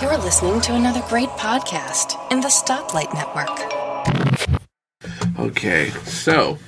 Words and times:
You're 0.00 0.16
listening 0.16 0.62
to 0.62 0.74
another 0.74 1.02
great 1.08 1.28
podcast 1.30 2.16
in 2.32 2.40
the 2.40 2.48
Stoplight 2.48 3.12
Network. 3.12 3.50
Okay, 5.38 5.90
so 6.04 6.58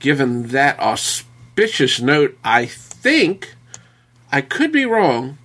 given 0.00 0.48
that 0.48 0.80
auspicious 0.80 2.00
note, 2.00 2.36
I 2.42 2.66
think 2.66 3.54
I 4.32 4.40
could 4.40 4.72
be 4.72 4.84
wrong, 4.84 5.38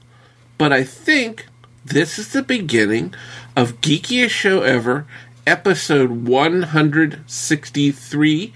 but 0.57 0.73
I 0.73 0.83
think 0.83 1.45
this 1.85 2.17
is 2.17 2.33
the 2.33 2.41
beginning 2.41 3.13
of 3.55 3.81
Geekiest 3.81 4.31
Show 4.31 4.63
Ever, 4.63 5.05
episode 5.45 6.27
163. 6.27 8.53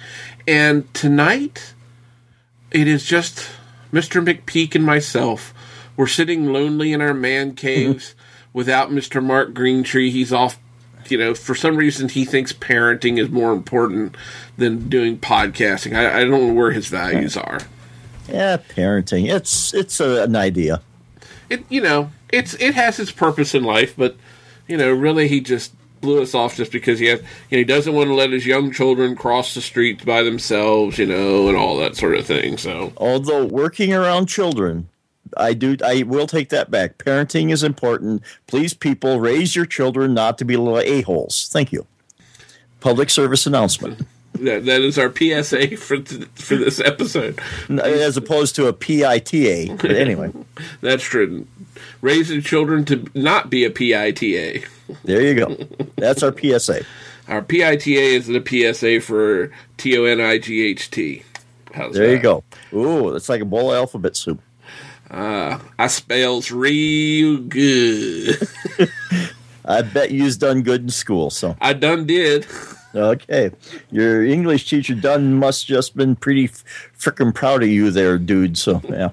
And 0.48 0.92
tonight, 0.96 1.76
it 2.72 2.88
is 2.88 3.06
just 3.06 3.52
Mr. 3.92 4.26
McPeak 4.26 4.74
and 4.74 4.84
myself. 4.84 5.54
We're 5.96 6.08
sitting 6.08 6.52
lonely 6.52 6.94
in 6.94 7.02
our 7.02 7.14
man 7.14 7.56
caves 7.56 8.10
mm-hmm. 8.10 8.50
without 8.54 8.90
Mr. 8.90 9.24
Mark 9.24 9.54
Greentree. 9.54 10.12
He's 10.12 10.34
off, 10.34 10.60
you 11.08 11.18
know, 11.18 11.34
for 11.34 11.56
some 11.56 11.76
reason 11.76 12.10
he 12.10 12.26
thinks 12.26 12.52
parenting 12.52 13.20
is 13.20 13.30
more 13.30 13.54
important 13.54 14.16
than 14.58 14.90
doing 14.90 15.18
podcasting. 15.18 15.96
I, 15.96 16.20
I 16.20 16.20
don't 16.22 16.48
know 16.48 16.54
where 16.54 16.72
his 16.72 16.88
values 16.88 17.38
are. 17.38 17.60
Yeah, 18.28 18.58
parenting. 18.58 19.30
It's 19.30 19.74
it's 19.74 20.00
a, 20.00 20.24
an 20.24 20.36
idea. 20.36 20.82
It 21.50 21.66
you 21.70 21.82
know, 21.82 22.12
it's 22.32 22.54
it 22.56 22.74
has 22.76 23.00
its 23.00 23.12
purpose 23.12 23.54
in 23.54 23.64
life, 23.64 23.96
but 23.96 24.16
you 24.68 24.78
know, 24.78 24.92
really 24.92 25.28
he 25.28 25.42
just 25.42 25.74
blew 26.04 26.22
us 26.22 26.36
off 26.36 26.56
just 26.56 26.72
because 26.72 27.00
he 27.00 27.08
has, 27.08 27.20
you 27.22 27.26
know, 27.52 27.58
he 27.60 27.64
doesn't 27.64 27.94
want 27.94 28.10
to 28.10 28.14
let 28.14 28.32
his 28.32 28.46
young 28.46 28.72
children 28.72 29.16
cross 29.16 29.56
the 29.56 29.62
street 29.62 30.06
by 30.06 30.22
themselves, 30.22 30.98
you 30.98 31.06
know, 31.06 31.48
and 31.48 31.58
all 31.58 31.78
that 31.78 31.96
sort 31.96 32.16
of 32.16 32.26
thing. 32.26 32.58
So, 32.58 32.94
Although 32.98 33.46
working 33.46 33.94
around 33.94 34.28
children, 34.28 34.90
I 35.38 35.54
do 35.54 35.78
I 35.84 36.04
will 36.04 36.28
take 36.28 36.50
that 36.50 36.72
back. 36.72 36.98
Parenting 36.98 37.52
is 37.52 37.64
important. 37.64 38.22
Please, 38.48 38.74
people, 38.74 39.20
raise 39.20 39.56
your 39.56 39.66
children 39.66 40.14
not 40.14 40.38
to 40.40 40.46
be 40.46 40.58
little 40.58 40.80
a 40.80 41.02
holes. 41.02 41.48
Thank 41.52 41.72
you. 41.72 41.86
Public 42.80 43.10
service 43.10 43.46
announcement, 43.46 44.06
that 44.36 44.66
that 44.66 44.82
is 44.82 44.98
our 44.98 45.14
PSA 45.14 45.78
for 45.78 45.98
for 46.36 46.56
this 46.56 46.80
episode. 46.80 47.40
as 47.70 48.18
opposed 48.18 48.56
to 48.56 48.68
a 48.68 48.74
PITA. 48.74 49.78
But 49.82 49.92
anyway, 49.92 50.32
That's 50.82 51.04
true. 51.04 51.48
Raising 52.02 52.42
children 52.42 52.84
to 52.86 53.06
not 53.14 53.50
be 53.50 53.64
a 53.64 53.70
PITA. 53.70 54.66
there 55.06 55.22
you 55.22 55.36
go. 55.36 55.56
That's 55.96 56.22
our 56.24 56.36
PSA. 56.38 56.84
Our 57.30 57.42
PITA 57.42 58.02
is 58.02 58.28
the 58.28 58.44
PSA 58.46 59.00
for 59.00 59.50
T 59.78 59.98
O 59.98 60.04
N 60.04 60.20
I 60.20 60.38
G 60.40 60.66
H 60.66 60.92
T. 60.92 61.24
How's 61.74 61.96
There 61.96 62.12
you 62.12 62.20
go. 62.20 62.44
Ooh, 62.74 63.16
it's 63.16 63.30
like 63.30 63.42
a 63.42 63.46
bowl 63.46 63.72
of 63.72 63.78
alphabet 63.78 64.16
soup. 64.18 64.42
Uh, 65.14 65.60
I 65.78 65.88
spells 65.88 66.52
real 66.52 67.38
good. 67.38 68.48
I 69.66 69.84
bet 69.84 70.10
you's 70.12 70.38
done 70.38 70.64
good 70.64 70.82
in 70.82 70.90
school. 70.90 71.30
So 71.30 71.56
I 71.62 71.74
done 71.74 72.08
did. 72.08 72.48
okay, 72.96 73.52
your 73.92 74.26
English 74.26 74.68
teacher 74.68 74.96
done 74.96 75.36
must 75.36 75.68
just 75.68 75.96
been 75.96 76.16
pretty 76.16 76.48
frickin' 76.48 77.34
proud 77.34 77.62
of 77.62 77.70
you 77.70 77.92
there, 77.92 78.18
dude. 78.18 78.58
So 78.58 78.82
yeah. 78.90 79.12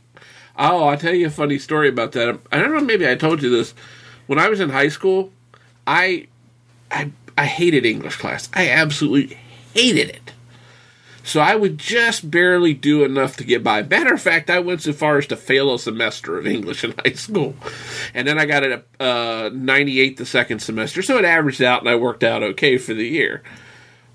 Oh, 0.57 0.85
I'll 0.85 0.97
tell 0.99 1.15
you 1.15 1.27
a 1.27 1.31
funny 1.31 1.59
story 1.59 1.89
about 1.89 2.13
that. 2.13 2.39
I 2.51 2.59
don't 2.59 2.73
know, 2.73 2.81
maybe 2.81 3.09
I 3.09 3.15
told 3.15 3.43
you 3.43 3.51
this. 3.51 3.75
When 4.27 4.39
I 4.39 4.49
was 4.49 4.61
in 4.61 4.71
high 4.71 4.89
school, 4.89 5.33
I 5.87 6.29
I 6.91 7.13
I 7.37 7.45
hated 7.45 7.85
English 7.85 8.17
class. 8.17 8.49
I 8.55 8.71
absolutely 8.71 9.37
hated 9.75 10.09
it. 10.09 10.33
So 11.31 11.39
I 11.39 11.55
would 11.55 11.79
just 11.79 12.29
barely 12.29 12.75
do 12.75 13.05
enough 13.05 13.37
to 13.37 13.45
get 13.45 13.63
by. 13.63 13.85
Matter 13.85 14.15
of 14.15 14.21
fact, 14.21 14.51
I 14.51 14.59
went 14.59 14.83
so 14.83 14.93
far 14.93 15.17
as 15.17 15.29
to 15.29 15.37
fail 15.37 15.73
a 15.73 15.79
semester 15.79 16.37
of 16.37 16.45
English 16.45 16.83
in 16.83 16.93
high 17.05 17.13
school. 17.13 17.55
And 18.13 18.27
then 18.27 18.37
I 18.37 18.47
got 18.47 18.65
a 18.65 18.83
uh, 18.99 19.49
98 19.53 20.17
the 20.17 20.27
second 20.27 20.59
semester. 20.59 21.03
So 21.03 21.19
it 21.19 21.25
averaged 21.25 21.63
out 21.63 21.83
and 21.83 21.89
I 21.89 21.95
worked 21.95 22.25
out 22.25 22.43
okay 22.43 22.79
for 22.79 22.95
the 22.95 23.07
year. 23.07 23.45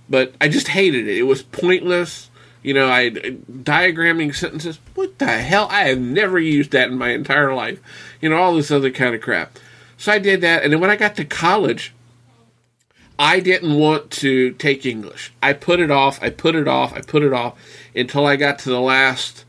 But 0.09 0.35
I 0.41 0.49
just 0.49 0.67
hated 0.67 1.07
it. 1.07 1.17
It 1.17 1.23
was 1.23 1.41
pointless. 1.41 2.29
You 2.61 2.73
know, 2.73 2.89
I 2.89 3.11
diagramming 3.11 4.35
sentences. 4.35 4.81
What 4.93 5.17
the 5.17 5.27
hell? 5.27 5.69
I 5.71 5.83
have 5.83 6.01
never 6.01 6.37
used 6.37 6.71
that 6.71 6.89
in 6.89 6.97
my 6.97 7.11
entire 7.11 7.55
life. 7.55 7.79
You 8.19 8.27
know, 8.27 8.35
all 8.35 8.55
this 8.55 8.71
other 8.71 8.91
kind 8.91 9.15
of 9.15 9.21
crap. 9.21 9.57
So 9.95 10.11
I 10.11 10.19
did 10.19 10.41
that, 10.41 10.63
and 10.63 10.73
then 10.73 10.81
when 10.81 10.89
I 10.89 10.97
got 10.97 11.15
to 11.15 11.23
college, 11.23 11.94
I 13.17 13.39
didn't 13.39 13.77
want 13.77 14.11
to 14.11 14.51
take 14.53 14.85
English. 14.85 15.33
I 15.41 15.53
put 15.53 15.79
it 15.79 15.91
off. 15.91 16.21
I 16.21 16.29
put 16.29 16.55
it 16.55 16.67
off. 16.67 16.93
I 16.93 17.01
put 17.01 17.23
it 17.23 17.33
off 17.33 17.57
until 17.95 18.25
I 18.25 18.35
got 18.35 18.59
to 18.59 18.69
the 18.69 18.81
last. 18.81 19.45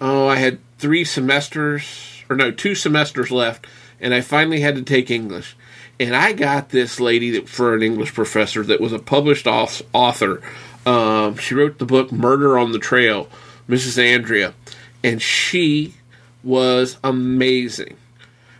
Oh, 0.00 0.28
I 0.28 0.36
had 0.36 0.58
three 0.78 1.04
semesters, 1.04 2.24
or 2.28 2.36
no, 2.36 2.50
two 2.50 2.74
semesters 2.74 3.30
left, 3.30 3.66
and 4.00 4.12
I 4.12 4.20
finally 4.20 4.60
had 4.60 4.74
to 4.74 4.82
take 4.82 5.10
English. 5.10 5.56
And 5.98 6.14
I 6.14 6.32
got 6.32 6.70
this 6.70 7.00
lady 7.00 7.30
that 7.30 7.48
for 7.48 7.74
an 7.74 7.82
English 7.82 8.12
professor 8.12 8.62
that 8.64 8.80
was 8.80 8.92
a 8.92 8.98
published 8.98 9.46
author. 9.46 10.42
Um, 10.84 11.36
she 11.36 11.54
wrote 11.54 11.78
the 11.78 11.86
book 11.86 12.12
Murder 12.12 12.58
on 12.58 12.72
the 12.72 12.78
Trail, 12.78 13.28
Mrs. 13.68 13.96
Andrea, 13.96 14.54
and 15.02 15.22
she 15.22 15.94
was 16.42 16.98
amazing. 17.02 17.96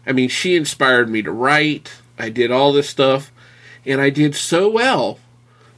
I 0.06 0.12
mean, 0.12 0.28
she 0.28 0.56
inspired 0.56 1.10
me 1.10 1.22
to 1.22 1.32
write. 1.32 1.92
I 2.18 2.30
did 2.30 2.50
all 2.50 2.72
this 2.72 2.88
stuff, 2.88 3.32
and 3.86 4.00
I 4.00 4.10
did 4.10 4.34
so 4.34 4.68
well 4.70 5.18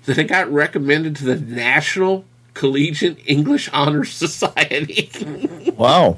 that 0.04 0.18
I 0.18 0.22
got 0.22 0.50
recommended 0.52 1.16
to 1.16 1.24
the 1.24 1.36
National 1.36 2.24
Collegiate 2.54 3.18
English 3.26 3.68
Honor 3.72 4.04
Society. 4.24 5.10
Wow. 5.76 6.16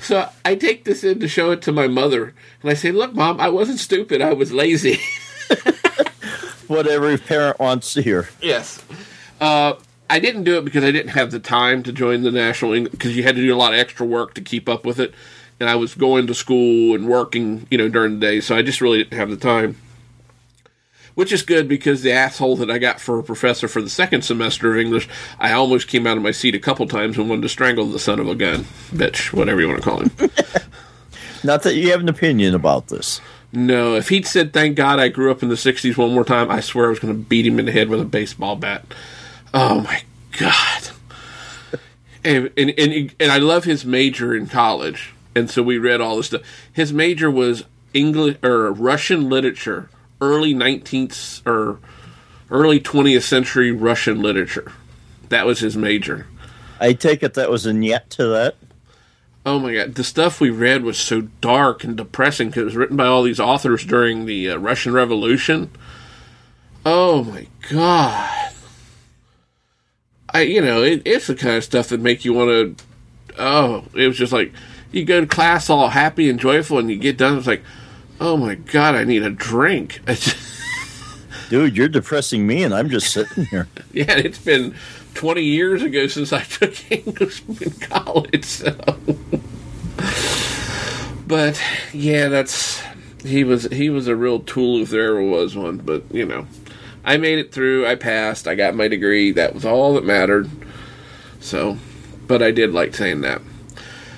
so 0.00 0.28
I 0.44 0.54
take 0.56 0.84
this 0.84 1.04
in 1.04 1.20
to 1.20 1.28
show 1.28 1.50
it 1.52 1.62
to 1.62 1.72
my 1.72 1.86
mother, 1.86 2.34
and 2.62 2.70
I 2.70 2.74
say, 2.74 2.90
"Look, 2.92 3.14
mom, 3.14 3.40
I 3.40 3.48
wasn't 3.48 3.78
stupid. 3.78 4.20
I 4.22 4.32
was 4.32 4.52
lazy." 4.52 4.98
What 6.68 6.86
every 6.86 7.18
parent 7.18 7.58
wants 7.58 7.92
to 7.94 8.02
hear. 8.02 8.30
yes. 8.40 8.82
Uh, 9.40 9.74
I 10.08 10.20
didn't 10.20 10.44
do 10.44 10.56
it 10.56 10.64
because 10.64 10.84
I 10.84 10.90
didn't 10.90 11.10
have 11.10 11.30
the 11.30 11.38
time 11.40 11.82
to 11.82 11.92
join 11.92 12.22
the 12.22 12.30
National 12.30 12.72
English 12.72 12.92
because 12.92 13.14
you 13.16 13.24
had 13.24 13.34
to 13.36 13.42
do 13.42 13.54
a 13.54 13.56
lot 13.56 13.74
of 13.74 13.78
extra 13.78 14.06
work 14.06 14.32
to 14.34 14.40
keep 14.40 14.68
up 14.70 14.86
with 14.86 14.98
it, 14.98 15.12
and 15.60 15.68
I 15.68 15.74
was 15.74 15.94
going 15.94 16.26
to 16.28 16.34
school 16.34 16.94
and 16.94 17.06
working, 17.08 17.66
you 17.70 17.76
know, 17.76 17.88
during 17.88 18.14
the 18.14 18.26
day, 18.26 18.40
so 18.40 18.56
I 18.56 18.62
just 18.62 18.80
really 18.80 18.98
didn't 18.98 19.18
have 19.18 19.28
the 19.28 19.36
time. 19.36 19.76
Which 21.14 21.32
is 21.32 21.42
good 21.42 21.68
because 21.68 22.02
the 22.02 22.12
asshole 22.12 22.56
that 22.56 22.70
I 22.70 22.78
got 22.78 23.00
for 23.00 23.18
a 23.18 23.22
professor 23.22 23.68
for 23.68 23.82
the 23.82 23.90
second 23.90 24.22
semester 24.22 24.72
of 24.72 24.78
English, 24.78 25.08
I 25.38 25.52
almost 25.52 25.88
came 25.88 26.06
out 26.06 26.16
of 26.16 26.22
my 26.22 26.30
seat 26.30 26.54
a 26.54 26.58
couple 26.58 26.86
times 26.86 27.18
and 27.18 27.28
wanted 27.28 27.42
to 27.42 27.48
strangle 27.50 27.86
the 27.86 27.98
son 27.98 28.18
of 28.18 28.28
a 28.28 28.34
gun, 28.34 28.64
bitch, 28.90 29.32
whatever 29.32 29.60
you 29.60 29.68
want 29.68 29.82
to 29.82 29.88
call 29.88 30.00
him. 30.00 30.10
Not 31.44 31.64
that 31.64 31.74
you 31.74 31.90
have 31.90 32.00
an 32.00 32.08
opinion 32.08 32.54
about 32.54 32.88
this. 32.88 33.20
No, 33.52 33.96
if 33.96 34.08
he'd 34.08 34.26
said, 34.26 34.52
"Thank 34.52 34.76
God 34.76 34.98
I 34.98 35.08
grew 35.08 35.30
up 35.30 35.42
in 35.42 35.50
the 35.50 35.56
'60s" 35.56 35.96
one 35.96 36.14
more 36.14 36.24
time, 36.24 36.50
I 36.50 36.60
swear 36.60 36.86
I 36.86 36.90
was 36.90 36.98
going 36.98 37.12
to 37.12 37.20
beat 37.20 37.46
him 37.46 37.58
in 37.58 37.66
the 37.66 37.72
head 37.72 37.88
with 37.88 38.00
a 38.00 38.06
baseball 38.06 38.56
bat. 38.56 38.84
Oh 39.52 39.82
my 39.82 40.02
God! 40.38 40.90
And 42.24 42.50
and 42.56 42.70
and, 42.78 43.14
and 43.20 43.32
I 43.32 43.38
love 43.38 43.64
his 43.64 43.84
major 43.84 44.34
in 44.34 44.46
college, 44.46 45.12
and 45.34 45.50
so 45.50 45.62
we 45.62 45.76
read 45.76 46.00
all 46.00 46.16
this 46.16 46.26
stuff. 46.26 46.42
His 46.72 46.94
major 46.94 47.30
was 47.30 47.64
English 47.92 48.38
or 48.42 48.72
Russian 48.72 49.28
literature, 49.28 49.90
early 50.22 50.54
19th 50.54 51.44
or 51.44 51.80
early 52.48 52.78
20th 52.78 53.24
century 53.24 53.72
Russian 53.72 54.22
literature. 54.22 54.72
That 55.28 55.46
was 55.46 55.60
his 55.60 55.76
major. 55.76 56.26
I 56.80 56.92
take 56.92 57.22
it 57.22 57.34
that 57.34 57.50
was 57.50 57.66
a 57.66 57.74
yet 57.74 58.08
to 58.10 58.26
that. 58.28 58.56
Oh 59.44 59.58
my 59.58 59.74
god, 59.74 59.96
the 59.96 60.04
stuff 60.04 60.40
we 60.40 60.50
read 60.50 60.84
was 60.84 60.96
so 60.96 61.22
dark 61.40 61.82
and 61.82 61.96
depressing 61.96 62.48
because 62.48 62.62
it 62.62 62.66
was 62.66 62.76
written 62.76 62.96
by 62.96 63.06
all 63.06 63.24
these 63.24 63.40
authors 63.40 63.84
during 63.84 64.26
the 64.26 64.50
uh, 64.50 64.56
Russian 64.56 64.92
Revolution. 64.92 65.70
Oh 66.86 67.24
my 67.24 67.48
god. 67.68 68.52
I, 70.34 70.42
you 70.42 70.60
know, 70.60 70.82
it, 70.82 71.02
it's 71.04 71.26
the 71.26 71.34
kind 71.34 71.56
of 71.56 71.64
stuff 71.64 71.88
that 71.88 72.00
make 72.00 72.24
you 72.24 72.32
want 72.32 72.76
to. 72.78 72.84
Oh, 73.38 73.84
it 73.94 74.06
was 74.06 74.16
just 74.16 74.32
like 74.32 74.52
you 74.92 75.04
go 75.04 75.20
to 75.20 75.26
class 75.26 75.68
all 75.68 75.88
happy 75.88 76.30
and 76.30 76.38
joyful, 76.38 76.78
and 76.78 76.88
you 76.88 76.96
get 76.96 77.16
done. 77.16 77.38
It's 77.38 77.46
like, 77.46 77.62
oh 78.22 78.36
my 78.36 78.54
god, 78.54 78.94
I 78.94 79.04
need 79.04 79.24
a 79.24 79.30
drink. 79.30 80.00
Dude, 81.50 81.76
you're 81.76 81.88
depressing 81.88 82.46
me, 82.46 82.62
and 82.62 82.72
I'm 82.72 82.88
just 82.88 83.12
sitting 83.12 83.46
here. 83.46 83.68
yeah, 83.92 84.16
it's 84.16 84.38
been 84.38 84.74
20 85.14 85.42
years 85.42 85.82
ago 85.82 86.06
since 86.06 86.32
I 86.32 86.42
took 86.44 86.90
English 86.90 87.42
in 87.60 87.72
college. 87.72 88.44
So. 88.44 88.76
but 91.26 91.60
yeah, 91.92 92.28
that's 92.28 92.80
he 93.24 93.42
was 93.44 93.64
he 93.64 93.90
was 93.90 94.06
a 94.06 94.16
real 94.16 94.38
tool 94.40 94.80
if 94.82 94.90
there 94.90 95.08
ever 95.08 95.22
was 95.22 95.56
one. 95.56 95.78
But 95.78 96.04
you 96.14 96.24
know, 96.24 96.46
I 97.04 97.16
made 97.16 97.40
it 97.40 97.52
through. 97.52 97.86
I 97.86 97.96
passed. 97.96 98.46
I 98.46 98.54
got 98.54 98.76
my 98.76 98.86
degree. 98.86 99.32
That 99.32 99.52
was 99.52 99.64
all 99.64 99.94
that 99.94 100.04
mattered. 100.04 100.48
So, 101.40 101.76
but 102.28 102.40
I 102.40 102.52
did 102.52 102.72
like 102.72 102.94
saying 102.94 103.22
that. 103.22 103.42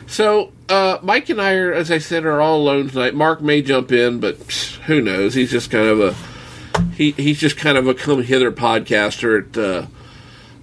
So, 0.07 0.53
uh, 0.69 0.99
Mike 1.03 1.29
and 1.29 1.41
I 1.41 1.55
are, 1.55 1.73
as 1.73 1.91
I 1.91 1.99
said, 1.99 2.25
are 2.25 2.41
all 2.41 2.59
alone 2.59 2.89
tonight. 2.89 3.15
Mark 3.15 3.41
may 3.41 3.63
jump 3.63 3.93
in, 3.93 4.21
but 4.21 4.39
psh, 4.39 4.77
who 4.83 5.01
knows? 5.01 5.35
He's 5.35 5.51
just 5.51 5.71
kind 5.71 5.89
of 5.89 6.01
a 6.01 6.15
he. 6.95 7.13
He's 7.13 7.39
just 7.39 7.57
kind 7.57 7.77
of 7.77 7.87
a 7.87 7.95
come 7.95 8.23
hither 8.23 8.51
podcaster 8.51 9.49
at. 9.49 9.59
Uh, 9.59 9.87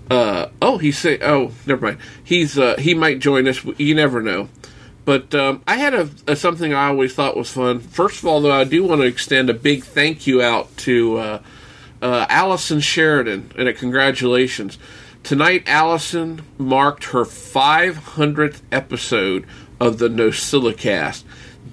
uh, 0.10 0.50
oh, 0.62 0.78
he's 0.78 0.98
say. 0.98 1.20
Oh, 1.22 1.52
never 1.66 1.86
mind. 1.86 2.00
He's 2.24 2.58
uh, 2.58 2.76
he 2.78 2.94
might 2.94 3.20
join 3.20 3.48
us. 3.48 3.64
You 3.78 3.96
never 3.96 4.22
know. 4.22 4.50
But 5.04 5.34
um, 5.34 5.64
I 5.68 5.78
had 5.78 5.94
a, 5.94 6.10
a, 6.28 6.36
something 6.36 6.74
I 6.74 6.88
always 6.88 7.14
thought 7.14 7.36
was 7.36 7.50
fun. 7.50 7.80
First 7.80 8.20
of 8.20 8.26
all, 8.26 8.42
though, 8.42 8.52
I 8.52 8.66
do 8.66 8.84
want 8.84 9.02
to 9.02 9.08
extend 9.08 9.50
a 9.50 9.54
big 9.54 9.84
thank 9.84 10.28
you 10.28 10.42
out 10.42 10.76
to 10.78 11.18
uh, 11.18 11.44
uh, 12.02 12.26
Allison 12.30 12.80
Sheridan 12.80 13.52
and 13.58 13.68
a 13.68 13.74
congratulations. 13.74 14.78
Tonight, 15.24 15.64
Allison 15.68 16.42
marked 16.58 17.06
her 17.06 17.26
500th 17.26 18.62
episode 18.72 19.46
of 19.82 19.98
the 19.98 20.08
NosillaCast. 20.08 21.24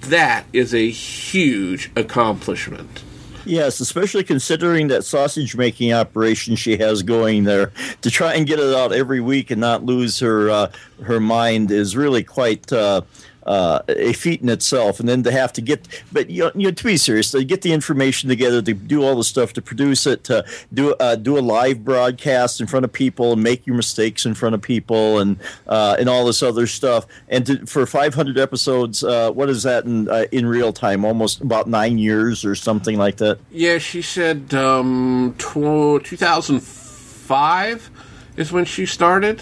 That 0.01 0.45
is 0.51 0.73
a 0.73 0.89
huge 0.89 1.91
accomplishment. 1.95 3.03
Yes, 3.45 3.79
especially 3.79 4.23
considering 4.23 4.87
that 4.87 5.05
sausage 5.05 5.55
making 5.55 5.93
operation 5.93 6.55
she 6.55 6.77
has 6.77 7.03
going 7.03 7.45
there 7.45 7.71
to 8.01 8.11
try 8.11 8.33
and 8.33 8.45
get 8.45 8.59
it 8.59 8.75
out 8.75 8.91
every 8.91 9.21
week 9.21 9.49
and 9.49 9.61
not 9.61 9.83
lose 9.83 10.19
her 10.19 10.49
uh, 10.49 10.71
her 11.03 11.19
mind 11.19 11.71
is 11.71 11.95
really 11.95 12.23
quite 12.23 12.71
uh, 12.73 13.01
uh, 13.43 13.81
a 13.87 14.13
feat 14.13 14.41
in 14.41 14.49
itself. 14.49 14.99
And 14.99 15.07
then 15.07 15.23
to 15.23 15.31
have 15.31 15.53
to 15.53 15.61
get, 15.61 15.87
but 16.11 16.29
you 16.29 16.43
know, 16.43 16.51
you 16.55 16.67
know, 16.67 16.71
to 16.71 16.83
be 16.83 16.97
serious, 16.97 17.31
to 17.31 17.43
get 17.43 17.61
the 17.61 17.73
information 17.73 18.29
together, 18.29 18.61
to 18.61 18.73
do 18.73 19.03
all 19.03 19.15
the 19.15 19.23
stuff, 19.23 19.53
to 19.53 19.61
produce 19.61 20.05
it, 20.05 20.23
to 20.25 20.45
do 20.73 20.93
uh, 20.99 21.15
do 21.15 21.37
a 21.37 21.41
live 21.41 21.83
broadcast 21.83 22.61
in 22.61 22.67
front 22.67 22.85
of 22.85 22.93
people, 22.93 23.33
and 23.33 23.43
make 23.43 23.65
your 23.65 23.75
mistakes 23.75 24.25
in 24.25 24.33
front 24.33 24.55
of 24.55 24.61
people, 24.61 25.19
and 25.19 25.37
uh, 25.67 25.95
and 25.99 26.09
all 26.09 26.25
this 26.25 26.43
other 26.43 26.67
stuff. 26.67 27.05
And 27.27 27.45
to, 27.45 27.65
for 27.65 27.85
500 27.85 28.37
episodes, 28.37 29.03
uh, 29.03 29.31
what 29.31 29.49
is 29.49 29.63
that 29.63 29.85
in 29.85 30.09
uh, 30.09 30.25
in 30.31 30.45
real 30.45 30.73
time? 30.73 31.05
Almost 31.05 31.41
about 31.41 31.67
nine 31.67 31.97
years 31.97 32.45
or 32.45 32.55
something 32.55 32.97
like 32.97 33.17
that. 33.17 33.39
Yeah, 33.51 33.77
she 33.77 34.01
said 34.01 34.53
um, 34.53 35.35
2005 35.37 37.91
is 38.37 38.51
when 38.51 38.65
she 38.65 38.85
started. 38.85 39.41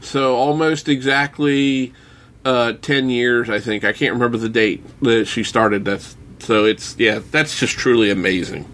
So 0.00 0.36
almost 0.36 0.88
exactly 0.88 1.92
uh, 2.44 2.74
10 2.74 3.10
years, 3.10 3.50
I 3.50 3.60
think. 3.60 3.84
I 3.84 3.92
can't 3.92 4.12
remember 4.12 4.38
the 4.38 4.48
date 4.48 4.82
that 5.02 5.26
she 5.26 5.42
started. 5.44 5.84
That's 5.84 6.16
so 6.38 6.64
it's 6.64 6.96
yeah, 6.98 7.20
that's 7.30 7.58
just 7.58 7.76
truly 7.76 8.10
amazing. 8.10 8.70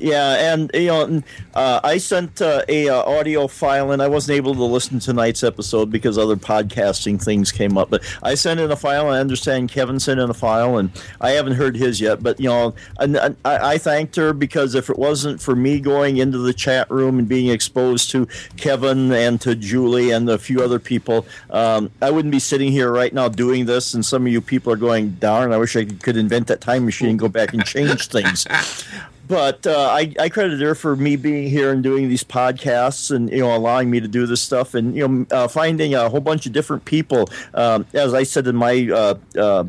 Yeah, 0.00 0.52
and 0.52 0.70
you 0.72 0.86
know, 0.86 1.22
uh, 1.54 1.80
I 1.84 1.98
sent 1.98 2.40
uh, 2.40 2.62
a 2.68 2.88
uh, 2.88 3.02
audio 3.02 3.46
file, 3.46 3.92
and 3.92 4.00
I 4.00 4.08
wasn't 4.08 4.36
able 4.36 4.54
to 4.54 4.64
listen 4.64 4.98
to 4.98 5.06
tonight's 5.06 5.42
episode 5.42 5.90
because 5.90 6.16
other 6.16 6.36
podcasting 6.36 7.22
things 7.22 7.52
came 7.52 7.76
up. 7.76 7.90
But 7.90 8.02
I 8.22 8.34
sent 8.34 8.60
in 8.60 8.70
a 8.70 8.76
file. 8.76 9.08
And 9.08 9.16
I 9.16 9.20
understand 9.20 9.70
Kevin 9.70 10.00
sent 10.00 10.20
in 10.20 10.30
a 10.30 10.34
file, 10.34 10.78
and 10.78 10.90
I 11.20 11.30
haven't 11.32 11.54
heard 11.54 11.76
his 11.76 12.00
yet. 12.00 12.22
But 12.22 12.40
you 12.40 12.48
know, 12.48 12.74
and 12.98 13.18
I, 13.18 13.34
I, 13.44 13.78
thanked 13.78 14.16
her 14.16 14.32
because 14.32 14.74
if 14.74 14.90
it 14.90 14.98
wasn't 14.98 15.40
for 15.40 15.54
me 15.54 15.80
going 15.80 16.18
into 16.18 16.38
the 16.38 16.52
chat 16.52 16.90
room 16.90 17.18
and 17.18 17.28
being 17.28 17.48
exposed 17.48 18.10
to 18.10 18.26
Kevin 18.56 19.12
and 19.12 19.40
to 19.42 19.54
Julie 19.54 20.10
and 20.10 20.28
a 20.28 20.38
few 20.38 20.62
other 20.62 20.78
people, 20.78 21.26
um, 21.50 21.90
I 22.00 22.10
wouldn't 22.10 22.32
be 22.32 22.38
sitting 22.38 22.72
here 22.72 22.90
right 22.90 23.12
now 23.12 23.28
doing 23.28 23.66
this. 23.66 23.94
And 23.94 24.04
some 24.04 24.26
of 24.26 24.32
you 24.32 24.40
people 24.40 24.72
are 24.72 24.76
going, 24.76 25.16
"Darn! 25.20 25.52
I 25.52 25.58
wish 25.58 25.76
I 25.76 25.84
could 25.84 26.16
invent 26.16 26.46
that 26.48 26.60
time 26.60 26.84
machine 26.84 27.10
and 27.10 27.18
go 27.18 27.28
back 27.28 27.52
and 27.52 27.64
change 27.64 28.08
things." 28.08 28.46
but 29.30 29.64
uh, 29.64 29.88
I, 29.92 30.12
I 30.18 30.28
credit 30.28 30.60
her 30.60 30.74
for 30.74 30.96
me 30.96 31.14
being 31.14 31.48
here 31.48 31.70
and 31.70 31.84
doing 31.84 32.08
these 32.08 32.24
podcasts 32.24 33.14
and 33.14 33.30
you 33.30 33.38
know 33.38 33.56
allowing 33.56 33.88
me 33.88 34.00
to 34.00 34.08
do 34.08 34.26
this 34.26 34.42
stuff 34.42 34.74
and 34.74 34.92
you 34.96 35.06
know 35.06 35.26
uh, 35.30 35.46
finding 35.46 35.94
a 35.94 36.08
whole 36.08 36.20
bunch 36.20 36.46
of 36.46 36.52
different 36.52 36.84
people. 36.84 37.30
Um, 37.54 37.86
as 37.94 38.12
I 38.12 38.24
said 38.24 38.48
in 38.48 38.56
my 38.56 38.90
uh, 38.92 39.14
uh, 39.36 39.64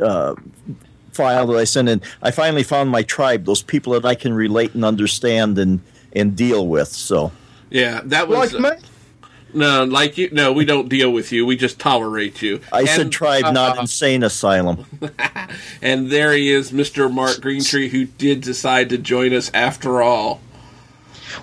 uh, 0.00 0.34
file 1.12 1.46
that 1.46 1.56
I 1.56 1.64
sent 1.64 1.88
in, 1.88 2.02
I 2.22 2.30
finally 2.30 2.62
found 2.62 2.90
my 2.90 3.02
tribe. 3.02 3.46
Those 3.46 3.62
people 3.62 3.94
that 3.94 4.04
I 4.04 4.14
can 4.14 4.34
relate 4.34 4.74
and 4.74 4.84
understand 4.84 5.58
and 5.58 5.80
and 6.12 6.36
deal 6.36 6.66
with. 6.66 6.88
So 6.88 7.32
yeah, 7.70 8.02
that 8.04 8.28
was 8.28 8.52
like 8.52 8.80
me. 8.80 8.86
No, 9.54 9.84
like 9.84 10.18
you. 10.18 10.28
No, 10.30 10.52
we 10.52 10.64
don't 10.64 10.88
deal 10.88 11.10
with 11.10 11.32
you. 11.32 11.46
We 11.46 11.56
just 11.56 11.78
tolerate 11.78 12.42
you. 12.42 12.60
I 12.72 12.80
and, 12.80 12.88
said 12.88 13.12
tribe, 13.12 13.44
uh, 13.44 13.52
not 13.52 13.78
insane 13.78 14.22
asylum. 14.22 14.84
and 15.82 16.10
there 16.10 16.32
he 16.32 16.50
is, 16.50 16.70
Mr. 16.70 17.12
Mark 17.12 17.36
Greentree, 17.36 17.88
who 17.88 18.04
did 18.04 18.42
decide 18.42 18.90
to 18.90 18.98
join 18.98 19.32
us 19.32 19.50
after 19.54 20.02
all. 20.02 20.40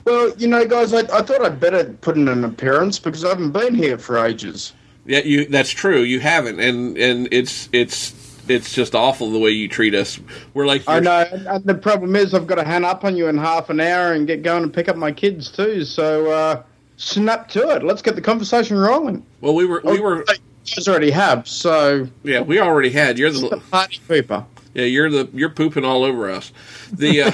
Well, 0.04 0.34
you 0.38 0.48
know, 0.48 0.66
guys, 0.66 0.94
I, 0.94 1.00
I 1.00 1.22
thought 1.22 1.44
I'd 1.44 1.60
better 1.60 1.86
put 2.02 2.16
in 2.16 2.28
an 2.28 2.44
appearance 2.44 3.00
because 3.00 3.26
I 3.26 3.30
haven't 3.30 3.52
been 3.52 3.74
here 3.74 3.98
for 3.98 4.24
ages. 4.24 4.74
Yeah, 5.06 5.20
you. 5.20 5.46
That's 5.46 5.70
true. 5.70 6.02
You 6.02 6.20
haven't, 6.20 6.60
and 6.60 6.98
and 6.98 7.28
it's 7.32 7.70
it's 7.72 8.14
it's 8.48 8.74
just 8.74 8.94
awful 8.94 9.32
the 9.32 9.40
way 9.40 9.52
you 9.52 9.68
treat 9.68 9.96
us. 9.96 10.20
We're 10.54 10.66
like 10.66 10.84
I 10.88 11.00
know. 11.00 11.26
And 11.32 11.64
the 11.64 11.76
problem 11.76 12.16
is, 12.16 12.34
I've 12.34 12.48
got 12.48 12.56
to 12.56 12.64
hang 12.64 12.84
up 12.84 13.04
on 13.04 13.16
you 13.16 13.28
in 13.28 13.38
half 13.38 13.70
an 13.70 13.80
hour 13.80 14.14
and 14.14 14.26
get 14.28 14.42
going 14.44 14.64
and 14.64 14.74
pick 14.74 14.90
up 14.90 14.96
my 14.96 15.12
kids 15.12 15.50
too. 15.50 15.84
So. 15.84 16.30
uh 16.32 16.64
snap 16.98 17.50
to 17.50 17.70
it. 17.70 17.84
Let's 17.84 18.02
get 18.02 18.16
the 18.16 18.22
conversation 18.22 18.78
rolling. 18.78 19.26
Well, 19.42 19.56
we 19.56 19.66
were 19.66 19.82
we 19.84 20.00
were. 20.00 20.26
You 20.66 20.84
already 20.88 21.12
have, 21.12 21.48
so 21.48 22.08
yeah, 22.24 22.42
we 22.42 22.60
already 22.60 22.90
had. 22.90 23.20
You're 23.20 23.30
the, 23.30 23.62
party 23.70 24.00
pooper. 24.08 24.46
Yeah, 24.74 24.86
you're 24.86 25.12
the 25.12 25.30
you're 25.32 25.52
pooping 25.52 25.86
all 25.86 26.04
over 26.04 26.30
us. 26.30 26.52
The 26.92 27.22
uh, 27.22 27.32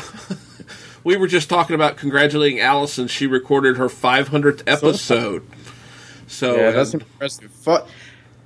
we 1.03 1.15
were 1.15 1.27
just 1.27 1.49
talking 1.49 1.73
about 1.73 1.97
congratulating 1.97 2.59
Allison. 2.59 3.07
She 3.07 3.27
recorded 3.27 3.77
her 3.77 3.87
500th 3.87 4.63
episode. 4.67 5.47
So 6.27 6.55
yeah, 6.55 6.71
that's 6.71 6.93
um, 6.93 7.01
impressive. 7.01 7.51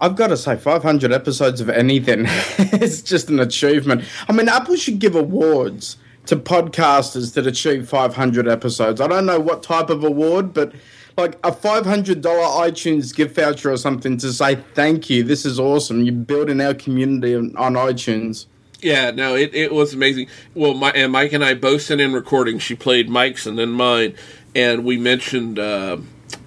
I've 0.02 0.16
got 0.16 0.28
to 0.28 0.38
say, 0.38 0.58
500 0.58 1.14
episodes 1.14 1.62
of 1.62 1.70
anything 1.70 2.26
is 2.82 3.02
just 3.02 3.30
an 3.30 3.40
achievement. 3.40 4.04
I 4.28 4.34
mean, 4.34 4.50
Apple 4.50 4.76
should 4.76 5.00
give 5.00 5.16
awards 5.16 5.98
to 6.26 6.36
podcasters 6.36 7.34
that 7.36 7.48
achieve 7.48 7.88
500 7.88 8.48
episodes. 8.48 9.00
I 9.00 9.08
don't 9.08 9.26
know 9.26 9.40
what 9.40 9.64
type 9.64 9.90
of 9.90 10.04
award, 10.04 10.54
but 10.54 10.74
like 11.18 11.38
a 11.44 11.52
five 11.52 11.86
hundred 11.86 12.22
dollar 12.22 12.70
iTunes 12.70 13.16
gift 13.16 13.36
voucher 13.36 13.72
or 13.72 13.78
something 13.78 14.18
to 14.18 14.34
say 14.34 14.56
thank 14.74 15.10
you. 15.10 15.24
This 15.24 15.46
is 15.46 15.60
awesome. 15.60 16.04
You're 16.04 16.14
building 16.14 16.60
our 16.62 16.74
community 16.74 17.36
on, 17.36 17.56
on 17.56 17.74
iTunes. 17.74 18.48
Yeah, 18.82 19.12
no, 19.12 19.36
it, 19.36 19.56
it 19.56 19.74
was 19.74 19.94
amazing. 19.94 20.28
Well, 20.54 20.74
my, 20.74 20.92
and 20.92 21.12
Mike 21.12 21.34
and 21.34 21.44
I 21.44 21.54
both 21.54 21.82
sent 21.82 22.02
in 22.02 22.14
recordings. 22.14 22.62
She 22.62 22.76
played 22.76 23.10
Mike's 23.10 23.46
and 23.46 23.58
then 23.58 23.72
mine, 23.72 24.16
and 24.54 24.84
we 24.84 24.98
mentioned 24.98 25.58
uh, 25.58 25.98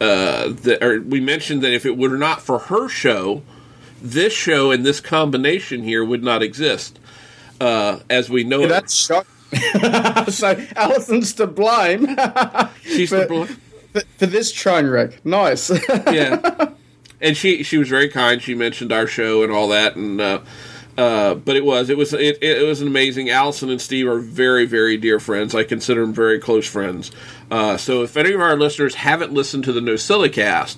uh, 0.01 0.49
that, 0.49 0.79
or 0.83 1.01
we 1.01 1.21
mentioned 1.21 1.63
that 1.63 1.73
if 1.73 1.87
it 1.87 1.97
were 1.97 2.17
not 2.17 2.43
for 2.43 2.59
her 2.59 2.89
show, 2.89 3.43
this 4.03 4.33
show 4.33 4.71
and 4.71 4.85
this 4.85 5.01
combination 5.01 5.83
here 5.83 6.05
would 6.05 6.23
not 6.23 6.43
exist. 6.43 7.01
Uh, 7.61 8.01
as 8.09 8.31
we 8.31 8.45
know, 8.45 8.61
yeah, 8.61 8.67
that's 8.69 8.95
shocking. 8.95 9.33
so 10.31 10.55
Allison's 10.77 11.33
to 11.33 11.47
blame. 11.47 12.17
She's 12.83 13.11
to 13.11 13.27
blame 13.27 13.57
for 13.93 14.27
this 14.27 14.53
train 14.53 14.87
wreck. 14.87 15.25
Nice. 15.25 15.71
yeah, 15.89 16.71
and 17.21 17.37
she 17.37 17.63
she 17.63 17.79
was 17.79 17.89
very 17.89 18.09
kind. 18.09 18.43
She 18.43 18.55
mentioned 18.55 18.93
our 18.93 19.07
show 19.07 19.43
and 19.43 19.53
all 19.53 19.69
that, 19.69 19.97
and 19.97 20.21
uh, 20.21 20.41
uh, 20.97 21.35
but 21.35 21.57
it 21.57 21.65
was 21.65 21.91
it 21.91 21.97
was 21.97 22.13
it, 22.13 22.43
it 22.43 22.67
was 22.67 22.81
an 22.81 22.89
amazing. 22.89 23.31
Allison 23.31 23.71
and 23.71 23.81
Steve 23.81 24.09
are 24.09 24.19
very 24.19 24.67
very 24.67 24.97
dear 24.97 25.21
friends. 25.21 25.55
I 25.55 25.65
consider 25.65 26.01
them 26.01 26.13
very 26.13 26.39
close 26.39 26.67
friends. 26.67 27.11
Uh, 27.51 27.77
so 27.77 28.03
if 28.03 28.17
any 28.17 28.33
of 28.33 28.41
our 28.41 28.57
listeners 28.57 28.97
haven't 28.97 29.33
listened 29.33 29.65
to 29.65 29.73
the 29.73 29.81
NosillaCast, 29.81 30.77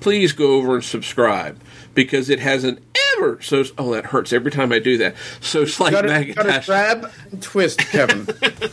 please 0.00 0.32
go 0.32 0.54
over 0.54 0.74
and 0.74 0.84
subscribe 0.84 1.60
because 1.94 2.28
it 2.28 2.38
has 2.40 2.64
an 2.64 2.78
ever 3.16 3.40
so 3.42 3.64
oh 3.78 3.92
that 3.92 4.06
hurts 4.06 4.32
every 4.32 4.50
time 4.50 4.72
I 4.72 4.78
do 4.78 4.98
that. 4.98 5.14
So 5.40 5.64
slight 5.64 5.92
got 5.92 6.02
to 6.02 6.62
grab 6.64 7.10
and 7.30 7.42
twist, 7.42 7.78
Kevin. 7.78 8.26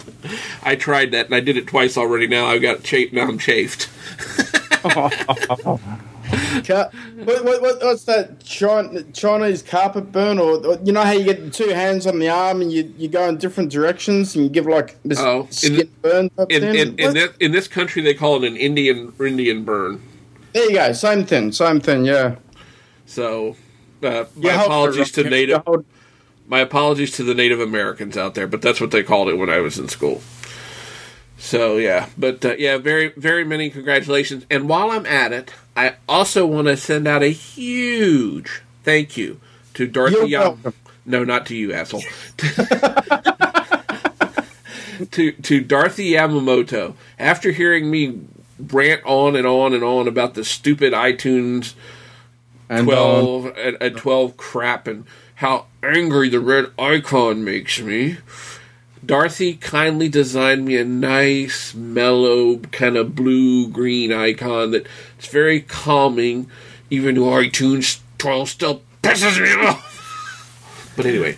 I 0.64 0.76
tried 0.76 1.12
that 1.12 1.28
and 1.28 1.36
I 1.36 1.40
did 1.40 1.58
it 1.58 1.68
twice 1.68 1.98
already. 1.98 2.28
Now 2.28 2.48
I've 2.48 2.62
got 2.62 2.84
chafed. 2.84 3.14
Now 3.14 3.28
I'm 3.28 3.38
chafed. 3.38 3.90
what, 6.64 7.44
what, 7.44 7.82
what's 7.82 8.04
that 8.06 8.44
Chinese 9.14 9.62
carpet 9.62 10.12
burn, 10.12 10.40
or 10.40 10.78
you 10.84 10.92
know 10.92 11.02
how 11.04 11.12
you 11.12 11.24
get 11.24 11.54
two 11.54 11.70
hands 11.70 12.08
on 12.08 12.20
the 12.20 12.30
arm 12.30 12.62
and 12.62 12.72
you, 12.72 12.94
you 12.98 13.08
go 13.08 13.28
in 13.28 13.38
different 13.38 13.72
directions 13.72 14.36
and 14.36 14.44
you 14.44 14.50
give 14.50 14.66
like 14.66 15.02
this 15.04 15.20
oh, 15.20 15.48
skin 15.50 15.82
in, 15.82 15.90
burn. 16.02 16.30
In, 16.50 16.64
in, 16.64 17.00
in, 17.00 17.14
this, 17.14 17.38
in 17.40 17.52
this 17.52 17.68
country, 17.68 18.02
they 18.02 18.14
call 18.14 18.44
it 18.44 18.48
an 18.48 18.58
Indian 18.58 19.14
Indian 19.20 19.64
burn. 19.64 20.02
There 20.54 20.70
you 20.70 20.76
go, 20.76 20.92
same 20.94 21.26
thing, 21.26 21.52
same 21.52 21.80
thing, 21.80 22.06
yeah. 22.06 22.36
So, 23.06 23.56
uh, 24.04 24.26
my 24.36 24.64
apologies 24.64 25.12
to 25.14 25.24
native. 25.24 25.64
My 26.46 26.60
apologies 26.60 27.12
to 27.12 27.24
the 27.24 27.34
Native 27.34 27.62
Americans 27.62 28.18
out 28.18 28.36
there, 28.36 28.48
but 28.48 28.62
that's 28.62 28.82
what 28.82 28.92
they 28.92 29.02
called 29.02 29.30
it 29.30 29.36
when 29.36 29.50
I 29.50 29.60
was 29.60 29.80
in 29.80 29.88
school. 29.88 30.22
So 31.38 31.78
yeah, 31.78 32.10
but 32.18 32.44
uh, 32.46 32.56
yeah, 32.58 32.78
very 32.78 33.14
very 33.16 33.44
many 33.44 33.70
congratulations. 33.70 34.46
And 34.50 34.68
while 34.70 34.92
I'm 34.92 35.06
at 35.06 35.32
it, 35.32 35.54
I 35.76 35.96
also 36.08 36.46
want 36.46 36.68
to 36.68 36.78
send 36.78 37.08
out 37.08 37.24
a 37.24 37.32
huge 37.32 38.62
thank 38.84 39.18
you 39.18 39.40
to 39.74 39.88
Dorothy. 39.88 40.30
Yam- 40.30 40.74
no, 41.06 41.24
not 41.24 41.46
to 41.48 41.56
you, 41.56 41.74
asshole. 41.74 42.04
to 45.12 45.32
to 45.32 45.62
Dorothy 45.62 46.12
Yamamoto. 46.12 46.96
After 47.20 47.52
hearing 47.52 47.92
me 47.92 48.22
rant 48.60 49.04
on 49.06 49.36
and 49.36 49.46
on 49.46 49.74
and 49.74 49.84
on 49.84 50.08
about 50.08 50.36
the 50.36 50.46
stupid 50.46 50.94
iTunes 50.94 51.74
and 52.70 52.86
twelve 52.86 53.46
um, 53.48 53.54
and, 53.58 53.78
and 53.82 53.98
twelve 53.98 54.38
crap 54.38 54.88
and 54.88 55.06
how 55.36 55.66
angry 55.82 56.30
the 56.30 56.40
red 56.40 56.68
icon 56.80 57.44
makes 57.44 57.80
me. 57.82 58.18
Dorothy 59.06 59.56
kindly 59.56 60.08
designed 60.08 60.64
me 60.64 60.78
a 60.78 60.86
nice, 60.86 61.74
mellow, 61.74 62.58
kind 62.58 62.96
of 62.96 63.16
blue 63.16 63.68
green 63.68 64.14
icon 64.14 64.72
that's 64.72 65.28
very 65.28 65.60
calming, 65.60 66.50
even 66.90 67.16
though 67.16 67.24
iTunes 67.24 68.00
Pro 68.18 68.46
still 68.46 68.82
pisses 69.02 69.42
me 69.42 69.52
off. 69.68 70.94
But 70.96 71.06
anyway, 71.06 71.38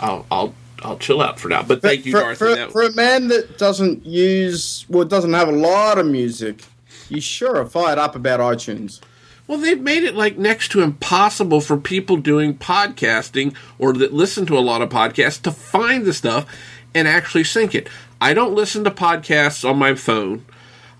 I'll 0.00 0.26
I'll 0.30 0.54
I'll 0.82 0.98
chill 0.98 1.22
out 1.22 1.40
for 1.40 1.48
now. 1.48 1.62
But 1.62 1.80
thank 1.80 2.04
you, 2.04 2.12
for, 2.12 2.20
Darth. 2.20 2.38
for, 2.38 2.54
that- 2.54 2.72
for 2.72 2.82
a 2.82 2.92
man 2.92 3.28
that 3.28 3.56
doesn't 3.56 4.04
use, 4.04 4.84
well, 4.90 5.06
doesn't 5.06 5.32
have 5.32 5.48
a 5.48 5.52
lot 5.52 5.96
of 5.96 6.04
music, 6.06 6.60
you 7.08 7.22
sure 7.22 7.56
are 7.56 7.64
fired 7.64 7.98
up 7.98 8.14
about 8.14 8.40
iTunes. 8.40 9.00
Well, 9.46 9.58
they've 9.58 9.80
made 9.80 10.02
it 10.02 10.16
like 10.16 10.36
next 10.36 10.72
to 10.72 10.82
impossible 10.82 11.60
for 11.60 11.76
people 11.76 12.16
doing 12.16 12.58
podcasting 12.58 13.54
or 13.78 13.92
that 13.92 14.12
listen 14.12 14.44
to 14.46 14.58
a 14.58 14.60
lot 14.60 14.82
of 14.82 14.88
podcasts 14.88 15.40
to 15.42 15.52
find 15.52 16.04
the 16.04 16.12
stuff 16.12 16.46
and 16.94 17.06
actually 17.06 17.44
sync 17.44 17.74
it. 17.74 17.88
I 18.20 18.34
don't 18.34 18.54
listen 18.54 18.82
to 18.84 18.90
podcasts 18.90 19.68
on 19.68 19.78
my 19.78 19.94
phone. 19.94 20.44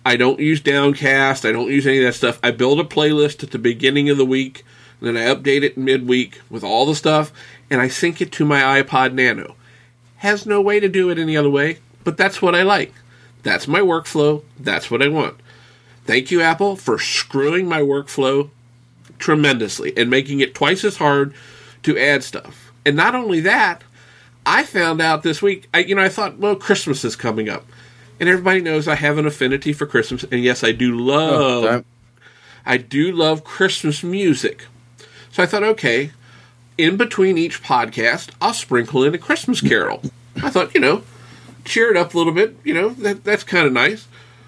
I 0.04 0.16
don't 0.16 0.38
use 0.38 0.60
Downcast. 0.60 1.44
I 1.44 1.50
don't 1.50 1.72
use 1.72 1.86
any 1.86 1.98
of 1.98 2.04
that 2.04 2.12
stuff. 2.12 2.38
I 2.42 2.52
build 2.52 2.78
a 2.78 2.84
playlist 2.84 3.42
at 3.42 3.50
the 3.50 3.58
beginning 3.58 4.08
of 4.10 4.16
the 4.16 4.24
week, 4.24 4.64
then 5.00 5.16
I 5.16 5.34
update 5.34 5.62
it 5.62 5.76
midweek 5.76 6.40
with 6.48 6.64
all 6.64 6.86
the 6.86 6.94
stuff, 6.94 7.32
and 7.68 7.80
I 7.80 7.88
sync 7.88 8.20
it 8.20 8.32
to 8.32 8.44
my 8.44 8.82
iPod 8.82 9.12
Nano. 9.12 9.56
Has 10.18 10.46
no 10.46 10.60
way 10.60 10.80
to 10.80 10.88
do 10.88 11.10
it 11.10 11.18
any 11.18 11.36
other 11.36 11.50
way, 11.50 11.78
but 12.04 12.16
that's 12.16 12.40
what 12.40 12.54
I 12.54 12.62
like. 12.62 12.94
That's 13.42 13.68
my 13.68 13.80
workflow. 13.80 14.42
That's 14.58 14.90
what 14.90 15.02
I 15.02 15.08
want. 15.08 15.38
Thank 16.06 16.30
you, 16.30 16.40
Apple, 16.40 16.76
for 16.76 16.98
screwing 16.98 17.68
my 17.68 17.80
workflow 17.80 18.50
tremendously 19.18 19.92
and 19.96 20.08
making 20.10 20.40
it 20.40 20.54
twice 20.54 20.84
as 20.84 20.96
hard 20.98 21.34
to 21.82 21.98
add 21.98 22.22
stuff. 22.22 22.72
And 22.84 22.96
not 22.96 23.14
only 23.14 23.40
that, 23.40 23.82
I 24.44 24.62
found 24.64 25.00
out 25.00 25.22
this 25.22 25.42
week, 25.42 25.68
I, 25.74 25.80
you 25.80 25.94
know, 25.94 26.02
I 26.02 26.08
thought, 26.08 26.38
well, 26.38 26.54
Christmas 26.54 27.04
is 27.04 27.16
coming 27.16 27.48
up. 27.48 27.66
And 28.20 28.28
everybody 28.28 28.60
knows 28.60 28.86
I 28.88 28.94
have 28.94 29.18
an 29.18 29.26
affinity 29.26 29.72
for 29.72 29.86
Christmas. 29.86 30.24
And 30.24 30.42
yes, 30.42 30.62
I 30.62 30.72
do 30.72 30.94
Oh, 30.94 31.02
love, 31.02 31.64
don't. 31.64 31.86
I 32.64 32.76
do 32.76 33.12
love 33.12 33.44
Christmas 33.44 34.02
music. 34.02 34.66
So 35.32 35.42
I 35.42 35.46
thought, 35.46 35.62
okay, 35.64 36.12
in 36.78 36.96
between 36.96 37.36
each 37.36 37.62
podcast, 37.62 38.30
I'll 38.40 38.54
sprinkle 38.54 39.02
in 39.02 39.14
a 39.14 39.18
Christmas 39.18 39.60
carol. 39.60 40.02
I 40.42 40.50
thought, 40.50 40.74
you 40.74 40.80
know, 40.80 41.02
cheer 41.64 41.90
it 41.90 41.96
up 41.96 42.14
a 42.14 42.18
little 42.18 42.32
bit. 42.32 42.56
You 42.64 42.74
know, 42.74 42.88
that, 42.90 43.24
that's 43.24 43.44
kind 43.44 43.66
of 43.66 43.72
nice. 43.72 44.06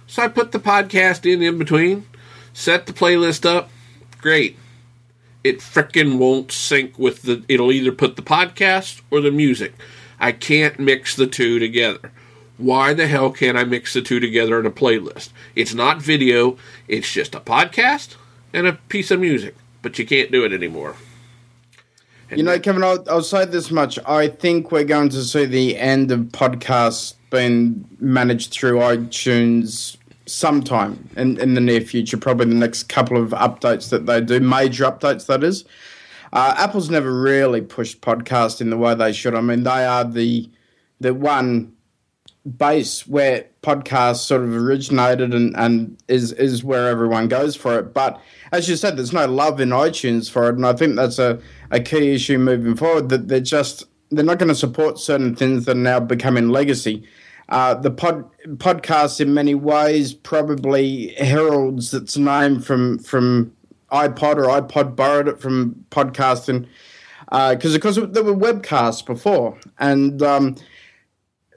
So 0.09 0.23
I 0.23 0.29
put 0.29 0.53
the 0.53 0.59
podcast 0.59 1.31
in 1.31 1.43
in 1.43 1.59
between, 1.59 2.07
set 2.55 2.87
the 2.87 2.95
playlist 2.95 3.45
up. 3.45 3.71
Great. 4.21 4.57
It 5.45 5.59
frickin' 5.59 6.19
won't 6.19 6.51
sync 6.51 6.99
with 6.99 7.23
the. 7.23 7.45
It'll 7.47 7.71
either 7.71 7.93
put 7.93 8.17
the 8.17 8.23
podcast 8.23 9.03
or 9.11 9.21
the 9.21 9.31
music. 9.31 9.75
I 10.19 10.33
can't 10.33 10.81
mix 10.81 11.15
the 11.15 11.27
two 11.27 11.59
together. 11.59 12.11
Why 12.57 12.93
the 12.93 13.07
hell 13.07 13.31
can't 13.31 13.57
I 13.57 13.65
mix 13.65 13.93
the 13.93 14.03
two 14.03 14.19
together 14.19 14.59
in 14.59 14.67
a 14.67 14.71
playlist? 14.71 15.29
It's 15.55 15.75
not 15.75 16.03
video, 16.03 16.57
it's 16.89 17.13
just 17.13 17.37
a 17.37 17.41
podcast 17.41 18.17
and 18.53 18.67
a 18.67 18.73
piece 18.89 19.13
of 19.13 19.21
music. 19.21 19.55
But 19.83 19.99
you 19.99 20.07
can't 20.07 20.33
do 20.33 20.45
it 20.45 20.53
anymore. 20.53 20.97
You 22.31 22.43
know, 22.43 22.59
Kevin, 22.59 22.85
I'll, 22.85 23.03
I'll 23.09 23.23
say 23.23 23.45
this 23.47 23.71
much. 23.71 23.99
I 24.07 24.29
think 24.29 24.71
we're 24.71 24.85
going 24.85 25.09
to 25.11 25.23
see 25.23 25.47
the 25.47 25.77
end 25.79 26.11
of 26.11 26.21
podcasts 26.21 27.15
being 27.31 27.89
managed 28.01 28.53
through 28.53 28.79
iTunes 28.79 29.97
sometime 30.27 31.09
in, 31.17 31.39
in 31.41 31.55
the 31.55 31.61
near 31.61 31.81
future, 31.81 32.17
probably 32.19 32.47
the 32.47 32.55
next 32.55 32.85
couple 32.85 33.17
of 33.17 33.31
updates 33.31 33.89
that 33.91 34.07
they 34.07 34.21
do, 34.21 34.41
major 34.41 34.85
updates, 34.85 35.27
that 35.27 35.43
is. 35.43 35.65
Uh, 36.33 36.55
Apple's 36.59 36.91
never 36.91 37.19
really 37.19 37.63
pushed 37.63 38.03
podcast 38.03 38.61
in 38.61 38.69
the 38.69 38.77
way 38.77 38.95
they 38.95 39.13
should. 39.13 39.35
I 39.35 39.41
mean, 39.41 39.63
they 39.63 39.87
are 39.87 40.05
the 40.05 40.49
the 41.01 41.15
one 41.15 41.73
base 42.57 43.07
where 43.07 43.47
podcasts 43.63 44.21
sort 44.21 44.43
of 44.43 44.55
originated 44.55 45.35
and, 45.35 45.57
and 45.57 45.97
is 46.09 46.33
is 46.33 46.65
where 46.65 46.89
everyone 46.89 47.29
goes 47.29 47.57
for 47.57 47.79
it. 47.79 47.93
But 47.93 48.21
as 48.53 48.69
you 48.69 48.77
said, 48.77 48.97
there's 48.97 49.13
no 49.13 49.27
love 49.27 49.61
in 49.61 49.71
iTunes 49.71 50.31
for 50.31 50.49
it, 50.49 50.57
and 50.57 50.67
I 50.67 50.73
think 50.73 50.97
that's 50.97 51.19
a, 51.19 51.39
a 51.71 51.81
key 51.81 52.15
issue 52.15 52.39
moving 52.39 52.77
forward. 52.77 53.09
That 53.09 53.29
they're 53.29 53.41
just 53.41 53.85
they're 54.11 54.25
not 54.25 54.39
going 54.39 54.49
to 54.49 54.55
support 54.55 54.99
certain 54.99 55.35
things 55.35 55.65
that 55.67 55.77
are 55.77 55.81
now 55.81 56.01
becoming 56.01 56.49
legacy. 56.49 57.07
Uh, 57.49 57.75
the 57.75 57.91
pod 57.91 58.25
podcast 58.57 59.21
in 59.21 59.33
many 59.33 59.55
ways 59.55 60.13
probably 60.13 61.09
heralds 61.15 61.95
its 61.95 62.17
name 62.17 62.61
from 62.61 62.99
from 62.99 63.53
iPod 63.91 64.37
or 64.37 64.61
iPod 64.61 64.95
borrowed 64.95 65.29
it 65.29 65.41
from 65.41 65.75
podcasting 65.91 66.67
because 67.31 67.75
of 67.75 67.81
course 67.81 67.99
there 68.11 68.25
were 68.25 68.35
webcasts 68.35 69.05
before 69.05 69.59
and 69.79 70.23
um, 70.23 70.57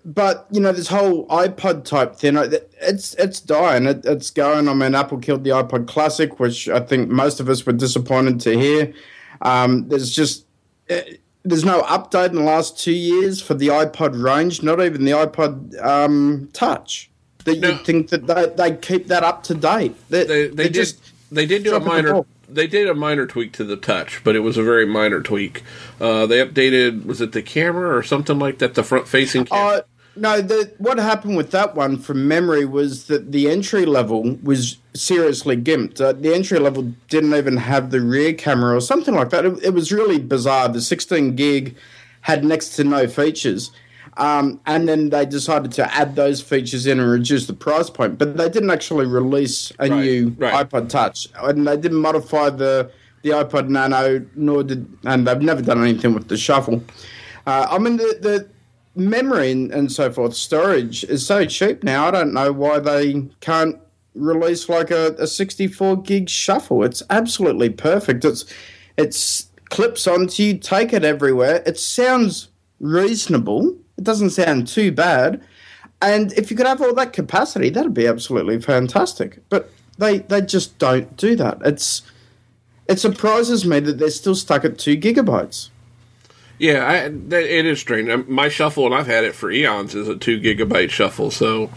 but 0.03 0.48
you 0.51 0.60
know 0.60 0.72
this 0.72 0.88
whole 0.88 1.27
iPod 1.27 1.84
type 1.86 2.15
thing, 2.15 2.38
it's 2.81 3.13
it's 3.15 3.39
dying. 3.39 3.86
It, 3.86 4.05
it's 4.05 4.29
going. 4.29 4.67
I 4.67 4.74
mean, 4.74 4.96
Apple 4.96 5.20
killed 5.20 5.43
the 5.43 5.51
iPod 5.51 5.88
Classic, 5.88 6.39
which 6.39 6.67
I 6.70 6.79
think 6.79 7.10
most 7.10 7.39
of 7.39 7.50
us 7.50 7.65
were 7.65 7.74
disappointed 7.74 8.39
to 8.41 8.58
hear. 8.58 8.93
Um, 9.41 9.88
there's 9.89 10.10
just 10.10 10.46
eh, 10.89 11.15
there's 11.43 11.65
no 11.65 11.81
update 11.84 12.29
in 12.29 12.36
the 12.36 12.41
last 12.43 12.79
two 12.79 12.93
years 12.93 13.41
for 13.41 13.53
the 13.53 13.67
iPod 13.67 14.22
range. 14.22 14.63
Not 14.63 14.81
even 14.81 15.05
the 15.05 15.12
iPod 15.12 15.84
um, 15.84 16.50
Touch. 16.53 17.10
That 17.46 17.60
No. 17.60 17.70
you'd 17.70 17.86
think 17.86 18.10
that 18.10 18.27
they 18.27 18.48
they 18.48 18.77
keep 18.77 19.08
that 19.08 19.24
up 19.24 19.43
to 19.43 19.55
date. 19.55 19.96
They, 20.10 20.24
They 20.24 20.48
they 20.48 20.48
they 20.48 20.63
did 20.65 20.74
just 20.74 21.12
they 21.31 21.46
did 21.46 21.63
do 21.63 21.75
a 21.75 21.79
minor 21.79 22.24
they 22.53 22.67
did 22.67 22.88
a 22.89 22.93
minor 22.93 23.25
tweak 23.25 23.53
to 23.53 23.63
the 23.63 23.77
touch, 23.77 24.22
but 24.24 24.36
it 24.36 24.41
was 24.41 24.58
a 24.58 24.63
very 24.63 24.86
minor 24.86 25.22
tweak. 25.22 25.63
Uh, 26.00 26.25
they 26.25 26.46
updated 26.46 27.05
was 27.05 27.22
it 27.22 27.31
the 27.31 27.41
camera 27.41 27.96
or 27.96 28.03
something 28.03 28.38
like 28.38 28.60
that, 28.60 28.75
the 28.75 28.84
front 28.84 29.08
facing 29.08 29.46
camera. 29.46 29.77
Uh, 29.77 29.81
no, 30.15 30.41
the, 30.41 30.72
what 30.77 30.98
happened 30.98 31.38
with 31.38 31.51
that 31.51 31.75
one 31.75 31.98
from 31.98 32.27
memory 32.27 32.65
was 32.65 33.06
that 33.08 33.32
the 33.32 33.50
entry 33.50 33.86
level 33.86 34.38
was 34.44 34.77
seriously 34.94 35.56
gimped. 35.56 36.01
Uh, 36.01 36.12
the 36.12 36.34
entry 36.34 36.60
level 36.60 36.84
didn't 37.10 37.34
even 37.34 37.56
have 37.58 37.91
the 37.91 38.01
rear 38.01 38.34
camera 38.34 38.75
or 38.75 38.82
something 38.82 39.15
like 39.15 39.30
that. 39.30 39.46
It, 39.46 39.63
it 39.63 39.74
was 39.74 39.91
really 39.91 40.20
bizarre. 40.20 40.68
The 40.68 40.82
16 40.82 41.36
gig 41.36 41.75
had 42.22 42.44
next 42.44 42.75
to 42.75 42.84
no 42.84 43.08
features. 43.08 43.72
Um, 44.18 44.60
and 44.65 44.89
then 44.89 45.10
they 45.10 45.25
decided 45.25 45.72
to 45.74 45.94
add 45.96 46.15
those 46.18 46.41
features 46.41 46.86
in 46.86 47.00
and 47.00 47.10
reduce 47.10 47.48
the 47.48 47.53
price 47.53 47.89
point. 47.89 48.18
But 48.18 48.36
they 48.36 48.50
didn't 48.50 48.70
actually 48.70 49.06
release 49.06 49.72
a 49.80 49.89
Right, 49.89 49.91
new 50.03 50.36
right. 50.38 50.70
iPod 50.70 50.89
Touch. 50.89 51.27
And 51.41 51.65
they 51.65 51.77
didn't 51.77 52.00
modify 52.00 52.50
the, 52.50 52.91
the 53.22 53.30
iPod 53.30 53.70
Nano, 53.70 54.25
nor 54.36 54.63
did, 54.63 54.86
and 55.06 55.25
they've 55.25 55.41
never 55.41 55.62
done 55.62 55.82
anything 55.82 56.13
with 56.13 56.27
the 56.27 56.36
Shuffle. 56.36 56.84
Uh, 57.48 57.68
I 57.70 57.77
mean, 57.77 57.96
the, 57.96 58.18
the 58.22 58.50
memory 58.95 59.51
and, 59.51 59.71
and 59.71 59.91
so 59.91 60.12
forth, 60.12 60.36
storage 60.36 61.03
is 61.03 61.25
so 61.25 61.45
cheap 61.45 61.83
now. 61.83 62.07
I 62.07 62.12
don't 62.12 62.33
know 62.33 62.51
why 62.51 62.79
they 62.79 63.29
can't 63.39 63.77
release 64.15 64.67
like 64.67 64.91
a, 64.91 65.15
a 65.17 65.27
64 65.27 66.01
gig 66.01 66.29
shuffle. 66.29 66.83
It's 66.83 67.03
absolutely 67.10 67.69
perfect. 67.69 68.25
It's 68.25 68.45
it's 68.98 69.48
clips 69.69 70.05
onto 70.05 70.43
you, 70.43 70.57
take 70.57 70.93
it 70.93 71.05
everywhere. 71.05 71.63
It 71.65 71.79
sounds 71.79 72.50
reasonable. 72.79 73.77
It 73.98 74.03
doesn't 74.03 74.31
sound 74.31 74.67
too 74.67 74.91
bad. 74.91 75.41
And 76.01 76.33
if 76.33 76.51
you 76.51 76.57
could 76.57 76.65
have 76.65 76.81
all 76.81 76.93
that 76.95 77.13
capacity, 77.13 77.69
that'd 77.69 77.93
be 77.93 78.07
absolutely 78.07 78.60
fantastic. 78.60 79.39
But 79.50 79.69
they 79.98 80.19
they 80.19 80.41
just 80.41 80.77
don't 80.77 81.15
do 81.15 81.36
that. 81.36 81.60
It's 81.63 82.01
it 82.88 83.00
surprises 83.00 83.65
me 83.65 83.79
that 83.79 84.00
they're 84.00 84.10
still 84.10 84.36
stuck 84.36 84.65
at 84.65 84.77
two 84.77 84.98
gigabytes. 84.98 85.69
Yeah, 86.62 86.88
I, 86.88 87.10
that, 87.10 87.44
it 87.44 87.65
is 87.65 87.80
strange. 87.80 88.08
Um, 88.08 88.24
My 88.27 88.48
shuffle, 88.48 88.86
and 88.86 88.94
I've 88.94 89.08
had 89.08 89.24
it 89.24 89.34
for 89.34 89.51
eons, 89.51 89.96
is 89.96 90.08
a 90.08 90.15
two 90.15 90.39
gigabyte 90.39 90.91
shuffle. 90.91 91.32
So 91.32 91.72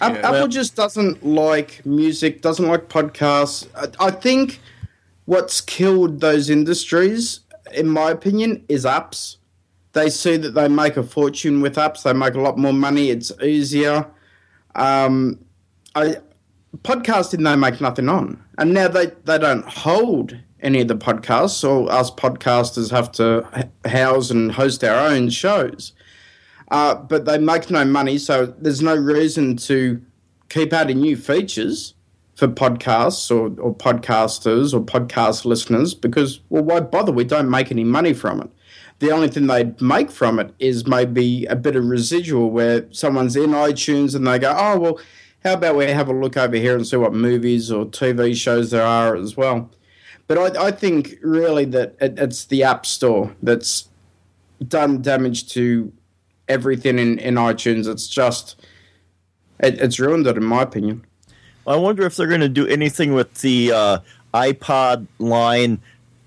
Yeah. 0.00 0.08
Apple 0.08 0.48
just 0.48 0.74
doesn't 0.74 1.24
like 1.24 1.86
music, 1.86 2.42
doesn't 2.42 2.66
like 2.66 2.88
podcasts. 2.88 3.68
I, 3.76 4.06
I 4.06 4.10
think 4.10 4.60
what's 5.26 5.60
killed 5.60 6.20
those 6.20 6.50
industries, 6.50 7.40
in 7.72 7.88
my 7.88 8.10
opinion, 8.10 8.64
is 8.68 8.84
apps. 8.84 9.36
They 9.92 10.10
see 10.10 10.36
that 10.36 10.50
they 10.50 10.66
make 10.66 10.96
a 10.96 11.04
fortune 11.04 11.60
with 11.60 11.76
apps. 11.76 12.02
They 12.02 12.12
make 12.12 12.34
a 12.34 12.40
lot 12.40 12.58
more 12.58 12.72
money. 12.72 13.10
It's 13.10 13.30
easier. 13.40 14.04
Um, 14.74 15.38
I 15.94 16.16
podcasting 16.82 17.44
they 17.44 17.54
make 17.54 17.80
nothing 17.80 18.08
on, 18.08 18.42
and 18.58 18.74
now 18.74 18.88
they 18.88 19.06
they 19.24 19.38
don't 19.38 19.64
hold 19.64 20.36
any 20.60 20.80
of 20.80 20.88
the 20.88 20.96
podcasts. 20.96 21.50
So 21.50 21.86
us 21.86 22.10
podcasters 22.10 22.90
have 22.90 23.12
to 23.12 23.46
house 23.84 24.30
and 24.30 24.52
host 24.52 24.82
our 24.84 25.08
own 25.08 25.30
shows 25.30 25.92
uh, 26.70 26.94
but 26.94 27.24
they 27.24 27.38
make 27.38 27.70
no 27.70 27.84
money, 27.84 28.18
so 28.18 28.46
there's 28.46 28.82
no 28.82 28.94
reason 28.94 29.56
to 29.56 30.02
keep 30.48 30.72
adding 30.72 31.00
new 31.00 31.16
features 31.16 31.94
for 32.34 32.46
podcasts 32.46 33.30
or, 33.30 33.60
or 33.60 33.74
podcasters 33.74 34.72
or 34.74 34.80
podcast 34.80 35.44
listeners 35.44 35.94
because, 35.94 36.40
well, 36.50 36.62
why 36.62 36.80
bother? 36.80 37.10
We 37.10 37.24
don't 37.24 37.50
make 37.50 37.70
any 37.70 37.84
money 37.84 38.12
from 38.12 38.40
it. 38.40 38.50
The 39.00 39.10
only 39.10 39.28
thing 39.28 39.46
they'd 39.46 39.80
make 39.80 40.10
from 40.10 40.38
it 40.38 40.54
is 40.58 40.86
maybe 40.86 41.46
a 41.46 41.56
bit 41.56 41.76
of 41.76 41.84
residual 41.86 42.50
where 42.50 42.86
someone's 42.92 43.36
in 43.36 43.50
iTunes 43.50 44.14
and 44.14 44.26
they 44.26 44.38
go, 44.38 44.54
oh, 44.56 44.78
well, 44.78 45.00
how 45.44 45.54
about 45.54 45.76
we 45.76 45.86
have 45.86 46.08
a 46.08 46.12
look 46.12 46.36
over 46.36 46.56
here 46.56 46.76
and 46.76 46.86
see 46.86 46.96
what 46.96 47.14
movies 47.14 47.70
or 47.70 47.86
TV 47.86 48.36
shows 48.36 48.70
there 48.72 48.84
are 48.84 49.16
as 49.16 49.36
well. 49.36 49.70
But 50.28 50.56
I, 50.56 50.66
I 50.66 50.70
think 50.70 51.16
really 51.22 51.64
that 51.66 51.96
it, 52.00 52.18
it's 52.18 52.44
the 52.44 52.62
App 52.62 52.86
Store 52.86 53.34
that's 53.42 53.88
done 54.66 55.02
damage 55.02 55.48
to 55.54 55.92
everything 56.48 56.98
in, 56.98 57.18
in 57.18 57.34
iTunes. 57.34 57.88
It's 57.88 58.06
just 58.06 58.60
it, 59.58 59.80
it's 59.80 59.98
ruined 59.98 60.26
it, 60.26 60.36
in 60.36 60.44
my 60.44 60.62
opinion. 60.62 61.04
I 61.66 61.76
wonder 61.76 62.06
if 62.06 62.16
they're 62.16 62.28
going 62.28 62.40
to 62.40 62.48
do 62.48 62.66
anything 62.66 63.14
with 63.14 63.34
the 63.40 63.72
uh, 63.72 63.98
iPod 64.32 65.06
line 65.18 65.80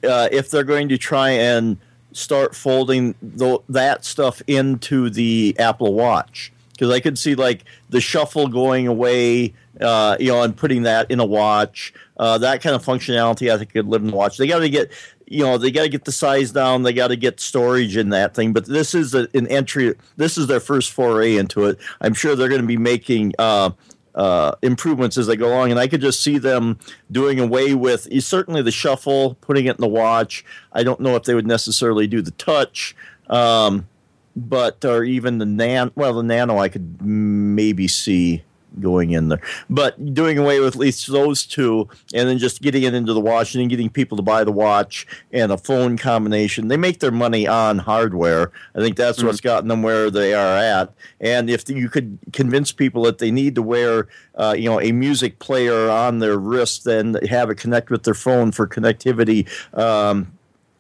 uh, 0.04 0.30
if 0.32 0.52
they're 0.52 0.64
going 0.64 0.90
to 0.90 0.98
try 0.98 1.30
and 1.32 1.78
start 2.12 2.56
folding 2.56 3.14
th- 3.38 3.62
that 3.70 4.04
stuff 4.04 4.42
into 4.48 5.10
the 5.10 5.56
Apple 5.58 5.94
Watch. 5.94 6.52
Because 6.82 6.96
I 6.96 7.00
could 7.00 7.20
see 7.20 7.36
like 7.36 7.64
the 7.92 8.02
shuffle 8.02 8.48
going 8.48 8.88
away, 8.88 9.54
uh, 9.80 10.18
you 10.20 10.32
know, 10.32 10.42
and 10.42 10.58
putting 10.58 10.82
that 10.82 11.12
in 11.12 11.20
a 11.20 11.26
watch. 11.26 11.94
Uh, 12.18 12.40
that 12.40 12.64
kind 12.64 12.76
of 12.76 12.84
functionality, 12.84 13.54
I 13.54 13.60
think, 13.60 13.72
could 13.72 13.86
live 13.86 14.02
in 14.02 14.10
the 14.10 14.16
watch. 14.16 14.38
They 14.38 14.48
got 14.48 14.62
to 14.62 14.70
get, 14.70 14.92
you 15.28 15.44
know, 15.44 15.60
they 15.60 15.70
got 15.70 15.84
to 15.84 15.90
get 15.90 16.06
the 16.06 16.12
size 16.12 16.50
down. 16.50 16.82
They 16.82 16.94
got 16.94 17.10
to 17.10 17.16
get 17.16 17.40
storage 17.40 17.98
in 17.98 18.10
that 18.10 18.34
thing. 18.34 18.52
But 18.52 18.66
this 18.66 18.96
is 18.96 19.14
a, 19.14 19.28
an 19.36 19.46
entry. 19.46 19.94
This 20.18 20.40
is 20.40 20.48
their 20.48 20.60
first 20.60 20.92
foray 20.92 21.38
into 21.38 21.66
it. 21.66 21.78
I'm 22.02 22.16
sure 22.16 22.36
they're 22.36 22.50
going 22.50 22.62
to 22.62 22.68
be 22.68 22.78
making. 22.78 23.34
Uh, 23.38 23.70
uh, 24.14 24.56
improvements 24.62 25.18
as 25.18 25.28
they 25.28 25.38
go 25.38 25.48
along, 25.48 25.72
and 25.72 25.80
I 25.80 25.88
could 25.88 26.02
just 26.02 26.22
see 26.22 26.38
them 26.38 26.78
doing 27.14 27.40
away 27.40 27.76
with 27.76 28.10
certainly 28.22 28.62
the 28.62 28.72
shuffle, 28.72 29.36
putting 29.36 29.68
it 29.68 29.78
in 29.78 29.82
the 29.82 29.88
watch. 29.88 30.44
I 30.74 30.84
don't 30.84 31.00
know 31.00 31.16
if 31.16 31.24
they 31.24 31.34
would 31.34 31.48
necessarily 31.48 32.08
do 32.08 32.22
the 32.22 32.32
touch, 32.32 32.94
um, 33.30 33.88
but 34.36 34.84
or 34.86 35.04
even 35.04 35.38
the 35.38 35.46
nan. 35.46 35.92
Well, 35.96 36.14
the 36.14 36.24
nano 36.24 36.58
I 36.58 36.70
could 36.70 37.02
maybe 37.02 37.88
see 37.88 38.44
going 38.80 39.12
in 39.12 39.30
there. 39.30 39.42
But 39.70 40.14
doing 40.14 40.38
away 40.38 40.60
with 40.60 40.76
at 40.76 40.80
least 40.80 41.12
those 41.12 41.46
two, 41.46 41.90
and 42.14 42.30
then 42.30 42.38
just 42.38 42.62
getting 42.62 42.84
it 42.84 42.94
into 42.94 43.14
the 43.14 43.20
watch, 43.20 43.54
and 43.54 43.62
then 43.62 43.68
getting 43.68 43.90
people 43.90 44.16
to 44.18 44.24
buy 44.24 44.44
the 44.44 44.52
watch 44.52 45.06
and 45.32 45.52
a 45.52 45.58
phone 45.58 45.98
combination. 45.98 46.68
They 46.68 46.78
make 46.78 47.00
their 47.00 47.12
money 47.12 47.48
on 47.48 47.80
hardware. 47.80 48.52
I 48.76 48.80
think 48.80 48.96
that's 48.96 49.18
mm-hmm. 49.18 49.28
what's 49.28 49.42
gotten 49.42 49.68
them 49.68 49.84
where 49.84 50.10
they 50.10 50.34
are 50.34 50.58
at. 50.58 50.94
And 51.20 51.50
if 51.50 51.70
you 51.70 51.90
could 51.90 52.18
convince 52.34 52.72
people 52.72 53.04
that 53.04 53.18
they 53.18 53.32
need 53.32 53.56
to 53.56 53.62
wear, 53.62 54.08
uh, 54.36 54.56
you 54.58 54.70
know, 54.70 54.80
a 54.80 54.92
music 54.92 55.40
player 55.40 55.90
on 55.90 56.20
their 56.20 56.38
wrist, 56.38 56.86
then 56.86 57.16
have 57.30 57.50
it 57.50 57.56
connect 57.56 57.90
with 57.90 58.04
their 58.04 58.14
phone 58.14 58.52
for 58.52 58.68
connectivity. 58.68 59.48
Um, 59.78 60.32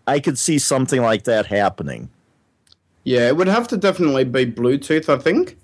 I 0.08 0.20
could 0.20 0.40
see 0.40 0.60
something 0.60 1.02
like 1.02 1.24
that 1.26 1.46
happening. 1.46 2.10
Yeah, 3.04 3.28
it 3.28 3.38
would 3.38 3.48
have 3.48 3.68
to 3.70 3.78
definitely 3.78 4.26
be 4.26 4.46
Bluetooth, 4.46 5.10
I 5.10 5.18
think. 5.18 5.58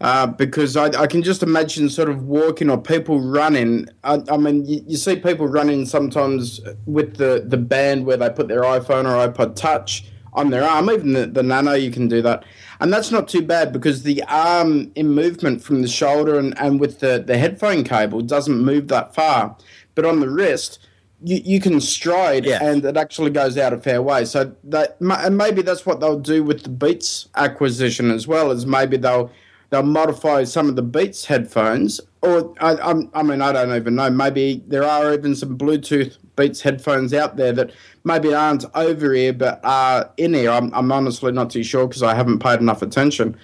Uh, 0.00 0.26
because 0.26 0.76
I, 0.76 0.86
I, 1.00 1.06
can 1.06 1.22
just 1.22 1.44
imagine 1.44 1.88
sort 1.88 2.08
of 2.08 2.24
walking 2.24 2.68
or 2.68 2.76
people 2.76 3.20
running. 3.20 3.88
I, 4.02 4.20
I 4.28 4.36
mean, 4.36 4.66
you, 4.66 4.82
you, 4.88 4.96
see 4.96 5.14
people 5.14 5.46
running 5.46 5.86
sometimes 5.86 6.60
with 6.86 7.18
the, 7.18 7.44
the 7.46 7.56
band 7.56 8.04
where 8.04 8.16
they 8.16 8.28
put 8.28 8.48
their 8.48 8.62
iPhone 8.62 9.04
or 9.04 9.32
iPod 9.32 9.54
Touch 9.54 10.04
on 10.32 10.50
their 10.50 10.64
arm. 10.64 10.90
Even 10.90 11.12
the, 11.12 11.26
the 11.26 11.44
Nano, 11.44 11.74
you 11.74 11.92
can 11.92 12.08
do 12.08 12.20
that. 12.22 12.44
And 12.80 12.92
that's 12.92 13.12
not 13.12 13.28
too 13.28 13.42
bad 13.42 13.72
because 13.72 14.02
the 14.02 14.24
arm 14.24 14.90
in 14.96 15.10
movement 15.10 15.62
from 15.62 15.82
the 15.82 15.88
shoulder 15.88 16.36
and, 16.36 16.58
and 16.58 16.80
with 16.80 16.98
the, 16.98 17.22
the 17.24 17.38
headphone 17.38 17.84
cable 17.84 18.22
doesn't 18.22 18.58
move 18.58 18.88
that 18.88 19.14
far. 19.14 19.56
But 19.94 20.04
on 20.04 20.18
the 20.18 20.28
wrist, 20.28 20.80
you, 21.24 21.40
you 21.44 21.60
can 21.60 21.80
stride 21.80 22.44
yeah. 22.44 22.62
and 22.62 22.84
it 22.84 22.96
actually 22.96 23.30
goes 23.30 23.56
out 23.56 23.72
a 23.72 23.78
fair 23.78 24.02
way. 24.02 24.24
So 24.24 24.54
that 24.64 24.96
and 25.00 25.36
maybe 25.36 25.62
that's 25.62 25.86
what 25.86 26.00
they'll 26.00 26.18
do 26.18 26.42
with 26.44 26.62
the 26.62 26.68
Beats 26.68 27.28
acquisition 27.36 28.10
as 28.10 28.26
well. 28.26 28.50
Is 28.50 28.66
maybe 28.66 28.96
they'll 28.96 29.30
they'll 29.70 29.82
modify 29.82 30.44
some 30.44 30.68
of 30.68 30.76
the 30.76 30.82
Beats 30.82 31.24
headphones, 31.24 32.00
or 32.20 32.54
I, 32.60 33.02
I, 33.14 33.22
mean, 33.22 33.40
I 33.40 33.52
don't 33.52 33.74
even 33.74 33.94
know. 33.94 34.10
Maybe 34.10 34.62
there 34.66 34.84
are 34.84 35.12
even 35.14 35.34
some 35.34 35.56
Bluetooth 35.56 36.18
Beats 36.36 36.60
headphones 36.60 37.14
out 37.14 37.36
there 37.36 37.52
that 37.52 37.72
maybe 38.04 38.34
aren't 38.34 38.64
over 38.74 39.14
ear 39.14 39.32
but 39.32 39.60
are 39.64 40.10
in 40.18 40.34
ear. 40.34 40.50
I'm, 40.50 40.72
I'm 40.74 40.92
honestly 40.92 41.32
not 41.32 41.50
too 41.50 41.62
sure 41.62 41.88
because 41.88 42.02
I 42.02 42.14
haven't 42.14 42.40
paid 42.40 42.60
enough 42.60 42.82
attention. 42.82 43.36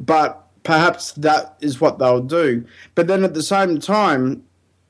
But 0.00 0.44
perhaps 0.64 1.12
that 1.12 1.56
is 1.60 1.80
what 1.80 1.98
they'll 1.98 2.20
do. 2.20 2.64
But 2.94 3.06
then 3.06 3.24
at 3.24 3.34
the 3.34 3.42
same 3.42 3.80
time, 3.80 4.44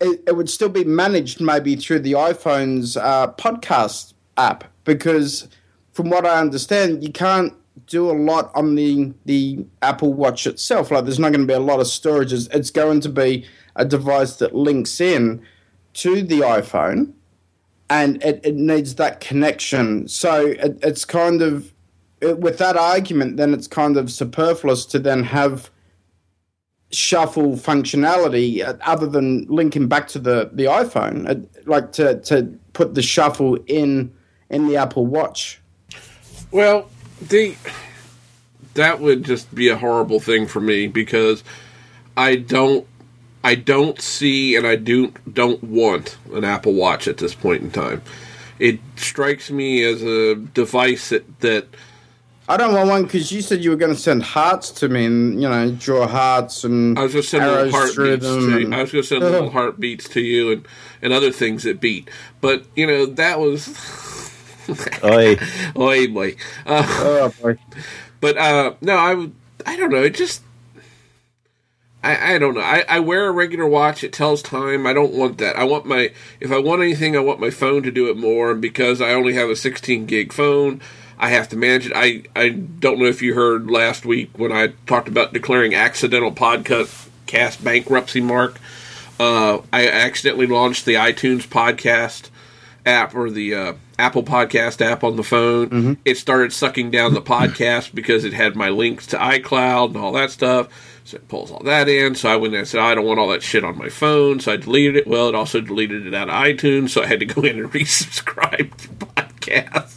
it, 0.05 0.23
it 0.27 0.37
would 0.37 0.51
still 0.51 0.69
be 0.69 0.85
managed 0.85 1.41
maybe 1.41 1.77
through 1.77 2.01
the 2.01 2.13
iPhone's 2.13 2.97
uh, 2.97 3.33
podcast 3.33 4.13
app 4.37 4.65
because, 4.85 5.49
from 5.93 6.11
what 6.11 6.27
I 6.27 6.41
understand, 6.41 7.03
you 7.03 7.11
can't 7.11 7.55
do 7.87 8.11
a 8.11 8.13
lot 8.13 8.53
on 8.55 8.75
the 8.75 9.13
the 9.25 9.65
Apple 9.83 10.13
Watch 10.13 10.47
itself. 10.47 10.91
Like 10.91 11.05
there's 11.05 11.19
not 11.19 11.33
going 11.33 11.41
to 11.41 11.47
be 11.47 11.55
a 11.55 11.61
lot 11.61 11.81
of 11.81 11.87
storage. 11.87 12.33
It's 12.33 12.71
going 12.71 13.01
to 13.01 13.09
be 13.09 13.47
a 13.77 13.85
device 13.85 14.37
that 14.37 14.55
links 14.55 15.01
in 15.01 15.45
to 15.95 16.23
the 16.23 16.40
iPhone, 16.40 17.12
and 17.88 18.23
it, 18.23 18.40
it 18.45 18.57
needs 18.57 18.97
that 18.97 19.21
connection. 19.21 20.07
So 20.09 20.49
it, 20.49 20.79
it's 20.83 21.05
kind 21.05 21.40
of 21.40 21.73
it, 22.21 22.38
with 22.38 22.59
that 22.59 22.77
argument, 22.77 23.38
then 23.38 23.55
it's 23.55 23.67
kind 23.69 23.97
of 23.97 24.12
superfluous 24.12 24.85
to 24.87 24.99
then 24.99 25.25
have 25.25 25.71
shuffle 26.94 27.52
functionality 27.52 28.66
uh, 28.66 28.74
other 28.83 29.07
than 29.07 29.46
linking 29.46 29.88
back 29.88 30.09
to 30.09 30.18
the 30.18 30.50
the 30.52 30.64
iPhone, 30.64 31.28
uh, 31.28 31.46
like 31.66 31.92
to 31.92 32.20
to 32.20 32.44
put 32.72 32.94
the 32.94 33.02
shuffle 33.02 33.57
in 33.66 34.12
in 34.50 34.68
the 34.68 34.76
Apple 34.76 35.07
Watch. 35.07 35.61
Well, 36.50 36.88
the 37.20 37.57
that 38.74 39.00
would 39.00 39.24
just 39.24 39.54
be 39.54 39.68
a 39.68 39.76
horrible 39.76 40.20
thing 40.20 40.46
for 40.46 40.61
me 40.61 40.87
because 40.87 41.42
I 42.16 42.37
don't 42.37 42.87
I 43.42 43.54
don't 43.54 44.00
see 44.00 44.57
and 44.57 44.66
I 44.66 44.76
do 44.76 45.12
don't 45.33 45.62
want 45.62 46.16
an 46.33 46.44
Apple 46.44 46.74
Watch 46.74 47.09
at 47.09 47.18
this 47.18 47.35
point 47.35 47.62
in 47.62 47.70
time. 47.70 48.02
It 48.59 48.80
strikes 48.96 49.50
me 49.50 49.85
as 49.85 50.02
a 50.02 50.37
device 50.37 51.11
that 51.11 51.40
that 51.40 51.66
I 52.48 52.57
don't 52.59 52.74
want 52.74 52.88
one 52.88 53.02
because 53.04 53.33
you 53.33 53.40
said 53.40 53.64
you 53.64 53.70
were 53.70 53.76
going 53.76 53.94
to 53.94 53.98
send 53.98 54.22
hearts 54.22 54.70
to 54.72 54.88
me 54.88 55.07
and 55.07 55.40
you 55.40 55.48
know 55.48 55.70
draw 55.70 56.07
hearts 56.07 56.64
and 56.64 56.98
I 56.98 57.02
was 57.02 57.12
going 57.12 57.22
to 57.22 57.28
send 57.28 57.46
little 57.46 57.70
heartbeats. 57.70 58.26
To, 58.26 58.57
and, 58.57 58.74
I 58.74 58.83
was 58.83 58.92
going 58.92 59.02
to 59.02 59.09
send 59.09 59.22
little 59.22 59.50
heartbeats 59.59 60.09
to 60.11 60.20
you 60.20 60.52
and 60.52 60.68
and 61.00 61.12
other 61.12 61.30
things 61.33 61.62
that 61.62 61.80
beat. 61.80 62.11
But 62.40 62.64
you 62.76 62.87
know 62.87 63.07
that 63.07 63.40
was 63.40 63.68
Oi. 65.04 65.37
Oi, 65.76 66.09
boy. 66.09 66.37
Uh, 66.66 66.87
oh, 66.87 67.35
boy. 67.40 67.59
But, 68.20 68.38
uh, 68.38 68.74
no, 68.80 68.96
I, 68.96 69.30
I 69.66 69.76
don't 69.76 69.90
know. 69.90 70.02
It 70.02 70.14
just, 70.14 70.42
I, 72.02 72.35
I 72.35 72.38
don't 72.38 72.54
know. 72.54 72.61
I, 72.61 72.85
I 72.88 73.00
wear 73.00 73.26
a 73.26 73.33
regular 73.33 73.66
watch. 73.66 74.02
It 74.02 74.12
tells 74.12 74.42
time. 74.42 74.87
I 74.87 74.92
don't 74.92 75.12
want 75.12 75.38
that. 75.38 75.57
I 75.57 75.64
want 75.64 75.87
my, 75.87 76.12
if 76.40 76.50
I 76.50 76.59
want 76.59 76.83
anything, 76.83 77.16
I 77.16 77.20
want 77.20 77.40
my 77.40 77.50
phone 77.50 77.83
to 77.83 77.90
do 77.90 78.09
it 78.09 78.16
more. 78.16 78.52
And 78.52 78.62
because 78.62 79.00
I 79.00 79.12
only 79.12 79.35
have 79.35 79.50
a 79.50 79.57
16 79.57 80.07
gig 80.07 80.33
phone, 80.33 80.80
I 81.18 81.31
have 81.31 81.48
to 81.50 81.57
manage 81.57 81.87
it. 81.87 81.92
I, 81.94 82.22
I 82.35 82.50
don't 82.50 82.98
know 82.98 83.07
if 83.07 83.22
you 83.22 83.35
heard 83.35 83.70
last 83.70 84.05
week 84.05 84.31
when 84.37 84.53
I 84.53 84.68
talked 84.87 85.09
about 85.09 85.33
declaring 85.33 85.74
accidental 85.74 86.33
podcast 86.33 87.64
bankruptcy 87.64 88.20
mark. 88.20 88.59
Uh, 89.18 89.59
I 89.72 89.88
accidentally 89.88 90.46
launched 90.46 90.85
the 90.85 90.94
iTunes 90.94 91.46
podcast 91.46 92.31
app 92.85 93.14
or 93.14 93.31
the 93.31 93.55
uh, 93.55 93.72
Apple 93.98 94.22
Podcast 94.22 94.81
app 94.81 95.05
on 95.05 95.16
the 95.16 95.22
phone. 95.22 95.70
Mm-hmm. 95.70 95.92
It 96.05 96.18
started 96.18 96.53
sucking 96.53 96.90
down 96.90 97.14
the 97.14 97.22
podcast 97.22 97.94
because 97.94 98.24
it 98.24 98.33
had 98.33 98.57
my 98.57 98.68
links 98.68 99.07
to 99.09 99.16
iCloud 99.16 99.88
and 99.88 99.96
all 99.96 100.12
that 100.12 100.31
stuff. 100.31 100.68
So 101.05 101.16
it 101.16 101.29
pulls 101.29 101.50
all 101.50 101.62
that 101.64 101.88
in. 101.88 102.14
So 102.14 102.29
I 102.29 102.37
went 102.37 102.55
and 102.55 102.66
said, 102.66 102.81
I 102.81 102.94
don't 102.94 103.05
want 103.05 103.20
all 103.20 103.29
that 103.29 103.42
shit 103.42 103.64
on 103.64 103.79
my 103.79 103.88
phone. 103.88 104.40
So 104.40 104.53
I 104.53 104.57
deleted 104.57 104.96
it. 104.96 105.07
Well, 105.07 105.29
it 105.29 105.35
also 105.35 105.61
deleted 105.61 106.07
it 106.07 106.14
out 106.14 106.29
of 106.29 106.35
iTunes. 106.35 106.90
So 106.90 107.03
I 107.03 107.07
had 107.07 107.20
to 107.20 107.27
go 107.27 107.42
in 107.42 107.59
and 107.59 107.70
resubscribe 107.72 108.74
to 108.77 108.88
podcasts. 108.88 109.93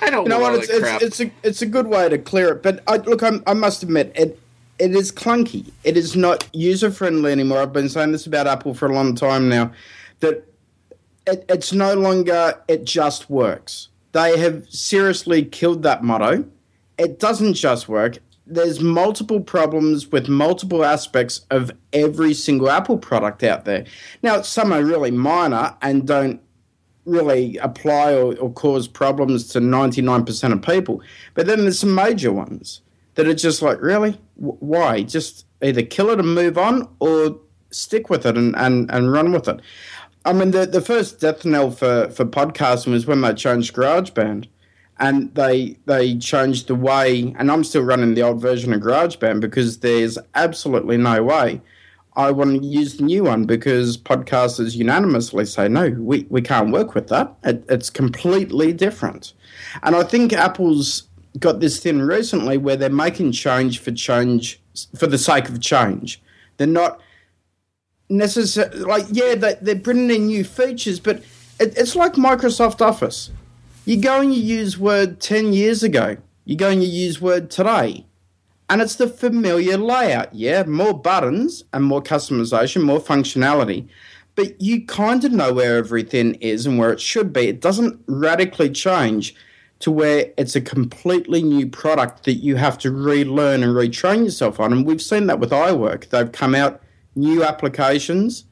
I 0.00 0.10
don't 0.10 0.24
you 0.24 0.28
know, 0.30 0.40
what. 0.40 0.54
It's, 0.54 0.68
it's, 0.68 1.02
it's, 1.02 1.20
a 1.20 1.30
it's 1.42 1.62
a 1.62 1.66
good 1.66 1.86
way 1.86 2.08
to 2.08 2.18
clear 2.18 2.52
it. 2.52 2.62
But 2.62 2.82
I, 2.86 2.96
look, 2.96 3.22
I'm, 3.22 3.42
I 3.46 3.54
must 3.54 3.82
admit 3.82 4.12
it. 4.14 4.40
It 4.78 4.94
is 4.94 5.10
clunky. 5.10 5.72
It 5.84 5.96
is 5.96 6.16
not 6.16 6.48
user 6.52 6.90
friendly 6.90 7.32
anymore. 7.32 7.60
I've 7.60 7.72
been 7.72 7.88
saying 7.88 8.12
this 8.12 8.26
about 8.26 8.46
Apple 8.46 8.74
for 8.74 8.86
a 8.86 8.92
long 8.92 9.14
time 9.14 9.48
now. 9.48 9.72
That 10.20 10.46
it, 11.26 11.44
it's 11.48 11.72
no 11.72 11.94
longer 11.94 12.54
it 12.68 12.84
just 12.84 13.30
works. 13.30 13.88
They 14.12 14.38
have 14.38 14.68
seriously 14.68 15.44
killed 15.44 15.82
that 15.82 16.02
motto. 16.02 16.44
It 16.98 17.18
doesn't 17.18 17.54
just 17.54 17.88
work. 17.88 18.18
There's 18.46 18.80
multiple 18.80 19.40
problems 19.40 20.12
with 20.12 20.28
multiple 20.28 20.84
aspects 20.84 21.44
of 21.50 21.72
every 21.92 22.32
single 22.32 22.70
Apple 22.70 22.96
product 22.96 23.42
out 23.42 23.64
there. 23.64 23.84
Now, 24.22 24.40
some 24.42 24.72
are 24.72 24.82
really 24.82 25.10
minor 25.10 25.76
and 25.82 26.06
don't 26.06 26.40
really 27.06 27.56
apply 27.58 28.12
or, 28.12 28.36
or 28.36 28.52
cause 28.52 28.86
problems 28.88 29.48
to 29.48 29.60
99% 29.60 30.52
of 30.52 30.62
people. 30.62 31.00
But 31.34 31.46
then 31.46 31.60
there's 31.60 31.78
some 31.78 31.94
major 31.94 32.32
ones 32.32 32.82
that 33.14 33.26
are 33.26 33.34
just 33.34 33.62
like, 33.62 33.80
really? 33.80 34.18
why? 34.36 35.02
Just 35.02 35.46
either 35.62 35.82
kill 35.82 36.10
it 36.10 36.18
and 36.18 36.34
move 36.34 36.58
on 36.58 36.88
or 37.00 37.38
stick 37.70 38.10
with 38.10 38.26
it 38.26 38.36
and, 38.36 38.54
and, 38.56 38.90
and 38.90 39.12
run 39.12 39.32
with 39.32 39.48
it. 39.48 39.60
I 40.24 40.32
mean, 40.32 40.50
the, 40.50 40.66
the 40.66 40.80
first 40.80 41.20
death 41.20 41.44
knell 41.44 41.70
for, 41.70 42.10
for 42.10 42.24
podcasting 42.24 42.92
was 42.92 43.06
when 43.06 43.20
they 43.20 43.32
changed 43.34 43.74
GarageBand. 43.74 44.48
And 44.98 45.34
they 45.34 45.76
they 45.84 46.16
changed 46.16 46.68
the 46.68 46.74
way, 46.74 47.34
and 47.38 47.52
I'm 47.52 47.64
still 47.64 47.82
running 47.82 48.14
the 48.14 48.22
old 48.22 48.40
version 48.40 48.72
of 48.72 48.80
GarageBand 48.80 49.40
because 49.40 49.80
there's 49.80 50.16
absolutely 50.34 50.96
no 50.96 51.22
way 51.22 51.60
I 52.16 52.30
want 52.30 52.62
to 52.62 52.66
use 52.66 52.96
the 52.96 53.04
new 53.04 53.24
one 53.24 53.44
because 53.44 53.98
podcasters 53.98 54.74
unanimously 54.74 55.44
say, 55.44 55.68
no, 55.68 55.90
we, 55.90 56.26
we 56.30 56.40
can't 56.40 56.72
work 56.72 56.94
with 56.94 57.08
that. 57.08 57.34
It, 57.44 57.64
it's 57.68 57.90
completely 57.90 58.72
different. 58.72 59.34
And 59.82 59.94
I 59.94 60.02
think 60.02 60.32
Apple's 60.32 61.04
got 61.38 61.60
this 61.60 61.78
thing 61.78 62.00
recently 62.00 62.56
where 62.56 62.76
they're 62.76 62.88
making 62.88 63.32
change 63.32 63.80
for 63.80 63.92
change, 63.92 64.60
for 64.96 65.06
the 65.06 65.18
sake 65.18 65.48
of 65.48 65.60
change. 65.60 66.22
They're 66.56 66.66
not 66.66 67.00
necessarily 68.08 68.78
like 68.80 69.04
yeah 69.10 69.34
they, 69.34 69.54
they're 69.60 69.74
bringing 69.74 70.10
in 70.10 70.26
new 70.28 70.44
features 70.44 71.00
but 71.00 71.16
it, 71.58 71.76
it's 71.76 71.96
like 71.96 72.14
Microsoft 72.14 72.80
Office. 72.80 73.30
You 73.84 74.00
go 74.00 74.20
and 74.20 74.34
you 74.34 74.42
use 74.42 74.78
Word 74.78 75.20
10 75.20 75.52
years 75.52 75.82
ago. 75.82 76.16
You 76.44 76.56
go 76.56 76.70
and 76.70 76.82
you 76.82 76.88
use 76.88 77.20
Word 77.20 77.50
today. 77.50 78.05
And 78.68 78.82
it's 78.82 78.96
the 78.96 79.08
familiar 79.08 79.76
layout, 79.76 80.34
yeah? 80.34 80.64
More 80.64 80.92
buttons 80.92 81.64
and 81.72 81.84
more 81.84 82.02
customization, 82.02 82.82
more 82.82 83.00
functionality. 83.00 83.88
But 84.34 84.60
you 84.60 84.84
kind 84.84 85.24
of 85.24 85.32
know 85.32 85.52
where 85.52 85.76
everything 85.76 86.34
is 86.36 86.66
and 86.66 86.78
where 86.78 86.92
it 86.92 87.00
should 87.00 87.32
be. 87.32 87.48
It 87.48 87.60
doesn't 87.60 88.02
radically 88.06 88.70
change 88.70 89.34
to 89.78 89.90
where 89.90 90.32
it's 90.36 90.56
a 90.56 90.60
completely 90.60 91.42
new 91.42 91.66
product 91.66 92.24
that 92.24 92.34
you 92.34 92.56
have 92.56 92.78
to 92.78 92.90
relearn 92.90 93.62
and 93.62 93.72
retrain 93.72 94.24
yourself 94.24 94.58
on. 94.58 94.72
And 94.72 94.86
we've 94.86 95.02
seen 95.02 95.26
that 95.26 95.38
with 95.38 95.50
iWork. 95.50 96.08
They've 96.08 96.32
come 96.32 96.54
out 96.54 96.82
new 97.14 97.44
applications 97.44 98.44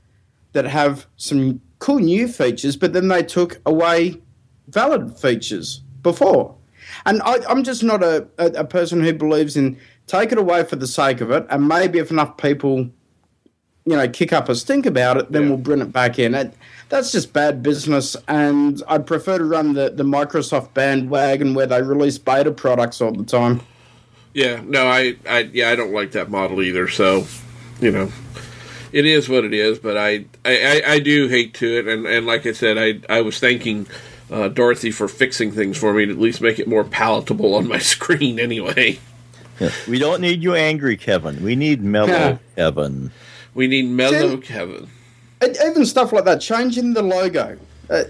that 0.53 0.65
have 0.65 1.07
some 1.17 1.61
cool 1.79 1.99
new 1.99 2.29
features, 2.29 2.77
but 2.77 2.93
then 2.93 3.09
they 3.09 3.23
took 3.23 3.61
away 3.67 4.21
valid 4.69 5.19
features 5.19 5.83
before. 6.03 6.57
And 7.07 7.21
I, 7.23 7.39
am 7.51 7.65
just 7.65 7.83
not 7.83 8.03
a, 8.03 8.27
a, 8.39 8.47
a, 8.47 8.65
person 8.65 9.03
who 9.03 9.13
believes 9.13 9.57
in 9.57 9.79
take 10.07 10.33
it 10.33 10.39
away 10.39 10.65
for 10.65 10.77
the 10.77 10.87
sake 10.87 11.21
of 11.21 11.31
it, 11.31 11.47
and 11.51 11.69
maybe 11.69 11.99
if 11.99 12.11
enough 12.11 12.37
people, 12.37 12.91
you 13.87 13.97
know, 13.97 14.09
kick 14.09 14.33
up 14.33 14.49
a 14.49 14.55
stink 14.55 14.87
about 14.87 15.17
it, 15.17 15.33
then 15.33 15.43
yeah. 15.43 15.49
we'll 15.49 15.59
bring 15.59 15.81
it 15.81 15.93
back 15.93 16.19
in. 16.19 16.35
It, 16.35 16.55
that's 16.89 17.13
just 17.13 17.33
bad 17.33 17.63
business, 17.63 18.17
and 18.29 18.83
I'd 18.89 19.07
prefer 19.07 19.39
to 19.39 19.45
run 19.45 19.75
the, 19.75 19.91
the 19.91 20.05
Microsoft 20.05 20.75
bandwagon 20.75 21.55
where 21.55 21.67
they 21.67 21.83
release 21.83 22.19
beta 22.19 22.53
products 22.53 23.01
all 23.01 23.13
the 23.13 23.25
time. 23.25 23.61
Yeah, 24.35 24.63
no, 24.65 24.87
I, 24.89 25.17
I, 25.29 25.51
yeah, 25.53 25.71
I 25.71 25.77
don't 25.77 25.93
like 25.93 26.13
that 26.13 26.29
model 26.29 26.61
either. 26.61 26.89
So, 26.89 27.27
you 27.81 27.93
know, 27.93 28.11
it 28.93 29.07
is 29.07 29.29
what 29.29 29.45
it 29.45 29.55
is. 29.55 29.79
But 29.79 29.97
I, 29.97 30.25
I, 30.45 30.83
I 30.87 30.99
do 30.99 31.29
hate 31.29 31.55
to 31.55 31.79
it, 31.79 31.89
and, 31.89 32.07
and 32.07 32.27
like 32.27 32.45
I 32.45 32.53
said, 32.53 32.77
I, 32.77 33.01
I 33.13 33.21
was 33.21 33.39
thanking 33.39 33.87
uh, 34.31 34.49
Dorothy 34.49 34.91
for 34.91 35.09
fixing 35.09 35.53
things 35.53 35.79
for 35.79 35.95
me 35.95 36.07
to 36.07 36.13
at 36.13 36.19
least 36.19 36.41
make 36.41 36.59
it 36.59 36.67
more 36.67 36.85
palatable 36.85 37.55
on 37.55 37.69
my 37.69 37.79
screen. 37.95 38.41
Anyway, 38.41 38.99
we 39.89 39.99
don't 39.99 40.21
need 40.21 40.43
you 40.43 40.55
angry, 40.55 40.97
Kevin. 40.97 41.43
We 41.43 41.57
need 41.57 41.83
mellow, 41.83 42.09
yeah. 42.09 42.39
Kevin. 42.57 43.11
We 43.55 43.67
need 43.67 43.87
mellow, 43.87 44.37
Kevin. 44.39 44.89
Even 45.43 45.85
stuff 45.87 46.13
like 46.13 46.25
that, 46.25 46.41
changing 46.41 46.95
the 46.95 47.03
logo. 47.03 47.59
Uh, 47.91 48.05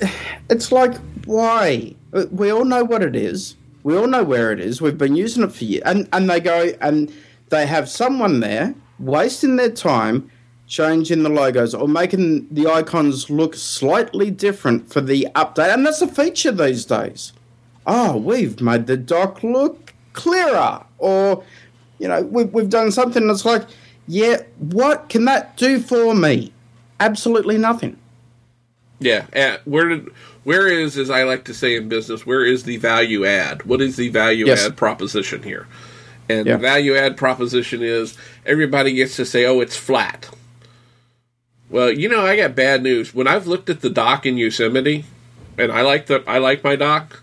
it's 0.51 0.71
like, 0.71 0.97
why? 1.25 1.95
We 2.31 2.51
all 2.51 2.65
know 2.65 2.85
what 2.85 3.03
it 3.03 3.17
is. 3.17 3.57
We 3.83 3.97
all 3.97 4.07
know 4.07 4.25
where 4.25 4.53
it 4.53 4.61
is. 4.61 4.81
We've 4.81 4.97
been 4.97 5.17
using 5.17 5.43
it 5.43 5.53
for 5.53 5.65
years. 5.65 5.83
And, 5.85 6.09
and 6.13 6.31
they 6.31 6.41
go 6.41 6.73
and 6.81 7.13
they 7.51 7.67
have 7.67 7.89
someone 7.89 8.41
there 8.41 8.75
wasting 8.99 9.57
their 9.57 9.71
time 9.71 10.31
changing 10.67 11.23
the 11.23 11.29
logos 11.29 11.75
or 11.75 11.87
making 11.87 12.49
the 12.51 12.67
icons 12.67 13.29
look 13.29 13.55
slightly 13.55 14.31
different 14.31 14.91
for 14.91 15.03
the 15.03 15.29
update. 15.35 15.75
And 15.75 15.85
that's 15.85 16.01
a 16.01 16.09
feature 16.09 16.53
these 16.53 16.85
days. 16.87 17.33
Oh, 17.87 18.17
we've 18.17 18.63
made 18.63 18.87
the 18.87 18.97
dock 18.97 19.43
look 19.43 19.84
clearer. 20.15 20.83
Or, 20.99 21.45
you 21.99 22.09
know, 22.09 22.23
we've, 22.23 22.53
we've 22.53 22.71
done 22.71 22.91
something 22.91 23.27
that's 23.27 23.45
like, 23.45 23.67
yeah, 24.09 24.43
what 24.59 25.09
can 25.09 25.27
that 25.27 25.57
do 25.57 25.79
for 25.79 26.15
me? 26.15 26.53
Absolutely 27.01 27.59
nothing. 27.59 27.99
Yeah, 29.01 29.27
uh, 29.35 29.59
where 29.65 29.89
did 29.89 30.09
where 30.45 30.69
is, 30.69 30.97
as 30.97 31.11
I 31.11 31.25
like 31.25 31.45
to 31.45 31.55
say 31.55 31.77
in 31.77 31.89
business, 31.89 32.25
where 32.25 32.45
is 32.45 32.65
the 32.65 32.77
value 32.77 33.25
add? 33.25 33.65
What 33.65 33.81
is 33.81 33.97
the 33.97 34.09
value 34.09 34.47
yes. 34.47 34.65
add 34.65 34.77
proposition 34.77 35.43
here? 35.43 35.67
And 36.29 36.47
yeah. 36.47 36.55
the 36.55 36.59
value 36.59 36.97
add 36.97 37.17
proposition 37.17 37.83
is 37.83 38.17
everybody 38.47 38.95
gets 38.95 39.17
to 39.17 39.27
say, 39.27 39.45
"Oh, 39.45 39.61
it's 39.61 39.77
flat." 39.77 40.31
Well, 41.71 41.91
you 41.91 42.09
know, 42.09 42.25
I 42.25 42.37
got 42.37 42.55
bad 42.55 42.83
news. 42.83 43.15
When 43.15 43.27
I've 43.27 43.47
looked 43.47 43.69
at 43.69 43.81
the 43.81 43.91
dock 43.91 44.27
in 44.27 44.37
Yosemite, 44.37 45.05
and 45.59 45.73
I 45.73 45.83
like 45.83 46.07
the 46.07 46.23
I 46.27 46.39
like 46.39 46.63
my 46.63 46.77
dock, 46.77 47.23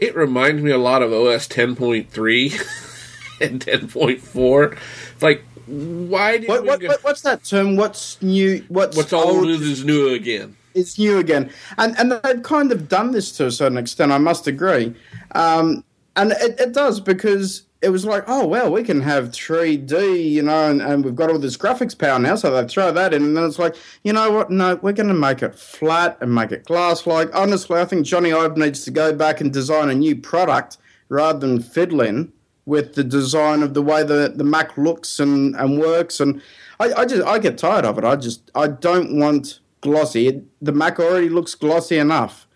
it 0.00 0.16
reminds 0.16 0.62
me 0.62 0.70
a 0.70 0.78
lot 0.78 1.02
of 1.02 1.12
OS 1.12 1.46
10.3 1.48 3.40
and 3.40 3.64
10.4. 3.64 4.78
It's 5.12 5.22
like 5.22 5.44
why 5.70 6.38
did 6.38 6.48
what, 6.48 6.64
what, 6.64 6.80
go- 6.80 6.96
what's 7.02 7.20
that 7.22 7.44
term? 7.44 7.76
What's 7.76 8.20
new? 8.20 8.64
What's, 8.68 8.96
what's 8.96 9.12
old, 9.12 9.46
old 9.46 9.48
is 9.48 9.84
new 9.84 10.08
again? 10.14 10.56
It's 10.74 10.98
new 10.98 11.18
again, 11.18 11.50
and 11.78 11.96
and 11.98 12.12
they've 12.12 12.42
kind 12.42 12.72
of 12.72 12.88
done 12.88 13.12
this 13.12 13.30
to 13.32 13.46
a 13.46 13.50
certain 13.52 13.78
extent. 13.78 14.10
I 14.10 14.18
must 14.18 14.46
agree, 14.46 14.94
um, 15.32 15.84
and 16.16 16.32
it, 16.32 16.58
it 16.58 16.72
does 16.72 17.00
because 17.00 17.62
it 17.82 17.88
was 17.88 18.04
like, 18.04 18.24
oh 18.26 18.46
well, 18.46 18.70
we 18.70 18.82
can 18.82 19.00
have 19.00 19.30
3D, 19.30 20.30
you 20.30 20.42
know, 20.42 20.70
and, 20.70 20.82
and 20.82 21.04
we've 21.04 21.16
got 21.16 21.30
all 21.30 21.38
this 21.38 21.56
graphics 21.56 21.96
power 21.96 22.18
now, 22.18 22.34
so 22.34 22.50
they 22.50 22.68
throw 22.68 22.92
that 22.92 23.14
in, 23.14 23.22
and 23.22 23.36
then 23.36 23.44
it's 23.44 23.58
like, 23.58 23.74
you 24.04 24.12
know 24.12 24.30
what? 24.30 24.50
No, 24.50 24.76
we're 24.76 24.92
going 24.92 25.08
to 25.08 25.14
make 25.14 25.42
it 25.42 25.54
flat 25.54 26.18
and 26.20 26.34
make 26.34 26.52
it 26.52 26.64
glass-like. 26.64 27.34
Honestly, 27.34 27.80
I 27.80 27.86
think 27.86 28.06
Jony 28.06 28.36
Ive 28.36 28.56
needs 28.56 28.84
to 28.84 28.90
go 28.90 29.14
back 29.14 29.40
and 29.40 29.52
design 29.52 29.88
a 29.88 29.94
new 29.94 30.14
product 30.14 30.76
rather 31.08 31.38
than 31.38 31.60
fiddling 31.60 32.32
with 32.66 32.94
the 32.94 33.04
design 33.04 33.62
of 33.62 33.74
the 33.74 33.82
way 33.82 34.02
the, 34.02 34.32
the 34.34 34.44
Mac 34.44 34.76
looks 34.76 35.18
and, 35.18 35.56
and 35.56 35.80
works. 35.80 36.20
And 36.20 36.42
I, 36.78 36.92
I 36.92 37.04
just 37.04 37.26
I 37.26 37.38
get 37.38 37.58
tired 37.58 37.84
of 37.84 37.98
it. 37.98 38.04
I 38.04 38.16
just 38.16 38.50
I 38.54 38.68
don't 38.68 39.18
want 39.18 39.60
glossy. 39.80 40.42
The 40.60 40.72
Mac 40.72 40.98
already 41.00 41.28
looks 41.28 41.54
glossy 41.54 41.98
enough. 41.98 42.46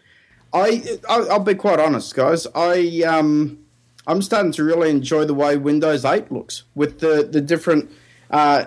I, 0.52 0.98
I 1.08 1.18
will 1.18 1.40
be 1.40 1.54
quite 1.54 1.80
honest, 1.80 2.14
guys. 2.14 2.46
I 2.54 3.02
um 3.06 3.63
I'm 4.07 4.23
starting 4.23 4.53
to 4.53 4.64
really 4.64 4.90
enjoy 4.90 5.25
the 5.25 5.35
way 5.35 5.57
Windows 5.57 6.05
8 6.05 6.31
looks 6.31 6.64
with 6.75 7.01
the 7.01 7.29
the 7.31 7.40
different. 7.40 7.90
Uh, 8.31 8.67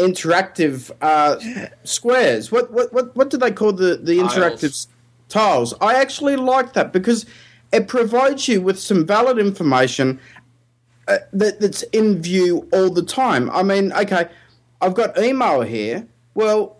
interactive 0.00 0.90
uh, 1.02 1.38
squares. 1.84 2.50
What, 2.50 2.72
what 2.72 2.92
what 2.92 3.14
what 3.14 3.30
do 3.30 3.36
they 3.36 3.50
call 3.50 3.72
the 3.72 3.96
the 3.96 4.18
interactive 4.18 4.60
tiles? 4.60 4.88
tiles? 5.28 5.74
I 5.80 5.94
actually 5.94 6.36
like 6.36 6.72
that 6.72 6.92
because 6.92 7.26
it 7.72 7.86
provides 7.86 8.48
you 8.48 8.60
with 8.62 8.80
some 8.80 9.06
valid 9.06 9.38
information 9.38 10.18
uh, 11.06 11.18
that, 11.32 11.60
that's 11.60 11.82
in 11.92 12.20
view 12.20 12.68
all 12.72 12.90
the 12.90 13.02
time. 13.02 13.50
I 13.50 13.62
mean, 13.62 13.92
okay, 13.92 14.28
I've 14.80 14.94
got 14.94 15.18
email 15.18 15.62
here. 15.62 16.06
Well, 16.34 16.76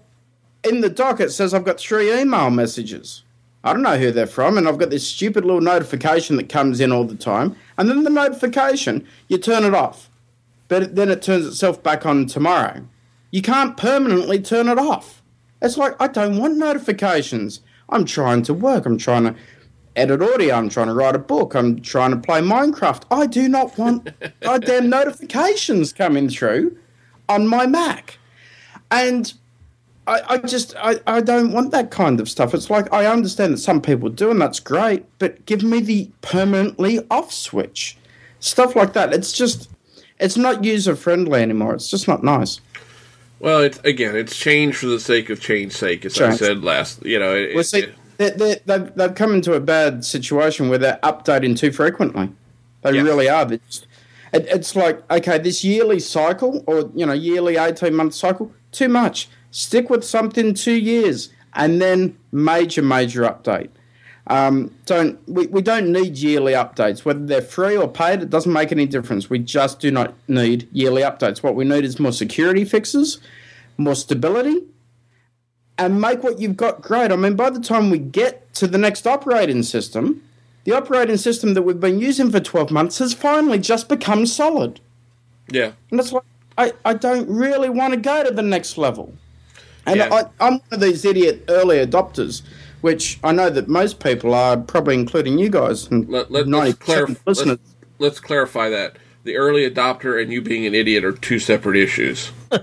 in 0.65 0.81
the 0.81 0.91
dock 0.91 1.21
it 1.21 1.31
says 1.31 1.55
I've 1.55 1.65
got 1.65 1.79
three 1.79 2.13
email 2.13 2.51
messages. 2.51 3.23
I 3.63 3.73
don't 3.73 3.83
know 3.83 3.99
who 3.99 4.11
they're 4.11 4.27
from, 4.27 4.57
and 4.57 4.67
I've 4.67 4.79
got 4.79 4.91
this 4.91 5.07
stupid 5.07 5.45
little 5.45 5.61
notification 5.61 6.37
that 6.37 6.49
comes 6.49 6.81
in 6.81 6.93
all 6.93 7.05
the 7.05 7.15
time. 7.15 7.57
And 7.77 7.89
then 7.89 8.05
the 8.05 8.11
notification, 8.11 9.07
you 9.29 9.37
turn 9.37 9.65
it 9.65 9.75
off, 9.75 10.09
but 10.69 10.97
then 10.97 11.11
it 11.11 11.21
turns 11.21 11.47
itself 11.47 11.83
back 11.83 12.07
on 12.07 12.27
tomorrow. 12.27 12.87
You 13.31 13.43
can't 13.43 13.77
permanently 13.77 14.41
turn 14.41 14.69
it 14.69 14.79
off. 14.79 15.23
It's 15.61 15.77
like, 15.77 15.95
I 16.01 16.09
don't 16.09 16.39
want 16.39 16.57
notifications. 16.57 17.61
I'm 17.91 18.05
trying 18.05 18.43
to 18.45 18.55
work. 18.55 18.87
I'm 18.87 18.97
trying 18.97 19.25
to 19.25 19.35
edit 19.95 20.23
audio. 20.23 20.55
I'm 20.55 20.69
trying 20.69 20.87
to 20.87 20.95
write 20.95 21.15
a 21.15 21.19
book. 21.19 21.55
I'm 21.55 21.81
trying 21.81 22.13
to 22.13 22.17
play 22.17 22.41
Minecraft. 22.41 23.03
I 23.11 23.27
do 23.27 23.49
not 23.49 23.77
want 23.77 24.09
goddamn 24.41 24.89
notifications 24.89 25.93
coming 25.93 26.29
through 26.29 26.79
on 27.29 27.47
my 27.47 27.67
Mac. 27.67 28.19
And 28.91 29.33
I, 30.07 30.23
I 30.29 30.39
just 30.39 30.75
I, 30.77 31.01
I 31.07 31.21
don't 31.21 31.53
want 31.53 31.71
that 31.73 31.91
kind 31.91 32.21
of 32.21 32.29
stuff. 32.29 32.55
It's 32.55 32.71
like 32.71 32.93
I 32.93 33.07
understand 33.07 33.55
that 33.55 33.59
some 33.59 33.81
people 33.81 34.09
do 34.09 34.31
and 34.31 34.41
that's 34.41 34.61
great, 34.61 35.05
but 35.19 35.45
give 35.47 35.63
me 35.63 35.81
the 35.81 36.11
permanently 36.23 37.01
off 37.11 37.33
switch. 37.33 37.97
Stuff 38.41 38.75
like 38.75 38.95
that. 38.95 39.13
It's 39.13 39.33
just 39.33 39.71
it's 40.19 40.37
not 40.37 40.65
user 40.65 40.97
friendly 40.97 41.43
anymore. 41.43 41.75
It's 41.75 41.91
just 41.91 42.09
not 42.09 42.25
nice. 42.25 42.61
Well, 43.39 43.61
it's 43.61 43.79
again, 43.85 44.17
it's 44.17 44.37
change 44.37 44.77
for 44.77 44.87
the 44.87 45.01
sake 45.01 45.31
of 45.31 45.41
change 45.41 45.73
sake, 45.73 46.05
as 46.05 46.15
change. 46.15 46.35
I 46.35 46.37
said 46.37 46.65
last. 46.65 47.05
You 47.05 47.19
know, 47.19 47.35
it, 47.35 47.55
well, 47.55 47.65
see, 47.65 47.81
it, 47.81 47.95
they, 48.19 48.31
they, 48.31 48.57
they've, 48.67 48.95
they've 48.95 49.15
come 49.15 49.33
into 49.33 49.55
a 49.55 49.61
bad 49.61 50.05
situation 50.05 50.69
where 50.69 50.79
they're 50.79 50.99
updating 51.03 51.57
too 51.57 51.73
frequently. 51.73 52.31
They 52.83 52.93
yeah. 52.93 53.03
really 53.03 53.29
are. 53.29 53.51
It, 53.51 53.79
it's 54.33 54.77
like, 54.77 55.11
okay, 55.11 55.39
this 55.39 55.65
yearly 55.65 56.01
cycle 56.01 56.63
or, 56.67 56.91
you 56.95 57.07
know, 57.07 57.15
yearly 57.15 57.57
18 57.57 57.95
month 57.95 58.15
cycle, 58.15 58.53
too 58.73 58.89
much. 58.89 59.29
Stick 59.51 59.91
with 59.91 60.05
something 60.05 60.55
two 60.55 60.75
years 60.75 61.31
and 61.55 61.81
then 61.81 62.17
major, 62.33 62.83
major 62.83 63.23
update. 63.23 63.71
Um, 64.27 64.73
don't 64.87 65.19
we, 65.29 65.47
we 65.49 65.61
don't 65.61 65.91
need 65.91 66.17
yearly 66.17 66.53
updates 66.53 67.05
whether 67.05 67.25
they're 67.25 67.43
free 67.43 67.77
or 67.77 67.89
paid 67.89 68.23
it 68.23 68.31
doesn't 68.31 68.53
make 68.53 68.71
any 68.71 68.87
difference 68.87 69.29
we 69.29 69.41
just 69.41 69.81
do 69.81 69.91
not 69.91 70.15
need 70.29 70.69
yearly 70.71 71.03
updates 71.03 71.43
what 71.43 71.57
we 71.57 71.65
need 71.65 71.85
is 71.85 71.99
more 71.99 72.13
security 72.13 72.65
fixes 72.65 73.19
more 73.77 73.97
stability 73.97 74.63
and 75.81 75.99
make 75.99 76.23
what 76.23 76.39
you've 76.39 76.59
got 76.59 76.83
great. 76.83 77.11
I 77.11 77.17
mean, 77.17 77.35
by 77.35 77.49
the 77.49 77.59
time 77.59 77.89
we 77.89 77.99
get 77.99 78.53
to 78.55 78.67
the 78.67 78.77
next 78.77 79.07
operating 79.07 79.63
system, 79.63 80.23
the 80.65 80.73
operating 80.73 81.17
system 81.17 81.55
that 81.55 81.63
we've 81.63 81.81
been 81.81 81.99
using 81.99 82.31
for 82.31 82.39
12 82.39 82.71
months 82.71 82.99
has 82.99 83.15
finally 83.15 83.59
just 83.59 83.89
become 83.89 84.27
solid. 84.27 84.79
Yeah. 85.49 85.73
And 85.91 85.99
it's 85.99 86.13
like, 86.13 86.23
I, 86.59 86.73
I 86.85 86.93
don't 86.93 87.27
really 87.29 87.71
want 87.71 87.95
to 87.95 87.99
go 87.99 88.23
to 88.23 88.31
the 88.31 88.43
next 88.43 88.77
level. 88.77 89.15
And 89.91 89.99
yeah. 89.99 90.15
I, 90.41 90.47
I'm 90.47 90.55
one 90.55 90.63
of 90.73 90.81
these 90.81 91.05
idiot 91.05 91.45
early 91.49 91.85
adopters, 91.85 92.43
which 92.81 93.19
I 93.25 93.33
know 93.33 93.51
that 93.51 93.69
most 93.69 94.01
people 94.01 94.35
are, 94.35 94.57
probably 94.57 94.95
including 94.95 95.39
you 95.39 95.49
guys. 95.49 95.87
And 95.89 96.09
let, 96.09 96.31
let, 96.31 96.47
let's, 96.47 96.79
clarif- 96.79 97.19
let's, 97.27 97.45
let's 97.99 98.21
clarify 98.21 98.69
that. 98.71 98.97
The 99.25 99.37
early 99.37 99.69
adopter 99.69 100.21
and 100.21 100.33
you 100.33 100.41
being 100.41 100.65
an 100.67 100.75
idiot 100.75 101.05
are 101.05 101.13
two 101.13 101.39
separate 101.39 101.77
issues. 101.77 102.33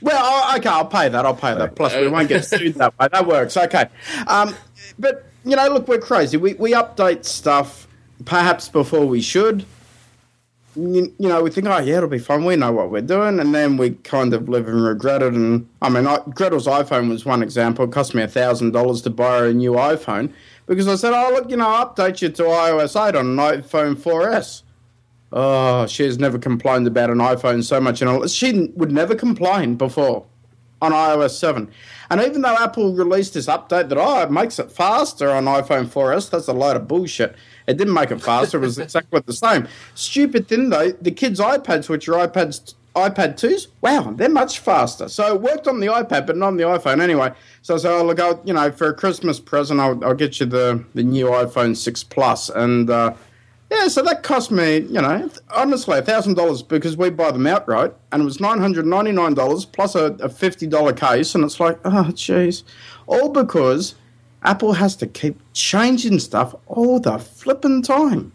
Well, 0.00 0.56
okay, 0.56 0.68
I'll 0.68 0.86
pay 0.86 1.08
that. 1.08 1.26
I'll 1.26 1.34
pay 1.34 1.54
that. 1.54 1.74
Plus, 1.74 1.94
we 1.94 2.08
won't 2.08 2.28
get 2.28 2.44
sued 2.44 2.74
that 2.74 2.98
way. 2.98 3.08
That 3.10 3.26
works. 3.26 3.56
Okay. 3.56 3.86
Um, 4.26 4.54
but, 4.98 5.26
you 5.44 5.56
know, 5.56 5.68
look, 5.68 5.88
we're 5.88 5.98
crazy. 5.98 6.36
We, 6.36 6.54
we 6.54 6.72
update 6.72 7.24
stuff 7.24 7.88
perhaps 8.24 8.68
before 8.68 9.06
we 9.06 9.20
should. 9.20 9.64
You, 10.78 11.12
you 11.18 11.28
know, 11.28 11.42
we 11.42 11.50
think, 11.50 11.66
oh, 11.66 11.78
yeah, 11.78 11.96
it'll 11.96 12.08
be 12.08 12.20
fun. 12.20 12.44
We 12.44 12.54
know 12.54 12.70
what 12.70 12.90
we're 12.90 13.00
doing. 13.02 13.40
And 13.40 13.52
then 13.52 13.76
we 13.76 13.90
kind 13.90 14.32
of 14.32 14.48
live 14.48 14.68
and 14.68 14.84
regret 14.84 15.22
it. 15.22 15.34
And, 15.34 15.68
I 15.82 15.88
mean, 15.88 16.06
I, 16.06 16.18
Gretel's 16.18 16.66
iPhone 16.66 17.08
was 17.08 17.24
one 17.24 17.42
example. 17.42 17.84
It 17.84 17.90
cost 17.90 18.14
me 18.14 18.22
$1,000 18.22 19.02
to 19.02 19.10
buy 19.10 19.46
a 19.46 19.52
new 19.52 19.72
iPhone 19.72 20.32
because 20.66 20.86
I 20.86 20.94
said, 20.94 21.12
oh, 21.12 21.32
look, 21.32 21.50
you 21.50 21.56
know, 21.56 21.66
I'll 21.66 21.92
update 21.92 22.22
you 22.22 22.28
to 22.28 22.42
iOS 22.44 23.08
8 23.08 23.16
on 23.16 23.26
an 23.26 23.36
iPhone 23.36 23.96
4S. 23.96 24.62
Oh, 25.32 25.86
she 25.86 26.04
has 26.04 26.18
never 26.18 26.38
complained 26.38 26.86
about 26.86 27.10
an 27.10 27.18
iPhone 27.18 27.64
so 27.64 27.80
much. 27.80 28.00
And 28.00 28.30
she 28.30 28.72
would 28.76 28.92
never 28.92 29.16
complain 29.16 29.74
before 29.74 30.26
on 30.80 30.92
iOS 30.92 31.30
7. 31.38 31.68
And 32.10 32.20
even 32.22 32.40
though 32.40 32.56
Apple 32.56 32.94
released 32.94 33.34
this 33.34 33.46
update 33.46 33.88
that, 33.88 33.98
oh, 33.98 34.22
it 34.22 34.30
makes 34.30 34.58
it 34.58 34.72
faster 34.72 35.30
on 35.30 35.44
iPhone 35.44 35.86
4S, 35.86 36.30
that's 36.30 36.48
a 36.48 36.52
load 36.52 36.76
of 36.76 36.88
bullshit. 36.88 37.36
It 37.66 37.76
didn't 37.76 37.92
make 37.92 38.10
it 38.10 38.22
faster, 38.22 38.56
it 38.56 38.62
was 38.62 38.78
exactly 38.78 39.20
the 39.26 39.32
same. 39.32 39.68
Stupid 39.94 40.48
thing, 40.48 40.70
though, 40.70 40.92
the 40.92 41.10
kids' 41.10 41.38
iPads, 41.38 41.88
which 41.90 42.08
are 42.08 42.26
iPads, 42.26 42.74
iPad 42.96 43.34
2s, 43.34 43.66
wow, 43.82 44.12
they're 44.16 44.30
much 44.30 44.58
faster. 44.58 45.08
So 45.08 45.34
it 45.34 45.42
worked 45.42 45.68
on 45.68 45.80
the 45.80 45.88
iPad, 45.88 46.26
but 46.26 46.36
not 46.36 46.48
on 46.48 46.56
the 46.56 46.64
iPhone 46.64 47.00
anyway. 47.00 47.32
So 47.60 47.74
I 47.74 47.78
said, 47.78 47.92
oh, 47.92 48.04
look, 48.04 48.18
I'll, 48.18 48.40
you 48.44 48.54
know, 48.54 48.72
for 48.72 48.88
a 48.88 48.94
Christmas 48.94 49.38
present, 49.38 49.78
I'll, 49.78 50.02
I'll 50.02 50.14
get 50.14 50.40
you 50.40 50.46
the, 50.46 50.82
the 50.94 51.02
new 51.02 51.26
iPhone 51.26 51.76
6 51.76 52.04
Plus. 52.04 52.48
And, 52.48 52.88
uh, 52.88 53.14
yeah, 53.70 53.88
so 53.88 54.02
that 54.02 54.22
cost 54.22 54.50
me, 54.50 54.78
you 54.78 55.00
know, 55.02 55.30
honestly, 55.50 56.00
thousand 56.00 56.34
dollars 56.34 56.62
because 56.62 56.96
we 56.96 57.10
buy 57.10 57.30
them 57.30 57.46
outright, 57.46 57.92
and 58.12 58.22
it 58.22 58.24
was 58.24 58.40
nine 58.40 58.58
hundred 58.58 58.86
ninety 58.86 59.12
nine 59.12 59.34
dollars 59.34 59.66
plus 59.66 59.94
a, 59.94 60.16
a 60.20 60.28
fifty 60.28 60.66
dollar 60.66 60.92
case, 60.92 61.34
and 61.34 61.44
it's 61.44 61.60
like, 61.60 61.78
oh, 61.84 62.08
jeez, 62.10 62.62
all 63.06 63.28
because 63.28 63.94
Apple 64.42 64.72
has 64.72 64.96
to 64.96 65.06
keep 65.06 65.38
changing 65.52 66.18
stuff 66.18 66.54
all 66.66 66.98
the 66.98 67.18
flipping 67.18 67.82
time. 67.82 68.32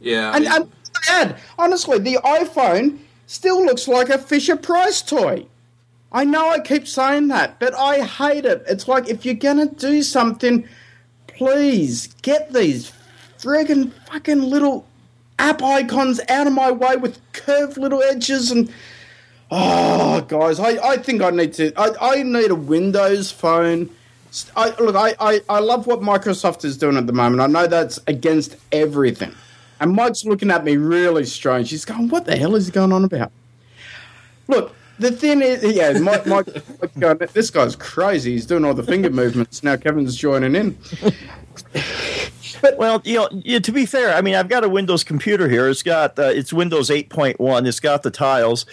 Yeah, 0.00 0.32
I 0.32 0.36
and, 0.36 0.44
mean, 0.44 0.52
and 0.54 0.72
add, 1.08 1.36
honestly, 1.56 2.00
the 2.00 2.16
iPhone 2.24 2.98
still 3.26 3.64
looks 3.64 3.86
like 3.86 4.08
a 4.08 4.18
Fisher 4.18 4.56
Price 4.56 5.02
toy. 5.02 5.46
I 6.10 6.24
know 6.24 6.48
I 6.48 6.58
keep 6.58 6.88
saying 6.88 7.28
that, 7.28 7.60
but 7.60 7.74
I 7.74 8.00
hate 8.00 8.44
it. 8.44 8.64
It's 8.66 8.88
like 8.88 9.08
if 9.08 9.24
you're 9.24 9.34
gonna 9.34 9.66
do 9.66 10.02
something, 10.02 10.66
please 11.28 12.08
get 12.22 12.52
these 12.52 12.90
friggin' 13.38 13.92
fucking 14.10 14.42
little 14.42 14.86
app 15.38 15.62
icons 15.62 16.20
out 16.28 16.46
of 16.46 16.52
my 16.52 16.70
way 16.70 16.96
with 16.96 17.20
curved 17.32 17.76
little 17.76 18.02
edges 18.02 18.50
and 18.50 18.72
oh 19.50 20.20
guys 20.22 20.58
i, 20.58 20.70
I 20.86 20.96
think 20.96 21.22
i 21.22 21.30
need 21.30 21.54
to 21.54 21.72
I, 21.78 22.14
I 22.14 22.22
need 22.22 22.50
a 22.50 22.54
windows 22.56 23.30
phone 23.30 23.90
I, 24.56 24.74
look 24.78 24.94
I, 24.94 25.14
I, 25.20 25.40
I 25.48 25.60
love 25.60 25.86
what 25.86 26.00
microsoft 26.00 26.64
is 26.64 26.76
doing 26.76 26.96
at 26.96 27.06
the 27.06 27.12
moment 27.12 27.40
i 27.40 27.46
know 27.46 27.66
that's 27.66 27.98
against 28.06 28.56
everything 28.72 29.34
and 29.80 29.92
mike's 29.92 30.24
looking 30.24 30.50
at 30.50 30.64
me 30.64 30.76
really 30.76 31.24
strange 31.24 31.70
he's 31.70 31.84
going 31.84 32.08
what 32.08 32.26
the 32.26 32.36
hell 32.36 32.56
is 32.56 32.66
he 32.66 32.72
going 32.72 32.92
on 32.92 33.04
about 33.04 33.30
look 34.48 34.74
the 34.98 35.12
thing 35.12 35.42
is, 35.42 35.62
yeah, 35.76 35.92
Mike, 36.00 36.26
Mike, 36.26 36.48
going, 36.98 37.18
this 37.32 37.50
guy's 37.50 37.76
crazy. 37.76 38.32
He's 38.32 38.46
doing 38.46 38.64
all 38.64 38.74
the 38.74 38.82
finger 38.82 39.10
movements. 39.10 39.62
Now 39.62 39.76
Kevin's 39.76 40.16
joining 40.16 40.56
in. 40.56 40.76
But 42.60 42.78
well, 42.78 43.00
you 43.04 43.16
know, 43.16 43.28
yeah, 43.32 43.58
to 43.60 43.72
be 43.72 43.86
fair, 43.86 44.14
I 44.14 44.20
mean, 44.20 44.34
I've 44.34 44.48
got 44.48 44.64
a 44.64 44.68
Windows 44.68 45.04
computer 45.04 45.48
here. 45.48 45.68
It's 45.68 45.82
got 45.82 46.18
uh, 46.18 46.22
it's 46.34 46.52
Windows 46.52 46.90
8.1. 46.90 47.66
It's 47.66 47.80
got 47.80 48.02
the 48.02 48.10
tiles. 48.10 48.66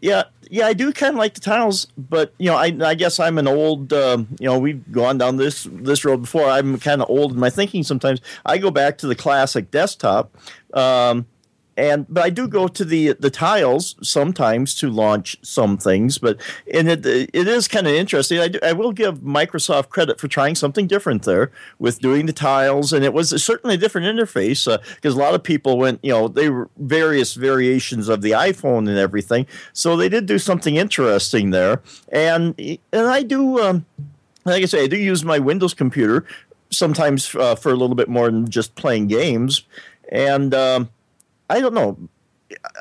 Yeah, 0.00 0.24
yeah, 0.50 0.66
I 0.66 0.72
do 0.72 0.92
kind 0.92 1.14
of 1.14 1.18
like 1.18 1.34
the 1.34 1.40
tiles, 1.40 1.86
but 1.96 2.32
you 2.38 2.46
know, 2.46 2.56
I, 2.56 2.76
I 2.82 2.94
guess 2.94 3.18
I'm 3.18 3.38
an 3.38 3.48
old. 3.48 3.92
Um, 3.92 4.28
you 4.38 4.46
know, 4.46 4.58
we've 4.58 4.90
gone 4.92 5.18
down 5.18 5.36
this 5.36 5.66
this 5.70 6.04
road 6.04 6.22
before. 6.22 6.48
I'm 6.48 6.78
kind 6.78 7.02
of 7.02 7.10
old 7.10 7.32
in 7.32 7.38
my 7.38 7.50
thinking. 7.50 7.82
Sometimes 7.82 8.20
I 8.46 8.58
go 8.58 8.70
back 8.70 8.98
to 8.98 9.06
the 9.06 9.14
classic 9.14 9.70
desktop. 9.70 10.34
Um, 10.72 11.26
and 11.76 12.06
but 12.08 12.24
I 12.24 12.30
do 12.30 12.46
go 12.46 12.68
to 12.68 12.84
the 12.84 13.14
the 13.14 13.30
tiles 13.30 13.96
sometimes 14.02 14.74
to 14.76 14.90
launch 14.90 15.36
some 15.42 15.76
things. 15.76 16.18
But 16.18 16.40
and 16.72 16.88
it 16.88 17.04
it 17.06 17.48
is 17.48 17.68
kind 17.68 17.86
of 17.86 17.92
interesting. 17.92 18.38
I, 18.38 18.48
do, 18.48 18.58
I 18.62 18.72
will 18.72 18.92
give 18.92 19.18
Microsoft 19.18 19.88
credit 19.88 20.20
for 20.20 20.28
trying 20.28 20.54
something 20.54 20.86
different 20.86 21.24
there 21.24 21.50
with 21.78 22.00
doing 22.00 22.26
the 22.26 22.32
tiles, 22.32 22.92
and 22.92 23.04
it 23.04 23.12
was 23.12 23.30
certainly 23.42 23.74
a 23.74 23.78
different 23.78 24.06
interface 24.06 24.64
because 24.94 25.14
uh, 25.14 25.18
a 25.18 25.20
lot 25.20 25.34
of 25.34 25.42
people 25.42 25.78
went 25.78 26.00
you 26.02 26.12
know 26.12 26.28
they 26.28 26.48
were 26.48 26.68
various 26.76 27.34
variations 27.34 28.08
of 28.08 28.22
the 28.22 28.30
iPhone 28.32 28.88
and 28.88 28.98
everything. 28.98 29.46
So 29.72 29.96
they 29.96 30.08
did 30.08 30.26
do 30.26 30.38
something 30.38 30.76
interesting 30.76 31.50
there, 31.50 31.82
and 32.10 32.58
and 32.92 33.06
I 33.06 33.22
do. 33.22 33.60
Um, 33.60 33.86
like 34.46 34.62
I 34.62 34.66
say, 34.66 34.84
I 34.84 34.86
do 34.86 34.98
use 34.98 35.24
my 35.24 35.38
Windows 35.38 35.72
computer 35.72 36.26
sometimes 36.70 37.34
uh, 37.34 37.54
for 37.54 37.70
a 37.70 37.76
little 37.76 37.96
bit 37.96 38.08
more 38.08 38.30
than 38.30 38.48
just 38.48 38.74
playing 38.74 39.06
games, 39.06 39.62
and 40.10 40.54
um, 40.54 40.90
I 41.54 41.60
don't 41.60 41.74
know. 41.74 41.96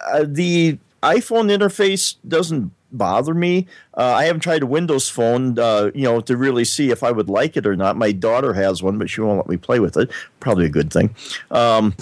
Uh, 0.08 0.26
the 0.28 0.80
iPhone 1.04 1.56
interface 1.56 2.16
doesn't 2.28 2.72
bother 2.92 3.34
me. 3.34 3.68
Uh, 3.96 4.14
I 4.14 4.26
haven't 4.26 4.42
tried 4.42 4.64
a 4.64 4.66
Windows 4.66 5.10
phone, 5.10 5.60
uh, 5.60 5.92
you 5.94 6.04
know, 6.04 6.22
to 6.22 6.36
really 6.36 6.66
see 6.66 6.90
if 6.90 7.04
I 7.04 7.12
would 7.12 7.30
like 7.30 7.56
it 7.56 7.68
or 7.68 7.76
not. 7.76 7.98
My 7.98 8.12
daughter 8.12 8.54
has 8.54 8.82
one, 8.82 8.98
but 8.98 9.10
she 9.10 9.22
won't 9.22 9.38
let 9.38 9.48
me 9.50 9.58
play 9.58 9.80
with 9.80 9.96
it. 9.98 10.12
Probably 10.40 10.66
a 10.66 10.70
good 10.70 10.92
thing. 10.92 11.14
Um, 11.52 11.96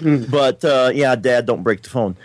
but 0.30 0.64
uh, 0.64 0.92
yeah, 0.94 1.16
Dad, 1.16 1.46
don't 1.46 1.62
break 1.62 1.82
the 1.82 1.90
phone. 1.90 2.16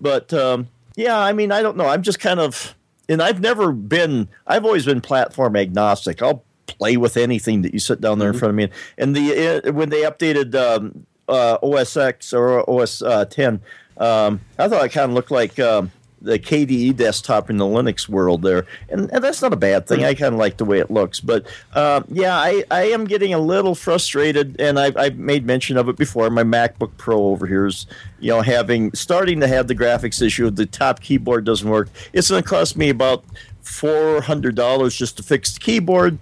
But 0.00 0.32
um, 0.34 0.68
yeah, 0.96 1.18
I 1.18 1.32
mean, 1.32 1.50
I 1.50 1.62
don't 1.62 1.76
know. 1.76 1.86
I'm 1.86 2.02
just 2.02 2.20
kind 2.20 2.40
of, 2.40 2.74
and 3.08 3.22
I've 3.22 3.40
never 3.40 3.72
been. 3.72 4.28
I've 4.46 4.64
always 4.64 4.84
been 4.84 5.00
platform 5.00 5.56
agnostic. 5.56 6.20
I'll 6.20 6.44
play 6.66 6.96
with 6.98 7.16
anything 7.16 7.62
that 7.62 7.72
you 7.72 7.80
sit 7.80 8.00
down 8.00 8.18
there 8.18 8.30
in 8.30 8.38
front 8.38 8.50
of 8.50 8.56
me. 8.56 8.68
And 8.98 9.16
the 9.16 9.62
uh, 9.66 9.72
when 9.72 9.88
they 9.88 10.02
updated 10.02 10.54
um, 10.54 11.06
uh, 11.28 11.58
OS 11.62 11.96
X 11.96 12.32
or 12.32 12.68
OS 12.68 13.02
uh, 13.02 13.24
10, 13.24 13.60
um, 13.98 14.40
I 14.58 14.68
thought 14.68 14.84
it 14.84 14.90
kind 14.90 15.10
of 15.10 15.14
looked 15.14 15.30
like 15.30 15.58
um, 15.58 15.90
the 16.20 16.38
KDE 16.38 16.96
desktop 16.96 17.48
in 17.50 17.58
the 17.58 17.64
Linux 17.64 18.08
world 18.08 18.42
there, 18.42 18.66
and, 18.88 19.10
and 19.12 19.22
that's 19.22 19.40
not 19.42 19.52
a 19.52 19.56
bad 19.56 19.86
thing. 19.86 20.04
I 20.04 20.14
kind 20.14 20.34
of 20.34 20.38
like 20.38 20.56
the 20.56 20.64
way 20.64 20.78
it 20.78 20.90
looks, 20.90 21.20
but 21.20 21.46
uh, 21.74 22.02
yeah, 22.08 22.36
I, 22.36 22.64
I 22.70 22.84
am 22.84 23.04
getting 23.04 23.34
a 23.34 23.38
little 23.38 23.74
frustrated, 23.74 24.60
and 24.60 24.78
I've, 24.78 24.96
I've 24.96 25.18
made 25.18 25.46
mention 25.46 25.76
of 25.76 25.88
it 25.88 25.96
before. 25.96 26.28
My 26.30 26.42
MacBook 26.42 26.90
Pro 26.96 27.26
over 27.26 27.46
here 27.46 27.66
is, 27.66 27.86
you 28.20 28.30
know, 28.30 28.40
having 28.40 28.92
starting 28.94 29.40
to 29.40 29.48
have 29.48 29.68
the 29.68 29.74
graphics 29.74 30.20
issue. 30.20 30.50
The 30.50 30.66
top 30.66 31.00
keyboard 31.00 31.44
doesn't 31.44 31.68
work. 31.68 31.88
It's 32.12 32.30
going 32.30 32.42
to 32.42 32.48
cost 32.48 32.76
me 32.76 32.88
about 32.88 33.24
four 33.62 34.20
hundred 34.22 34.54
dollars 34.54 34.96
just 34.96 35.18
to 35.18 35.22
fix 35.22 35.54
the 35.54 35.60
keyboard 35.60 36.18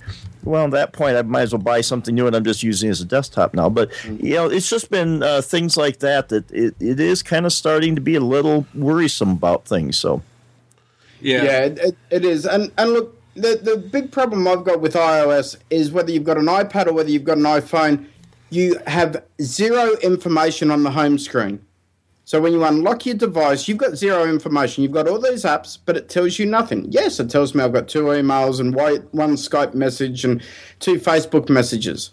well, 0.47 0.65
at 0.65 0.71
that 0.71 0.93
point, 0.93 1.17
I 1.17 1.23
might 1.23 1.43
as 1.43 1.53
well 1.53 1.61
buy 1.61 1.81
something 1.81 2.15
new, 2.15 2.27
and 2.27 2.37
I'm 2.37 2.45
just 2.45 2.63
using 2.63 2.89
it 2.89 2.93
as 2.93 3.01
a 3.01 3.05
desktop 3.05 3.53
now. 3.53 3.69
But 3.69 3.91
you 4.05 4.35
know, 4.35 4.49
it's 4.49 4.71
just 4.71 4.91
been 4.91 5.23
uh, 5.23 5.43
things 5.43 5.77
like 5.77 5.99
that 5.99 6.29
that 6.29 6.51
it, 6.53 6.77
it 6.81 7.01
is 7.01 7.23
kind 7.23 7.45
of 7.47 7.53
starting 7.53 7.97
to 7.97 8.01
be 8.01 8.15
a 8.15 8.21
little 8.21 8.65
worrisome 8.73 9.31
about 9.33 9.67
things. 9.67 9.97
So, 9.97 10.23
yeah, 11.21 11.43
yeah, 11.43 11.59
it, 11.65 11.97
it 12.11 12.25
is. 12.25 12.47
And 12.47 12.71
and 12.79 12.93
look, 12.93 13.21
the 13.35 13.61
the 13.61 13.77
big 13.77 14.13
problem 14.13 14.47
I've 14.47 14.65
got 14.65 14.81
with 14.81 14.95
iOS 14.95 15.57
is 15.69 15.91
whether 15.91 16.13
you've 16.13 16.25
got 16.25 16.39
an 16.39 16.47
iPad 16.47 16.87
or 16.87 16.93
whether 16.93 17.11
you've 17.11 17.25
got 17.25 17.39
an 17.39 17.45
iPhone, 17.45 18.07
you 18.51 18.79
have 18.87 19.25
zero 19.43 19.97
information 19.97 20.71
on 20.71 20.85
the 20.85 20.93
home 20.93 21.19
screen. 21.19 21.66
So 22.27 22.41
when 22.41 22.53
you 22.53 22.65
unlock 22.65 23.07
your 23.07 23.15
device, 23.15 23.69
you've 23.69 23.79
got 23.79 23.95
zero 23.95 24.29
information. 24.29 24.83
You've 24.83 24.91
got 24.91 25.07
all 25.07 25.21
these 25.21 25.45
apps, 25.45 25.79
but 25.87 25.97
it 25.97 26.09
tells 26.09 26.41
you 26.41 26.47
nothing. 26.47 26.87
Yes, 26.91 27.21
it 27.21 27.31
tells 27.31 27.55
me 27.55 27.63
I've 27.63 27.73
got 27.73 27.87
two 27.87 28.07
emails 28.07 28.59
and 28.59 28.75
one 28.75 29.37
Skype 29.37 29.75
message 29.75 30.25
and 30.25 30.43
two 30.81 30.97
Facebook 30.97 31.49
messages, 31.49 32.11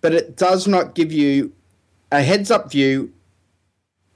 but 0.00 0.12
it 0.12 0.36
does 0.36 0.66
not 0.66 0.96
give 0.96 1.12
you 1.12 1.52
a 2.10 2.22
heads 2.22 2.50
up 2.50 2.72
view 2.72 3.12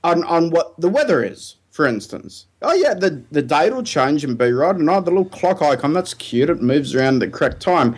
on, 0.02 0.24
on 0.24 0.50
what 0.50 0.80
the 0.80 0.88
weather 0.88 1.22
is, 1.22 1.54
for 1.70 1.86
instance. 1.86 2.46
Oh, 2.60 2.74
yeah, 2.74 2.94
the, 2.94 3.22
the 3.30 3.42
date 3.42 3.72
will 3.72 3.84
change 3.84 4.24
and 4.24 4.36
be 4.36 4.50
right. 4.50 4.74
And 4.74 4.90
oh, 4.90 5.00
the 5.00 5.12
little 5.12 5.26
clock 5.26 5.62
icon, 5.62 5.92
that's 5.92 6.12
cute. 6.12 6.50
It 6.50 6.60
moves 6.60 6.92
around 6.92 7.20
the 7.20 7.30
correct 7.30 7.60
time. 7.60 7.94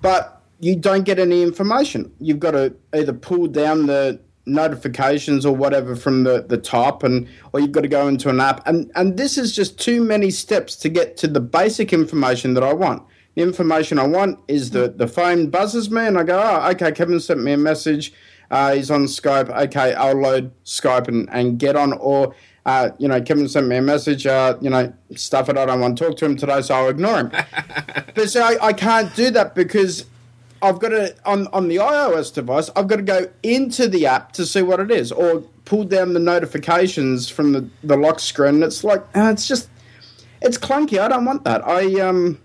But 0.00 0.40
you 0.60 0.74
don't 0.76 1.04
get 1.04 1.18
any 1.18 1.42
information. 1.42 2.10
You've 2.18 2.40
got 2.40 2.52
to 2.52 2.74
either 2.94 3.12
pull 3.12 3.46
down 3.48 3.84
the 3.84 4.18
notifications 4.44 5.46
or 5.46 5.54
whatever 5.54 5.94
from 5.94 6.24
the, 6.24 6.44
the 6.48 6.58
top 6.58 7.02
and 7.04 7.28
or 7.52 7.60
you've 7.60 7.72
got 7.72 7.82
to 7.82 7.88
go 7.88 8.08
into 8.08 8.28
an 8.28 8.40
app 8.40 8.66
and 8.66 8.90
and 8.96 9.16
this 9.16 9.38
is 9.38 9.54
just 9.54 9.78
too 9.78 10.02
many 10.02 10.30
steps 10.30 10.74
to 10.74 10.88
get 10.88 11.16
to 11.16 11.28
the 11.28 11.40
basic 11.40 11.92
information 11.92 12.54
that 12.54 12.64
I 12.64 12.72
want. 12.72 13.02
The 13.34 13.42
information 13.42 13.98
I 13.98 14.06
want 14.06 14.40
is 14.48 14.72
that 14.72 14.98
the 14.98 15.06
phone 15.06 15.48
buzzes 15.48 15.90
me 15.90 16.06
and 16.06 16.18
I 16.18 16.22
go, 16.22 16.38
oh, 16.38 16.70
okay, 16.70 16.92
Kevin 16.92 17.18
sent 17.18 17.42
me 17.42 17.52
a 17.52 17.56
message. 17.56 18.12
Uh, 18.50 18.74
he's 18.74 18.90
on 18.90 19.04
Skype. 19.04 19.48
Okay, 19.66 19.94
I'll 19.94 20.20
load 20.20 20.52
Skype 20.64 21.08
and, 21.08 21.28
and 21.32 21.58
get 21.58 21.74
on. 21.74 21.94
Or, 21.94 22.34
uh, 22.66 22.90
you 22.98 23.08
know, 23.08 23.22
Kevin 23.22 23.48
sent 23.48 23.66
me 23.66 23.76
a 23.76 23.82
message. 23.82 24.26
Uh, 24.26 24.58
you 24.60 24.68
know, 24.68 24.92
stuff 25.16 25.48
it. 25.48 25.56
I 25.56 25.64
don't 25.64 25.80
want 25.80 25.96
to 25.96 26.04
talk 26.04 26.18
to 26.18 26.26
him 26.26 26.36
today, 26.36 26.60
so 26.60 26.74
I'll 26.74 26.90
ignore 26.90 27.20
him. 27.20 27.30
but 28.14 28.28
so 28.28 28.42
I, 28.42 28.58
I 28.60 28.72
can't 28.74 29.14
do 29.16 29.30
that 29.30 29.54
because 29.54 30.04
I've 30.62 30.78
got 30.78 30.90
to 30.90 31.14
on 31.26 31.48
on 31.48 31.68
the 31.68 31.76
iOS 31.76 32.32
device. 32.32 32.70
I've 32.76 32.86
got 32.86 32.96
to 32.96 33.02
go 33.02 33.28
into 33.42 33.88
the 33.88 34.06
app 34.06 34.32
to 34.32 34.46
see 34.46 34.62
what 34.62 34.80
it 34.80 34.90
is, 34.90 35.10
or 35.12 35.40
pull 35.64 35.84
down 35.84 36.12
the 36.12 36.20
notifications 36.20 37.28
from 37.28 37.52
the 37.52 37.68
the 37.82 37.96
lock 37.96 38.20
screen. 38.20 38.62
It's 38.62 38.84
like 38.84 39.04
it's 39.14 39.48
just 39.48 39.68
It's 40.40 40.58
clunky. 40.58 40.98
I 40.98 41.08
don't 41.08 41.24
want 41.24 41.44
that. 41.44 41.66
I 41.66 42.00
um, 42.00 42.40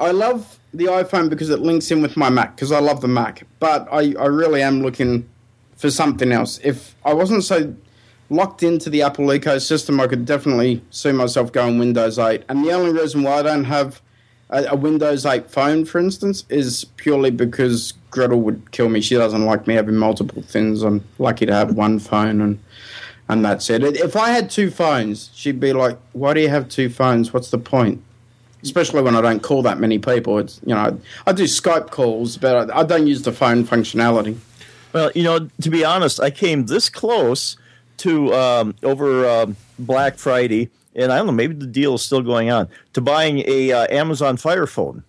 I 0.00 0.10
love 0.10 0.58
the 0.72 0.86
iPhone 0.86 1.30
because 1.30 1.50
it 1.50 1.60
links 1.60 1.90
in 1.90 2.02
with 2.02 2.16
my 2.16 2.30
Mac 2.30 2.56
because 2.56 2.72
I 2.72 2.80
love 2.80 3.00
the 3.00 3.08
Mac. 3.08 3.46
But 3.60 3.88
I, 3.92 4.14
I 4.18 4.26
really 4.26 4.62
am 4.62 4.82
looking 4.82 5.28
for 5.76 5.90
something 5.90 6.32
else. 6.32 6.58
If 6.62 6.94
I 7.04 7.12
wasn't 7.14 7.44
so 7.44 7.74
locked 8.30 8.62
into 8.62 8.90
the 8.90 9.02
Apple 9.02 9.26
ecosystem, 9.26 10.00
I 10.00 10.06
could 10.06 10.24
definitely 10.24 10.82
see 10.90 11.12
myself 11.12 11.52
going 11.52 11.78
Windows 11.78 12.18
8. 12.18 12.44
And 12.48 12.64
the 12.64 12.72
only 12.72 12.92
reason 12.92 13.22
why 13.22 13.38
I 13.38 13.42
don't 13.42 13.64
have 13.64 14.00
a, 14.50 14.64
a 14.64 14.76
Windows 14.76 15.26
8 15.26 15.50
phone, 15.50 15.84
for 15.84 15.98
instance, 15.98 16.44
is 16.48 16.84
purely 16.96 17.30
because 17.30 17.92
Gretel 18.10 18.40
would 18.40 18.70
kill 18.70 18.88
me. 18.88 19.00
She 19.00 19.14
doesn't 19.14 19.44
like 19.44 19.66
me 19.66 19.74
having 19.74 19.96
multiple 19.96 20.42
things. 20.42 20.82
I'm 20.82 21.04
lucky 21.18 21.46
to 21.46 21.52
have 21.52 21.74
one 21.76 21.98
phone 21.98 22.40
and 22.40 22.58
and 23.26 23.42
that's 23.42 23.70
it. 23.70 23.82
If 23.82 24.16
I 24.16 24.30
had 24.30 24.50
two 24.50 24.70
phones, 24.70 25.30
she'd 25.34 25.58
be 25.58 25.72
like, 25.72 25.96
"Why 26.12 26.34
do 26.34 26.40
you 26.40 26.50
have 26.50 26.68
two 26.68 26.90
phones? 26.90 27.32
What's 27.32 27.50
the 27.50 27.58
point?" 27.58 28.02
Especially 28.62 29.02
when 29.02 29.16
I 29.16 29.22
don't 29.22 29.42
call 29.42 29.62
that 29.62 29.78
many 29.78 29.98
people. 29.98 30.38
It's 30.38 30.60
you 30.66 30.74
know 30.74 31.00
I 31.26 31.32
do 31.32 31.44
Skype 31.44 31.90
calls, 31.90 32.36
but 32.36 32.70
I, 32.70 32.80
I 32.80 32.82
don't 32.84 33.06
use 33.06 33.22
the 33.22 33.32
phone 33.32 33.64
functionality. 33.64 34.36
Well, 34.92 35.10
you 35.14 35.22
know, 35.24 35.48
to 35.62 35.70
be 35.70 35.84
honest, 35.84 36.20
I 36.20 36.30
came 36.30 36.66
this 36.66 36.88
close 36.90 37.56
to 37.98 38.34
um, 38.34 38.74
over 38.82 39.28
um, 39.28 39.56
Black 39.78 40.18
Friday, 40.18 40.70
and 40.94 41.12
I 41.12 41.16
don't 41.16 41.26
know, 41.26 41.32
maybe 41.32 41.54
the 41.54 41.66
deal 41.66 41.94
is 41.94 42.02
still 42.02 42.22
going 42.22 42.50
on 42.50 42.68
to 42.92 43.00
buying 43.00 43.42
a 43.46 43.72
uh, 43.72 43.86
Amazon 43.90 44.36
Fire 44.36 44.66
phone 44.66 45.04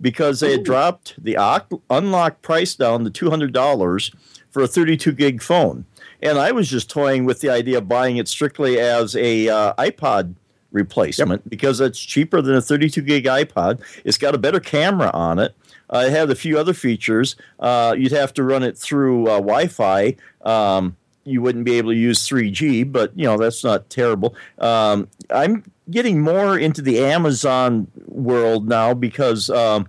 because 0.00 0.40
they 0.40 0.50
had 0.52 0.60
Ooh. 0.60 0.64
dropped 0.64 1.22
the 1.22 1.36
oc- 1.36 1.80
unlocked 1.90 2.42
price 2.42 2.74
down 2.74 3.04
to 3.04 3.10
two 3.10 3.30
hundred 3.30 3.52
dollars 3.52 4.10
for 4.50 4.62
a 4.62 4.68
thirty-two 4.68 5.12
gig 5.12 5.42
phone, 5.42 5.84
and 6.22 6.38
I 6.38 6.52
was 6.52 6.68
just 6.68 6.90
toying 6.90 7.24
with 7.24 7.40
the 7.40 7.50
idea 7.50 7.78
of 7.78 7.88
buying 7.88 8.16
it 8.16 8.28
strictly 8.28 8.78
as 8.78 9.16
a 9.16 9.48
uh, 9.48 9.74
iPod 9.74 10.34
replacement 10.74 11.48
because 11.48 11.80
it's 11.80 11.98
cheaper 11.98 12.42
than 12.42 12.56
a 12.56 12.60
32 12.60 13.00
gig 13.00 13.24
iPod. 13.24 13.80
It's 14.04 14.18
got 14.18 14.34
a 14.34 14.38
better 14.38 14.60
camera 14.60 15.10
on 15.14 15.38
it. 15.38 15.54
Uh, 15.88 16.04
it 16.06 16.10
had 16.10 16.30
a 16.30 16.34
few 16.34 16.58
other 16.58 16.74
features. 16.74 17.36
Uh, 17.60 17.94
you'd 17.96 18.12
have 18.12 18.34
to 18.34 18.42
run 18.42 18.62
it 18.62 18.76
through 18.76 19.28
uh, 19.28 19.36
Wi-Fi. 19.36 20.16
Um, 20.42 20.96
you 21.24 21.42
wouldn't 21.42 21.64
be 21.64 21.78
able 21.78 21.90
to 21.90 21.96
use 21.96 22.26
3G, 22.28 22.90
but 22.90 23.12
you 23.16 23.24
know 23.24 23.36
that's 23.36 23.64
not 23.64 23.90
terrible. 23.90 24.34
Um, 24.58 25.08
I'm 25.30 25.64
getting 25.90 26.20
more 26.20 26.58
into 26.58 26.82
the 26.82 27.00
Amazon 27.04 27.88
world 28.06 28.68
now 28.68 28.94
because 28.94 29.50
um, 29.50 29.86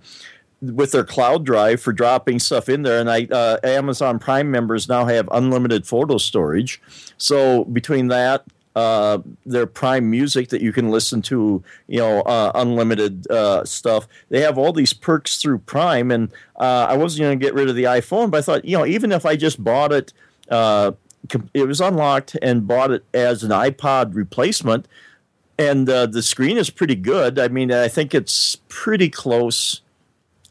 with 0.60 0.92
their 0.92 1.04
cloud 1.04 1.44
drive 1.44 1.80
for 1.80 1.92
dropping 1.92 2.38
stuff 2.38 2.68
in 2.68 2.82
there, 2.82 3.00
and 3.00 3.10
I 3.10 3.24
uh, 3.30 3.58
Amazon 3.62 4.18
Prime 4.18 4.50
members 4.50 4.88
now 4.88 5.04
have 5.04 5.28
unlimited 5.32 5.86
photo 5.86 6.18
storage. 6.18 6.80
So 7.18 7.64
between 7.64 8.08
that, 8.08 8.44
uh, 8.76 9.18
their 9.46 9.66
Prime 9.66 10.10
Music 10.10 10.50
that 10.50 10.60
you 10.60 10.70
can 10.70 10.90
listen 10.90 11.22
to, 11.22 11.64
you 11.88 11.98
know, 11.98 12.20
uh, 12.20 12.52
unlimited 12.54 13.28
uh, 13.30 13.64
stuff. 13.64 14.06
They 14.28 14.42
have 14.42 14.58
all 14.58 14.72
these 14.72 14.92
perks 14.92 15.40
through 15.40 15.60
Prime, 15.60 16.10
and 16.10 16.30
uh, 16.56 16.86
I 16.88 16.96
wasn't 16.96 17.22
going 17.22 17.38
to 17.38 17.44
get 17.44 17.54
rid 17.54 17.70
of 17.70 17.74
the 17.74 17.84
iPhone, 17.84 18.30
but 18.30 18.38
I 18.38 18.42
thought, 18.42 18.64
you 18.66 18.76
know, 18.76 18.84
even 18.84 19.12
if 19.12 19.24
I 19.24 19.34
just 19.34 19.64
bought 19.64 19.92
it, 19.92 20.12
uh, 20.50 20.92
it 21.54 21.66
was 21.66 21.80
unlocked 21.80 22.36
and 22.42 22.66
bought 22.66 22.90
it 22.90 23.04
as 23.12 23.42
an 23.42 23.50
iPod 23.50 24.14
replacement, 24.14 24.86
and 25.58 25.88
uh, 25.88 26.06
the 26.06 26.22
screen 26.22 26.56
is 26.56 26.70
pretty 26.70 26.94
good. 26.94 27.38
I 27.38 27.48
mean, 27.48 27.72
I 27.72 27.88
think 27.88 28.14
it's 28.14 28.56
pretty 28.68 29.08
close. 29.08 29.80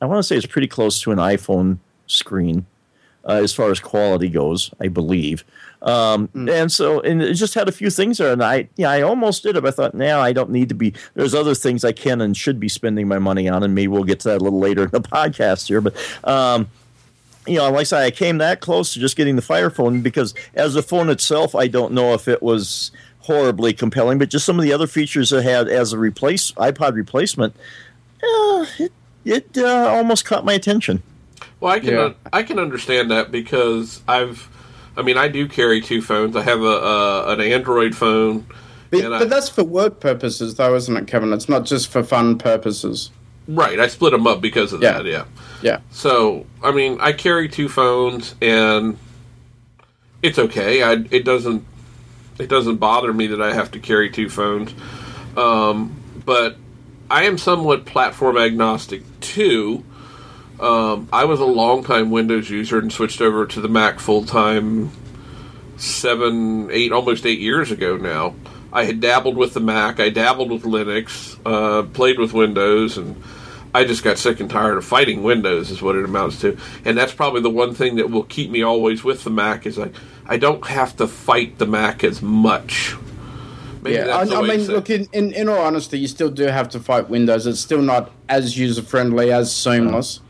I 0.01 0.06
want 0.06 0.19
to 0.19 0.23
say 0.23 0.36
it's 0.36 0.45
pretty 0.45 0.67
close 0.67 1.01
to 1.01 1.12
an 1.12 1.17
iPhone 1.17 1.78
screen 2.08 2.65
uh, 3.28 3.34
as 3.43 3.54
far 3.54 3.71
as 3.71 3.80
quality 3.80 4.30
goes, 4.30 4.71
I 4.80 4.88
believe. 4.88 5.43
Um, 5.82 6.30
And 6.36 6.71
so, 6.71 6.99
and 7.01 7.21
it 7.21 7.36
just 7.36 7.54
had 7.54 7.69
a 7.69 7.71
few 7.71 7.89
things 7.89 8.17
there, 8.17 8.34
and 8.34 8.43
I, 8.43 8.67
yeah, 8.75 8.89
I 8.89 9.01
almost 9.04 9.43
did 9.43 9.56
it. 9.56 9.62
But 9.62 9.69
I 9.69 9.71
thought, 9.71 9.93
now 9.93 10.19
I 10.19 10.34
don't 10.34 10.49
need 10.49 10.69
to 10.69 10.75
be. 10.75 10.93
There's 11.13 11.36
other 11.36 11.54
things 11.54 11.86
I 11.86 11.91
can 11.91 12.21
and 12.21 12.36
should 12.36 12.60
be 12.60 12.69
spending 12.69 13.08
my 13.08 13.19
money 13.19 13.47
on, 13.47 13.62
and 13.63 13.75
maybe 13.75 13.89
we'll 13.89 14.04
get 14.04 14.19
to 14.21 14.30
that 14.30 14.41
a 14.41 14.43
little 14.43 14.60
later 14.60 14.84
in 14.84 14.89
the 14.89 15.01
podcast 15.17 15.67
here. 15.67 15.82
But 15.82 15.95
um, 16.23 16.67
you 17.47 17.58
know, 17.58 17.69
like 17.69 17.81
I 17.81 17.84
say, 17.84 18.05
I 18.05 18.12
came 18.12 18.38
that 18.39 18.62
close 18.62 18.93
to 18.93 18.99
just 18.99 19.15
getting 19.15 19.36
the 19.36 19.41
Fire 19.41 19.69
phone 19.69 20.01
because 20.01 20.34
as 20.55 20.73
the 20.73 20.81
phone 20.84 21.10
itself, 21.10 21.55
I 21.55 21.67
don't 21.67 21.93
know 21.93 22.13
if 22.13 22.27
it 22.27 22.41
was 22.41 22.91
horribly 23.19 23.73
compelling, 23.73 24.17
but 24.19 24.29
just 24.29 24.45
some 24.45 24.60
of 24.60 24.63
the 24.63 24.73
other 24.73 24.88
features 24.88 25.31
it 25.34 25.43
had 25.43 25.67
as 25.67 25.93
a 25.93 25.97
replace 25.97 26.51
iPod 26.53 26.93
replacement, 26.93 27.55
uh, 28.23 28.65
it, 28.79 28.91
it 29.23 29.58
uh, 29.58 29.89
almost 29.89 30.25
caught 30.25 30.45
my 30.45 30.53
attention. 30.53 31.01
Well, 31.60 31.71
I 31.71 31.79
can 31.79 31.93
Yeah. 31.93 32.13
I 32.34 32.43
can 32.43 32.60
understand 32.60 33.10
that 33.12 33.31
because 33.31 34.01
I've, 34.08 34.47
I 34.97 35.01
mean, 35.01 35.17
I 35.17 35.27
do 35.27 35.47
carry 35.47 35.81
two 35.81 36.01
phones. 36.01 36.36
I 36.36 36.41
have 36.43 36.62
a, 36.62 36.65
a 36.65 37.27
an 37.34 37.41
Android 37.41 37.95
phone, 37.95 38.45
But, 38.91 39.03
and 39.05 39.15
I, 39.15 39.19
but 39.19 39.29
that's 39.29 39.49
for 39.49 39.63
work 39.63 39.99
purposes, 39.99 40.55
though, 40.55 40.75
isn't 40.75 40.95
it, 40.95 41.08
Kevin? 41.08 41.34
It's 41.34 41.49
not 41.49 41.65
just 41.65 41.88
for 41.89 42.03
fun 42.03 42.38
purposes. 42.38 43.10
Right. 43.47 43.79
I 43.79 43.88
split 43.88 44.12
them 44.12 44.27
up 44.27 44.41
because 44.41 44.73
of 44.73 44.81
Yeah. 44.81 44.93
that. 44.93 45.05
Yeah. 45.05 45.25
Yeah. 45.62 45.79
So 45.91 46.45
I 46.63 46.71
mean, 46.71 46.97
I 46.99 47.13
carry 47.13 47.47
two 47.49 47.69
phones, 47.69 48.36
and 48.41 48.97
it's 50.21 50.38
okay. 50.39 50.84
I 50.84 50.93
it 51.12 51.25
doesn't 51.25 51.65
it 52.39 52.49
doesn't 52.49 52.77
bother 52.77 53.13
me 53.13 53.27
that 53.27 53.41
I 53.41 53.53
have 53.53 53.71
to 53.71 53.79
carry 53.79 54.10
two 54.10 54.29
phones. 54.29 54.73
Um, 55.38 55.95
but 56.25 56.58
I 57.10 57.23
am 57.23 57.38
somewhat 57.38 57.86
platform 57.86 58.38
agnostic 58.38 59.03
too. 59.21 59.84
Um, 60.60 61.10
I 61.12 61.25
was 61.25 61.39
a 61.41 61.45
longtime 61.45 62.12
Windows 62.12 62.49
user 62.49 62.79
and 62.79 62.91
switched 62.91 63.21
over 63.21 63.45
to 63.45 63.62
the 63.62 63.67
Mac 63.67 63.99
full 63.99 64.23
time 64.25 64.91
seven, 65.77 66.69
eight, 66.71 66.91
almost 66.91 67.25
eight 67.25 67.39
years 67.39 67.71
ago 67.71 67.97
now. 67.97 68.36
I 68.71 68.86
had 68.86 68.99
dabbled 68.99 69.38
with 69.38 69.53
the 69.53 69.60
Mac, 69.60 69.99
I 69.99 70.10
dabbled 70.10 70.51
with 70.51 70.63
Linux, 70.63 71.38
uh, 71.45 71.84
played 71.84 72.19
with 72.19 72.34
Windows, 72.34 72.97
and 72.97 73.21
I 73.75 73.83
just 73.83 74.03
got 74.03 74.17
sick 74.17 74.39
and 74.39 74.49
tired 74.49 74.77
of 74.77 74.85
fighting 74.85 75.21
Windows, 75.21 75.69
is 75.69 75.81
what 75.81 75.95
it 75.95 76.05
amounts 76.05 76.39
to. 76.41 76.57
And 76.85 76.97
that's 76.97 77.13
probably 77.13 77.41
the 77.41 77.49
one 77.49 77.73
thing 77.73 77.97
that 77.97 78.09
will 78.09 78.23
keep 78.23 78.49
me 78.49 78.61
always 78.61 79.03
with 79.03 79.23
the 79.25 79.29
Mac 79.29 79.65
is 79.65 79.77
like 79.77 79.93
I 80.25 80.38
don't 80.38 80.65
have 80.65 80.95
to 80.97 81.07
fight 81.07 81.57
the 81.57 81.65
Mac 81.65 82.03
as 82.03 82.21
much. 82.21 82.95
Maybe 83.81 83.97
Yeah, 83.97 84.07
I, 84.07 84.21
I 84.21 84.41
mean, 84.41 84.65
look, 84.67 84.89
in, 84.89 85.07
in, 85.11 85.33
in 85.33 85.49
all 85.49 85.59
honesty, 85.59 85.99
you 85.99 86.07
still 86.07 86.29
do 86.29 86.45
have 86.45 86.69
to 86.69 86.79
fight 86.79 87.09
Windows. 87.09 87.45
It's 87.45 87.59
still 87.59 87.81
not 87.81 88.11
as 88.29 88.57
user 88.57 88.81
friendly, 88.81 89.31
as 89.31 89.53
seamless. 89.53 90.21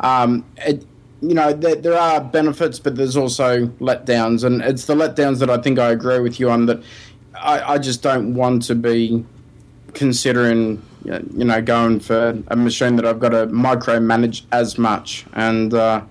Um, 0.00 0.44
it, 0.58 0.86
you 1.22 1.34
know, 1.34 1.52
there, 1.52 1.76
there 1.76 1.98
are 1.98 2.20
benefits, 2.20 2.78
but 2.78 2.96
there's 2.96 3.16
also 3.16 3.66
letdowns. 3.80 4.44
And 4.44 4.62
it's 4.62 4.84
the 4.84 4.94
letdowns 4.94 5.38
that 5.38 5.50
I 5.50 5.58
think 5.58 5.78
I 5.78 5.90
agree 5.90 6.20
with 6.20 6.38
you 6.38 6.50
on 6.50 6.66
that 6.66 6.82
I, 7.34 7.74
I 7.74 7.78
just 7.78 8.02
don't 8.02 8.34
want 8.34 8.62
to 8.64 8.74
be 8.74 9.24
considering, 9.94 10.82
you 11.04 11.44
know, 11.44 11.60
going 11.62 12.00
for 12.00 12.38
a 12.48 12.56
machine 12.56 12.96
that 12.96 13.06
I've 13.06 13.20
got 13.20 13.30
to 13.30 13.46
micromanage 13.46 14.42
as 14.52 14.78
much. 14.78 15.24
And, 15.32 15.72
uh, 15.74 16.02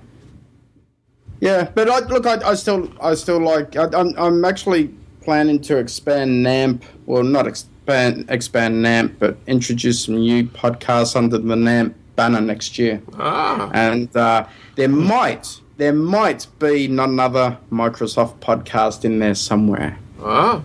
yeah, 1.41 1.69
but 1.73 1.89
I, 1.89 1.99
look, 2.07 2.25
I, 2.25 2.35
I 2.49 2.53
still, 2.55 2.91
I 3.01 3.13
still 3.15 3.39
like. 3.39 3.75
I, 3.75 3.85
I'm, 3.93 4.13
I'm 4.17 4.43
actually 4.45 4.93
planning 5.21 5.61
to 5.61 5.77
expand 5.77 6.45
NAMP. 6.45 6.83
Well, 7.05 7.23
not 7.23 7.47
expand, 7.47 8.25
expand 8.29 8.83
NAMP, 8.83 9.19
but 9.19 9.37
introduce 9.47 10.05
some 10.05 10.15
new 10.15 10.43
podcasts 10.45 11.15
under 11.15 11.37
the 11.37 11.55
NAMP 11.55 11.93
banner 12.15 12.41
next 12.41 12.77
year. 12.77 13.01
Ah, 13.17 13.69
And 13.73 14.13
uh, 14.17 14.45
there 14.75 14.89
might, 14.89 15.61
there 15.77 15.93
might 15.93 16.47
be 16.59 16.87
not 16.89 17.09
another 17.09 17.57
Microsoft 17.71 18.39
podcast 18.39 19.05
in 19.05 19.19
there 19.19 19.35
somewhere. 19.35 19.97
ah. 20.21 20.61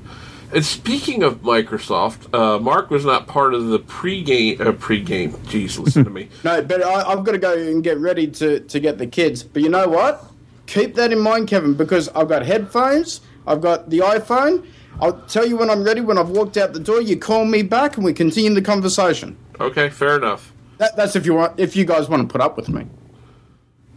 And 0.54 0.64
speaking 0.64 1.24
of 1.24 1.42
Microsoft, 1.42 2.32
uh, 2.32 2.60
Mark 2.60 2.88
was 2.88 3.04
not 3.04 3.26
part 3.26 3.54
of 3.54 3.66
the 3.66 3.80
pre-game. 3.80 4.60
Uh, 4.60 4.70
pre-game. 4.72 5.32
Jeez, 5.32 5.78
listen 5.78 6.04
to 6.04 6.10
me. 6.10 6.28
No, 6.44 6.62
but 6.62 6.82
I, 6.82 7.10
I've 7.10 7.24
got 7.24 7.32
to 7.32 7.38
go 7.38 7.54
and 7.58 7.82
get 7.82 7.98
ready 7.98 8.28
to, 8.28 8.60
to 8.60 8.78
get 8.80 8.98
the 8.98 9.06
kids. 9.06 9.42
But 9.42 9.62
you 9.62 9.68
know 9.68 9.88
what? 9.88 10.24
Keep 10.66 10.94
that 10.94 11.12
in 11.12 11.18
mind, 11.18 11.48
Kevin, 11.48 11.74
because 11.74 12.08
I've 12.10 12.28
got 12.28 12.46
headphones, 12.46 13.20
I've 13.46 13.60
got 13.60 13.90
the 13.90 13.98
iPhone. 13.98 14.64
I'll 15.00 15.20
tell 15.22 15.44
you 15.46 15.56
when 15.56 15.70
I'm 15.70 15.82
ready. 15.82 16.00
When 16.00 16.18
I've 16.18 16.30
walked 16.30 16.56
out 16.56 16.72
the 16.72 16.78
door, 16.80 17.00
you 17.02 17.16
call 17.16 17.44
me 17.44 17.62
back 17.62 17.96
and 17.96 18.04
we 18.04 18.12
continue 18.12 18.54
the 18.54 18.62
conversation. 18.62 19.36
Okay, 19.58 19.90
fair 19.90 20.16
enough. 20.16 20.52
That, 20.78 20.96
that's 20.96 21.16
if 21.16 21.26
you 21.26 21.34
want, 21.34 21.58
if 21.58 21.74
you 21.74 21.84
guys 21.84 22.09
want 22.09 22.22
to 22.28 22.32
put 22.32 22.40
up 22.40 22.57
with 22.57 22.68
me. 22.68 22.86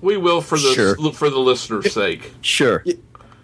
We 0.02 0.18
will 0.18 0.42
for 0.42 0.58
the 0.58 0.74
Sure. 0.74 0.96
for 1.14 1.30
the 1.30 1.40
listener's 1.40 1.94
sake. 1.94 2.32
Sure. 2.42 2.84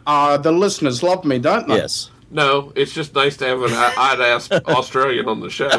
Uh, 0.07 0.38
the 0.38 0.51
listeners 0.51 1.03
love 1.03 1.24
me, 1.26 1.38
don't 1.39 1.68
they? 1.68 1.76
Yes. 1.76 2.09
No, 2.34 2.74
it's 2.76 2.92
just 2.92 3.14
nice 3.16 3.38
to 3.38 3.46
have 3.46 3.62
an 3.62 3.72
odd 3.74 4.20
ass 4.20 4.52
Australian 4.52 5.28
on 5.28 5.40
the 5.40 5.50
show. 5.50 5.70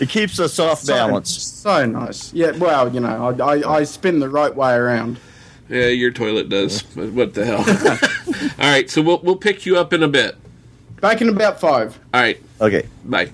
It 0.00 0.08
keeps 0.08 0.38
us 0.40 0.58
off 0.58 0.80
So- 0.80 0.94
balance. 0.94 1.30
So 1.30 1.86
nice. 1.86 2.32
Yeah. 2.34 2.52
Well, 2.52 2.92
you 2.92 3.00
know, 3.00 3.36
I, 3.40 3.54
I, 3.56 3.76
I 3.78 3.84
spin 3.84 4.18
the 4.18 4.28
right 4.28 4.54
way 4.54 4.74
around. 4.74 5.18
yeah, 5.68 5.86
your 5.86 6.10
toilet 6.10 6.48
does. 6.48 6.82
But 6.82 7.10
What 7.10 7.34
the 7.34 7.44
hell? 7.46 7.58
All 8.58 8.70
right, 8.70 8.90
so 8.90 9.00
we'll 9.02 9.18
we'll 9.22 9.36
pick 9.36 9.64
you 9.66 9.78
up 9.78 9.92
in 9.92 10.02
a 10.02 10.08
bit. 10.08 10.36
Back 11.00 11.20
in 11.22 11.28
about 11.28 11.60
five. 11.60 11.98
All 12.12 12.20
right, 12.20 12.40
Okay. 12.60 12.86
bye. 13.04 13.30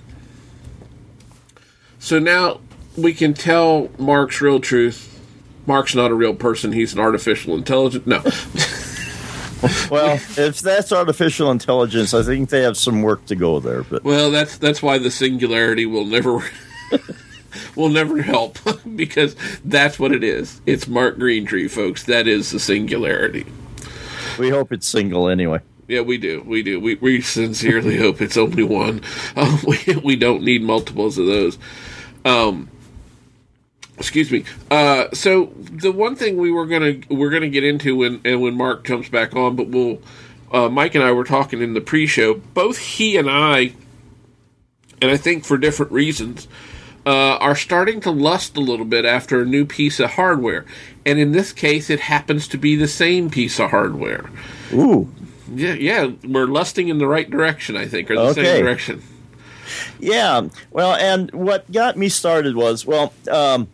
So 1.98 2.18
now 2.18 2.60
we 2.96 3.14
can 3.14 3.32
tell 3.34 3.88
Mark's 3.98 4.40
real 4.40 4.60
truth. 4.60 5.12
Mark's 5.66 5.94
not 5.94 6.10
a 6.10 6.14
real 6.14 6.34
person. 6.34 6.72
He's 6.72 6.92
an 6.92 7.00
artificial 7.00 7.54
intelligence. 7.54 8.06
No. 8.06 8.22
well, 9.90 10.14
if 10.36 10.60
that's 10.60 10.92
artificial 10.92 11.50
intelligence, 11.50 12.12
I 12.14 12.22
think 12.22 12.50
they 12.50 12.62
have 12.62 12.76
some 12.76 13.02
work 13.02 13.24
to 13.26 13.36
go 13.36 13.58
there. 13.60 13.82
But 13.84 14.04
Well, 14.04 14.30
that's 14.30 14.58
that's 14.58 14.82
why 14.82 14.98
the 14.98 15.10
singularity 15.10 15.86
will 15.86 16.04
never 16.04 16.44
will 17.76 17.88
never 17.88 18.20
help 18.22 18.58
because 18.96 19.34
that's 19.64 19.98
what 19.98 20.12
it 20.12 20.22
is. 20.22 20.60
It's 20.66 20.86
Mark 20.86 21.16
Greentree, 21.18 21.70
folks. 21.70 22.04
That 22.04 22.26
is 22.28 22.50
the 22.50 22.60
singularity. 22.60 23.46
we 24.38 24.50
hope 24.50 24.72
it's 24.72 24.86
single 24.86 25.28
anyway. 25.28 25.60
Yeah, 25.88 26.00
we 26.00 26.18
do. 26.18 26.42
We 26.44 26.62
do. 26.62 26.80
We, 26.80 26.96
we 26.96 27.20
sincerely 27.20 27.96
hope 27.96 28.20
it's 28.20 28.36
only 28.36 28.64
one. 28.64 29.02
Um, 29.36 29.60
we, 29.66 29.96
we 30.02 30.16
don't 30.16 30.42
need 30.42 30.62
multiples 30.62 31.16
of 31.16 31.26
those. 31.26 31.58
Um, 32.24 32.68
excuse 33.98 34.30
me. 34.30 34.44
Uh, 34.70 35.06
so 35.12 35.52
the 35.56 35.92
one 35.92 36.16
thing 36.16 36.36
we 36.36 36.50
were 36.50 36.66
gonna 36.66 36.94
we're 37.08 37.30
gonna 37.30 37.48
get 37.48 37.64
into 37.64 37.96
when 37.96 38.20
and 38.24 38.40
when 38.40 38.54
Mark 38.54 38.84
comes 38.84 39.08
back 39.08 39.34
on, 39.36 39.56
but 39.56 39.68
we'll 39.68 40.00
uh, 40.52 40.68
Mike 40.68 40.94
and 40.94 41.02
I 41.04 41.12
were 41.12 41.24
talking 41.24 41.60
in 41.62 41.74
the 41.74 41.80
pre-show. 41.80 42.34
Both 42.34 42.78
he 42.78 43.16
and 43.16 43.28
I, 43.28 43.72
and 45.02 45.10
I 45.10 45.16
think 45.16 45.44
for 45.44 45.58
different 45.58 45.90
reasons, 45.92 46.46
uh, 47.04 47.36
are 47.38 47.56
starting 47.56 48.00
to 48.02 48.10
lust 48.10 48.56
a 48.56 48.60
little 48.60 48.86
bit 48.86 49.04
after 49.04 49.42
a 49.42 49.44
new 49.44 49.64
piece 49.66 49.98
of 50.00 50.12
hardware. 50.12 50.64
And 51.04 51.18
in 51.18 51.32
this 51.32 51.52
case, 51.52 51.90
it 51.90 52.00
happens 52.00 52.48
to 52.48 52.58
be 52.58 52.74
the 52.76 52.88
same 52.88 53.30
piece 53.30 53.58
of 53.60 53.70
hardware. 53.70 54.28
Ooh, 54.72 55.08
Yeah, 55.54 55.74
yeah, 55.74 56.10
we're 56.24 56.46
lusting 56.46 56.88
in 56.88 56.98
the 56.98 57.06
right 57.06 57.28
direction, 57.30 57.76
I 57.76 57.86
think, 57.86 58.10
or 58.10 58.14
the 58.16 58.20
Okay. 58.22 58.44
same 58.44 58.64
direction. 58.64 59.02
yeah. 60.00 60.48
Well, 60.70 60.94
and 60.94 61.30
what 61.32 61.70
got 61.70 61.96
me 61.96 62.08
started 62.08 62.56
was 62.56 62.84
well. 62.86 63.12
Um, 63.30 63.68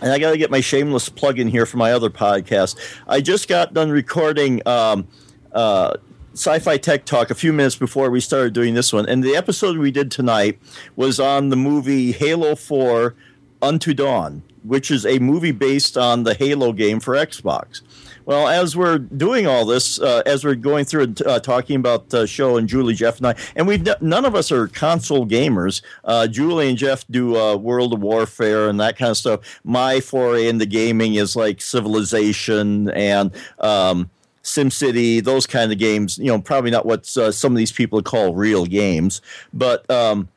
and 0.00 0.12
I 0.12 0.18
got 0.18 0.30
to 0.30 0.38
get 0.38 0.50
my 0.50 0.60
shameless 0.60 1.08
plug 1.08 1.38
in 1.38 1.48
here 1.48 1.66
for 1.66 1.76
my 1.76 1.92
other 1.92 2.10
podcast. 2.10 2.76
I 3.06 3.20
just 3.20 3.48
got 3.48 3.74
done 3.74 3.90
recording 3.90 4.66
um, 4.66 5.06
uh, 5.52 5.96
Sci-Fi 6.32 6.76
Tech 6.78 7.04
Talk 7.04 7.30
a 7.30 7.34
few 7.34 7.52
minutes 7.52 7.76
before 7.76 8.10
we 8.10 8.20
started 8.20 8.52
doing 8.52 8.74
this 8.74 8.92
one, 8.92 9.08
and 9.08 9.22
the 9.22 9.36
episode 9.36 9.78
we 9.78 9.90
did 9.90 10.10
tonight 10.10 10.58
was 10.96 11.18
on 11.20 11.48
the 11.48 11.56
movie 11.56 12.12
Halo 12.12 12.54
Four: 12.54 13.14
Unto 13.60 13.92
Dawn, 13.92 14.42
which 14.62 14.90
is 14.90 15.04
a 15.04 15.18
movie 15.18 15.52
based 15.52 15.98
on 15.98 16.22
the 16.22 16.34
Halo 16.34 16.72
game 16.72 17.00
for 17.00 17.14
Xbox. 17.14 17.82
Well, 18.26 18.48
as 18.48 18.76
we're 18.76 18.98
doing 18.98 19.46
all 19.46 19.64
this, 19.64 20.00
uh, 20.00 20.22
as 20.26 20.44
we're 20.44 20.54
going 20.54 20.84
through 20.84 21.02
and 21.04 21.26
uh, 21.26 21.40
talking 21.40 21.76
about 21.76 22.10
the 22.10 22.26
show, 22.26 22.56
and 22.56 22.68
Julie, 22.68 22.94
Jeff, 22.94 23.18
and 23.18 23.28
I, 23.28 23.34
and 23.56 23.66
we've 23.66 23.86
none 24.00 24.24
of 24.24 24.34
us 24.34 24.52
are 24.52 24.68
console 24.68 25.26
gamers. 25.26 25.82
Uh, 26.04 26.26
Julie 26.26 26.68
and 26.68 26.78
Jeff 26.78 27.06
do 27.08 27.36
uh, 27.36 27.56
World 27.56 27.94
of 27.94 28.00
Warfare 28.00 28.68
and 28.68 28.78
that 28.80 28.96
kind 28.96 29.10
of 29.10 29.16
stuff. 29.16 29.60
My 29.64 30.00
foray 30.00 30.48
into 30.48 30.66
gaming 30.66 31.14
is 31.14 31.36
like 31.36 31.60
Civilization 31.60 32.90
and 32.90 33.32
um, 33.58 34.10
SimCity, 34.42 35.22
those 35.22 35.46
kind 35.46 35.72
of 35.72 35.78
games. 35.78 36.18
You 36.18 36.26
know, 36.26 36.40
probably 36.40 36.70
not 36.70 36.86
what 36.86 37.16
uh, 37.16 37.32
some 37.32 37.52
of 37.52 37.58
these 37.58 37.72
people 37.72 38.02
call 38.02 38.34
real 38.34 38.66
games, 38.66 39.20
but. 39.52 39.88
Um, 39.90 40.28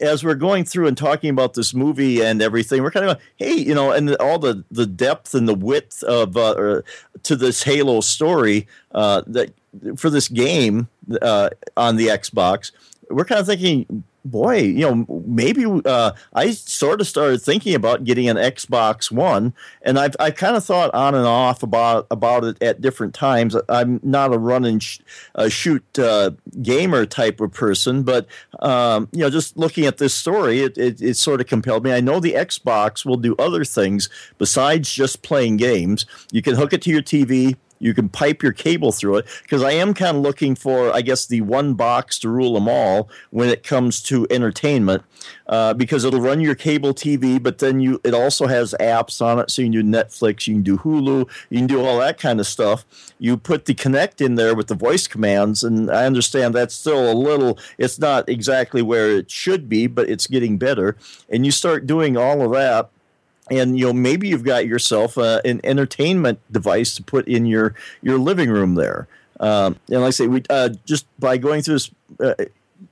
as 0.00 0.24
we're 0.24 0.34
going 0.34 0.64
through 0.64 0.86
and 0.86 0.96
talking 0.96 1.30
about 1.30 1.54
this 1.54 1.74
movie 1.74 2.22
and 2.22 2.40
everything, 2.40 2.82
we're 2.82 2.90
kind 2.90 3.10
of, 3.10 3.20
hey, 3.36 3.54
you 3.54 3.74
know, 3.74 3.92
and 3.92 4.14
all 4.16 4.38
the 4.38 4.64
the 4.70 4.86
depth 4.86 5.34
and 5.34 5.48
the 5.48 5.54
width 5.54 6.02
of 6.04 6.36
uh, 6.36 6.82
to 7.22 7.36
this 7.36 7.62
Halo 7.62 8.00
story 8.00 8.66
uh, 8.92 9.22
that 9.26 9.52
for 9.96 10.10
this 10.10 10.28
game 10.28 10.88
uh, 11.22 11.50
on 11.76 11.96
the 11.96 12.08
Xbox, 12.08 12.72
we're 13.10 13.24
kind 13.24 13.40
of 13.40 13.46
thinking, 13.46 14.04
boy, 14.24 14.58
you 14.58 14.80
know, 14.80 15.22
maybe 15.26 15.64
uh, 15.84 16.12
I 16.34 16.50
sort 16.52 17.00
of 17.00 17.06
started 17.06 17.40
thinking 17.42 17.74
about 17.74 18.04
getting 18.04 18.28
an 18.28 18.36
Xbox 18.36 19.10
One, 19.10 19.54
and 19.82 19.98
I've 19.98 20.16
I 20.20 20.30
kind 20.30 20.56
of 20.56 20.64
thought 20.64 20.94
on 20.94 21.14
and 21.14 21.26
off 21.26 21.62
about 21.62 22.06
about 22.10 22.44
it 22.44 22.62
at 22.62 22.80
different 22.80 23.14
times. 23.14 23.56
I'm 23.68 24.00
not 24.02 24.34
a 24.34 24.38
run 24.38 24.64
and 24.64 24.82
sh- 24.82 25.00
uh, 25.34 25.48
shoot 25.48 25.98
uh, 25.98 26.32
gamer 26.62 27.06
type 27.06 27.40
of 27.40 27.52
person, 27.52 28.02
but 28.02 28.26
um, 28.60 29.08
you 29.12 29.20
know, 29.20 29.30
just 29.30 29.56
looking 29.56 29.86
at 29.86 29.98
this 29.98 30.14
story, 30.14 30.60
it, 30.60 30.76
it 30.76 31.00
it 31.00 31.16
sort 31.16 31.40
of 31.40 31.46
compelled 31.46 31.84
me. 31.84 31.92
I 31.92 32.00
know 32.00 32.20
the 32.20 32.34
Xbox 32.34 33.04
will 33.04 33.16
do 33.16 33.34
other 33.38 33.64
things 33.64 34.08
besides 34.38 34.92
just 34.92 35.22
playing 35.22 35.56
games. 35.56 36.06
You 36.32 36.42
can 36.42 36.54
hook 36.54 36.72
it 36.72 36.82
to 36.82 36.90
your 36.90 37.02
TV. 37.02 37.56
You 37.80 37.94
can 37.94 38.08
pipe 38.10 38.42
your 38.42 38.52
cable 38.52 38.92
through 38.92 39.16
it 39.16 39.26
because 39.42 39.62
I 39.62 39.72
am 39.72 39.94
kind 39.94 40.18
of 40.18 40.22
looking 40.22 40.54
for, 40.54 40.94
I 40.94 41.00
guess, 41.00 41.26
the 41.26 41.40
one 41.40 41.74
box 41.74 42.18
to 42.20 42.28
rule 42.28 42.54
them 42.54 42.68
all 42.68 43.08
when 43.30 43.48
it 43.48 43.62
comes 43.62 44.02
to 44.02 44.26
entertainment, 44.30 45.02
uh, 45.46 45.72
because 45.74 46.04
it'll 46.04 46.20
run 46.20 46.40
your 46.40 46.54
cable 46.54 46.92
TV, 46.92 47.42
but 47.42 47.58
then 47.58 47.80
you 47.80 48.00
it 48.04 48.14
also 48.14 48.46
has 48.46 48.74
apps 48.78 49.22
on 49.22 49.38
it, 49.38 49.50
so 49.50 49.62
you 49.62 49.70
can 49.70 49.90
do 49.90 49.98
Netflix, 49.98 50.46
you 50.46 50.54
can 50.54 50.62
do 50.62 50.76
Hulu, 50.76 51.28
you 51.48 51.58
can 51.58 51.66
do 51.66 51.82
all 51.82 51.98
that 51.98 52.18
kind 52.18 52.38
of 52.38 52.46
stuff. 52.46 52.84
You 53.18 53.36
put 53.36 53.64
the 53.64 53.74
Kinect 53.74 54.24
in 54.24 54.34
there 54.34 54.54
with 54.54 54.68
the 54.68 54.74
voice 54.74 55.06
commands, 55.06 55.64
and 55.64 55.90
I 55.90 56.04
understand 56.04 56.54
that's 56.54 56.74
still 56.74 57.10
a 57.10 57.14
little, 57.14 57.58
it's 57.78 57.98
not 57.98 58.28
exactly 58.28 58.82
where 58.82 59.10
it 59.10 59.30
should 59.30 59.68
be, 59.68 59.86
but 59.86 60.08
it's 60.08 60.26
getting 60.26 60.58
better. 60.58 60.96
And 61.30 61.46
you 61.46 61.52
start 61.52 61.86
doing 61.86 62.16
all 62.16 62.42
of 62.42 62.52
that 62.52 62.90
and 63.50 63.78
you 63.78 63.86
know 63.86 63.92
maybe 63.92 64.28
you've 64.28 64.44
got 64.44 64.66
yourself 64.66 65.18
uh, 65.18 65.40
an 65.44 65.60
entertainment 65.64 66.40
device 66.50 66.94
to 66.96 67.02
put 67.02 67.26
in 67.26 67.46
your 67.46 67.74
your 68.02 68.18
living 68.18 68.50
room 68.50 68.74
there. 68.74 69.08
Um, 69.40 69.76
and 69.88 70.00
like 70.00 70.08
I 70.08 70.10
say, 70.10 70.26
we 70.26 70.42
uh, 70.50 70.70
just 70.84 71.06
by 71.18 71.36
going 71.36 71.62
through 71.62 71.74
this. 71.74 71.90
Uh, 72.18 72.34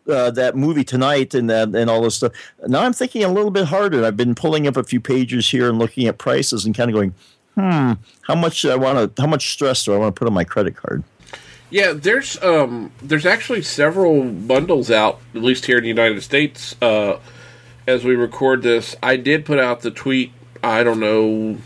uh, 0.06 0.30
that 0.30 0.56
movie 0.56 0.84
tonight 0.84 1.34
and 1.34 1.48
that 1.50 1.68
and 1.74 1.90
all 1.90 2.02
this 2.02 2.16
stuff. 2.16 2.32
Now 2.66 2.82
I'm 2.82 2.92
thinking 2.92 3.24
a 3.24 3.28
little 3.28 3.50
bit 3.50 3.66
harder. 3.66 4.04
I've 4.04 4.16
been 4.16 4.34
pulling 4.34 4.66
up 4.66 4.76
a 4.76 4.82
few 4.82 5.00
pages 5.00 5.50
here 5.50 5.68
and 5.68 5.78
looking 5.78 6.06
at 6.06 6.18
prices 6.18 6.64
and 6.64 6.74
kind 6.74 6.90
of 6.90 6.94
going, 6.94 7.14
hmm, 7.54 7.92
how 8.22 8.34
much 8.34 8.62
do 8.62 8.70
I 8.70 8.76
want 8.76 9.16
to? 9.16 9.22
How 9.22 9.28
much 9.28 9.50
stress 9.50 9.84
do 9.84 9.94
I 9.94 9.98
want 9.98 10.14
to 10.14 10.18
put 10.18 10.28
on 10.28 10.34
my 10.34 10.44
credit 10.44 10.76
card? 10.76 11.04
Yeah, 11.70 11.92
there's 11.92 12.42
um 12.42 12.92
there's 13.02 13.26
actually 13.26 13.62
several 13.62 14.24
bundles 14.24 14.90
out, 14.90 15.20
at 15.34 15.42
least 15.42 15.66
here 15.66 15.78
in 15.78 15.82
the 15.82 15.88
United 15.88 16.22
States. 16.22 16.76
Uh, 16.80 17.18
as 17.86 18.04
we 18.04 18.14
record 18.14 18.62
this, 18.62 18.96
I 19.02 19.16
did 19.16 19.44
put 19.44 19.58
out 19.58 19.80
the 19.80 19.90
tweet. 19.90 20.32
I 20.62 20.82
don't 20.82 21.00
know, 21.00 21.58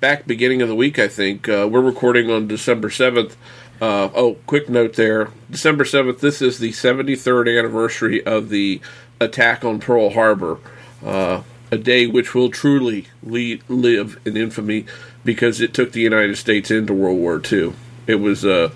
back 0.00 0.26
beginning 0.26 0.62
of 0.62 0.68
the 0.68 0.74
week. 0.74 0.98
I 0.98 1.08
think 1.08 1.48
uh, 1.48 1.68
we're 1.70 1.80
recording 1.80 2.30
on 2.30 2.48
December 2.48 2.90
seventh. 2.90 3.36
Uh, 3.80 4.10
oh, 4.14 4.34
quick 4.46 4.68
note 4.68 4.94
there. 4.94 5.30
December 5.50 5.82
7th, 5.82 6.20
this 6.20 6.40
is 6.40 6.60
the 6.60 6.70
73rd 6.70 7.58
anniversary 7.58 8.24
of 8.24 8.48
the 8.48 8.80
attack 9.18 9.64
on 9.64 9.80
Pearl 9.80 10.10
Harbor. 10.10 10.58
Uh, 11.04 11.42
a 11.72 11.78
day 11.78 12.06
which 12.06 12.34
will 12.34 12.50
truly 12.50 13.08
le- 13.24 13.58
live 13.68 14.20
in 14.24 14.36
infamy 14.36 14.84
because 15.24 15.60
it 15.60 15.72
took 15.74 15.90
the 15.90 16.02
United 16.02 16.36
States 16.36 16.70
into 16.70 16.92
World 16.92 17.18
War 17.18 17.42
II. 17.50 17.72
It 18.06 18.16
was 18.16 18.44
a, 18.44 18.70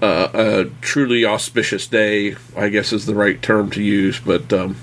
a, 0.00 0.30
a 0.32 0.64
truly 0.80 1.24
auspicious 1.24 1.86
day, 1.86 2.36
I 2.56 2.68
guess 2.68 2.92
is 2.94 3.04
the 3.04 3.14
right 3.14 3.42
term 3.42 3.68
to 3.72 3.82
use, 3.82 4.20
but 4.20 4.50
um, 4.52 4.76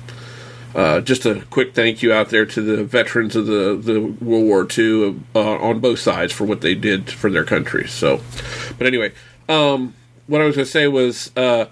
uh, 0.78 1.02
just 1.02 1.26
a 1.26 1.42
quick 1.50 1.74
thank 1.74 2.04
you 2.04 2.14
out 2.14 2.30
there 2.30 2.46
to 2.46 2.62
the 2.62 2.84
veterans 2.84 3.36
of 3.36 3.48
the, 3.48 3.76
the 3.76 4.00
World 4.00 4.46
War 4.46 4.68
II 4.78 5.20
uh, 5.34 5.58
on 5.58 5.80
both 5.80 5.98
sides 5.98 6.32
for 6.32 6.44
what 6.44 6.62
they 6.62 6.76
did 6.76 7.10
for 7.10 7.32
their 7.32 7.44
country. 7.44 7.88
So, 7.88 8.22
but 8.78 8.86
anyway, 8.86 9.12
um, 9.50 9.96
what 10.28 10.40
I 10.40 10.46
was 10.46 10.56
going 10.56 10.66
to 10.68 10.72
say 10.72 10.88
was, 10.88 11.36
uh, 11.36 11.66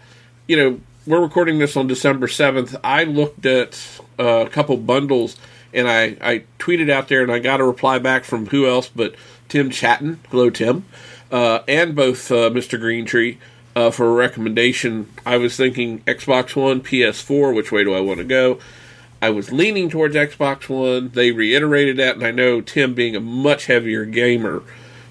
you 0.47 0.57
know, 0.57 0.81
we're 1.05 1.21
recording 1.21 1.59
this 1.59 1.77
on 1.77 1.85
December 1.85 2.25
7th. 2.25 2.79
I 2.83 3.03
looked 3.03 3.45
at 3.45 3.79
uh, 4.17 4.45
a 4.47 4.49
couple 4.49 4.75
bundles 4.77 5.37
and 5.71 5.87
I, 5.87 6.17
I 6.19 6.43
tweeted 6.57 6.89
out 6.89 7.07
there 7.07 7.21
and 7.21 7.31
I 7.31 7.37
got 7.37 7.61
a 7.61 7.63
reply 7.63 7.99
back 7.99 8.23
from 8.23 8.47
who 8.47 8.67
else 8.67 8.89
but 8.89 9.13
Tim 9.49 9.69
Chaten. 9.69 10.17
Hello, 10.31 10.49
Tim. 10.49 10.83
Uh, 11.31 11.59
and 11.67 11.95
both 11.95 12.29
Mr. 12.29 12.79
Greentree 12.79 13.37
for 13.93 14.07
a 14.07 14.13
recommendation. 14.13 15.13
I 15.27 15.37
was 15.37 15.55
thinking 15.55 15.99
Xbox 16.05 16.55
One, 16.55 16.81
PS4, 16.81 17.53
which 17.53 17.71
way 17.71 17.83
do 17.83 17.93
I 17.93 17.99
want 17.99 18.17
to 18.17 18.23
go? 18.23 18.59
I 19.21 19.29
was 19.29 19.51
leaning 19.51 19.89
towards 19.89 20.15
Xbox 20.15 20.69
One. 20.69 21.09
They 21.09 21.31
reiterated 21.31 21.97
that, 21.97 22.15
and 22.15 22.23
I 22.25 22.31
know 22.31 22.61
Tim, 22.61 22.93
being 22.93 23.15
a 23.15 23.21
much 23.21 23.65
heavier 23.65 24.05
gamer 24.05 24.61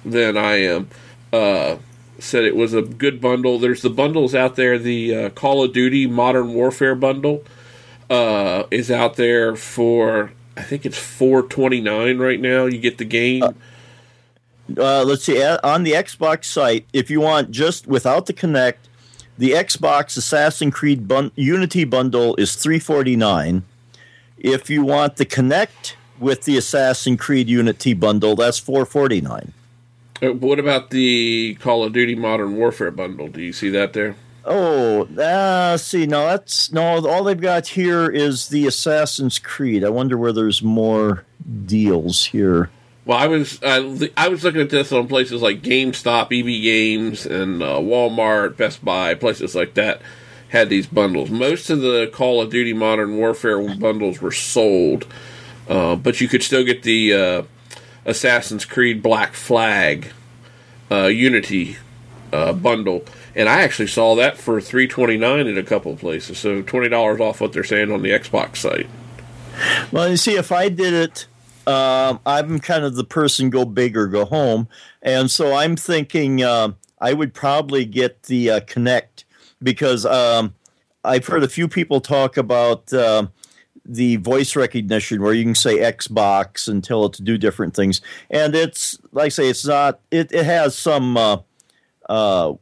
than 0.05 0.37
I 0.37 0.57
am, 0.57 0.89
uh, 1.33 1.77
said 2.19 2.45
it 2.45 2.57
was 2.57 2.75
a 2.75 2.83
good 2.83 3.21
bundle. 3.21 3.59
There's 3.59 3.83
the 3.83 3.91
bundles 3.91 4.35
out 4.35 4.57
there. 4.57 4.79
The 4.79 5.17
uh, 5.17 5.31
Call 5.31 5.65
of 5.65 5.73
Duty 5.73 6.07
Modern 6.07 6.55
Warfare 6.55 6.95
bundle 6.95 7.43
uh, 8.11 8.65
is 8.71 8.91
out 8.91 9.17
there 9.17 9.57
for 9.57 10.33
I 10.57 10.63
think 10.63 10.87
it's 10.87 10.99
four 10.99 11.43
twenty 11.43 11.81
nine 11.81 12.19
right 12.19 12.41
now. 12.41 12.67
You 12.67 12.79
get 12.79 12.99
the 12.99 13.05
game. 13.05 13.43
Uh, 13.43 15.03
let's 15.05 15.25
see 15.25 15.43
uh, 15.43 15.59
on 15.63 15.83
the 15.83 15.93
Xbox 15.93 16.45
site 16.45 16.87
if 16.93 17.11
you 17.11 17.21
want 17.21 17.51
just 17.51 17.87
without 17.87 18.27
the 18.27 18.33
Kinect, 18.33 18.77
the 19.37 19.51
Xbox 19.51 20.17
Assassin's 20.17 20.73
Creed 20.73 21.07
bun- 21.09 21.33
Unity 21.35 21.85
bundle 21.85 22.37
is 22.37 22.55
three 22.55 22.79
forty 22.79 23.17
nine. 23.17 23.65
If 24.39 24.69
you 24.69 24.85
want 24.85 25.17
the 25.17 25.27
Kinect 25.27 25.95
with 26.19 26.43
the 26.43 26.57
Assassin's 26.57 27.21
Creed 27.21 27.49
Unity 27.49 27.95
bundle, 27.95 28.37
that's 28.37 28.59
four 28.59 28.85
forty 28.85 29.21
nine. 29.21 29.53
Uh, 30.23 30.33
what 30.33 30.59
about 30.59 30.91
the 30.91 31.57
Call 31.61 31.85
of 31.85 31.93
Duty 31.93 32.15
Modern 32.15 32.57
Warfare 32.57 32.91
bundle? 32.91 33.29
Do 33.29 33.41
you 33.41 33.53
see 33.53 33.71
that 33.71 33.93
there? 33.93 34.17
Oh, 34.45 35.05
uh, 35.05 35.77
see, 35.79 36.07
no, 36.07 36.27
that's 36.27 36.71
no. 36.71 37.07
All 37.07 37.25
they've 37.25 37.41
got 37.41 37.69
here 37.69 38.11
is 38.11 38.49
the 38.49 38.67
Assassin's 38.67 39.39
Creed. 39.39 39.85
I 39.85 39.89
wonder 39.89 40.19
where 40.19 40.33
there's 40.33 40.63
more 40.63 41.25
deals 41.65 42.27
here. 42.27 42.71
Well, 43.07 43.19
I 43.19 43.27
was 43.27 43.63
uh, 43.63 44.07
I 44.17 44.29
was 44.29 44.45
looking 44.45 44.61
at 44.61 44.71
this 44.71 44.93
on 44.93 45.09
places 45.09 45.41
like 45.43 45.63
GameStop, 45.63 46.27
EB 46.27 46.63
Games, 46.63 47.25
and 47.27 47.63
uh, 47.63 47.79
Walmart, 47.79 48.57
Best 48.57 48.85
Buy, 48.85 49.15
places 49.15 49.55
like 49.55 49.75
that 49.75 50.01
had 50.55 50.69
these 50.69 50.87
bundles. 50.87 51.31
Most 51.31 51.69
of 51.69 51.81
the 51.81 52.09
Call 52.13 52.41
of 52.41 52.51
Duty 52.51 52.73
Modern 52.73 53.17
Warfare 53.17 53.77
bundles 53.77 54.21
were 54.21 54.33
sold, 54.33 55.07
uh, 55.69 55.97
but 55.97 56.21
you 56.21 56.29
could 56.29 56.43
still 56.43 56.65
get 56.65 56.83
the 56.83 57.13
uh, 57.13 57.43
Assassin's 58.05 58.65
Creed 58.65 59.03
Black 59.03 59.35
Flag 59.35 60.13
uh, 60.91 61.07
Unity 61.07 61.77
uh, 62.33 62.53
bundle, 62.53 63.05
and 63.35 63.49
I 63.49 63.63
actually 63.63 63.89
saw 63.89 64.15
that 64.15 64.39
for 64.39 64.61
three 64.61 64.89
twenty 64.89 65.17
nine 65.17 65.47
in 65.47 65.59
a 65.59 65.63
couple 65.63 65.95
places. 65.97 66.39
So 66.39 66.63
twenty 66.63 66.89
dollars 66.89 67.21
off 67.21 67.41
what 67.41 67.53
they're 67.53 67.65
saying 67.65 67.93
on 67.93 68.03
the 68.03 68.11
Xbox 68.11 68.57
site. 68.57 68.89
Well, 69.93 70.09
you 70.09 70.17
see, 70.17 70.37
if 70.37 70.51
I 70.51 70.69
did 70.69 70.95
it 70.95 71.27
um, 71.67 72.21
I'm 72.27 72.61
kind 72.61 72.85
of 72.85 72.95
the 72.95 73.05
person 73.05 73.51
go 73.51 73.65
big 73.65 73.97
or 73.97 74.07
go 74.07 74.25
home, 74.25 74.69
and 75.03 75.31
so 75.31 75.55
I'm 75.55 75.77
thinking 75.77 76.43
uh, 76.43 76.73
I 77.01 77.13
would 77.15 77.33
probably 77.33 77.85
get 77.85 78.25
the 78.25 78.51
uh, 78.51 78.61
Kinect 78.61 79.25
because 79.65 80.07
um, 80.07 80.55
I've 81.03 81.27
heard 81.27 81.43
a 81.43 81.49
few 81.49 81.67
people 81.67 82.01
talk 82.01 82.37
about 82.37 82.93
uh, 82.93 83.27
the 83.85 84.17
voice 84.17 84.55
recognition 84.55 85.21
where 85.21 85.35
you 85.35 85.43
can 85.43 85.57
say 85.57 85.79
Xbox 85.79 86.69
and 86.69 86.85
tell 86.85 87.07
it 87.07 87.15
to 87.15 87.23
do 87.23 87.37
different 87.37 87.75
things, 87.75 88.01
and 88.31 88.55
it's 88.55 88.99
like 89.11 89.27
I 89.27 89.29
say, 89.31 89.49
it's 89.49 89.67
not. 89.67 89.99
It, 90.13 90.31
it 90.31 90.45
has 90.45 90.79
some. 90.79 91.17
Uh, 91.17 91.39
uh, 92.09 92.55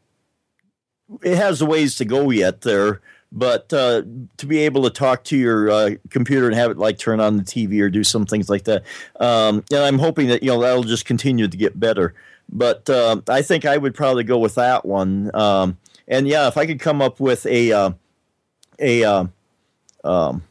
it 1.23 1.37
has 1.37 1.61
a 1.61 1.67
ways 1.67 1.97
to 1.97 2.07
go 2.07 2.31
yet 2.31 2.63
there 2.63 3.03
but 3.33 3.73
uh, 3.73 4.03
to 4.37 4.47
be 4.47 4.59
able 4.59 4.83
to 4.83 4.91
talk 4.91 5.25
to 5.25 5.37
your 5.37 5.71
uh, 5.71 5.91
computer 6.11 6.47
and 6.47 6.55
have 6.55 6.71
it 6.71 6.77
like 6.77 6.99
turn 6.99 7.19
on 7.19 7.39
the 7.39 7.43
TV 7.43 7.81
or 7.81 7.89
do 7.89 8.05
some 8.05 8.27
things 8.27 8.51
like 8.51 8.65
that, 8.65 8.85
um, 9.19 9.65
and 9.71 9.81
I'm 9.81 9.99
hoping 9.99 10.29
that 10.29 10.43
you 10.43 10.51
know 10.51 10.61
that'll 10.61 10.83
just 10.83 11.07
continue 11.07 11.49
to 11.49 11.57
get 11.57 11.81
better. 11.81 12.15
But 12.51 12.91
uh, 12.91 13.23
I 13.29 13.41
think 13.41 13.65
I 13.65 13.79
would 13.79 13.95
probably 13.95 14.25
go 14.25 14.39
with 14.39 14.57
that 14.57 14.85
one. 14.85 15.35
Um, 15.35 15.79
and 16.09 16.27
yeah, 16.29 16.49
if 16.49 16.57
I 16.57 16.67
could 16.67 16.81
come 16.81 17.03
up 17.03 17.21
with 17.21 17.47
a 17.47 17.73
uh, 17.73 17.91
a 18.79 19.05
um, 19.05 19.33
um, 20.05 20.43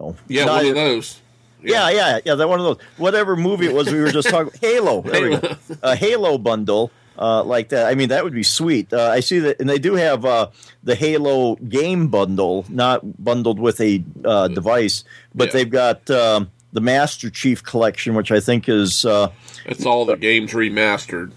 oh, 0.00 0.16
yeah, 0.28 0.46
one 0.46 0.66
of 0.66 0.74
those. 0.74 1.20
Yeah. 1.62 1.88
yeah, 1.88 1.96
yeah, 1.96 2.18
yeah. 2.24 2.34
That 2.34 2.48
one 2.48 2.60
of 2.60 2.66
those. 2.66 2.86
Whatever 2.96 3.36
movie 3.36 3.66
it 3.66 3.74
was, 3.74 3.90
we 3.90 4.00
were 4.00 4.10
just 4.10 4.28
talking. 4.28 4.52
Halo. 4.60 5.02
There 5.02 5.30
we 5.30 5.36
go. 5.36 5.56
A 5.82 5.96
Halo 5.96 6.38
bundle 6.38 6.92
uh, 7.18 7.42
like 7.44 7.70
that. 7.70 7.86
I 7.86 7.94
mean, 7.94 8.10
that 8.10 8.24
would 8.24 8.34
be 8.34 8.42
sweet. 8.42 8.92
Uh, 8.92 9.10
I 9.10 9.20
see 9.20 9.38
that, 9.40 9.60
and 9.60 9.68
they 9.68 9.78
do 9.78 9.94
have 9.94 10.24
uh, 10.24 10.50
the 10.82 10.94
Halo 10.94 11.56
game 11.56 12.08
bundle, 12.08 12.64
not 12.68 13.22
bundled 13.22 13.58
with 13.58 13.80
a 13.80 14.02
uh, 14.24 14.48
device, 14.48 15.04
but 15.34 15.48
yeah. 15.48 15.52
they've 15.52 15.70
got 15.70 16.10
um, 16.10 16.50
the 16.72 16.80
Master 16.80 17.30
Chief 17.30 17.62
collection, 17.62 18.14
which 18.14 18.30
I 18.30 18.40
think 18.40 18.68
is 18.68 19.04
uh, 19.04 19.32
it's 19.64 19.86
all 19.86 20.04
the 20.04 20.16
games 20.16 20.52
remastered. 20.52 21.32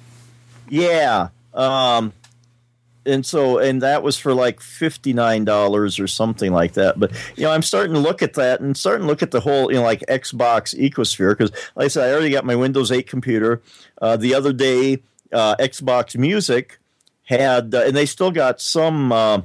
Yeah, 0.68 1.30
um, 1.53 2.14
and 3.06 3.26
so 3.26 3.58
and 3.58 3.82
that 3.82 4.04
was 4.04 4.18
for 4.18 4.34
like 4.34 4.62
fifty 4.62 5.14
nine 5.14 5.45
dollars 5.45 6.00
or 6.00 6.08
something 6.08 6.52
like 6.52 6.74
that. 6.74 7.00
But 7.00 7.12
you 7.36 7.43
know, 7.43 7.52
I'm 7.52 7.62
starting 7.62 7.93
to 7.93 8.00
look 8.00 8.22
at 8.22 8.34
that 8.34 8.62
and 8.62 8.76
starting 8.76 9.04
to 9.04 9.08
look 9.08 9.22
at 9.22 9.32
the 9.32 9.39
whole 9.39 9.72
you 9.72 9.78
know 9.78 9.84
like 9.84 10.02
Xbox 10.08 10.78
ecosphere 10.78 11.38
because, 11.38 11.52
like 11.76 11.86
I 11.86 11.88
said, 11.88 12.10
I 12.10 12.14
already 12.14 12.32
got 12.32 12.45
my 12.45 12.56
Windows 12.56 12.91
8 12.91 13.08
computer. 13.08 13.62
Uh, 14.02 14.18
the 14.18 14.34
other 14.34 14.54
day 14.54 15.02
uh, 15.32 15.56
Xbox 15.58 16.18
Music 16.18 16.80
had, 17.24 17.74
uh, 17.74 17.84
and 17.86 17.95
they 17.95 18.06
still 18.06 18.32
got 18.32 18.60
some 18.62 19.12
uh, 19.12 19.41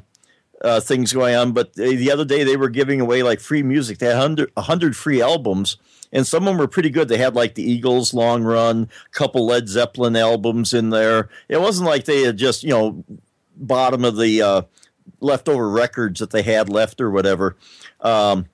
uh 0.62 0.80
things 0.80 1.12
going 1.12 1.34
on. 1.34 1.52
But 1.52 1.74
the 1.74 2.10
other 2.10 2.24
day 2.24 2.44
they 2.44 2.56
were 2.56 2.70
giving 2.70 3.00
away 3.00 3.22
like 3.22 3.40
free 3.40 3.62
music. 3.62 3.98
They 3.98 4.06
had 4.06 4.14
100, 4.14 4.50
100 4.54 4.96
free 4.96 5.22
albums, 5.22 5.76
and 6.12 6.26
some 6.26 6.44
of 6.44 6.46
them 6.46 6.58
were 6.58 6.68
pretty 6.68 6.90
good. 6.90 7.08
They 7.08 7.18
had 7.18 7.34
like 7.34 7.54
the 7.54 7.62
Eagles' 7.62 8.14
Long 8.14 8.42
Run, 8.42 8.88
couple 9.12 9.46
Led 9.46 9.68
Zeppelin 9.68 10.16
albums 10.16 10.72
in 10.72 10.90
there. 10.90 11.28
It 11.48 11.60
wasn't 11.60 11.88
like 11.88 12.04
they 12.04 12.22
had 12.22 12.36
just 12.36 12.62
you 12.62 12.70
know 12.70 13.04
bottom 13.56 14.04
of 14.04 14.16
the 14.16 14.42
uh, 14.42 14.62
leftover 15.20 15.68
records 15.68 16.20
that 16.20 16.30
they 16.30 16.42
had 16.42 16.68
left 16.68 17.00
or 17.00 17.10
whatever. 17.10 17.56
Um, 18.00 18.46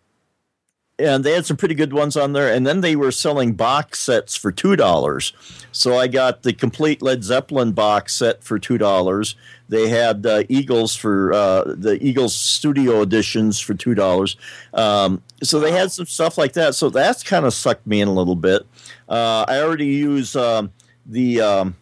and 1.00 1.24
they 1.24 1.32
had 1.32 1.46
some 1.46 1.56
pretty 1.56 1.74
good 1.74 1.92
ones 1.92 2.16
on 2.16 2.32
there. 2.32 2.52
And 2.52 2.66
then 2.66 2.82
they 2.82 2.94
were 2.94 3.10
selling 3.10 3.54
box 3.54 4.00
sets 4.00 4.36
for 4.36 4.52
two 4.52 4.76
dollars. 4.76 5.32
So 5.72 5.96
I 5.96 6.08
got 6.08 6.42
the 6.42 6.52
complete 6.52 7.00
Led 7.00 7.24
Zeppelin 7.24 7.72
box 7.72 8.14
set 8.14 8.44
for 8.44 8.58
two 8.58 8.78
dollars. 8.78 9.34
They 9.68 9.88
had 9.88 10.26
uh, 10.26 10.42
Eagles 10.48 10.94
for 10.94 11.32
uh, 11.32 11.74
the 11.76 11.98
Eagles 12.02 12.34
studio 12.34 13.02
editions 13.02 13.60
for 13.60 13.74
two 13.74 13.94
dollars. 13.94 14.36
Um, 14.74 15.22
so 15.42 15.58
they 15.58 15.72
had 15.72 15.90
some 15.90 16.06
stuff 16.06 16.36
like 16.36 16.52
that. 16.52 16.74
So 16.74 16.90
that's 16.90 17.22
kind 17.22 17.46
of 17.46 17.54
sucked 17.54 17.86
me 17.86 18.00
in 18.00 18.08
a 18.08 18.14
little 18.14 18.36
bit. 18.36 18.66
Uh, 19.08 19.44
I 19.48 19.60
already 19.60 19.86
use 19.86 20.36
um, 20.36 20.72
the 21.06 21.40
um, 21.40 21.76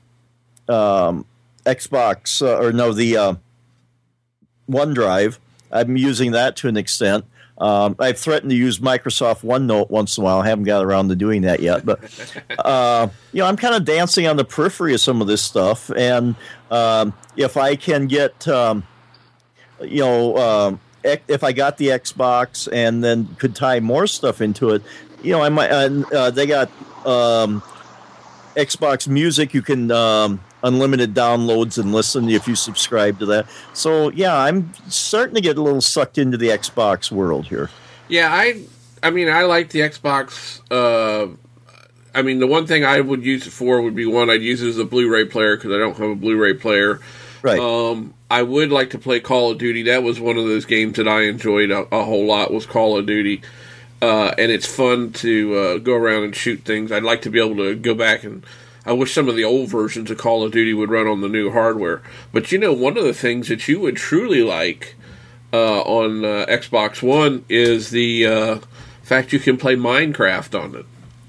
um 0.68 1.24
Xbox 1.68 2.42
uh, 2.42 2.58
or 2.58 2.72
no 2.72 2.92
the 2.92 3.16
uh, 3.16 3.34
OneDrive. 4.70 5.38
I'm 5.70 5.96
using 5.96 6.32
that 6.32 6.56
to 6.56 6.68
an 6.68 6.76
extent. 6.76 7.24
Um, 7.58 7.96
I've 7.98 8.18
threatened 8.18 8.50
to 8.50 8.56
use 8.56 8.78
Microsoft 8.78 9.42
OneNote 9.42 9.90
once 9.90 10.16
in 10.16 10.22
a 10.22 10.24
while. 10.24 10.40
I 10.40 10.46
haven't 10.46 10.64
got 10.64 10.84
around 10.84 11.08
to 11.08 11.16
doing 11.16 11.42
that 11.42 11.60
yet, 11.60 11.84
but 11.84 12.00
uh, 12.64 13.08
you 13.32 13.42
know, 13.42 13.48
I'm 13.48 13.56
kind 13.56 13.74
of 13.74 13.84
dancing 13.84 14.26
on 14.26 14.36
the 14.36 14.44
periphery 14.44 14.94
of 14.94 15.00
some 15.00 15.20
of 15.20 15.26
this 15.26 15.42
stuff. 15.42 15.90
And 15.90 16.36
um, 16.70 17.12
if 17.36 17.56
I 17.56 17.74
can 17.74 18.06
get, 18.06 18.46
um, 18.46 18.84
you 19.82 20.02
know, 20.02 20.36
uh, 20.36 20.76
if 21.02 21.42
I 21.42 21.52
got 21.52 21.78
the 21.78 21.88
Xbox 21.88 22.68
and 22.72 23.02
then 23.02 23.26
could 23.38 23.56
tie 23.56 23.80
more 23.80 24.06
stuff 24.06 24.40
into 24.40 24.70
it, 24.70 24.82
you 25.22 25.32
know, 25.32 25.42
I 25.42 25.48
might. 25.48 25.70
Uh, 25.70 26.30
they 26.30 26.46
got 26.46 26.68
um, 27.04 27.60
Xbox 28.54 29.08
Music. 29.08 29.52
You 29.52 29.62
can 29.62 29.90
um, 29.90 30.40
unlimited 30.62 31.14
downloads 31.14 31.78
and 31.78 31.92
listen 31.92 32.28
if 32.28 32.48
you 32.48 32.54
subscribe 32.54 33.18
to 33.20 33.26
that. 33.26 33.46
So 33.72 34.11
yeah, 34.11 34.36
I'm 34.36 34.72
starting 34.88 35.34
to 35.34 35.40
get 35.40 35.56
a 35.59 35.62
little 35.62 35.80
sucked 35.80 36.18
into 36.18 36.36
the 36.36 36.48
Xbox 36.48 37.11
world 37.11 37.46
here. 37.46 37.70
Yeah, 38.09 38.28
I 38.32 38.64
I 39.02 39.11
mean 39.11 39.28
I 39.28 39.42
like 39.44 39.70
the 39.70 39.80
Xbox. 39.80 40.61
Uh, 40.70 41.34
I 42.14 42.22
mean 42.22 42.38
the 42.38 42.46
one 42.46 42.66
thing 42.66 42.84
I 42.84 43.00
would 43.00 43.24
use 43.24 43.46
it 43.46 43.50
for 43.50 43.80
would 43.80 43.94
be 43.94 44.06
one 44.06 44.30
I'd 44.30 44.42
use 44.42 44.62
it 44.62 44.68
as 44.68 44.78
a 44.78 44.84
Blu-ray 44.84 45.26
player 45.26 45.56
because 45.56 45.72
I 45.72 45.78
don't 45.78 45.96
have 45.96 46.11
a 46.11 46.16
Blu-ray 46.16 46.54
player. 46.54 47.00
Right. 47.42 47.61
Um, 47.61 48.14
I 48.30 48.42
would 48.42 48.70
like 48.70 48.90
to 48.90 48.98
play 48.98 49.20
Call 49.20 49.52
of 49.52 49.59
Duty. 49.59 49.84
That 49.84 50.02
was 50.02 50.20
one 50.20 50.36
of 50.36 50.44
those 50.44 50.64
games 50.64 50.96
that 50.96 51.09
I 51.09 51.22
enjoyed 51.22 51.70
a, 51.70 51.86
a 51.94 52.04
whole 52.04 52.26
lot. 52.26 52.52
Was 52.52 52.66
Call 52.66 52.98
of 52.98 53.06
Duty. 53.06 53.42
Uh, 54.00 54.32
and 54.38 54.52
it's 54.52 54.66
fun 54.66 55.12
to 55.12 55.54
uh, 55.56 55.78
go 55.78 55.94
around 55.94 56.24
and 56.24 56.36
shoot 56.36 56.61
things. 56.64 56.92
I'd 56.92 57.02
like 57.02 57.22
to 57.22 57.30
be 57.30 57.40
able 57.40 57.56
to 57.56 57.74
go 57.74 57.94
back 57.94 58.22
and 58.22 58.44
I 58.89 58.93
wish 58.93 59.12
some 59.12 59.28
of 59.28 59.36
the 59.36 59.45
old 59.45 59.68
versions 59.68 60.11
of 60.11 60.16
Call 60.16 60.43
of 60.43 60.53
Duty 60.53 60.72
would 60.72 60.89
run 60.89 61.07
on 61.07 61.20
the 61.20 61.28
new 61.28 61.51
hardware. 61.51 62.01
But 62.32 62.51
you 62.51 62.59
know, 62.59 62.72
one 62.72 62.97
of 62.97 63.05
the 63.05 63.12
things 63.12 63.49
that 63.49 63.68
you 63.68 63.80
would 63.80 63.97
truly 63.97 64.43
like 64.43 64.97
uh, 65.53 65.82
on 65.82 66.24
uh, 66.24 66.47
Xbox 66.49 67.03
One 67.03 67.45
is 67.51 67.91
the 67.91 68.24
uh, 68.24 68.59
fact 69.03 69.34
you 69.34 69.41
can 69.41 69.59
play 69.59 69.76
Minecraft 69.76 70.59
on 70.59 70.74
it. 70.74 70.86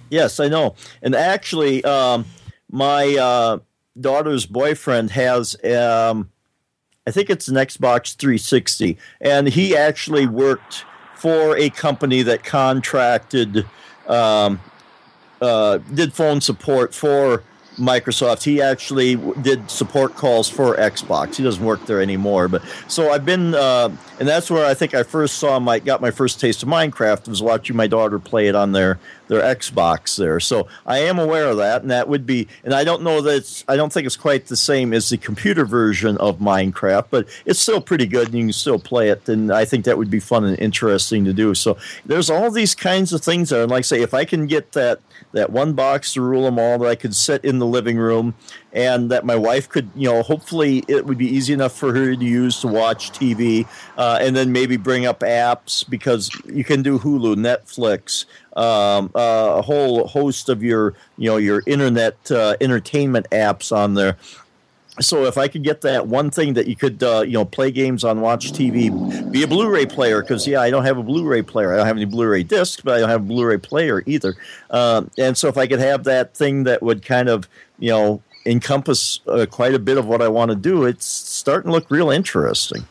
Yes, 0.09 0.39
I 0.39 0.47
know. 0.47 0.75
And 1.01 1.13
actually, 1.13 1.83
um, 1.83 2.25
my 2.71 3.17
uh, 3.17 3.59
daughter's 3.99 4.45
boyfriend 4.45 5.11
has, 5.11 5.61
um, 5.65 6.31
I 7.05 7.11
think 7.11 7.29
it's 7.29 7.49
an 7.49 7.55
Xbox 7.55 8.15
360, 8.15 8.97
and 9.19 9.49
he 9.49 9.75
actually 9.75 10.27
worked 10.27 10.85
for 11.15 11.57
a 11.57 11.69
company 11.69 12.21
that 12.21 12.45
contracted. 12.45 13.65
Um, 14.07 14.61
uh, 15.41 15.77
did 15.93 16.13
phone 16.13 16.41
support 16.41 16.93
for 16.93 17.43
Microsoft. 17.79 18.43
He 18.43 18.61
actually 18.61 19.15
did 19.41 19.69
support 19.71 20.15
calls 20.15 20.49
for 20.49 20.75
Xbox. 20.75 21.35
He 21.35 21.43
doesn't 21.43 21.63
work 21.63 21.85
there 21.85 22.01
anymore. 22.01 22.47
But 22.47 22.63
so 22.87 23.11
I've 23.11 23.25
been, 23.25 23.55
uh, 23.55 23.89
and 24.19 24.27
that's 24.27 24.51
where 24.51 24.65
I 24.65 24.73
think 24.73 24.93
I 24.93 25.03
first 25.03 25.37
saw 25.37 25.59
my 25.59 25.79
got 25.79 26.01
my 26.01 26.11
first 26.11 26.39
taste 26.39 26.63
of 26.63 26.69
Minecraft 26.69 27.27
was 27.27 27.41
watching 27.41 27.75
my 27.75 27.87
daughter 27.87 28.19
play 28.19 28.47
it 28.47 28.55
on 28.55 28.73
their 28.73 28.99
their 29.29 29.41
Xbox 29.41 30.17
there. 30.17 30.39
So 30.39 30.67
I 30.85 30.99
am 30.99 31.19
aware 31.19 31.45
of 31.45 31.57
that, 31.57 31.83
and 31.83 31.91
that 31.91 32.09
would 32.09 32.25
be, 32.25 32.47
and 32.63 32.73
I 32.73 32.83
don't 32.83 33.03
know 33.03 33.21
that 33.21 33.35
it's, 33.37 33.63
I 33.67 33.75
don't 33.75 33.93
think 33.93 34.07
it's 34.07 34.17
quite 34.17 34.47
the 34.47 34.57
same 34.57 34.91
as 34.91 35.09
the 35.09 35.17
computer 35.17 35.65
version 35.65 36.17
of 36.17 36.39
Minecraft, 36.39 37.05
but 37.11 37.29
it's 37.45 37.59
still 37.59 37.79
pretty 37.79 38.07
good, 38.07 38.29
and 38.29 38.35
you 38.35 38.43
can 38.45 38.53
still 38.53 38.79
play 38.79 39.09
it. 39.09 39.29
And 39.29 39.53
I 39.53 39.65
think 39.65 39.85
that 39.85 39.99
would 39.99 40.09
be 40.09 40.19
fun 40.19 40.45
and 40.45 40.59
interesting 40.59 41.25
to 41.25 41.33
do. 41.33 41.53
So 41.53 41.77
there's 42.05 42.29
all 42.29 42.49
these 42.49 42.73
kinds 42.73 43.13
of 43.13 43.21
things 43.21 43.51
there, 43.51 43.61
and 43.61 43.71
like 43.71 43.79
I 43.79 43.81
say, 43.81 44.01
if 44.01 44.13
I 44.13 44.25
can 44.25 44.47
get 44.47 44.71
that 44.73 44.99
that 45.31 45.51
one 45.51 45.73
box 45.73 46.13
to 46.13 46.21
rule 46.21 46.43
them 46.43 46.57
all 46.57 46.79
that 46.79 46.87
I 46.87 46.95
could 46.95 47.15
sit 47.15 47.45
in 47.45 47.59
the 47.59 47.65
living 47.69 47.97
room 47.97 48.33
and 48.73 49.09
that 49.11 49.25
my 49.25 49.35
wife 49.35 49.69
could, 49.69 49.89
you 49.95 50.09
know, 50.09 50.21
hopefully 50.21 50.83
it 50.87 51.05
would 51.05 51.17
be 51.17 51.27
easy 51.27 51.53
enough 51.53 51.73
for 51.73 51.93
her 51.93 52.15
to 52.15 52.25
use 52.25 52.59
to 52.61 52.67
watch 52.67 53.11
TV 53.11 53.67
uh, 53.97 54.19
and 54.21 54.35
then 54.35 54.51
maybe 54.51 54.77
bring 54.77 55.05
up 55.05 55.21
apps 55.21 55.87
because 55.89 56.29
you 56.45 56.63
can 56.63 56.83
do 56.83 56.99
Hulu, 56.99 57.35
Netflix, 57.35 58.25
um, 58.57 59.11
uh, 59.15 59.57
a 59.57 59.61
whole 59.61 60.07
host 60.07 60.49
of 60.49 60.63
your, 60.63 60.93
you 61.17 61.29
know, 61.29 61.37
your 61.37 61.63
internet 61.65 62.31
uh, 62.31 62.55
entertainment 62.61 63.27
apps 63.31 63.75
on 63.75 63.93
there. 63.93 64.17
So 64.99 65.25
if 65.25 65.37
I 65.37 65.47
could 65.47 65.63
get 65.63 65.81
that 65.81 66.07
one 66.07 66.29
thing 66.29 66.53
that 66.53 66.67
you 66.67 66.75
could, 66.75 67.01
uh, 67.01 67.21
you 67.21 67.33
know, 67.33 67.45
play 67.45 67.71
games 67.71 68.03
on 68.03 68.21
Watch 68.21 68.51
TV, 68.51 69.31
be 69.31 69.43
a 69.43 69.47
Blu-ray 69.47 69.85
player, 69.85 70.21
because 70.21 70.47
yeah, 70.47 70.61
I 70.61 70.69
don't 70.69 70.85
have 70.85 70.97
a 70.97 71.03
Blu-ray 71.03 71.43
player. 71.43 71.73
I 71.73 71.77
don't 71.77 71.87
have 71.87 71.95
any 71.95 72.05
Blu-ray 72.05 72.43
discs, 72.43 72.81
but 72.81 72.95
I 72.95 72.99
don't 72.99 73.09
have 73.09 73.21
a 73.21 73.25
Blu-ray 73.25 73.57
player 73.57 74.03
either. 74.05 74.35
Um, 74.69 75.09
and 75.17 75.37
so 75.37 75.47
if 75.47 75.57
I 75.57 75.67
could 75.67 75.79
have 75.79 76.03
that 76.05 76.35
thing 76.35 76.63
that 76.63 76.81
would 76.83 77.05
kind 77.05 77.29
of, 77.29 77.47
you 77.79 77.89
know, 77.89 78.21
encompass 78.45 79.19
uh, 79.27 79.45
quite 79.49 79.73
a 79.73 79.79
bit 79.79 79.97
of 79.97 80.05
what 80.05 80.21
I 80.21 80.27
want 80.27 80.49
to 80.49 80.55
do, 80.55 80.85
it's 80.85 81.05
starting 81.05 81.69
to 81.69 81.73
look 81.73 81.89
real 81.89 82.09
interesting. 82.09 82.85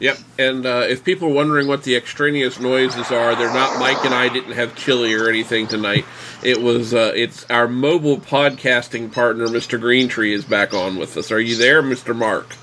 Yep. 0.00 0.18
And 0.38 0.66
uh, 0.66 0.86
if 0.88 1.04
people 1.04 1.28
are 1.28 1.34
wondering 1.34 1.68
what 1.68 1.82
the 1.84 1.94
extraneous 1.94 2.58
noises 2.58 3.10
are, 3.10 3.34
they're 3.34 3.52
not 3.52 3.78
Mike 3.78 4.02
and 4.04 4.14
I 4.14 4.30
didn't 4.30 4.52
have 4.52 4.74
chili 4.74 5.14
or 5.14 5.28
anything 5.28 5.68
tonight. 5.68 6.06
It 6.42 6.62
was 6.62 6.94
uh, 6.94 7.12
it's 7.14 7.48
our 7.50 7.68
mobile 7.68 8.16
podcasting 8.16 9.12
partner, 9.12 9.46
Mr. 9.46 9.78
Greentree, 9.78 10.32
is 10.32 10.44
back 10.44 10.72
on 10.72 10.96
with 10.96 11.16
us. 11.18 11.30
Are 11.30 11.40
you 11.40 11.54
there, 11.56 11.82
Mr. 11.82 12.16
Mark? 12.16 12.56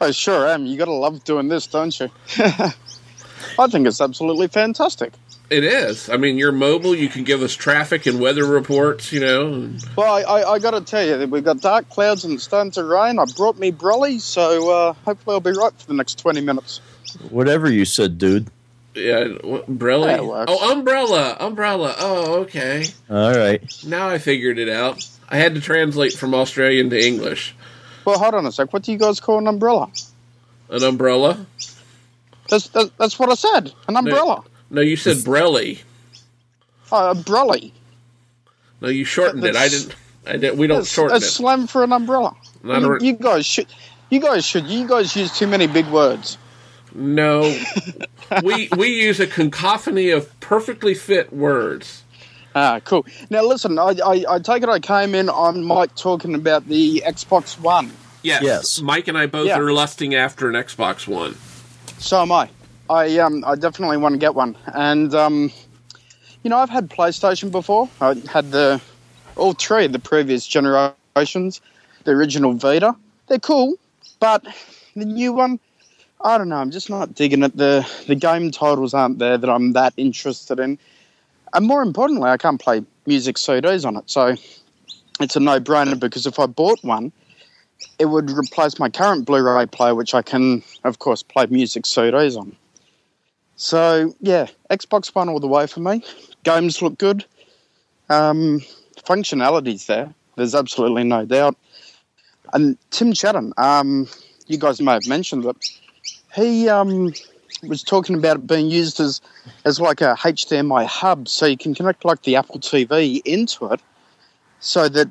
I 0.00 0.10
sure 0.10 0.46
am. 0.46 0.66
You 0.66 0.76
got 0.76 0.84
to 0.84 0.92
love 0.92 1.24
doing 1.24 1.48
this, 1.48 1.66
don't 1.66 1.98
you? 1.98 2.10
I 2.38 3.66
think 3.68 3.86
it's 3.86 4.00
absolutely 4.00 4.48
fantastic. 4.48 5.12
It 5.50 5.62
is. 5.62 6.08
I 6.08 6.16
mean, 6.16 6.38
you're 6.38 6.52
mobile. 6.52 6.94
You 6.94 7.08
can 7.08 7.22
give 7.22 7.42
us 7.42 7.54
traffic 7.54 8.06
and 8.06 8.18
weather 8.18 8.46
reports. 8.46 9.12
You 9.12 9.20
know. 9.20 9.70
Well, 9.94 10.12
I, 10.12 10.22
I, 10.22 10.52
I 10.52 10.58
got 10.58 10.70
to 10.70 10.80
tell 10.80 11.06
you, 11.06 11.26
we've 11.26 11.44
got 11.44 11.60
dark 11.60 11.88
clouds 11.90 12.24
and 12.24 12.40
starting 12.40 12.72
to 12.72 12.84
rain. 12.84 13.18
I 13.18 13.26
brought 13.36 13.58
me 13.58 13.70
brolly, 13.70 14.20
so 14.20 14.70
uh, 14.70 14.92
hopefully 15.04 15.34
I'll 15.34 15.40
be 15.40 15.52
right 15.52 15.72
for 15.78 15.86
the 15.86 15.94
next 15.94 16.18
twenty 16.18 16.40
minutes. 16.40 16.80
Whatever 17.28 17.70
you 17.70 17.84
said, 17.84 18.18
dude. 18.18 18.50
Yeah, 18.94 19.24
what, 19.42 19.68
umbrella. 19.68 20.44
Oh, 20.48 20.72
umbrella, 20.72 21.36
umbrella. 21.40 21.94
Oh, 21.98 22.34
okay. 22.42 22.86
All 23.10 23.34
right. 23.34 23.62
Now 23.84 24.08
I 24.08 24.18
figured 24.18 24.58
it 24.58 24.68
out. 24.68 25.06
I 25.28 25.36
had 25.36 25.56
to 25.56 25.60
translate 25.60 26.12
from 26.12 26.32
Australian 26.32 26.90
to 26.90 27.06
English. 27.06 27.56
Well, 28.04 28.18
hold 28.18 28.34
on 28.34 28.46
a 28.46 28.52
sec. 28.52 28.72
What 28.72 28.82
do 28.82 28.92
you 28.92 28.98
guys 28.98 29.20
call 29.20 29.38
an 29.38 29.48
umbrella? 29.48 29.90
An 30.70 30.82
umbrella. 30.84 31.44
That's 32.48 32.68
that's, 32.68 32.90
that's 32.98 33.18
what 33.18 33.30
I 33.30 33.34
said. 33.34 33.72
An 33.88 33.96
umbrella. 33.96 34.44
No, 34.74 34.80
you 34.80 34.96
said 34.96 35.18
brelly. 35.18 35.82
Uh, 36.92 37.14
a 37.16 37.20
brolly. 37.20 37.72
No, 38.80 38.88
you 38.88 39.04
shortened 39.04 39.44
it. 39.44 39.56
I 39.56 39.68
didn't. 39.68 39.94
I 40.26 40.32
didn't. 40.32 40.56
We 40.58 40.66
don't 40.66 40.78
That's 40.78 40.90
shorten 40.90 41.14
a 41.14 41.18
it. 41.18 41.22
slam 41.22 41.66
for 41.66 41.84
an 41.84 41.92
umbrella. 41.92 42.34
You, 42.64 42.72
a- 42.96 43.02
you 43.02 43.12
guys 43.14 43.46
should. 43.46 43.66
You 44.10 44.20
guys 44.20 44.44
should. 44.44 44.66
You 44.66 44.86
guys 44.88 45.14
use 45.16 45.36
too 45.38 45.46
many 45.46 45.66
big 45.66 45.86
words. 45.88 46.38
No, 46.92 47.56
we 48.42 48.68
we 48.76 48.88
use 48.88 49.18
a 49.20 49.26
cacophony 49.26 50.10
of 50.10 50.38
perfectly 50.40 50.94
fit 50.94 51.32
words. 51.32 52.02
Ah, 52.56 52.80
cool. 52.84 53.04
Now 53.30 53.42
listen, 53.42 53.78
I, 53.80 53.96
I, 54.04 54.24
I 54.28 54.38
take 54.38 54.62
it 54.62 54.68
I 54.68 54.78
came 54.78 55.14
in 55.14 55.28
on 55.28 55.64
Mike 55.64 55.94
talking 55.96 56.34
about 56.36 56.66
the 56.68 57.02
Xbox 57.04 57.58
One. 57.60 57.92
Yes, 58.22 58.42
Yes. 58.42 58.80
Mike 58.80 59.08
and 59.08 59.18
I 59.18 59.26
both 59.26 59.48
Yeah. 59.48 59.58
are 59.58 59.72
lusting 59.72 60.14
after 60.14 60.48
an 60.48 60.54
Xbox 60.54 61.08
One. 61.08 61.34
So 61.98 62.22
am 62.22 62.30
I. 62.32 62.48
I 62.90 63.18
um 63.18 63.44
I 63.46 63.54
definitely 63.54 63.96
want 63.96 64.12
to 64.12 64.18
get 64.18 64.34
one, 64.34 64.56
and 64.74 65.14
um, 65.14 65.50
you 66.42 66.50
know 66.50 66.58
I've 66.58 66.70
had 66.70 66.90
PlayStation 66.90 67.50
before. 67.50 67.88
I 68.00 68.14
had 68.30 68.50
the 68.50 68.80
all 69.36 69.54
three 69.54 69.86
of 69.86 69.92
the 69.92 69.98
previous 69.98 70.46
generations, 70.46 71.60
the 72.04 72.10
original 72.10 72.52
Vita. 72.52 72.94
They're 73.28 73.38
cool, 73.38 73.76
but 74.20 74.44
the 74.94 75.06
new 75.06 75.32
one, 75.32 75.58
I 76.20 76.36
don't 76.36 76.50
know. 76.50 76.56
I'm 76.56 76.70
just 76.70 76.90
not 76.90 77.14
digging 77.14 77.42
it. 77.42 77.56
the 77.56 77.88
The 78.06 78.14
game 78.14 78.50
titles 78.50 78.92
aren't 78.92 79.18
there 79.18 79.38
that 79.38 79.48
I'm 79.48 79.72
that 79.72 79.94
interested 79.96 80.60
in, 80.60 80.78
and 81.54 81.66
more 81.66 81.80
importantly, 81.80 82.28
I 82.28 82.36
can't 82.36 82.60
play 82.60 82.84
music 83.06 83.36
CDs 83.36 83.86
on 83.86 83.96
it. 83.96 84.10
So 84.10 84.36
it's 85.20 85.36
a 85.36 85.40
no 85.40 85.58
brainer 85.58 85.98
because 85.98 86.26
if 86.26 86.38
I 86.38 86.44
bought 86.44 86.84
one, 86.84 87.12
it 87.98 88.06
would 88.06 88.30
replace 88.30 88.78
my 88.78 88.90
current 88.90 89.24
Blu-ray 89.24 89.66
player, 89.66 89.94
which 89.94 90.12
I 90.12 90.20
can, 90.20 90.62
of 90.84 90.98
course, 90.98 91.22
play 91.22 91.46
music 91.46 91.84
CDs 91.84 92.36
on. 92.36 92.54
So 93.56 94.14
yeah, 94.20 94.46
Xbox 94.70 95.14
One 95.14 95.28
all 95.28 95.40
the 95.40 95.46
way 95.46 95.66
for 95.66 95.80
me. 95.80 96.02
Games 96.42 96.82
look 96.82 96.98
good. 96.98 97.24
Um, 98.08 98.60
functionality's 99.06 99.86
there. 99.86 100.12
There's 100.36 100.54
absolutely 100.54 101.04
no 101.04 101.24
doubt. 101.24 101.56
And 102.52 102.76
Tim 102.90 103.12
Chaten, 103.12 103.52
um, 103.58 104.08
you 104.46 104.58
guys 104.58 104.80
may 104.80 104.92
have 104.92 105.06
mentioned 105.06 105.44
it. 105.44 105.56
He 106.34 106.68
um, 106.68 107.12
was 107.62 107.82
talking 107.82 108.16
about 108.16 108.36
it 108.36 108.46
being 108.46 108.70
used 108.70 109.00
as 109.00 109.20
as 109.64 109.80
like 109.80 110.00
a 110.00 110.14
HDMI 110.18 110.86
hub, 110.86 111.28
so 111.28 111.46
you 111.46 111.56
can 111.56 111.74
connect 111.74 112.04
like 112.04 112.22
the 112.22 112.36
Apple 112.36 112.60
TV 112.60 113.22
into 113.24 113.66
it, 113.66 113.80
so 114.60 114.88
that 114.88 115.10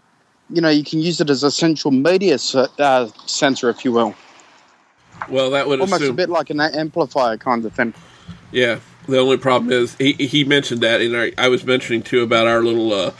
you 0.49 0.61
know 0.61 0.69
you 0.69 0.83
can 0.83 0.99
use 0.99 1.19
it 1.21 1.29
as 1.29 1.43
a 1.43 1.51
central 1.51 1.91
media 1.91 2.37
se- 2.37 2.67
uh, 2.77 3.07
sensor, 3.25 3.69
if 3.69 3.83
you 3.83 3.91
will, 3.91 4.13
Well, 5.29 5.49
that 5.51 5.67
would 5.67 5.79
almost 5.79 6.03
a 6.03 6.13
bit 6.13 6.29
like 6.29 6.49
an 6.49 6.59
amplifier 6.59 7.37
kind 7.37 7.65
of 7.65 7.73
thing. 7.73 7.93
Yeah. 8.51 8.79
The 9.07 9.19
only 9.19 9.37
problem 9.37 9.71
is 9.71 9.95
he 9.95 10.13
he 10.13 10.43
mentioned 10.43 10.81
that, 10.81 11.01
and 11.01 11.15
I, 11.17 11.33
I 11.37 11.49
was 11.49 11.65
mentioning 11.65 12.03
too 12.03 12.21
about 12.21 12.47
our 12.47 12.63
little 12.63 12.93
uh, 12.93 13.11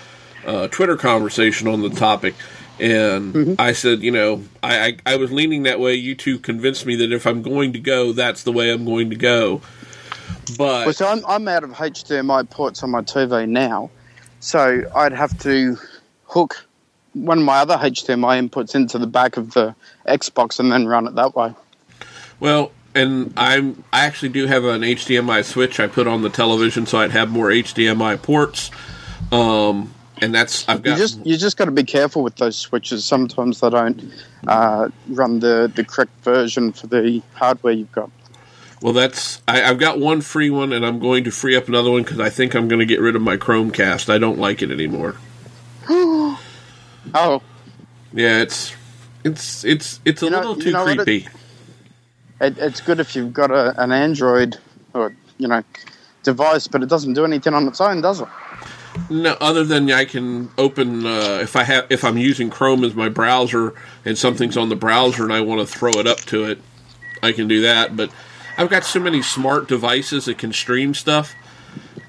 uh, 0.46 0.68
Twitter 0.70 0.96
conversation 0.96 1.68
on 1.68 1.82
the 1.82 1.90
topic. 1.90 2.36
And 2.80 3.34
Mm-hmm. 3.34 3.54
I 3.60 3.74
said, 3.74 4.02
you 4.02 4.12
know, 4.12 4.44
I, 4.64 4.88
I 4.88 4.98
I 5.14 5.16
was 5.18 5.32
leaning 5.32 5.64
that 5.64 5.80
way. 5.80 5.94
You 5.96 6.16
two 6.16 6.40
convinced 6.40 6.86
me 6.86 6.96
that 6.98 7.12
if 7.12 7.28
I'm 7.28 7.42
going 7.42 7.74
to 7.74 7.80
go, 7.80 8.14
that's 8.14 8.44
the 8.44 8.52
way 8.52 8.72
I'm 8.72 8.86
going 8.86 9.10
to 9.10 9.16
go. 9.16 9.62
But 10.58 10.86
Well, 10.86 10.94
so 10.94 11.08
I'm, 11.08 11.26
I'm 11.26 11.48
out 11.48 11.64
of 11.64 11.72
HDMI 11.72 12.50
ports 12.50 12.84
on 12.84 12.92
my 12.92 13.02
TV 13.02 13.48
now, 13.48 13.90
so 14.40 14.84
I'd 14.96 15.14
have 15.14 15.38
to 15.40 15.78
hook 16.26 16.66
one 17.14 17.40
of 17.40 17.44
my 17.46 17.60
other 17.60 17.76
HDMI 17.76 18.50
inputs 18.50 18.76
into 18.76 18.98
the 18.98 19.08
back 19.08 19.38
of 19.38 19.54
the 19.54 19.76
Xbox 20.08 20.60
and 20.60 20.72
then 20.72 20.88
run 20.88 21.08
it 21.08 21.16
that 21.16 21.36
way. 21.36 21.54
Well, 22.40 22.72
and 22.96 23.34
I'm 23.38 23.84
I 23.92 24.06
actually 24.06 24.30
do 24.30 24.46
have 24.48 24.64
an 24.66 24.82
HDMI 24.82 25.44
switch 25.44 25.80
I 25.80 25.88
put 25.88 26.08
on 26.08 26.22
the 26.22 26.30
television 26.30 26.86
so 26.86 27.00
I'd 27.00 27.12
have 27.12 27.30
more 27.30 27.50
HDMI 27.50 28.22
ports. 28.22 28.72
Um, 29.32 29.94
and 30.22 30.34
that's 30.34 30.68
I've 30.70 30.80
You 30.80 30.84
got 30.92 30.98
just 30.98 31.26
you 31.26 31.38
just 31.38 31.58
got 31.58 31.66
to 31.66 31.72
be 31.72 31.84
careful 31.84 32.24
with 32.24 32.36
those 32.36 32.56
switches. 32.58 33.04
Sometimes 33.04 33.60
they 33.62 33.70
don't 33.70 34.14
uh, 34.48 34.90
run 35.10 35.40
the, 35.40 35.72
the 35.76 35.84
correct 35.84 36.12
version 36.24 36.72
for 36.72 36.88
the 36.88 37.22
hardware 37.34 37.74
you've 37.74 37.92
got. 37.92 38.10
well 38.82 38.94
that's 38.94 39.42
I, 39.48 39.64
I've 39.64 39.80
got 39.80 40.00
one 40.00 40.22
free 40.22 40.50
one 40.50 40.72
and 40.72 40.86
I'm 40.86 41.00
going 41.00 41.24
to 41.24 41.32
free 41.32 41.56
up 41.56 41.68
another 41.68 41.90
one 41.92 42.04
because 42.04 42.20
I 42.20 42.30
think 42.30 42.54
I'm 42.54 42.68
going 42.68 42.80
to 42.80 42.86
get 42.86 43.00
rid 43.02 43.16
of 43.16 43.22
my 43.22 43.38
Chromecast. 43.38 44.10
I 44.10 44.18
don't 44.18 44.38
like 44.40 44.62
it 44.62 44.72
anymore. 44.72 45.16
Oh, 47.14 47.42
Yeah, 48.14 48.42
it's 48.42 48.74
it's 49.26 49.64
it's 49.66 50.00
it's 50.06 50.22
a 50.22 50.26
You 50.26 50.32
know- 50.32 50.38
little 50.38 50.58
you 50.58 50.64
too 50.64 50.72
know 50.72 50.84
what 50.86 51.00
it- 51.00 51.04
creepy. 51.06 51.28
It, 52.42 52.58
it's 52.58 52.82
good 52.82 53.00
if 53.00 53.16
you've 53.16 53.34
got 53.34 53.52
a, 53.52 53.82
an 53.82 53.92
Android 53.92 54.58
or 54.94 55.16
you 55.38 55.48
know 55.48 55.64
device, 56.24 56.68
but 56.68 56.82
it 56.82 56.90
doesn't 56.90 57.14
do 57.14 57.26
anything 57.26 57.54
on 57.54 57.68
its 57.68 57.82
own, 57.82 58.02
does 58.02 58.22
it? 58.22 58.28
No, 59.10 59.36
other 59.42 59.64
than 59.64 59.90
I 59.92 60.06
can 60.06 60.50
open 60.58 61.06
uh, 61.06 61.40
if 61.42 61.56
I 61.56 61.64
have 61.64 61.88
if 61.90 62.04
I'm 62.04 62.18
using 62.18 62.50
Chrome 62.50 62.84
as 62.84 62.94
my 62.94 63.10
browser 63.10 63.74
and 64.06 64.18
something's 64.18 64.56
on 64.56 64.70
the 64.70 64.76
browser 64.76 65.24
and 65.24 65.34
I 65.34 65.42
want 65.42 65.68
to 65.68 65.68
throw 65.68 65.92
it 65.92 66.08
up 66.08 66.20
to 66.20 66.46
it, 66.46 66.60
I 67.22 67.32
can 67.32 67.48
do 67.48 67.62
that. 67.62 67.96
But 67.96 68.12
I've 68.58 68.70
got 68.70 68.84
so 68.84 69.00
many 69.00 69.22
smart 69.22 69.68
devices 69.68 70.26
that 70.26 70.38
can 70.38 70.54
stream 70.54 70.94
stuff. 70.94 71.34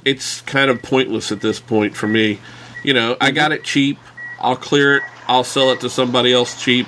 It's 0.04 0.42
kind 0.42 0.70
of 0.70 0.82
pointless 0.82 1.32
at 1.32 1.40
this 1.40 1.58
point 1.58 1.96
for 1.96 2.06
me. 2.06 2.38
You 2.82 2.92
know, 2.92 3.16
I 3.20 3.30
got 3.30 3.52
it 3.52 3.64
cheap. 3.64 3.98
I'll 4.38 4.56
clear 4.56 4.98
it. 4.98 5.02
I'll 5.26 5.44
sell 5.44 5.70
it 5.70 5.80
to 5.80 5.88
somebody 5.88 6.34
else 6.34 6.62
cheap, 6.62 6.86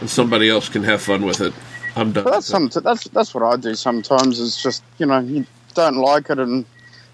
and 0.00 0.10
somebody 0.10 0.48
else 0.48 0.68
can 0.68 0.82
have 0.82 1.00
fun 1.00 1.24
with 1.24 1.40
it. 1.40 1.54
I'm 1.98 2.12
done. 2.12 2.24
Well, 2.24 2.34
that's 2.34 2.46
some, 2.46 2.68
that's 2.68 3.04
that's 3.08 3.34
what 3.34 3.42
I 3.42 3.56
do 3.56 3.74
sometimes. 3.74 4.38
Is 4.40 4.56
just 4.56 4.82
you 4.98 5.06
know 5.06 5.18
you 5.18 5.46
don't 5.74 5.96
like 5.96 6.30
it 6.30 6.38
and 6.38 6.64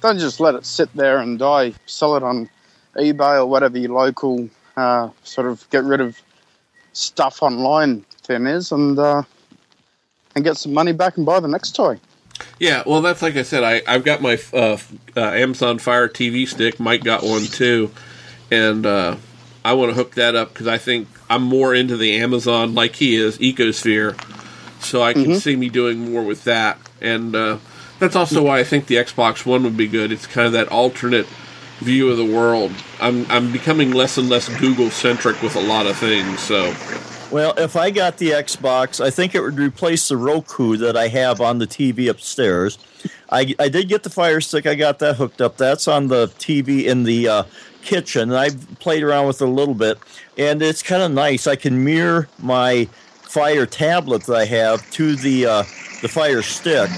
don't 0.01 0.19
just 0.19 0.41
let 0.41 0.55
it 0.55 0.67
sit 0.67 0.93
there 0.95 1.19
and 1.19 1.39
die. 1.39 1.75
Sell 1.87 2.17
it 2.17 2.23
on 2.23 2.49
eBay 2.97 3.39
or 3.39 3.47
whatever 3.47 3.79
your 3.79 3.93
local 3.93 4.49
uh, 4.77 5.09
sort 5.23 5.47
of 5.47 5.69
get 5.71 5.85
rid 5.85 6.01
of 6.01 6.21
stuff 6.93 7.43
online 7.43 8.03
thing 8.23 8.47
is, 8.47 8.73
and 8.73 8.99
uh, 8.99 9.23
and 10.35 10.45
get 10.45 10.57
some 10.57 10.73
money 10.73 10.93
back 10.93 11.17
and 11.17 11.27
buy 11.27 11.41
the 11.41 11.49
next 11.49 11.73
toy. 11.75 11.99
Yeah, 12.59 12.83
well, 12.87 13.01
that's 13.03 13.23
like 13.23 13.37
I 13.37 13.43
said. 13.43 13.63
I 13.63 13.83
I've 13.87 14.05
got 14.05 14.21
my 14.21 14.39
uh, 14.53 14.79
uh, 15.17 15.21
Amazon 15.21 15.79
Fire 15.79 16.09
TV 16.09 16.49
stick. 16.49 16.81
Mike 16.81 17.05
got 17.05 17.23
one 17.23 17.45
too, 17.45 17.91
and 18.51 18.85
uh, 18.87 19.17
I 19.65 19.73
want 19.75 19.91
to 19.91 19.95
hook 19.95 20.15
that 20.15 20.35
up 20.35 20.53
because 20.53 20.67
I 20.67 20.79
think 20.79 21.09
I'm 21.31 21.43
more 21.43 21.75
into 21.75 21.97
the 21.97 22.17
Amazon 22.17 22.75
like 22.75 22.97
he 22.97 23.15
is 23.17 23.39
Ecosphere, 23.39 24.15
so 24.85 25.03
I 25.03 25.13
can 25.13 25.35
see 25.37 25.57
me 25.57 25.69
doing 25.69 26.13
more 26.13 26.23
with 26.23 26.45
that. 26.45 26.79
And 27.01 27.35
uh, 27.35 27.59
that's 27.99 28.17
also 28.17 28.43
why 28.43 28.59
I 28.59 28.65
think 28.65 28.87
the 28.87 28.97
Xbox 28.97 29.47
One 29.47 29.63
would 29.65 29.77
be 29.77 29.89
good. 29.89 30.13
It's 30.13 30.27
kind 30.27 30.47
of 30.47 30.53
that 30.53 30.69
alternate 30.69 31.27
view 31.79 32.11
of 32.11 32.17
the 32.17 32.25
world. 32.25 32.73
I'm 33.01 33.27
I'm 33.31 33.53
becoming 33.53 33.93
less 33.93 34.17
and 34.19 34.29
less 34.29 34.49
Google 34.61 34.91
centric 34.91 35.43
with 35.43 35.57
a 35.57 35.61
lot 35.61 35.87
of 35.87 35.97
things. 35.97 36.41
So 36.41 36.75
Well, 37.31 37.55
if 37.57 37.77
I 37.77 37.91
got 37.91 38.19
the 38.19 38.31
Xbox, 38.31 39.05
I 39.05 39.11
think 39.11 39.35
it 39.35 39.41
would 39.41 39.59
replace 39.59 40.09
the 40.09 40.17
Roku 40.17 40.77
that 40.77 40.97
I 40.97 41.09
have 41.09 41.41
on 41.41 41.59
the 41.59 41.67
TV 41.67 42.09
upstairs. 42.09 42.79
I, 43.31 43.55
I 43.59 43.69
did 43.69 43.89
get 43.89 44.03
the 44.03 44.11
Fire 44.11 44.41
Stick. 44.41 44.67
I 44.67 44.75
got 44.75 44.99
that 45.01 45.17
hooked 45.17 45.41
up. 45.41 45.57
That's 45.57 45.89
on 45.89 46.09
the 46.09 46.29
TV 46.29 46.85
in 46.85 47.03
the 47.05 47.29
uh, 47.29 47.43
kitchen. 47.83 48.31
And 48.31 48.39
I've 48.39 48.79
played 48.79 49.03
around 49.03 49.27
with 49.27 49.43
it 49.43 49.49
a 49.49 49.51
little 49.51 49.75
bit, 49.75 49.99
and 50.39 50.63
it's 50.63 50.83
kind 50.83 51.03
of 51.03 51.11
nice. 51.11 51.47
I 51.47 51.57
can 51.57 51.85
mirror 51.85 52.29
my 52.39 52.89
Fire 53.35 53.67
tablet 53.67 54.23
that 54.27 54.37
I 54.37 54.45
have 54.45 54.89
to 54.93 55.17
the 55.17 55.45
uh, 55.47 55.63
the 56.03 56.09
Fire 56.09 56.41
Stick, 56.41 56.89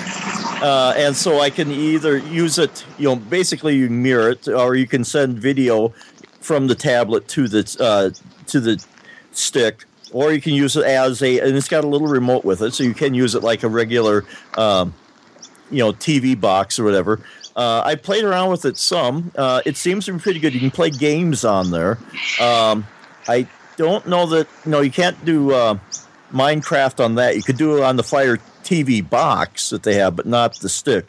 uh, 0.60 0.92
and 0.94 1.16
so 1.16 1.40
I 1.40 1.48
can 1.48 1.70
either 1.70 2.18
use 2.18 2.58
it. 2.58 2.84
You 2.98 3.08
know, 3.08 3.16
basically 3.16 3.76
you 3.76 3.88
mirror 3.88 4.32
it, 4.32 4.46
or 4.46 4.74
you 4.74 4.86
can 4.86 5.02
send 5.02 5.38
video 5.38 5.94
from 6.42 6.66
the 6.66 6.74
tablet 6.74 7.26
to 7.28 7.48
the 7.48 7.76
uh, 7.80 8.10
to 8.48 8.60
the 8.60 8.84
stick, 9.32 9.86
or 10.12 10.30
you 10.30 10.42
can 10.42 10.52
use 10.52 10.76
it 10.76 10.84
as 10.84 11.22
a, 11.22 11.40
and 11.40 11.56
it's 11.56 11.68
got 11.68 11.84
a 11.84 11.86
little 11.86 12.06
remote 12.06 12.44
with 12.44 12.60
it, 12.60 12.74
so 12.74 12.84
you 12.84 12.92
can 12.92 13.14
use 13.14 13.34
it 13.34 13.42
like 13.42 13.62
a 13.62 13.68
regular, 13.68 14.26
um, 14.58 14.92
you 15.70 15.78
know, 15.78 15.92
TV 15.92 16.38
box 16.38 16.78
or 16.78 16.84
whatever. 16.84 17.18
Uh, 17.56 17.80
I 17.82 17.94
played 17.94 18.24
around 18.24 18.50
with 18.50 18.66
it 18.66 18.76
some. 18.76 19.32
Uh, 19.38 19.62
it 19.64 19.78
seems 19.78 20.04
to 20.04 20.12
be 20.12 20.18
pretty 20.18 20.40
good. 20.40 20.52
You 20.52 20.60
can 20.60 20.70
play 20.70 20.90
games 20.90 21.46
on 21.46 21.70
there. 21.70 21.98
Um, 22.38 22.86
I 23.26 23.48
don't 23.78 24.06
know 24.06 24.26
that. 24.26 24.48
No, 24.66 24.82
you 24.82 24.90
can't 24.90 25.24
do 25.24 25.52
uh, 25.52 25.78
Minecraft 26.36 27.04
on 27.04 27.14
that. 27.16 27.36
You 27.36 27.42
could 27.42 27.56
do 27.56 27.76
it 27.76 27.82
on 27.82 27.96
the 27.96 28.02
Fire 28.02 28.38
TV 28.62 29.08
box 29.08 29.70
that 29.70 29.82
they 29.82 29.94
have, 29.94 30.16
but 30.16 30.26
not 30.26 30.56
the 30.60 30.68
stick. 30.68 31.06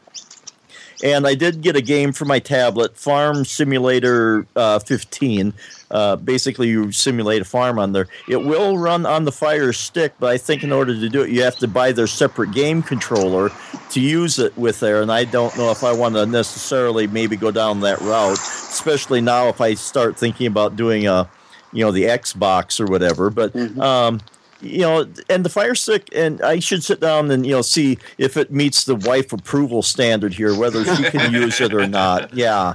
And 1.03 1.27
I 1.27 1.35
did 1.35 1.61
get 1.61 1.75
a 1.75 1.81
game 1.81 2.11
for 2.11 2.25
my 2.25 2.39
tablet, 2.39 2.97
Farm 2.97 3.45
Simulator 3.45 4.47
uh, 4.55 4.79
15. 4.79 5.53
Uh, 5.89 6.15
basically, 6.15 6.69
you 6.69 6.91
simulate 6.91 7.41
a 7.41 7.45
farm 7.45 7.77
on 7.79 7.91
there. 7.93 8.07
It 8.27 8.37
will 8.37 8.77
run 8.77 9.05
on 9.05 9.23
the 9.23 9.31
Fire 9.31 9.71
Stick, 9.73 10.13
but 10.19 10.31
I 10.31 10.37
think 10.37 10.63
in 10.63 10.71
order 10.71 10.93
to 10.93 11.07
do 11.07 11.21
it, 11.21 11.29
you 11.29 11.43
have 11.43 11.55
to 11.57 11.67
buy 11.67 11.91
their 11.91 12.07
separate 12.07 12.51
game 12.51 12.81
controller 12.81 13.51
to 13.91 14.01
use 14.01 14.39
it 14.39 14.57
with 14.57 14.79
there. 14.79 15.01
And 15.01 15.11
I 15.11 15.23
don't 15.23 15.55
know 15.55 15.71
if 15.71 15.83
I 15.83 15.93
want 15.93 16.15
to 16.15 16.25
necessarily 16.25 17.07
maybe 17.07 17.37
go 17.37 17.51
down 17.51 17.81
that 17.81 18.01
route, 18.01 18.39
especially 18.39 19.21
now 19.21 19.47
if 19.49 19.61
I 19.61 19.75
start 19.75 20.17
thinking 20.17 20.47
about 20.47 20.75
doing 20.75 21.07
a, 21.07 21.29
you 21.71 21.85
know, 21.85 21.91
the 21.91 22.03
Xbox 22.03 22.79
or 22.81 22.87
whatever. 22.87 23.29
But 23.29 23.55
um, 23.79 24.19
you 24.61 24.79
know, 24.79 25.07
and 25.29 25.45
the 25.45 25.49
Fire 25.49 25.75
Stick, 25.75 26.09
and 26.13 26.41
I 26.41 26.59
should 26.59 26.83
sit 26.83 26.99
down 26.99 27.29
and 27.31 27.45
you 27.45 27.53
know 27.53 27.61
see 27.61 27.97
if 28.17 28.37
it 28.37 28.51
meets 28.51 28.85
the 28.85 28.95
wife 28.95 29.31
approval 29.33 29.81
standard 29.81 30.33
here, 30.33 30.57
whether 30.57 30.83
she 30.95 31.03
can 31.09 31.33
use 31.41 31.61
it 31.61 31.73
or 31.73 31.87
not. 31.87 32.33
Yeah. 32.33 32.73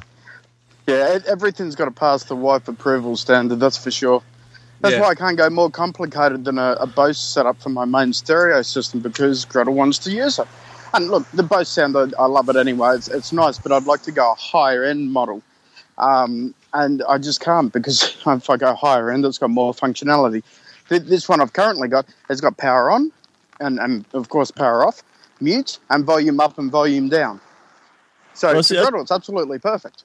Yeah, 0.86 1.20
everything's 1.28 1.76
got 1.76 1.84
to 1.84 1.90
pass 1.92 2.24
the 2.24 2.34
wife 2.34 2.66
approval 2.66 3.16
standard, 3.16 3.60
that's 3.60 3.76
for 3.76 3.90
sure. 3.92 4.20
That's 4.80 4.94
Yeah. 4.94 5.00
why 5.02 5.08
I 5.10 5.14
can't 5.14 5.36
go 5.36 5.48
more 5.48 5.70
complicated 5.70 6.44
than 6.44 6.58
a, 6.58 6.76
a 6.80 6.88
Bose 6.88 7.18
setup 7.18 7.62
for 7.62 7.68
my 7.68 7.84
main 7.84 8.12
stereo 8.12 8.62
system 8.62 8.98
because 8.98 9.44
Gretel 9.44 9.74
wants 9.74 9.98
to 10.00 10.10
use 10.10 10.40
it. 10.40 10.48
And 10.92 11.08
look, 11.08 11.24
the 11.30 11.44
Bose 11.44 11.68
sound, 11.68 11.96
I, 11.96 12.06
I 12.18 12.26
love 12.26 12.48
it 12.48 12.56
anyway. 12.56 12.96
It's, 12.96 13.06
it's 13.06 13.32
nice, 13.32 13.58
but 13.58 13.70
I'd 13.70 13.84
like 13.86 14.02
to 14.02 14.12
go 14.12 14.32
a 14.32 14.34
higher 14.34 14.82
end 14.82 15.12
model. 15.12 15.40
Um, 15.98 16.52
and 16.74 17.02
I 17.08 17.18
just 17.18 17.40
can't 17.40 17.72
because 17.72 18.16
if 18.26 18.50
I 18.50 18.56
go 18.56 18.74
higher 18.74 19.08
end, 19.10 19.24
it's 19.24 19.38
got 19.38 19.50
more 19.50 19.72
functionality. 19.72 20.42
Th- 20.88 21.02
This 21.02 21.28
one 21.28 21.40
I've 21.40 21.52
currently 21.52 21.88
got 21.88 22.06
has 22.28 22.40
got 22.40 22.56
power 22.56 22.90
on 22.90 23.12
and, 23.60 23.78
and 23.78 24.04
of 24.12 24.28
course, 24.28 24.50
power 24.50 24.86
off, 24.86 25.02
mute, 25.40 25.78
and 25.90 26.04
volume 26.04 26.40
up 26.40 26.58
and 26.58 26.70
volume 26.70 27.08
down. 27.08 27.40
So 28.34 28.52
Well, 28.52 28.62
see, 28.62 28.76
that- 28.76 28.92
it's 28.94 29.12
absolutely 29.12 29.58
perfect. 29.58 30.04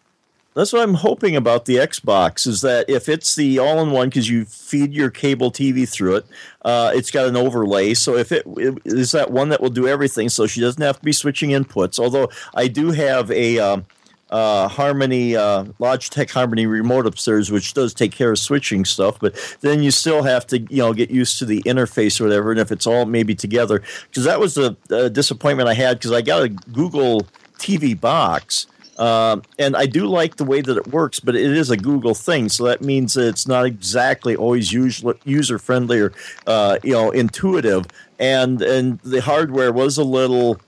That's 0.54 0.74
what 0.74 0.82
I'm 0.82 0.96
hoping 0.96 1.36
about 1.36 1.66
the 1.66 1.76
Xbox 1.76 2.48
is 2.48 2.62
that 2.62 2.90
if 2.90 3.08
it's 3.08 3.36
the 3.36 3.60
all-in-one 3.60 4.10
because 4.10 4.28
you 4.28 4.44
feed 4.46 4.92
your 4.92 5.12
cable 5.12 5.52
TV 5.52 5.88
through 5.88 6.16
it, 6.16 6.26
uh, 6.66 6.92
it's 6.96 7.12
got 7.12 7.28
an 7.28 7.38
overlay. 7.38 7.94
So 7.94 8.18
if 8.18 8.32
it, 8.32 8.44
it 8.58 8.80
is 8.84 9.12
that 9.12 9.30
one 9.30 9.50
that 9.50 9.62
will 9.62 9.70
do 9.70 9.88
everything, 9.88 10.30
so 10.30 10.48
she 10.48 10.60
doesn't 10.60 10.82
have 10.82 10.98
to 10.98 11.06
be 11.06 11.12
switching 11.14 11.52
inputs. 11.52 12.00
Although 12.00 12.30
I 12.56 12.70
do 12.70 12.90
have 12.90 13.30
a 13.30 13.60
um, 13.60 13.86
uh, 14.30 14.68
Harmony 14.68 15.36
uh, 15.36 15.66
Logitech 15.80 16.32
Harmony 16.32 16.66
remote 16.66 17.06
upstairs, 17.06 17.52
which 17.52 17.74
does 17.74 17.94
take 17.94 18.12
care 18.12 18.32
of 18.32 18.40
switching 18.40 18.86
stuff. 18.86 19.20
But 19.20 19.36
then 19.62 19.84
you 19.84 19.92
still 19.92 20.24
have 20.24 20.46
to 20.48 20.60
you 20.60 20.78
know 20.78 20.94
get 20.94 21.10
used 21.10 21.40
to 21.40 21.46
the 21.46 21.62
interface 21.64 22.20
or 22.20 22.26
whatever. 22.26 22.52
And 22.52 22.60
if 22.60 22.72
it's 22.72 22.88
all 22.88 23.06
maybe 23.06 23.36
together, 23.36 23.82
because 24.10 24.26
that 24.26 24.40
was 24.40 24.56
the 24.56 24.76
uh, 24.92 25.10
disappointment 25.10 25.70
I 25.70 25.74
had 25.74 25.98
because 25.98 26.12
I 26.12 26.22
got 26.22 26.44
a 26.44 26.50
Google 26.50 27.28
TV 27.58 28.00
box. 28.00 28.68
Um, 28.98 29.44
and 29.60 29.76
I 29.76 29.86
do 29.86 30.08
like 30.08 30.38
the 30.38 30.44
way 30.44 30.62
that 30.62 30.76
it 30.76 30.88
works, 30.88 31.20
but 31.20 31.36
it 31.36 31.56
is 31.56 31.70
a 31.70 31.78
Google 31.78 32.16
thing, 32.16 32.50
so 32.50 32.64
that 32.64 32.82
means 32.82 33.14
that 33.14 33.28
it's 33.28 33.48
not 33.48 33.66
exactly 33.66 34.36
always 34.36 34.74
user 34.74 35.60
friendly 35.60 36.00
or 36.00 36.14
uh, 36.48 36.80
you 36.84 36.94
know 36.94 37.12
intuitive. 37.12 37.86
And 38.18 38.60
and 38.64 39.00
the 39.02 39.22
hardware 39.22 39.72
was 39.72 40.00
a 40.00 40.04
little 40.04 40.60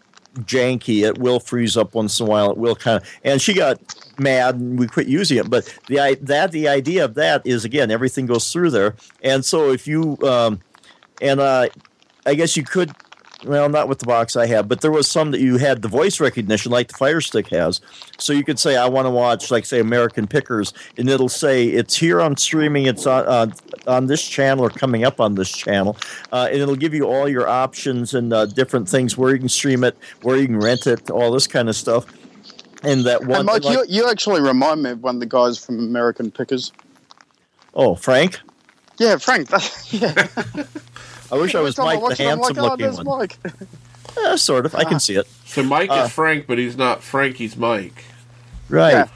janky. 0.46 1.04
It 1.04 1.18
will 1.18 1.40
freeze 1.40 1.78
up 1.78 1.94
once 1.94 2.20
in 2.20 2.26
a 2.26 2.30
while. 2.30 2.52
It 2.52 2.58
will 2.58 2.76
kind 2.76 3.02
of. 3.02 3.10
And 3.24 3.42
she 3.42 3.54
got 3.54 3.80
mad, 4.20 4.56
and 4.56 4.78
we 4.80 4.88
quit 4.88 5.08
using 5.08 5.38
it. 5.38 5.50
But 5.50 5.74
the 5.88 6.18
that 6.22 6.52
the 6.52 6.68
idea 6.68 7.06
of 7.06 7.16
that 7.16 7.46
is 7.46 7.66
again 7.66 7.92
everything 7.92 8.26
goes 8.26 8.52
through 8.52 8.72
there, 8.72 8.96
and 9.24 9.44
so 9.44 9.72
if 9.72 9.88
you 9.88 10.18
um, 10.24 10.60
and 11.22 11.40
uh, 11.40 11.70
I 12.26 12.34
guess 12.34 12.56
you 12.56 12.64
could 12.64 12.94
well, 13.46 13.70
not 13.70 13.88
with 13.88 14.00
the 14.00 14.06
box 14.06 14.36
I 14.36 14.46
have, 14.48 14.68
but 14.68 14.82
there 14.82 14.92
was 14.92 15.10
some 15.10 15.32
that 15.32 15.40
you 15.40 15.58
had 15.58 15.82
the 15.82 15.88
voice 15.88 16.20
recognition, 16.20 16.72
like 16.72 16.90
the 16.90 16.94
Fire 16.96 17.22
Stick 17.22 17.48
has. 17.50 17.80
So 18.18 18.34
you 18.34 18.44
could 18.44 18.60
say, 18.60 18.76
"I 18.76 18.88
want 18.88 19.06
to 19.06 19.10
watch, 19.12 19.50
like, 19.50 19.66
say, 19.66 19.80
American 19.80 20.28
Pickers," 20.28 20.74
and 20.98 21.10
it'll 21.10 21.30
say 21.30 21.68
it's 21.68 21.96
here 21.96 22.20
on 22.22 22.36
streaming, 22.38 22.86
it's 22.86 23.06
on 23.08 23.26
uh, 23.28 23.48
on 23.88 24.08
this 24.08 24.26
channel 24.28 24.66
or 24.66 24.70
coming 24.70 25.06
up 25.06 25.20
on 25.22 25.36
this 25.36 25.50
channel, 25.52 25.96
uh, 26.32 26.48
and 26.52 26.60
it'll 26.62 26.76
give 26.76 26.94
you 26.94 27.06
all 27.06 27.30
your 27.30 27.48
options 27.48 28.14
and 28.14 28.34
uh, 28.34 28.46
different 28.46 28.90
things 28.90 29.18
where 29.18 29.32
you 29.34 29.40
can 29.40 29.50
stream 29.50 29.84
it, 29.84 29.98
where 30.22 30.36
you 30.38 30.46
can 30.48 30.60
rent 30.60 30.86
it, 30.88 31.10
all 31.10 31.32
this 31.32 31.48
kind 31.48 31.70
of 31.70 31.76
stuff. 31.76 32.06
And 32.84 33.04
that 33.06 33.26
one, 33.26 33.40
And 33.40 33.46
Mike, 33.46 33.64
like- 33.64 33.90
you, 33.90 34.04
you 34.04 34.10
actually 34.10 34.42
remind 34.42 34.84
me 34.84 34.92
of 34.92 35.04
one 35.04 35.16
of 35.16 35.20
the 35.20 35.26
guys 35.26 35.58
from 35.58 35.80
American 35.80 36.32
Pickers. 36.32 36.72
oh, 37.74 37.96
Frank, 37.96 38.40
Yeah, 38.98 39.18
Frank. 39.18 39.50
Yeah. 39.92 40.28
I 41.32 41.36
wish 41.38 41.56
I 41.56 41.62
was 41.62 41.76
time 41.76 42.02
Mike, 42.02 42.18
the 42.18 42.24
handsome 42.24 42.56
like, 42.56 42.58
oh, 42.58 42.68
looking 42.70 42.84
there's 42.86 42.98
one. 43.04 43.20
Mike. 43.20 43.38
Eh, 44.18 44.36
sort 44.38 44.66
of, 44.66 44.74
I 44.74 44.86
can 44.86 45.00
see 45.00 45.16
it. 45.16 45.28
So 45.46 45.62
Mike 45.62 45.92
Uh, 45.92 46.04
is 46.06 46.12
Frank, 46.12 46.48
but 46.48 46.58
he's 46.58 46.76
not 46.76 47.04
Frank. 47.04 47.36
He's 47.36 47.56
Mike. 47.56 48.04
Right. 48.68 48.92
Yeah. 48.94 49.08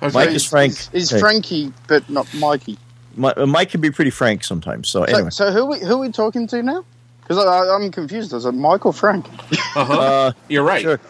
I 0.00 0.04
was 0.04 0.14
Mike 0.14 0.30
is 0.30 0.48
Frank. 0.48 0.72
He's, 0.76 1.10
he's 1.10 1.20
Frankie, 1.20 1.72
but 1.88 2.08
not 2.08 2.32
Mikey. 2.34 2.78
Mi- 3.16 3.32
Mike 3.46 3.70
can 3.70 3.80
be 3.80 3.90
pretty 3.90 4.12
frank 4.12 4.44
sometimes. 4.44 4.88
So 4.88 5.04
So, 5.06 5.12
anyway, 5.12 5.30
so 5.30 5.50
who 5.50 5.66
we, 5.66 5.80
who 5.80 5.94
are 5.94 5.98
we 5.98 6.12
talking 6.12 6.46
to 6.46 6.62
now? 6.62 6.84
Because 7.22 7.38
I'm 7.38 7.90
confused. 7.90 8.32
Is 8.32 8.44
it 8.44 8.52
Mike 8.52 8.86
or 8.86 8.92
Frank? 8.92 9.26
uh-huh. 9.28 9.82
uh, 10.00 10.32
You're 10.48 10.64
right. 10.64 10.82
Sure. 10.82 11.00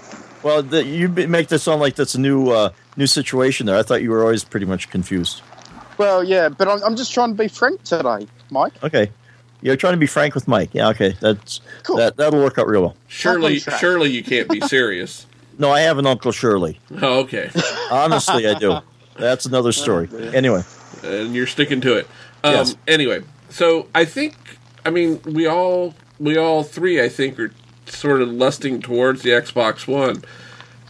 Well, 0.43 0.63
the, 0.63 0.85
you 0.85 1.09
make 1.09 1.49
this 1.49 1.63
sound 1.63 1.81
like 1.81 1.95
that's 1.95 2.15
a 2.15 2.21
new 2.21 2.51
uh, 2.51 2.71
new 2.97 3.07
situation 3.07 3.67
there. 3.67 3.77
I 3.79 3.83
thought 3.83 4.03
you 4.03 4.11
were 4.11 4.23
always 4.23 4.43
pretty 4.43 4.67
much 4.67 4.91
confused. 4.91 5.43
Well, 5.99 6.25
yeah, 6.25 6.49
but 6.49 6.67
I'm, 6.69 6.83
I'm 6.83 6.97
just 6.97 7.13
trying 7.13 7.37
to 7.37 7.43
be 7.43 7.49
frank 7.49 7.83
today, 7.85 8.27
Mike. 8.51 8.73
Okay, 8.83 9.11
you're 9.63 9.77
trying 9.77 9.95
to 9.95 9.99
be 9.99 10.07
frank 10.07 10.35
with 10.35 10.47
Mike. 10.47 10.71
Yeah, 10.73 10.89
okay, 10.91 11.17
that's 11.21 11.61
Cool. 11.85 11.97
that 11.97 12.17
that'll 12.17 12.41
work 12.41 12.59
out 12.59 12.67
real 12.69 12.83
well. 12.83 12.97
Surely, 13.09 13.55
Back 13.59 13.69
on 13.69 13.71
track. 13.71 13.81
surely 13.81 14.11
you 14.11 14.23
can't 14.23 14.49
be 14.49 14.61
serious. 14.61 15.27
No, 15.59 15.71
I 15.71 15.81
have 15.83 15.99
an 15.99 16.07
Uncle 16.07 16.33
Shirley. 16.33 16.81
oh, 17.03 17.21
okay, 17.21 17.51
Honestly, 17.91 18.49
I 18.49 18.59
do. 18.59 18.79
That's 19.19 19.45
another 19.45 19.71
story. 19.71 20.09
Anyway, 20.35 20.63
and 21.05 21.35
you're 21.35 21.47
sticking 21.47 21.83
to 21.83 21.99
it. 21.99 22.09
Um, 22.43 22.55
Yes. 22.55 22.77
Anyway, 22.89 23.23
so 23.51 23.87
I 23.95 24.07
think, 24.07 24.35
I 24.87 24.91
mean, 24.91 25.21
we 25.27 25.47
all, 25.47 25.95
we 26.19 26.39
all 26.39 26.63
three, 26.65 27.03
I 27.05 27.11
think, 27.11 27.39
are 27.39 27.53
sort 27.85 28.23
of 28.23 28.31
lusting 28.31 28.81
towards 28.81 29.23
the 29.23 29.31
Xbox 29.31 29.87
One. 29.87 30.25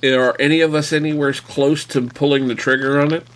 Are 0.05 0.37
any 0.39 0.61
of 0.61 0.77
us 0.77 0.93
anywhere 0.93 1.33
close 1.33 1.85
to 1.87 2.03
pulling 2.09 2.47
the 2.47 2.55
trigger 2.55 3.01
on 3.01 3.13
it? 3.13 3.27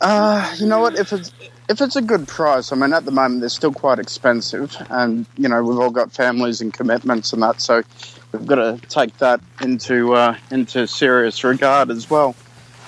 Uh, 0.00 0.50
you 0.58 0.66
know 0.66 0.80
what? 0.80 0.98
If 0.98 1.12
it's 1.12 1.30
if 1.72 1.80
it's 1.80 1.96
a 1.96 2.02
good 2.02 2.28
price, 2.28 2.70
I 2.70 2.76
mean, 2.76 2.92
at 2.92 3.06
the 3.06 3.10
moment 3.10 3.40
they're 3.40 3.48
still 3.48 3.72
quite 3.72 3.98
expensive, 3.98 4.76
and 4.90 5.24
you 5.38 5.48
know 5.48 5.62
we've 5.62 5.78
all 5.78 5.90
got 5.90 6.12
families 6.12 6.60
and 6.60 6.72
commitments 6.72 7.32
and 7.32 7.42
that, 7.42 7.60
so 7.62 7.82
we've 8.30 8.46
got 8.46 8.56
to 8.56 8.86
take 8.88 9.16
that 9.18 9.40
into 9.62 10.12
uh, 10.14 10.36
into 10.50 10.86
serious 10.86 11.42
regard 11.42 11.90
as 11.90 12.10
well. 12.10 12.36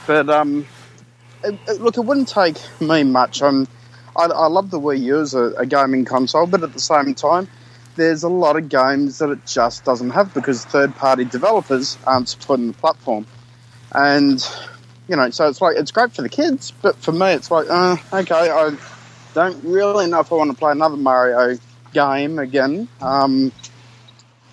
But 0.07 0.29
um, 0.29 0.67
it, 1.43 1.59
it- 1.67 1.81
look, 1.81 1.97
it 1.97 2.03
wouldn't 2.03 2.29
take 2.29 2.59
me 2.81 3.05
much. 3.05 3.43
I'm, 3.43 3.67
I, 4.17 4.27
I 4.27 4.47
love 4.49 4.71
the 4.71 4.79
Wii 4.79 5.01
U 5.01 5.21
as 5.21 5.33
a, 5.33 5.53
a 5.57 5.65
gaming 5.67 6.05
console, 6.05 6.47
but 6.47 6.63
at 6.63 6.75
the 6.75 6.81
same 6.81 7.15
time, 7.15 7.49
there's 7.97 8.23
a 8.23 8.29
lot 8.29 8.57
of 8.57 8.69
games 8.69 9.19
that 9.19 9.31
it 9.31 9.47
just 9.47 9.85
doesn't 9.85 10.11
have 10.11 10.35
because 10.35 10.65
third-party 10.67 11.25
developers 11.25 11.97
aren't 12.07 12.29
supporting 12.29 12.67
the 12.67 12.75
platform, 12.75 13.25
and 13.93 14.47
you 15.09 15.17
know, 15.17 15.31
so 15.31 15.49
it's 15.49 15.61
like 15.61 15.77
it's 15.77 15.91
great 15.91 16.13
for 16.13 16.23
the 16.23 16.29
kids, 16.29 16.73
but 16.83 16.97
for 16.97 17.13
me, 17.13 17.33
it's 17.33 17.51
like, 17.51 17.67
uh, 17.69 17.97
okay, 18.13 18.51
I 18.51 18.77
don't 19.35 19.63
really 19.65 20.07
know 20.07 20.21
if 20.21 20.33
I 20.33 20.37
want 20.37 20.51
to 20.51 20.57
play 20.57 20.73
another 20.73 20.97
Mario 20.97 21.59
game 21.93 22.39
again. 22.39 22.89
Um, 23.01 23.53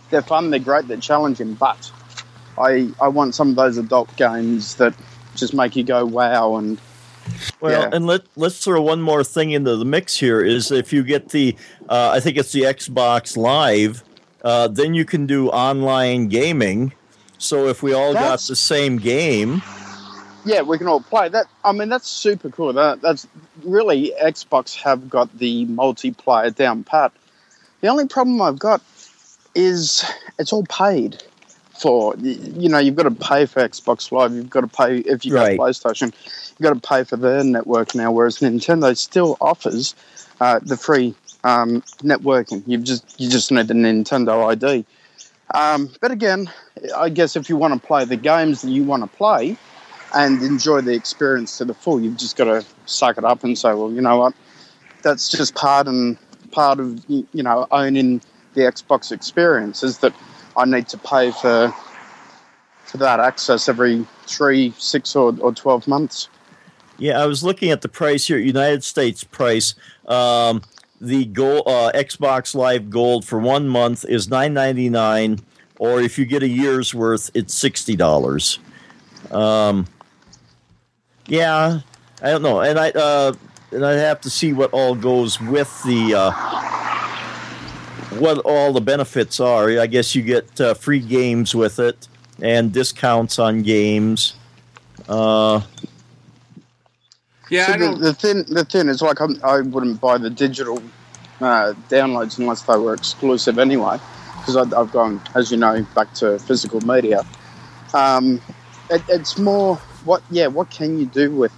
they're 0.09 0.21
fun, 0.21 0.49
they're 0.49 0.59
great, 0.59 0.87
they're 0.87 0.97
challenging, 0.97 1.53
but 1.53 1.91
I 2.57 2.91
I 2.99 3.07
want 3.07 3.35
some 3.35 3.49
of 3.51 3.55
those 3.55 3.77
adult 3.77 4.15
games 4.17 4.75
that 4.75 4.93
just 5.35 5.53
make 5.53 5.75
you 5.75 5.83
go 5.83 6.05
wow 6.05 6.57
and 6.57 6.77
well, 7.61 7.83
Yeah. 7.83 7.89
and 7.93 8.05
let 8.07 8.23
let's 8.35 8.63
throw 8.63 8.81
one 8.81 9.01
more 9.01 9.23
thing 9.23 9.51
into 9.51 9.75
the 9.77 9.85
mix 9.85 10.17
here. 10.17 10.41
Is 10.41 10.71
if 10.71 10.91
you 10.91 11.03
get 11.03 11.29
the, 11.29 11.55
uh, 11.87 12.11
I 12.13 12.19
think 12.19 12.37
it's 12.37 12.51
the 12.51 12.63
Xbox 12.63 13.37
Live, 13.37 14.03
uh, 14.43 14.67
then 14.67 14.93
you 14.93 15.05
can 15.05 15.27
do 15.27 15.49
online 15.49 16.27
gaming. 16.27 16.93
So 17.37 17.67
if 17.67 17.81
we 17.81 17.93
all 17.93 18.13
got 18.13 18.39
the 18.41 18.55
same 18.55 18.97
game, 18.97 19.61
yeah, 20.45 20.61
we 20.61 20.77
can 20.77 20.87
all 20.87 21.01
play 21.01 21.29
that. 21.29 21.45
I 21.63 21.71
mean, 21.71 21.89
that's 21.89 22.07
super 22.07 22.49
cool. 22.49 22.73
That 22.73 23.01
that's 23.01 23.27
really 23.63 24.13
Xbox 24.21 24.75
have 24.81 25.09
got 25.09 25.37
the 25.37 25.65
multiplayer 25.67 26.53
down 26.53 26.83
pat. 26.83 27.11
The 27.81 27.87
only 27.87 28.07
problem 28.07 28.41
I've 28.41 28.59
got 28.59 28.81
is 29.55 30.03
it's 30.39 30.53
all 30.53 30.65
paid 30.65 31.21
for. 31.79 32.15
You 32.17 32.69
know, 32.69 32.79
you've 32.79 32.95
got 32.95 33.03
to 33.03 33.11
pay 33.11 33.45
for 33.45 33.67
Xbox 33.67 34.11
Live. 34.11 34.33
You've 34.33 34.49
got 34.49 34.61
to 34.61 34.67
pay 34.67 34.97
if 34.99 35.25
you 35.25 35.33
Right. 35.33 35.57
got 35.57 35.67
PlayStation. 35.67 36.13
You've 36.51 36.61
got 36.61 36.81
to 36.81 36.87
pay 36.87 37.03
for 37.03 37.17
their 37.17 37.43
network 37.43 37.95
now. 37.95 38.11
Whereas 38.11 38.39
Nintendo 38.39 38.95
still 38.97 39.37
offers 39.41 39.95
uh, 40.39 40.59
the 40.61 40.77
free 40.77 41.15
um, 41.43 41.81
networking. 42.03 42.63
You've 42.65 42.83
just 42.83 43.19
you 43.19 43.29
just 43.29 43.51
need 43.51 43.69
a 43.69 43.73
Nintendo 43.73 44.47
ID. 44.49 44.85
Um, 45.53 45.89
but 45.99 46.11
again, 46.11 46.49
I 46.95 47.09
guess 47.09 47.35
if 47.35 47.49
you 47.49 47.57
want 47.57 47.73
to 47.79 47.85
play 47.85 48.05
the 48.05 48.15
games 48.15 48.61
that 48.61 48.69
you 48.69 48.83
want 48.83 49.03
to 49.03 49.17
play 49.17 49.57
and 50.13 50.41
enjoy 50.41 50.81
the 50.81 50.93
experience 50.93 51.57
to 51.57 51.65
the 51.65 51.73
full, 51.73 52.01
you've 52.01 52.17
just 52.17 52.35
got 52.35 52.45
to 52.45 52.65
suck 52.85 53.17
it 53.17 53.23
up 53.23 53.43
and 53.43 53.57
say, 53.57 53.73
well, 53.73 53.91
you 53.91 54.01
know 54.01 54.17
what, 54.17 54.33
that's 55.01 55.29
just 55.29 55.55
part 55.55 55.87
and 55.87 56.17
part 56.51 56.79
of 56.79 57.03
you 57.07 57.25
know 57.33 57.67
owning 57.71 58.21
the 58.53 58.61
Xbox 58.61 59.11
experience 59.11 59.83
is 59.83 59.99
that 59.99 60.13
I 60.57 60.65
need 60.65 60.87
to 60.89 60.97
pay 60.97 61.31
for 61.31 61.73
for 62.83 62.97
that 62.97 63.19
access 63.19 63.69
every 63.69 64.05
three, 64.27 64.73
six, 64.77 65.15
or, 65.15 65.33
or 65.39 65.53
twelve 65.53 65.87
months. 65.87 66.27
Yeah, 66.97 67.21
I 67.21 67.25
was 67.25 67.43
looking 67.43 67.71
at 67.71 67.81
the 67.81 67.89
price 67.89 68.27
here, 68.27 68.37
United 68.37 68.83
States 68.83 69.23
price. 69.23 69.75
Um, 70.07 70.61
the 70.99 71.25
gold, 71.25 71.63
uh, 71.65 71.91
Xbox 71.95 72.53
Live 72.53 72.89
Gold 72.89 73.25
for 73.25 73.39
one 73.39 73.67
month 73.67 74.05
is 74.05 74.29
nine 74.29 74.53
ninety 74.53 74.89
nine, 74.89 75.39
or 75.79 76.01
if 76.01 76.19
you 76.19 76.25
get 76.25 76.43
a 76.43 76.47
year's 76.47 76.93
worth, 76.93 77.31
it's 77.33 77.53
sixty 77.53 77.95
dollars. 77.95 78.59
Um, 79.31 79.87
yeah, 81.31 81.79
I 82.21 82.29
don't 82.31 82.41
know, 82.41 82.59
and 82.59 82.77
I 82.77 82.89
uh, 82.91 83.31
and 83.71 83.85
I 83.85 83.93
have 83.93 84.19
to 84.21 84.29
see 84.29 84.51
what 84.51 84.71
all 84.73 84.95
goes 84.95 85.39
with 85.39 85.71
the 85.83 86.13
uh, 86.13 86.31
what 88.19 88.39
all 88.39 88.73
the 88.73 88.81
benefits 88.81 89.39
are. 89.39 89.79
I 89.79 89.87
guess 89.87 90.13
you 90.13 90.23
get 90.23 90.59
uh, 90.59 90.73
free 90.73 90.99
games 90.99 91.55
with 91.55 91.79
it 91.79 92.09
and 92.41 92.73
discounts 92.73 93.39
on 93.39 93.61
games. 93.63 94.35
Uh, 95.07 95.61
Yeah, 97.49 97.67
So 97.67 97.73
I 97.73 97.77
the, 97.77 97.85
don't. 97.85 98.01
the 98.01 98.13
thing, 98.13 98.43
the 98.49 98.65
thing 98.65 98.87
is, 98.89 99.01
like, 99.01 99.21
I'm, 99.21 99.39
I 99.43 99.61
wouldn't 99.61 100.01
buy 100.01 100.17
the 100.17 100.29
digital 100.29 100.81
uh, 101.39 101.73
downloads 101.89 102.39
unless 102.39 102.61
they 102.63 102.77
were 102.77 102.93
exclusive 102.93 103.59
anyway, 103.59 103.99
because 104.39 104.57
I've 104.57 104.91
gone, 104.91 105.21
as 105.35 105.51
you 105.51 105.57
know, 105.57 105.85
back 105.95 106.13
to 106.15 106.39
physical 106.39 106.81
media. 106.81 107.23
Um, 107.93 108.41
it, 108.89 109.01
it's 109.09 109.37
more 109.37 109.79
what, 110.05 110.23
yeah, 110.29 110.47
what 110.47 110.69
can 110.69 110.99
you 110.99 111.05
do 111.05 111.31
with 111.31 111.53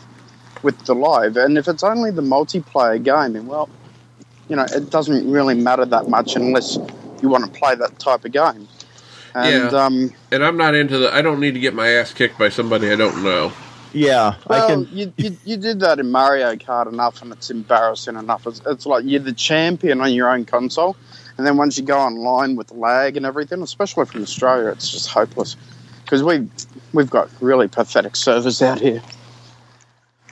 with 0.63 0.77
the 0.85 0.95
live? 0.95 1.35
And 1.37 1.57
if 1.57 1.67
it's 1.67 1.83
only 1.83 2.11
the 2.11 2.21
multiplayer 2.21 3.01
game, 3.03 3.33
then 3.33 3.47
well, 3.47 3.69
you 4.49 4.55
know, 4.55 4.65
it 4.73 4.89
doesn't 4.89 5.29
really 5.29 5.55
matter 5.55 5.85
that 5.85 6.09
much 6.09 6.35
unless 6.35 6.77
you 7.21 7.29
want 7.29 7.45
to 7.51 7.59
play 7.59 7.75
that 7.75 7.99
type 7.99 8.25
of 8.25 8.31
game. 8.31 8.67
And 9.35 9.73
Yeah. 9.73 9.85
um, 9.85 10.13
And 10.31 10.43
I'm 10.43 10.57
not 10.57 10.75
into 10.75 10.97
the. 10.97 11.13
I 11.13 11.21
don't 11.21 11.39
need 11.39 11.53
to 11.53 11.59
get 11.59 11.73
my 11.73 11.89
ass 11.89 12.13
kicked 12.13 12.37
by 12.37 12.49
somebody 12.49 12.91
I 12.91 12.95
don't 12.95 13.23
know. 13.23 13.51
yeah, 13.93 14.35
Well, 14.47 14.63
I 14.63 14.67
can. 14.67 14.87
you, 14.91 15.13
you 15.17 15.37
you 15.45 15.57
did 15.57 15.79
that 15.81 15.99
in 15.99 16.11
Mario 16.11 16.55
Kart 16.55 16.91
enough, 16.91 17.21
and 17.21 17.31
it's 17.31 17.49
embarrassing 17.49 18.15
enough. 18.15 18.45
It's, 18.47 18.61
it's 18.65 18.85
like 18.85 19.05
you're 19.05 19.19
the 19.21 19.33
champion 19.33 20.01
on 20.01 20.13
your 20.13 20.29
own 20.29 20.45
console, 20.45 20.95
and 21.37 21.45
then 21.47 21.57
once 21.57 21.77
you 21.77 21.83
go 21.83 21.97
online 21.99 22.55
with 22.55 22.71
lag 22.71 23.17
and 23.17 23.25
everything, 23.25 23.61
especially 23.61 24.05
from 24.05 24.21
Australia, 24.23 24.69
it's 24.69 24.89
just 24.91 25.09
hopeless 25.09 25.55
because 26.03 26.23
we 26.23 26.47
we've 26.93 27.09
got 27.09 27.29
really 27.41 27.67
pathetic 27.67 28.15
servers 28.15 28.61
out 28.61 28.79
here. 28.79 29.01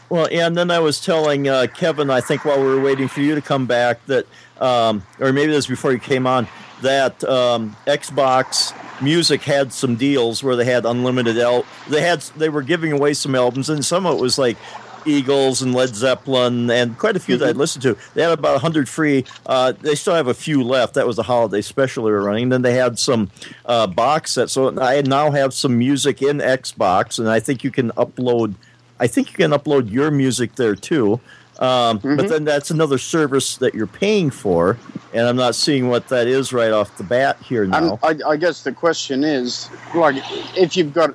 Well, 0.09 0.27
and 0.29 0.57
then 0.57 0.71
I 0.71 0.79
was 0.79 0.99
telling 0.99 1.47
uh, 1.47 1.67
Kevin, 1.73 2.09
I 2.09 2.19
think 2.19 2.43
while 2.43 2.59
we 2.59 2.65
were 2.65 2.81
waiting 2.81 3.07
for 3.07 3.21
you 3.21 3.33
to 3.33 3.41
come 3.41 3.65
back, 3.65 4.05
that, 4.07 4.25
um, 4.59 5.03
or 5.21 5.31
maybe 5.31 5.53
this 5.53 5.67
before 5.67 5.93
you 5.93 5.99
came 5.99 6.27
on, 6.27 6.49
that 6.81 7.23
um, 7.23 7.77
Xbox 7.87 8.73
Music 9.01 9.41
had 9.41 9.71
some 9.71 9.95
deals 9.95 10.43
where 10.43 10.57
they 10.57 10.65
had 10.65 10.85
unlimited 10.85 11.37
el- 11.37 11.65
they 11.89 12.01
had 12.01 12.21
they 12.35 12.49
were 12.49 12.61
giving 12.61 12.91
away 12.91 13.13
some 13.13 13.35
albums, 13.35 13.69
and 13.69 13.85
some 13.85 14.05
of 14.05 14.17
it 14.17 14.21
was 14.21 14.37
like 14.37 14.57
Eagles 15.05 15.61
and 15.61 15.73
Led 15.73 15.95
Zeppelin, 15.95 16.69
and 16.69 16.97
quite 16.97 17.15
a 17.15 17.19
few 17.19 17.37
that 17.37 17.49
I'd 17.49 17.57
listened 17.57 17.83
to. 17.83 17.97
They 18.13 18.21
had 18.21 18.31
about 18.31 18.61
hundred 18.61 18.87
free. 18.87 19.25
Uh, 19.45 19.73
they 19.73 19.95
still 19.95 20.15
have 20.15 20.27
a 20.27 20.33
few 20.33 20.63
left. 20.63 20.93
That 20.93 21.07
was 21.07 21.17
a 21.17 21.23
holiday 21.23 21.61
special 21.61 22.05
they 22.05 22.11
were 22.11 22.23
running. 22.23 22.49
Then 22.49 22.61
they 22.61 22.73
had 22.73 22.99
some 22.99 23.31
uh, 23.65 23.87
box 23.87 24.33
sets. 24.33 24.53
So 24.53 24.79
I 24.79 25.01
now 25.01 25.31
have 25.31 25.53
some 25.53 25.77
music 25.77 26.21
in 26.21 26.37
Xbox, 26.37 27.19
and 27.19 27.29
I 27.29 27.39
think 27.39 27.63
you 27.63 27.71
can 27.71 27.91
upload. 27.91 28.55
I 28.99 29.07
think 29.07 29.29
you 29.31 29.37
can 29.37 29.51
upload 29.51 29.91
your 29.91 30.11
music 30.11 30.55
there 30.55 30.75
too. 30.75 31.19
Um, 31.59 31.99
But 31.99 32.27
then 32.27 32.43
that's 32.43 32.71
another 32.71 32.97
service 32.97 33.57
that 33.57 33.75
you're 33.75 33.85
paying 33.85 34.31
for, 34.31 34.77
and 35.13 35.27
I'm 35.27 35.35
not 35.35 35.53
seeing 35.53 35.89
what 35.89 36.07
that 36.07 36.25
is 36.25 36.51
right 36.53 36.71
off 36.71 36.97
the 36.97 37.03
bat 37.03 37.37
here 37.41 37.65
now. 37.67 37.99
I, 38.01 38.15
I 38.27 38.37
guess 38.37 38.63
the 38.63 38.71
question 38.71 39.23
is, 39.23 39.69
like, 39.93 40.15
if 40.57 40.75
you've 40.75 40.93
got 40.93 41.13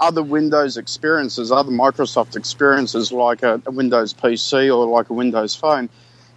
other 0.00 0.22
Windows 0.22 0.76
experiences, 0.76 1.52
other 1.52 1.70
Microsoft 1.70 2.36
experiences, 2.36 3.12
like 3.12 3.42
a, 3.42 3.60
a 3.66 3.70
Windows 3.70 4.14
PC 4.14 4.74
or 4.74 4.86
like 4.86 5.10
a 5.10 5.12
Windows 5.12 5.54
phone, 5.54 5.88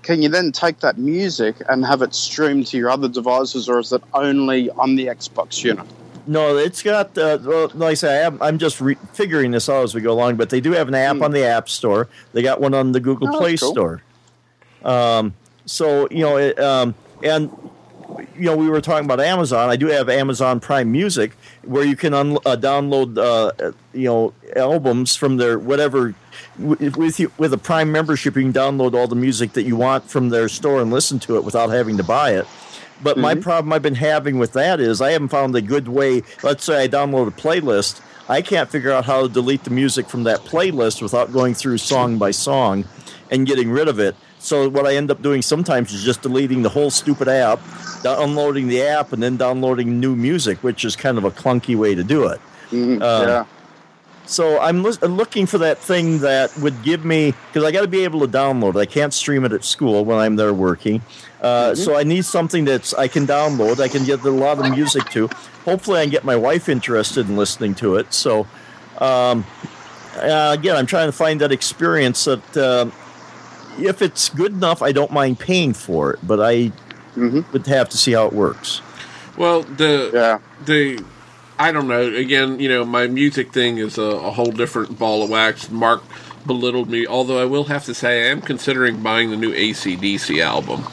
can 0.03 0.21
you 0.21 0.29
then 0.29 0.51
take 0.51 0.79
that 0.81 0.97
music 0.97 1.55
and 1.69 1.85
have 1.85 2.01
it 2.01 2.13
streamed 2.13 2.67
to 2.67 2.77
your 2.77 2.89
other 2.89 3.07
devices, 3.07 3.69
or 3.69 3.79
is 3.79 3.93
it 3.93 4.03
only 4.13 4.69
on 4.71 4.95
the 4.95 5.07
Xbox 5.07 5.63
unit? 5.63 5.85
No, 6.27 6.57
it's 6.57 6.83
got. 6.83 7.17
Uh, 7.17 7.37
well, 7.41 7.71
like 7.73 7.91
I 7.91 7.93
say, 7.95 8.21
I 8.21 8.27
am, 8.27 8.41
I'm 8.41 8.57
just 8.57 8.79
re- 8.79 8.97
figuring 9.13 9.51
this 9.51 9.67
out 9.67 9.83
as 9.83 9.95
we 9.95 10.01
go 10.01 10.13
along. 10.13 10.35
But 10.37 10.49
they 10.49 10.61
do 10.61 10.71
have 10.71 10.87
an 10.87 10.95
app 10.95 11.21
on 11.21 11.31
the 11.31 11.43
App 11.45 11.67
Store. 11.67 12.07
They 12.31 12.41
got 12.41 12.61
one 12.61 12.73
on 12.73 12.91
the 12.91 12.99
Google. 12.99 13.33
Oh, 13.33 13.37
Play 13.37 13.57
cool. 13.57 13.71
Store. 13.71 14.01
Um, 14.83 15.33
so 15.65 16.07
you 16.11 16.21
know, 16.21 16.37
it, 16.37 16.57
um, 16.59 16.95
and 17.23 17.49
you 18.35 18.45
know, 18.45 18.55
we 18.57 18.69
were 18.69 18.81
talking 18.81 19.05
about 19.05 19.19
Amazon. 19.19 19.69
I 19.69 19.75
do 19.75 19.87
have 19.87 20.09
Amazon 20.09 20.59
Prime 20.59 20.91
Music, 20.91 21.31
where 21.63 21.83
you 21.85 21.95
can 21.95 22.13
un- 22.13 22.37
uh, 22.45 22.55
download, 22.59 23.17
uh, 23.17 23.71
you 23.93 24.05
know, 24.05 24.33
albums 24.55 25.15
from 25.15 25.37
their 25.37 25.57
whatever. 25.59 26.13
w- 26.59 26.91
With 26.91 27.19
you, 27.19 27.31
with 27.37 27.53
a 27.53 27.57
Prime 27.57 27.91
membership, 27.91 28.35
you 28.35 28.43
can 28.43 28.53
download 28.53 28.93
all 28.93 29.07
the 29.07 29.15
music 29.15 29.53
that 29.53 29.63
you 29.63 29.75
want 29.75 30.09
from 30.09 30.29
their 30.29 30.49
store 30.49 30.81
and 30.81 30.91
listen 30.91 31.19
to 31.19 31.37
it 31.37 31.43
without 31.43 31.69
having 31.69 31.97
to 31.97 32.03
buy 32.03 32.31
it. 32.31 32.47
But 33.01 33.17
my 33.17 33.35
problem 33.35 33.73
I've 33.73 33.81
been 33.81 33.95
having 33.95 34.39
with 34.39 34.53
that 34.53 34.79
is 34.79 35.01
I 35.01 35.11
haven't 35.11 35.27
found 35.29 35.55
a 35.55 35.61
good 35.61 35.87
way. 35.89 36.23
Let's 36.41 36.63
say 36.63 36.83
I 36.83 36.87
download 36.87 37.27
a 37.27 37.31
playlist. 37.31 37.99
I 38.29 38.41
can't 38.41 38.69
figure 38.69 38.91
out 38.91 39.03
how 39.03 39.23
to 39.23 39.27
delete 39.29 39.65
the 39.65 39.71
music 39.71 40.07
from 40.07 40.23
that 40.23 40.39
playlist 40.41 41.01
without 41.01 41.33
going 41.33 41.53
through 41.53 41.79
song 41.79 42.17
by 42.17 42.31
song 42.31 42.85
and 43.29 43.45
getting 43.45 43.69
rid 43.71 43.89
of 43.89 43.99
it. 43.99 44.15
So 44.39 44.69
what 44.69 44.85
I 44.85 44.95
end 44.95 45.11
up 45.11 45.21
doing 45.21 45.41
sometimes 45.41 45.91
is 45.93 46.03
just 46.03 46.21
deleting 46.21 46.61
the 46.61 46.69
whole 46.69 46.89
stupid 46.89 47.27
app, 47.27 47.59
downloading 48.03 48.67
the 48.67 48.81
app, 48.83 49.13
and 49.13 49.23
then 49.23 49.37
downloading 49.37 49.99
new 49.99 50.15
music, 50.15 50.61
which 50.63 50.83
is 50.85 50.95
kind 50.95 51.17
of 51.17 51.23
a 51.23 51.31
clunky 51.31 51.75
way 51.75 51.95
to 51.95 52.03
do 52.03 52.27
it. 52.27 52.39
Mm, 52.71 53.01
Um, 53.01 53.27
yeah. 53.27 53.45
So 54.25 54.57
I'm 54.61 54.83
looking 54.83 55.45
for 55.45 55.57
that 55.57 55.79
thing 55.79 56.19
that 56.19 56.55
would 56.57 56.81
give 56.81 57.03
me 57.03 57.33
because 57.47 57.65
I 57.65 57.71
got 57.73 57.81
to 57.81 57.89
be 57.89 58.05
able 58.05 58.21
to 58.21 58.27
download. 58.27 58.75
it. 58.75 58.79
I 58.79 58.85
can't 58.85 59.13
stream 59.13 59.43
it 59.43 59.51
at 59.51 59.65
school 59.65 60.05
when 60.05 60.17
I'm 60.17 60.37
there 60.37 60.53
working. 60.53 61.01
Uh, 61.41 61.75
So 61.75 61.97
I 61.97 62.03
need 62.03 62.23
something 62.23 62.63
that's 62.63 62.93
I 62.93 63.09
can 63.09 63.27
download. 63.27 63.81
I 63.81 63.89
can 63.89 64.05
get 64.05 64.21
a 64.23 64.29
lot 64.31 64.59
of 64.59 64.71
music 64.71 65.09
to. 65.09 65.27
Hopefully, 65.65 65.99
I 65.99 66.03
can 66.03 66.11
get 66.11 66.23
my 66.23 66.37
wife 66.37 66.69
interested 66.69 67.27
in 67.27 67.35
listening 67.35 67.75
to 67.75 67.95
it. 67.97 68.13
So 68.13 68.47
um, 68.99 69.43
uh, 70.15 70.55
again, 70.57 70.77
I'm 70.77 70.85
trying 70.85 71.09
to 71.09 71.17
find 71.25 71.41
that 71.41 71.51
experience 71.51 72.23
that 72.23 72.57
uh, 72.57 72.85
if 73.77 74.01
it's 74.01 74.29
good 74.29 74.53
enough, 74.53 74.81
I 74.81 74.93
don't 74.93 75.11
mind 75.11 75.37
paying 75.39 75.73
for 75.73 76.13
it. 76.13 76.19
But 76.25 76.39
I 76.39 76.71
Mhm. 77.15 77.45
would 77.53 77.67
have 77.67 77.89
to 77.89 77.97
see 77.97 78.13
how 78.13 78.25
it 78.27 78.33
works. 78.33 78.81
Well, 79.37 79.63
the 79.63 80.09
Yeah. 80.13 80.37
the 80.65 80.99
I 81.59 81.71
don't 81.71 81.87
know. 81.87 82.01
Again, 82.01 82.59
you 82.59 82.67
know, 82.67 82.83
my 82.83 83.07
music 83.07 83.51
thing 83.53 83.77
is 83.77 83.97
a, 83.97 84.01
a 84.01 84.31
whole 84.31 84.51
different 84.51 84.97
ball 84.97 85.23
of 85.23 85.29
wax. 85.29 85.69
Mark 85.69 86.01
belittled 86.45 86.89
me, 86.89 87.05
although 87.07 87.39
I 87.41 87.45
will 87.45 87.65
have 87.65 87.85
to 87.85 87.93
say 87.93 88.25
I 88.27 88.31
am 88.31 88.41
considering 88.41 89.01
buying 89.01 89.29
the 89.29 89.37
new 89.37 89.51
ACDC 89.53 90.41
album 90.41 90.83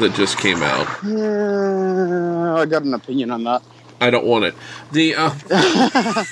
that 0.00 0.14
just 0.14 0.38
came 0.38 0.62
out. 0.62 0.88
Yeah, 1.04 2.54
I 2.56 2.64
got 2.66 2.82
an 2.82 2.94
opinion 2.94 3.30
on 3.30 3.44
that. 3.44 3.62
I 4.00 4.10
don't 4.10 4.24
want 4.26 4.44
it. 4.46 4.54
The 4.92 5.14
uh, 5.14 5.34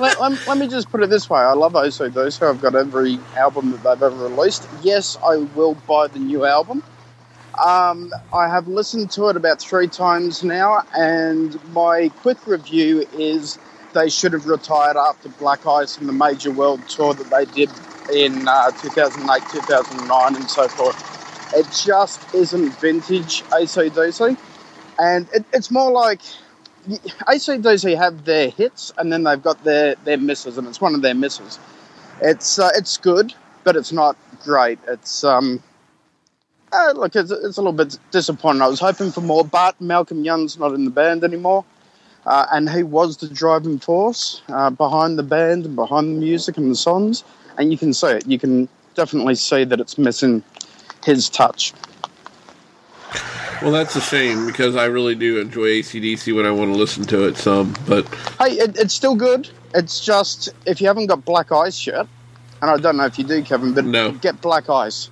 let, 0.00 0.20
let, 0.20 0.46
let 0.46 0.58
me 0.58 0.68
just 0.68 0.90
put 0.90 1.02
it 1.02 1.10
this 1.10 1.28
way. 1.30 1.40
I 1.40 1.52
love 1.52 1.72
OCD, 1.74 2.32
so 2.32 2.48
I've 2.50 2.60
got 2.60 2.74
every 2.74 3.18
album 3.36 3.70
that 3.72 3.82
they've 3.82 4.02
ever 4.02 4.28
released. 4.28 4.66
Yes, 4.82 5.16
I 5.24 5.36
will 5.54 5.74
buy 5.86 6.08
the 6.08 6.18
new 6.18 6.44
album. 6.44 6.82
Um, 7.64 8.12
I 8.32 8.48
have 8.48 8.68
listened 8.68 9.10
to 9.12 9.28
it 9.28 9.36
about 9.36 9.60
three 9.60 9.88
times 9.88 10.44
now, 10.44 10.86
and 10.96 11.58
my 11.72 12.10
quick 12.20 12.46
review 12.46 13.06
is 13.14 13.58
they 13.94 14.08
should 14.08 14.32
have 14.32 14.46
retired 14.46 14.96
after 14.96 15.28
Black 15.30 15.66
Ice 15.66 15.98
and 15.98 16.08
the 16.08 16.12
major 16.12 16.50
world 16.52 16.86
tour 16.88 17.14
that 17.14 17.30
they 17.30 17.44
did 17.46 17.70
in 18.14 18.46
uh, 18.46 18.70
2008, 18.70 19.42
2009, 19.50 20.36
and 20.36 20.50
so 20.50 20.68
forth. 20.68 21.54
It 21.54 21.66
just 21.84 22.34
isn't 22.34 22.78
vintage 22.80 23.42
ACDC, 23.44 24.36
and 24.98 25.28
it, 25.34 25.44
it's 25.52 25.70
more 25.70 25.90
like 25.90 26.20
ACDC 26.88 27.96
have 27.96 28.24
their 28.24 28.50
hits 28.50 28.92
and 28.98 29.12
then 29.12 29.24
they've 29.24 29.42
got 29.42 29.62
their, 29.64 29.94
their 30.04 30.18
misses, 30.18 30.58
and 30.58 30.66
it's 30.68 30.80
one 30.80 30.94
of 30.94 31.02
their 31.02 31.14
misses. 31.14 31.58
It's 32.20 32.58
uh, 32.58 32.70
it's 32.74 32.96
good, 32.96 33.34
but 33.64 33.76
it's 33.76 33.92
not 33.92 34.16
great. 34.42 34.78
It's 34.88 35.24
um, 35.24 35.62
Uh, 36.72 36.92
look, 36.94 37.16
it's, 37.16 37.30
it's 37.30 37.56
a 37.56 37.60
little 37.60 37.72
bit 37.72 37.98
disappointing. 38.10 38.62
I 38.62 38.68
was 38.68 38.80
hoping 38.80 39.10
for 39.10 39.20
more, 39.20 39.44
but 39.44 39.80
Malcolm 39.80 40.24
Young's 40.24 40.58
not 40.58 40.72
in 40.72 40.84
the 40.84 40.90
band 40.90 41.24
anymore. 41.24 41.64
Uh, 42.26 42.46
and 42.52 42.68
he 42.68 42.82
was 42.82 43.16
the 43.16 43.28
driving 43.28 43.78
force 43.78 44.42
uh, 44.48 44.68
behind 44.68 45.18
the 45.18 45.22
band 45.22 45.64
and 45.64 45.74
behind 45.74 46.08
the 46.08 46.20
music 46.20 46.58
and 46.58 46.70
the 46.70 46.76
songs. 46.76 47.24
And 47.56 47.72
you 47.72 47.78
can 47.78 47.94
see 47.94 48.08
it. 48.08 48.26
You 48.26 48.38
can 48.38 48.68
definitely 48.94 49.34
see 49.34 49.64
that 49.64 49.80
it's 49.80 49.96
missing 49.96 50.42
his 51.04 51.30
touch. 51.30 51.72
Well, 53.62 53.72
that's 53.72 53.96
a 53.96 54.00
shame 54.00 54.46
because 54.46 54.76
I 54.76 54.84
really 54.84 55.14
do 55.14 55.40
enjoy 55.40 55.80
ACDC 55.80 56.34
when 56.36 56.46
I 56.46 56.50
want 56.50 56.72
to 56.72 56.78
listen 56.78 57.04
to 57.04 57.26
it 57.26 57.36
some. 57.36 57.74
But 57.88 58.06
Hey, 58.38 58.52
it, 58.52 58.76
it's 58.76 58.94
still 58.94 59.16
good. 59.16 59.48
It's 59.74 60.04
just 60.04 60.50
if 60.66 60.80
you 60.80 60.86
haven't 60.86 61.06
got 61.06 61.24
Black 61.24 61.50
Ice 61.50 61.86
yet, 61.86 62.06
and 62.62 62.70
I 62.70 62.76
don't 62.76 62.96
know 62.96 63.04
if 63.06 63.18
you 63.18 63.24
do, 63.24 63.42
Kevin, 63.42 63.72
but 63.74 63.84
No. 63.84 64.12
get 64.12 64.40
Black 64.40 64.68
Ice. 64.68 65.10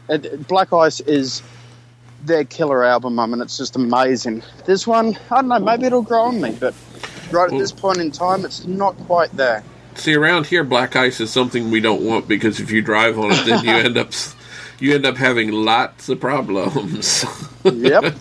Black 0.49 0.73
Ice 0.73 1.01
is 1.01 1.43
their 2.25 2.45
killer 2.45 2.85
album, 2.85 3.19
I 3.21 3.27
mean, 3.27 3.41
it's 3.41 3.57
just 3.57 3.77
amazing. 3.77 4.43
This 4.65 4.87
one, 4.87 5.17
I 5.31 5.37
don't 5.37 5.49
know, 5.49 5.59
maybe 5.61 5.87
it'll 5.87 6.03
grow 6.03 6.23
on 6.25 6.41
me, 6.41 6.57
but 6.59 6.75
right 7.31 7.53
at 7.53 7.57
this 7.59 7.71
point 7.73 7.99
in 7.99 8.11
time, 8.11 8.45
it's 8.45 8.67
not 8.67 8.97
quite 9.07 9.31
there. 9.37 9.63
see, 9.95 10.15
around 10.15 10.47
here, 10.47 10.65
black 10.65 10.97
ice 10.97 11.21
is 11.21 11.31
something 11.31 11.71
we 11.71 11.81
don't 11.81 12.03
want 12.03 12.27
because 12.27 12.59
if 12.59 12.71
you 12.73 12.83
drive 12.83 13.19
on 13.19 13.31
it, 13.33 13.45
then 13.47 13.65
you 13.65 13.71
end 13.71 13.97
up 13.97 14.11
you 14.81 14.95
end 14.95 15.07
up 15.07 15.17
having 15.17 15.53
lots 15.53 16.09
of 16.09 16.21
problems. 16.21 17.25
Yep. 17.65 18.15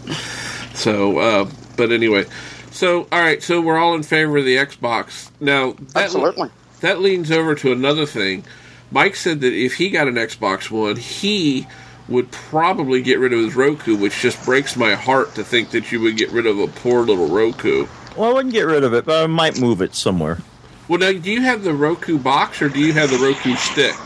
So, 0.73 1.19
uh, 1.19 1.49
but 1.77 1.91
anyway, 1.91 2.25
so 2.71 3.07
all 3.11 3.21
right, 3.21 3.41
so 3.43 3.61
we're 3.61 3.77
all 3.77 3.93
in 3.95 4.01
favor 4.03 4.37
of 4.37 4.45
the 4.45 4.55
Xbox 4.55 5.29
now. 5.39 5.73
That, 5.93 6.05
Absolutely. 6.05 6.49
That 6.81 6.99
leans 6.99 7.31
over 7.31 7.53
to 7.55 7.71
another 7.71 8.05
thing. 8.05 8.43
Mike 8.95 9.17
said 9.17 9.41
that 9.41 9.51
if 9.51 9.73
he 9.73 9.89
got 9.89 10.07
an 10.07 10.15
Xbox 10.15 10.71
One, 10.71 10.95
he 10.95 11.67
would 12.07 12.31
probably 12.31 13.01
get 13.01 13.19
rid 13.19 13.33
of 13.33 13.39
his 13.39 13.53
Roku, 13.53 13.93
which 13.93 14.21
just 14.21 14.41
breaks 14.45 14.77
my 14.77 14.95
heart 14.95 15.35
to 15.35 15.43
think 15.43 15.71
that 15.71 15.91
you 15.91 15.99
would 15.99 16.15
get 16.15 16.31
rid 16.31 16.45
of 16.45 16.57
a 16.57 16.67
poor 16.67 17.01
little 17.01 17.27
Roku. 17.27 17.87
Well, 18.15 18.29
I 18.29 18.33
wouldn't 18.33 18.53
get 18.53 18.61
rid 18.61 18.85
of 18.85 18.93
it, 18.93 19.03
but 19.03 19.21
I 19.21 19.27
might 19.27 19.59
move 19.59 19.81
it 19.81 19.95
somewhere. 19.95 20.37
Well, 20.87 20.99
now, 20.99 21.11
do 21.11 21.29
you 21.29 21.41
have 21.41 21.63
the 21.63 21.73
Roku 21.73 22.17
box 22.17 22.61
or 22.61 22.69
do 22.69 22.79
you 22.79 22.93
have 22.93 23.09
the 23.09 23.17
Roku 23.17 23.57
stick? 23.57 23.97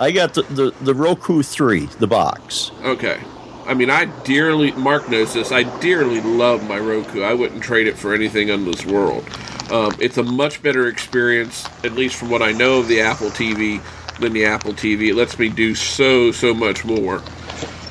I 0.00 0.12
got 0.12 0.32
the, 0.32 0.44
the, 0.44 0.70
the 0.80 0.94
Roku 0.94 1.42
3, 1.42 1.84
the 1.98 2.06
box. 2.06 2.70
Okay. 2.84 3.20
I 3.66 3.74
mean, 3.74 3.90
I 3.90 4.06
dearly, 4.24 4.72
Mark 4.72 5.10
knows 5.10 5.34
this, 5.34 5.52
I 5.52 5.64
dearly 5.80 6.22
love 6.22 6.66
my 6.66 6.78
Roku. 6.78 7.20
I 7.20 7.34
wouldn't 7.34 7.62
trade 7.62 7.86
it 7.86 7.98
for 7.98 8.14
anything 8.14 8.48
in 8.48 8.64
this 8.64 8.86
world. 8.86 9.28
Um, 9.70 9.94
it's 10.00 10.16
a 10.16 10.22
much 10.22 10.62
better 10.62 10.88
experience, 10.88 11.66
at 11.84 11.92
least 11.92 12.14
from 12.14 12.30
what 12.30 12.40
I 12.40 12.52
know 12.52 12.78
of 12.78 12.88
the 12.88 13.02
Apple 13.02 13.28
TV, 13.28 13.82
than 14.20 14.32
the 14.32 14.44
Apple 14.46 14.72
TV. 14.72 15.08
It 15.08 15.14
lets 15.14 15.38
me 15.38 15.48
do 15.48 15.74
so, 15.74 16.32
so 16.32 16.54
much 16.54 16.84
more. 16.84 17.22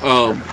Um, 0.01 0.43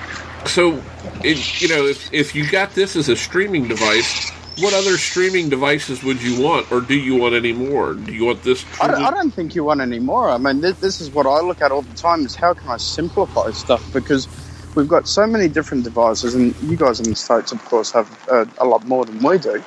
so, 0.47 0.83
it, 1.22 1.61
you 1.61 1.68
know, 1.68 1.87
if, 1.87 2.12
if 2.12 2.35
you 2.35 2.51
got 2.51 2.75
this 2.75 2.97
as 2.97 3.09
a 3.09 3.16
streaming 3.16 3.68
device, 3.68 4.31
what 4.59 4.72
other 4.72 4.97
streaming 4.99 5.49
devices 5.49 6.03
would 6.05 6.22
you 6.22 6.41
want, 6.41 6.70
or 6.70 6.81
do 6.81 6.95
you 6.95 7.16
want 7.16 7.35
any 7.35 7.53
more? 7.53 7.95
Do 7.95 8.12
you 8.12 8.25
want 8.25 8.43
this? 8.43 8.64
I 8.81 8.87
don't, 8.89 9.03
I 9.03 9.11
don't 9.11 9.33
think 9.33 9.55
you 9.55 9.64
want 9.64 9.81
any 9.81 9.99
more. 9.99 10.31
I 10.31 10.39
mean, 10.39 10.61
this, 10.61 10.79
this 10.79 11.01
is 11.01 11.11
what 11.11 11.27
I 11.27 11.41
look 11.41 11.61
at 11.61 11.72
all 11.72 11.83
the 11.83 11.95
time: 11.97 12.25
is 12.25 12.35
how 12.35 12.55
can 12.55 12.68
I 12.68 12.77
simplify 12.77 13.51
stuff? 13.51 13.93
Because 13.93 14.29
we've 14.77 14.89
got 14.89 15.09
so 15.09 15.27
many 15.27 15.49
different 15.49 15.83
devices, 15.83 16.35
and 16.35 16.55
you 16.62 16.77
guys 16.77 17.01
in 17.01 17.07
the 17.11 17.16
states, 17.16 17.51
of 17.53 17.64
course, 17.64 17.91
have 17.93 18.29
uh, 18.31 18.45
a 18.59 18.64
lot 18.64 18.87
more 18.87 19.05
than 19.05 19.20
we 19.22 19.39
do. 19.39 19.62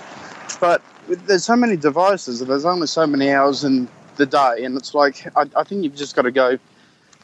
But 0.62 0.82
there's 1.08 1.43
so 1.43 1.55
many 1.55 1.76
devices, 1.76 2.39
and 2.41 2.49
there's 2.49 2.66
only 2.66 2.88
so 2.88 3.05
many 3.05 3.32
hours 3.32 3.64
in 3.64 3.89
the 4.18 4.26
day, 4.26 4.63
and 4.63 4.78
it's 4.78 4.93
like 4.93 5.26
I, 5.36 5.45
I 5.55 5.63
think 5.63 5.84
you've 5.84 5.95
just 5.95 6.15
got 6.15 6.24
to 6.24 6.32
go 6.32 6.57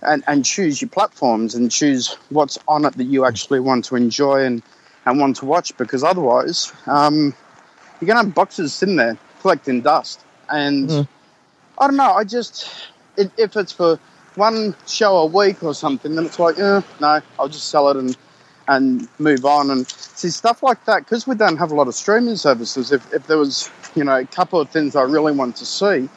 and, 0.02 0.24
and 0.28 0.46
choose 0.46 0.82
your 0.82 0.90
platforms 0.90 1.56
and 1.56 1.72
choose 1.72 2.16
what's 2.30 2.58
on 2.68 2.86
it 2.86 2.94
that 2.98 3.06
you 3.06 3.26
actually 3.26 3.60
want 3.60 3.86
to 3.86 3.96
enjoy 3.96 4.44
and, 4.44 4.62
and 5.06 5.20
want 5.20 5.38
to 5.38 5.46
watch. 5.46 5.76
Because 5.78 6.04
otherwise, 6.04 6.72
um, 6.88 7.34
you're 8.00 8.08
going 8.08 8.20
to 8.20 8.26
have 8.26 8.34
boxes 8.34 8.74
sitting 8.74 8.96
there 8.96 9.18
collecting 9.42 9.82
dust, 9.82 10.22
and 10.50 10.90
I 11.78 11.88
don't 11.88 11.98
know. 11.98 12.14
I 12.14 12.24
just 12.24 12.70
it, 13.18 13.32
if 13.38 13.56
it's 13.56 13.72
for 13.72 14.00
one 14.36 14.76
show 14.88 15.18
a 15.18 15.26
week 15.26 15.64
or 15.64 15.74
something, 15.74 16.16
then 16.16 16.26
it's 16.26 16.40
like, 16.40 16.58
eh, 16.58 16.82
no, 17.00 17.22
I'll 17.40 17.50
just 17.50 17.70
sell 17.70 17.90
it 17.90 17.98
and 17.98 18.18
and 18.68 19.08
move 19.20 19.46
on. 19.46 19.70
And 19.70 19.88
see 19.90 20.30
stuff 20.30 20.64
like 20.64 20.84
that 20.86 21.00
because 21.00 21.28
we 21.28 21.36
don't 21.36 21.58
have 21.58 21.72
a 21.72 21.76
lot 21.76 21.88
of 21.88 21.96
streaming 21.96 22.38
services. 22.38 22.92
If 22.92 23.14
if 23.14 23.28
there 23.28 23.38
was 23.38 23.70
you 23.96 24.04
know 24.04 24.18
a 24.18 24.26
couple 24.26 24.60
of 24.60 24.70
things 24.70 24.96
I 24.96 25.04
really 25.04 25.34
want 25.34 25.56
to 25.58 25.66
see, 25.66 26.10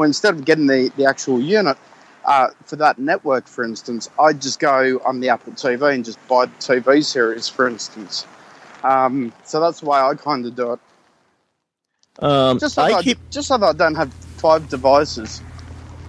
well, 0.00 0.06
instead 0.06 0.34
of 0.34 0.46
getting 0.46 0.66
the 0.66 0.90
the 0.96 1.04
actual 1.04 1.40
unit. 1.40 1.76
Uh, 2.22 2.50
for 2.66 2.76
that 2.76 2.98
network, 2.98 3.48
for 3.48 3.64
instance, 3.64 4.10
I'd 4.18 4.42
just 4.42 4.60
go 4.60 5.00
on 5.06 5.20
the 5.20 5.30
Apple 5.30 5.54
TV 5.54 5.94
and 5.94 6.04
just 6.04 6.18
buy 6.28 6.44
the 6.44 6.52
TV 6.52 7.02
series, 7.02 7.48
for 7.48 7.66
instance. 7.66 8.26
Um, 8.84 9.32
so 9.44 9.58
that's 9.58 9.80
the 9.80 9.86
way 9.86 9.98
I 9.98 10.14
kind 10.14 10.44
of 10.44 10.54
do 10.54 10.72
it. 10.74 10.80
Um, 12.22 12.58
Just 12.58 12.74
so, 12.74 12.82
I 12.82 12.90
that 12.90 13.06
I 13.06 13.14
just 13.30 13.48
so 13.48 13.56
that 13.56 13.66
I 13.66 13.72
don't 13.72 13.94
have 13.94 14.12
five 14.12 14.68
devices. 14.68 15.40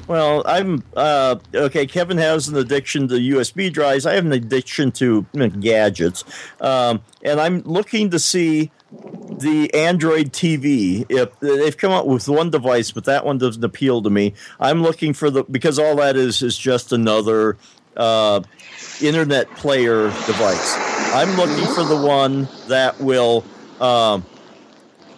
Well, 0.07 0.43
I'm 0.45 0.83
uh, 0.97 1.37
okay. 1.55 1.87
Kevin 1.87 2.17
has 2.17 2.49
an 2.49 2.57
addiction 2.57 3.07
to 3.07 3.15
USB 3.15 3.71
drives. 3.71 4.05
I 4.05 4.15
have 4.15 4.25
an 4.25 4.33
addiction 4.33 4.91
to 4.93 5.21
gadgets, 5.61 6.25
um, 6.59 7.01
and 7.23 7.39
I'm 7.39 7.61
looking 7.61 8.09
to 8.09 8.19
see 8.19 8.69
the 9.39 9.73
Android 9.73 10.31
TV. 10.31 11.05
If 11.09 11.39
they've 11.39 11.77
come 11.77 11.91
out 11.91 12.07
with 12.07 12.27
one 12.27 12.49
device, 12.49 12.91
but 12.91 13.05
that 13.05 13.25
one 13.25 13.37
doesn't 13.37 13.63
appeal 13.63 14.01
to 14.01 14.09
me. 14.09 14.33
I'm 14.59 14.81
looking 14.81 15.13
for 15.13 15.29
the 15.29 15.43
because 15.43 15.79
all 15.79 15.95
that 15.97 16.15
is 16.15 16.41
is 16.41 16.57
just 16.57 16.91
another 16.91 17.57
uh, 17.95 18.41
internet 19.01 19.49
player 19.55 20.03
device. 20.25 20.75
I'm 21.13 21.35
looking 21.35 21.73
for 21.73 21.83
the 21.83 22.01
one 22.01 22.47
that 22.67 22.99
will. 22.99 23.43
Um, 23.79 24.25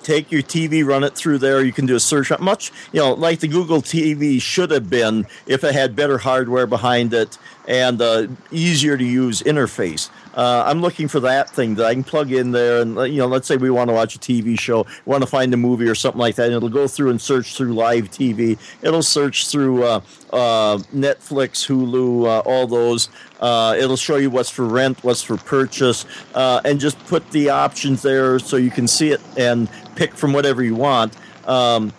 take 0.03 0.31
your 0.31 0.41
TV, 0.41 0.85
run 0.85 1.03
it 1.03 1.15
through 1.15 1.37
there. 1.37 1.63
You 1.63 1.71
can 1.71 1.85
do 1.85 1.95
a 1.95 1.99
search. 1.99 2.31
on 2.31 2.43
Much, 2.43 2.71
you 2.91 2.99
know, 2.99 3.13
like 3.13 3.39
the 3.39 3.47
Google 3.47 3.81
TV 3.81 4.41
should 4.41 4.69
have 4.71 4.89
been 4.89 5.25
if 5.47 5.63
it 5.63 5.73
had 5.73 5.95
better 5.95 6.17
hardware 6.17 6.67
behind 6.67 7.13
it 7.13 7.37
and 7.67 8.01
uh, 8.01 8.27
easier 8.51 8.97
to 8.97 9.03
use 9.03 9.41
interface. 9.41 10.09
Uh, 10.33 10.63
I'm 10.65 10.81
looking 10.81 11.07
for 11.07 11.19
that 11.21 11.49
thing 11.49 11.75
that 11.75 11.85
I 11.85 11.93
can 11.93 12.03
plug 12.03 12.31
in 12.31 12.51
there, 12.51 12.81
and 12.81 12.95
you 13.11 13.19
know, 13.19 13.27
let's 13.27 13.47
say 13.47 13.57
we 13.57 13.69
want 13.69 13.89
to 13.89 13.93
watch 13.93 14.15
a 14.15 14.19
TV 14.19 14.59
show, 14.59 14.85
want 15.05 15.21
to 15.21 15.27
find 15.27 15.53
a 15.53 15.57
movie 15.57 15.87
or 15.87 15.95
something 15.95 16.19
like 16.19 16.35
that, 16.35 16.47
and 16.47 16.55
it'll 16.55 16.69
go 16.69 16.87
through 16.87 17.11
and 17.11 17.21
search 17.21 17.55
through 17.55 17.73
live 17.73 18.09
TV. 18.09 18.57
It'll 18.81 19.03
search 19.03 19.47
through 19.47 19.83
uh, 19.83 20.01
uh, 20.31 20.77
Netflix, 20.93 21.67
Hulu, 21.67 22.25
uh, 22.25 22.39
all 22.39 22.67
those. 22.67 23.09
Uh, 23.39 23.75
it'll 23.77 23.97
show 23.97 24.15
you 24.15 24.29
what's 24.29 24.49
for 24.49 24.65
rent, 24.65 25.03
what's 25.03 25.21
for 25.21 25.37
purchase, 25.37 26.05
uh, 26.33 26.61
and 26.65 26.79
just 26.79 26.97
put 27.05 27.29
the 27.31 27.49
options 27.49 28.01
there 28.01 28.39
so 28.39 28.57
you 28.57 28.71
can 28.71 28.87
see 28.87 29.11
it 29.11 29.21
and 29.37 29.69
pick 29.95 30.15
from 30.15 30.33
whatever 30.33 30.63
you 30.63 30.75
want. 30.75 31.15
Um, 31.47 31.93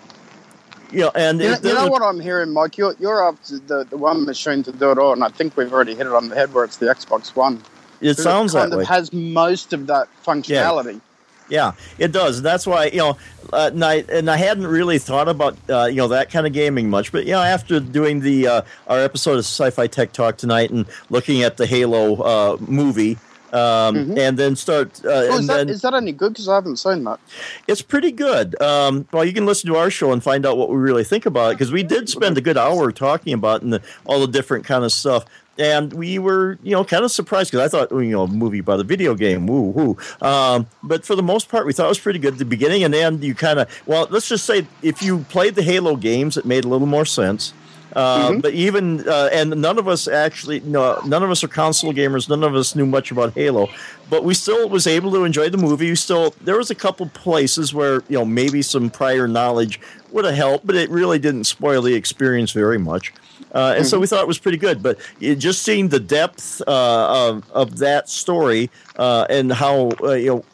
you 0.90 1.00
know, 1.00 1.12
and 1.14 1.40
You 1.40 1.50
know, 1.50 1.56
you 1.62 1.74
know 1.74 1.88
what 1.88 2.02
I'm 2.02 2.20
hearing, 2.20 2.52
Mike? 2.52 2.78
You're, 2.78 2.94
you're 2.98 3.26
after 3.26 3.58
the, 3.58 3.84
the 3.84 3.96
one 3.96 4.24
machine 4.24 4.62
to 4.62 4.72
do 4.72 4.92
it 4.92 4.98
all, 4.98 5.12
and 5.12 5.24
I 5.24 5.28
think 5.28 5.56
we've 5.56 5.72
already 5.72 5.94
hit 5.94 6.06
it 6.06 6.12
on 6.12 6.28
the 6.28 6.34
head 6.34 6.54
where 6.54 6.64
it's 6.64 6.76
the 6.76 6.86
Xbox 6.86 7.34
One. 7.34 7.62
It 8.04 8.18
sounds 8.18 8.52
kind 8.52 8.72
that 8.72 8.78
way. 8.78 8.84
has 8.84 9.12
most 9.12 9.72
of 9.72 9.86
that 9.86 10.08
functionality. 10.24 11.00
Yeah, 11.48 11.72
it 11.98 12.12
does. 12.12 12.40
That's 12.40 12.66
why 12.66 12.86
you 12.86 12.98
know, 12.98 13.18
uh, 13.52 13.70
and 13.72 13.84
I 13.84 13.96
and 14.10 14.30
I 14.30 14.36
hadn't 14.36 14.66
really 14.66 14.98
thought 14.98 15.28
about 15.28 15.56
uh, 15.68 15.84
you 15.84 15.96
know 15.96 16.08
that 16.08 16.30
kind 16.30 16.46
of 16.46 16.52
gaming 16.52 16.88
much, 16.88 17.12
but 17.12 17.26
you 17.26 17.32
know, 17.32 17.42
after 17.42 17.80
doing 17.80 18.20
the 18.20 18.46
uh, 18.46 18.62
our 18.86 19.00
episode 19.00 19.34
of 19.34 19.40
Sci-Fi 19.40 19.86
Tech 19.88 20.12
Talk 20.12 20.36
tonight 20.38 20.70
and 20.70 20.86
looking 21.10 21.42
at 21.42 21.56
the 21.58 21.66
Halo 21.66 22.16
uh, 22.22 22.56
movie, 22.60 23.18
um, 23.52 24.18
and 24.18 24.38
then 24.38 24.56
start 24.56 25.04
uh, 25.04 25.08
Oh, 25.10 25.38
is, 25.38 25.46
that, 25.46 25.56
then 25.56 25.68
is 25.68 25.82
that 25.82 25.94
any 25.94 26.12
good? 26.12 26.32
Because 26.32 26.48
I 26.48 26.54
haven't 26.56 26.78
seen 26.78 27.04
that. 27.04 27.20
it's 27.68 27.82
pretty 27.82 28.10
good. 28.10 28.60
Um, 28.60 29.06
well, 29.12 29.24
you 29.24 29.32
can 29.32 29.46
listen 29.46 29.70
to 29.70 29.76
our 29.76 29.90
show 29.90 30.12
and 30.12 30.22
find 30.22 30.44
out 30.44 30.56
what 30.56 30.70
we 30.70 30.76
really 30.76 31.04
think 31.04 31.26
about 31.26 31.52
it 31.52 31.54
because 31.54 31.70
we 31.70 31.82
did 31.82 32.08
spend 32.08 32.36
a 32.36 32.40
good 32.40 32.58
hour 32.58 32.90
talking 32.90 33.32
about 33.32 33.62
and 33.62 33.80
all 34.06 34.20
the 34.20 34.26
different 34.26 34.64
kind 34.64 34.82
of 34.82 34.92
stuff. 34.92 35.24
And 35.58 35.92
we 35.92 36.18
were, 36.18 36.58
you 36.62 36.72
know, 36.72 36.84
kind 36.84 37.04
of 37.04 37.10
surprised 37.10 37.50
because 37.50 37.64
I 37.64 37.68
thought, 37.68 37.90
you 37.92 38.10
know, 38.10 38.26
movie 38.26 38.58
about 38.58 38.80
a 38.80 38.84
video 38.84 39.14
game, 39.14 39.46
woo 39.46 39.70
woo. 39.70 39.96
Um, 40.20 40.66
but 40.82 41.04
for 41.04 41.14
the 41.14 41.22
most 41.22 41.48
part, 41.48 41.66
we 41.66 41.72
thought 41.72 41.86
it 41.86 41.90
was 41.90 41.98
pretty 41.98 42.18
good 42.18 42.34
at 42.34 42.38
the 42.38 42.44
beginning 42.44 42.82
and 42.82 42.94
end. 42.94 43.22
You 43.22 43.34
kind 43.34 43.60
of, 43.60 43.82
well, 43.86 44.08
let's 44.10 44.28
just 44.28 44.46
say 44.46 44.66
if 44.82 45.02
you 45.02 45.20
played 45.28 45.54
the 45.54 45.62
Halo 45.62 45.96
games, 45.96 46.36
it 46.36 46.44
made 46.44 46.64
a 46.64 46.68
little 46.68 46.86
more 46.86 47.04
sense. 47.04 47.52
Uh, 47.94 48.34
But 48.40 48.54
even 48.54 49.08
uh, 49.08 49.28
and 49.32 49.50
none 49.60 49.78
of 49.78 49.86
us 49.86 50.08
actually 50.08 50.60
no 50.60 51.00
none 51.06 51.22
of 51.22 51.30
us 51.30 51.44
are 51.44 51.48
console 51.48 51.92
gamers. 51.92 52.28
None 52.28 52.42
of 52.42 52.54
us 52.54 52.74
knew 52.74 52.86
much 52.86 53.10
about 53.10 53.34
Halo, 53.34 53.68
but 54.10 54.24
we 54.24 54.34
still 54.34 54.68
was 54.68 54.86
able 54.86 55.12
to 55.12 55.24
enjoy 55.24 55.48
the 55.48 55.58
movie. 55.58 55.90
We 55.90 55.96
still 55.96 56.34
there 56.42 56.56
was 56.56 56.70
a 56.70 56.74
couple 56.74 57.06
places 57.06 57.72
where 57.72 58.02
you 58.08 58.18
know 58.18 58.24
maybe 58.24 58.62
some 58.62 58.90
prior 58.90 59.28
knowledge 59.28 59.80
would 60.10 60.24
have 60.24 60.34
helped, 60.34 60.66
but 60.66 60.76
it 60.76 60.90
really 60.90 61.18
didn't 61.18 61.44
spoil 61.44 61.82
the 61.82 61.94
experience 61.94 62.52
very 62.52 62.78
much. 62.78 63.12
Uh, 63.54 63.74
and 63.76 63.86
so 63.86 64.00
we 64.00 64.06
thought 64.08 64.20
it 64.20 64.26
was 64.26 64.38
pretty 64.38 64.58
good. 64.58 64.82
But 64.82 64.98
it, 65.20 65.36
just 65.36 65.62
seeing 65.62 65.88
the 65.88 66.00
depth 66.00 66.60
uh, 66.66 67.28
of 67.28 67.48
of 67.52 67.78
that 67.78 68.08
story 68.08 68.70
uh, 68.96 69.26
and 69.30 69.52
how 69.52 69.90
uh, 70.02 70.12
you 70.12 70.30
know 70.30 70.44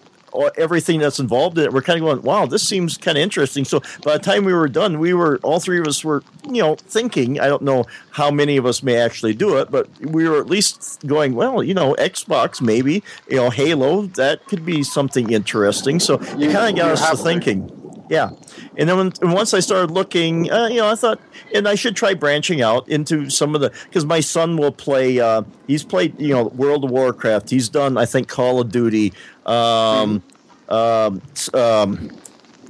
everything 0.56 1.00
that's 1.00 1.18
involved 1.18 1.58
in 1.58 1.64
it, 1.64 1.72
we're 1.72 1.82
kind 1.82 1.98
of 1.98 2.04
going, 2.04 2.22
"Wow, 2.22 2.46
this 2.46 2.62
seems 2.66 2.96
kind 2.96 3.16
of 3.18 3.22
interesting." 3.22 3.64
So 3.64 3.80
by 4.04 4.12
the 4.16 4.22
time 4.22 4.44
we 4.44 4.52
were 4.52 4.68
done, 4.68 4.98
we 4.98 5.14
were 5.14 5.38
all 5.42 5.60
three 5.60 5.78
of 5.78 5.86
us 5.86 6.04
were, 6.04 6.22
you 6.46 6.62
know, 6.62 6.76
thinking. 6.76 7.40
I 7.40 7.46
don't 7.48 7.62
know 7.62 7.86
how 8.10 8.30
many 8.30 8.56
of 8.56 8.66
us 8.66 8.82
may 8.82 8.96
actually 8.96 9.34
do 9.34 9.56
it, 9.58 9.70
but 9.70 9.88
we 10.00 10.28
were 10.28 10.38
at 10.38 10.46
least 10.46 11.00
going, 11.06 11.34
"Well, 11.34 11.62
you 11.62 11.74
know, 11.74 11.94
Xbox 11.98 12.60
maybe, 12.60 13.02
you 13.28 13.36
know, 13.36 13.50
Halo 13.50 14.02
that 14.14 14.46
could 14.46 14.64
be 14.64 14.82
something 14.82 15.30
interesting." 15.30 16.00
So 16.00 16.14
it 16.14 16.38
You- 16.38 16.50
kind 16.50 16.78
of 16.78 16.84
got 16.84 16.90
us 16.92 17.10
to. 17.10 17.16
thinking. 17.16 17.70
Yeah, 18.10 18.30
and 18.76 18.88
then 18.88 18.96
when, 18.96 19.12
once 19.22 19.54
I 19.54 19.60
started 19.60 19.92
looking, 19.92 20.50
uh, 20.50 20.66
you 20.66 20.78
know, 20.78 20.88
I 20.88 20.96
thought, 20.96 21.20
and 21.54 21.68
I 21.68 21.76
should 21.76 21.94
try 21.94 22.12
branching 22.12 22.60
out 22.60 22.88
into 22.88 23.30
some 23.30 23.54
of 23.54 23.60
the 23.60 23.70
because 23.84 24.04
my 24.04 24.18
son 24.18 24.56
will 24.56 24.72
play. 24.72 25.20
Uh, 25.20 25.42
he's 25.68 25.84
played, 25.84 26.20
you 26.20 26.34
know, 26.34 26.48
World 26.48 26.82
of 26.82 26.90
Warcraft. 26.90 27.50
He's 27.50 27.68
done, 27.68 27.96
I 27.96 28.06
think, 28.06 28.26
Call 28.26 28.60
of 28.60 28.72
Duty, 28.72 29.12
um, 29.46 30.24
um, 30.68 31.22
um, 31.54 32.10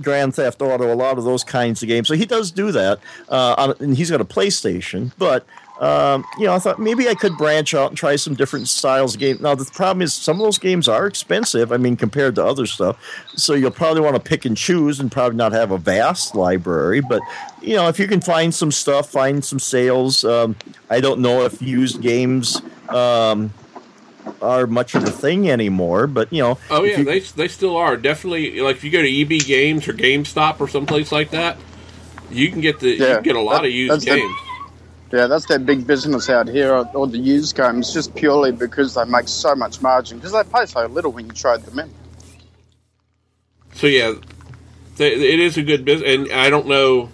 Grand 0.03 0.35
Theft 0.35 0.61
Auto, 0.61 0.93
a 0.93 0.95
lot 0.95 1.17
of 1.17 1.25
those 1.25 1.43
kinds 1.43 1.83
of 1.83 1.89
games. 1.89 2.09
So 2.09 2.15
he 2.15 2.27
does 2.27 2.51
do 2.51 2.71
that, 2.73 2.99
uh, 3.31 3.55
on, 3.57 3.75
and 3.81 3.97
he's 3.97 4.11
got 4.11 4.21
a 4.21 4.27
PlayStation. 4.27 5.11
But 5.17 5.47
um, 5.81 6.25
you 6.39 6.45
know, 6.47 6.53
I 6.55 6.59
thought 6.59 6.79
maybe 6.79 7.09
I 7.09 7.15
could 7.15 7.37
branch 7.39 7.75
out 7.75 7.89
and 7.91 7.97
try 7.99 8.17
some 8.17 8.35
different 8.35 8.69
styles 8.69 9.15
of 9.15 9.21
games. 9.21 9.41
Now 9.41 9.55
the 9.55 9.65
problem 9.65 10.03
is 10.03 10.13
some 10.15 10.37
of 10.39 10.43
those 10.45 10.59
games 10.59 10.89
are 10.89 11.07
expensive. 11.07 11.73
I 11.73 11.79
mean, 11.79 11.97
compared 11.97 12.35
to 12.37 12.45
other 12.45 12.67
stuff, 12.67 12.99
so 13.35 13.55
you'll 13.55 13.71
probably 13.71 14.03
want 14.03 14.15
to 14.15 14.21
pick 14.21 14.45
and 14.45 14.57
choose 14.57 15.01
and 15.01 15.11
probably 15.11 15.37
not 15.39 15.53
have 15.53 15.71
a 15.71 15.79
vast 15.79 16.35
library. 16.35 17.01
But 17.01 17.23
you 17.63 17.77
know, 17.77 17.89
if 17.89 17.99
you 17.99 18.07
can 18.07 18.21
find 18.21 18.55
some 18.55 18.71
stuff, 18.71 19.11
find 19.11 19.45
some 19.45 19.59
sales. 19.59 20.25
Um, 20.25 20.55
I 20.91 21.01
don't 21.01 21.21
know 21.21 21.45
if 21.47 21.61
used 21.63 22.03
games. 22.03 22.61
Um, 22.91 23.53
are 24.43 24.67
much 24.67 24.95
of 24.95 25.03
a 25.03 25.11
thing 25.11 25.51
anymore, 25.51 26.07
but 26.07 26.31
you 26.33 26.43
know, 26.43 26.59
Oh 26.71 26.85
yeah, 26.85 26.99
you- 26.99 27.05
they 27.05 27.21
they 27.21 27.49
still 27.49 27.77
are 27.77 27.97
definitely 27.97 28.61
like 28.61 28.77
if 28.77 28.85
you 28.85 28.91
go 28.91 29.01
to 29.01 29.09
EB 29.09 29.41
Games 29.41 29.89
or 29.89 29.95
GameStop 29.95 30.61
or 30.61 30.69
someplace 30.69 31.11
like 31.11 31.31
that, 31.31 31.57
you 32.31 32.51
can 32.51 32.61
get 32.61 32.81
the 32.81 32.91
you 32.91 33.05
Yeah, 33.05 33.15
can 33.15 33.23
get 33.23 33.37
a 33.37 33.41
lot 33.41 33.63
that- 33.63 33.69
of 33.69 33.73
used 33.73 33.93
that's 33.95 34.05
the- 34.05 34.11
games. 34.17 34.35
Yeah, 35.13 35.27
that's 35.27 35.47
their 35.47 35.59
big 35.59 35.87
business 35.87 36.31
out 36.31 36.49
here, 36.49 36.73
or, 36.75 36.87
or 36.95 37.07
the 37.09 37.19
used 37.19 37.57
games, 37.57 37.93
just 37.93 38.15
purely 38.15 38.53
because 38.53 38.95
they 38.95 39.05
make 39.07 39.29
so 39.29 39.55
much 39.57 39.81
margin 39.83 40.19
because 40.19 40.33
they 40.33 40.45
pay 40.45 40.67
so 40.67 40.87
little 40.87 41.13
when 41.13 41.27
you 41.27 41.33
trade 41.33 41.63
them 41.63 41.81
in. 41.81 41.95
So 43.75 43.87
yeah, 43.89 44.15
th- 44.97 45.19
it 45.19 45.41
is 45.41 45.57
a 45.59 45.63
good 45.63 45.85
business, 45.85 46.11
and 46.15 46.33
I 46.33 46.51
don't 46.51 46.69
know. 46.69 47.11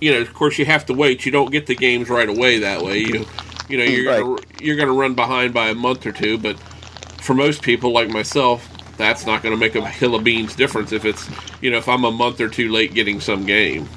You 0.00 0.12
know, 0.14 0.20
of 0.22 0.34
course, 0.34 0.58
you 0.58 0.66
have 0.66 0.86
to 0.86 0.94
wait. 0.94 1.26
You 1.26 1.32
don't 1.32 1.50
get 1.52 1.66
the 1.66 1.76
games 1.76 2.10
right 2.10 2.28
away 2.28 2.60
that 2.60 2.82
way. 2.82 2.98
You, 3.00 3.26
you 3.68 3.78
know, 3.78 3.84
you're 3.84 4.06
Right. 4.06 4.26
gonna, 4.26 4.38
you're 4.60 4.76
going 4.76 4.88
to 4.88 4.94
run 4.94 5.14
behind 5.14 5.54
by 5.54 5.68
a 5.70 5.74
month 5.74 6.06
or 6.06 6.12
two. 6.12 6.38
But 6.38 6.58
for 7.20 7.34
most 7.34 7.62
people 7.62 7.92
like 7.92 8.10
myself, 8.10 8.68
that's 8.98 9.26
not 9.26 9.42
going 9.42 9.54
to 9.54 9.58
make 9.60 9.74
a 9.76 9.88
hill 9.88 10.14
of 10.14 10.24
beans 10.24 10.54
difference 10.56 10.92
if 10.92 11.04
it's 11.04 11.30
you 11.62 11.70
know 11.70 11.78
if 11.78 11.88
I'm 11.88 12.04
a 12.04 12.12
month 12.12 12.40
or 12.40 12.48
two 12.48 12.70
late 12.70 12.94
getting 12.94 13.20
some 13.20 13.46
game. 13.46 13.88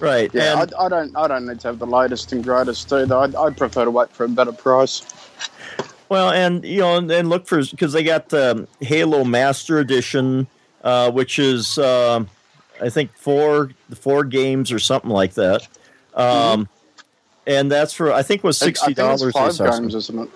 Right? 0.00 0.30
Yeah, 0.34 0.60
and- 0.62 0.74
I, 0.78 0.84
I 0.84 0.88
don't, 0.88 1.16
I 1.16 1.28
don't 1.28 1.46
need 1.46 1.60
to 1.60 1.68
have 1.68 1.78
the 1.78 1.86
latest 1.86 2.32
and 2.32 2.42
greatest 2.42 2.92
either. 2.92 3.14
I, 3.16 3.24
I 3.38 3.50
prefer 3.50 3.84
to 3.84 3.90
wait 3.90 4.10
for 4.10 4.24
a 4.24 4.28
better 4.28 4.52
price. 4.52 5.02
Well, 6.08 6.30
and 6.30 6.64
you 6.64 6.80
know, 6.80 6.96
and, 6.96 7.10
and 7.10 7.28
look 7.28 7.46
for 7.46 7.62
because 7.64 7.92
they 7.92 8.02
got 8.02 8.30
the 8.30 8.66
Halo 8.80 9.22
Master 9.24 9.78
Edition, 9.78 10.48
uh, 10.82 11.10
which 11.12 11.38
is 11.38 11.78
um 11.78 12.28
I 12.82 12.88
think 12.88 13.14
four 13.16 13.70
four 13.94 14.24
games 14.24 14.72
or 14.72 14.80
something 14.80 15.10
like 15.10 15.34
that, 15.34 15.68
um, 16.14 16.68
and 17.46 17.70
that's 17.70 17.92
for 17.92 18.12
I 18.12 18.22
think 18.22 18.42
was 18.42 18.58
sixty 18.58 18.86
think 18.86 18.96
dollars. 18.96 19.32
five 19.32 19.56
games, 19.56 19.94
isn't 19.94 20.18
it? 20.18 20.28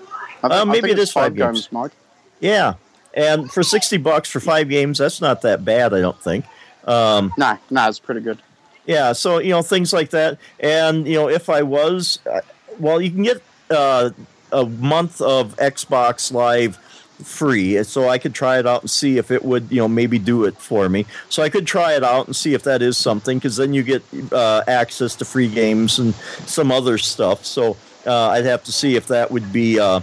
I, 0.45 0.49
thi- 0.49 0.55
Uh, 0.55 0.65
maybe 0.65 0.81
think 0.89 0.93
it 0.93 0.99
is 1.01 1.11
five 1.11 1.35
games. 1.35 1.73
Mike. 1.73 1.91
Yeah, 2.39 2.75
and 3.15 3.51
for 3.51 3.65
sixty 3.65 3.97
bucks 3.97 4.31
for 4.31 4.39
five 4.39 4.69
games, 4.69 4.99
that's 4.99 5.21
not 5.21 5.43
that 5.43 5.65
bad. 5.65 5.93
I 5.93 6.01
don't 6.01 6.21
think. 6.23 6.45
Um, 6.85 7.33
No, 7.37 7.59
no, 7.71 7.89
it's 7.89 7.99
pretty 7.99 8.21
good. 8.21 8.39
Yeah, 8.87 9.13
so 9.13 9.39
you 9.39 9.51
know 9.51 9.63
things 9.63 9.93
like 9.93 10.11
that, 10.11 10.39
and 10.61 11.07
you 11.07 11.15
know 11.15 11.29
if 11.29 11.49
I 11.49 11.63
was, 11.63 12.19
uh, 12.31 12.41
well, 12.79 13.01
you 13.01 13.11
can 13.11 13.23
get 13.23 13.43
uh, 13.71 14.11
a 14.53 14.67
month 14.67 15.21
of 15.21 15.57
Xbox 15.57 16.33
Live 16.33 16.77
free, 17.23 17.83
so 17.85 18.09
I 18.09 18.19
could 18.19 18.35
try 18.35 18.59
it 18.59 18.67
out 18.67 18.83
and 18.83 18.91
see 18.91 19.19
if 19.19 19.31
it 19.31 19.45
would, 19.45 19.71
you 19.71 19.79
know, 19.79 19.89
maybe 19.89 20.19
do 20.19 20.45
it 20.45 20.59
for 20.59 20.89
me. 20.89 21.07
So 21.29 21.43
I 21.43 21.49
could 21.49 21.67
try 21.67 21.95
it 21.95 22.05
out 22.05 22.27
and 22.27 22.37
see 22.37 22.55
if 22.55 22.63
that 22.65 22.83
is 22.83 22.99
something, 22.99 23.39
because 23.39 23.57
then 23.57 23.73
you 23.73 23.83
get 23.83 24.03
uh, 24.33 24.63
access 24.67 25.15
to 25.17 25.25
free 25.25 25.49
games 25.49 25.99
and 25.99 26.15
some 26.47 26.71
other 26.71 26.99
stuff. 26.99 27.45
So 27.45 27.77
uh, 28.07 28.29
I'd 28.31 28.45
have 28.45 28.65
to 28.65 28.73
see 28.73 28.97
if 28.97 29.07
that 29.09 29.31
would 29.31 29.53
be. 29.53 29.79
Uh, 29.79 30.01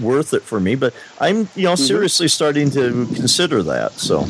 worth 0.00 0.32
it 0.32 0.42
for 0.42 0.58
me 0.58 0.74
but 0.74 0.94
i'm 1.18 1.46
you 1.54 1.64
know 1.64 1.74
seriously 1.74 2.26
starting 2.26 2.70
to 2.70 3.06
consider 3.14 3.62
that 3.62 3.92
so 3.92 4.24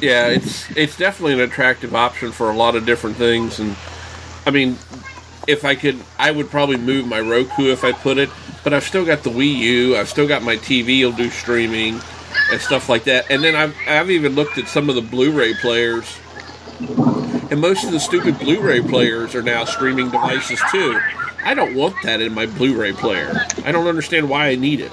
Yeah, 0.00 0.28
it's 0.28 0.70
it's 0.76 0.96
definitely 0.96 1.34
an 1.34 1.40
attractive 1.40 1.94
option 1.94 2.32
for 2.32 2.50
a 2.50 2.54
lot 2.56 2.76
of 2.76 2.84
different 2.84 3.16
things, 3.16 3.58
and 3.58 3.74
I 4.44 4.50
mean, 4.50 4.76
if 5.46 5.64
I 5.64 5.74
could, 5.74 5.98
I 6.18 6.30
would 6.30 6.50
probably 6.50 6.76
move 6.76 7.06
my 7.06 7.20
Roku 7.20 7.70
if 7.72 7.82
I 7.82 7.92
put 7.92 8.18
it, 8.18 8.28
but 8.62 8.74
I've 8.74 8.84
still 8.84 9.04
got 9.04 9.22
the 9.22 9.30
Wii 9.30 9.56
U, 9.56 9.96
I've 9.96 10.08
still 10.08 10.28
got 10.28 10.42
my 10.42 10.56
TV, 10.56 11.02
will 11.02 11.12
do 11.12 11.30
streaming 11.30 12.00
and 12.50 12.60
stuff 12.60 12.88
like 12.88 13.04
that, 13.04 13.30
and 13.30 13.42
then 13.42 13.56
I've 13.56 13.74
I've 13.86 14.10
even 14.10 14.34
looked 14.34 14.58
at 14.58 14.68
some 14.68 14.88
of 14.90 14.96
the 14.96 15.02
Blu-ray 15.02 15.54
players, 15.54 16.18
and 17.50 17.60
most 17.60 17.84
of 17.84 17.92
the 17.92 18.00
stupid 18.00 18.38
Blu-ray 18.38 18.82
players 18.82 19.34
are 19.34 19.42
now 19.42 19.64
streaming 19.64 20.10
devices 20.10 20.60
too. 20.70 21.00
I 21.42 21.54
don't 21.54 21.74
want 21.74 21.94
that 22.02 22.20
in 22.20 22.34
my 22.34 22.46
Blu-ray 22.46 22.92
player. 22.92 23.32
I 23.64 23.72
don't 23.72 23.86
understand 23.86 24.28
why 24.28 24.48
I 24.48 24.56
need 24.56 24.80
it. 24.80 24.92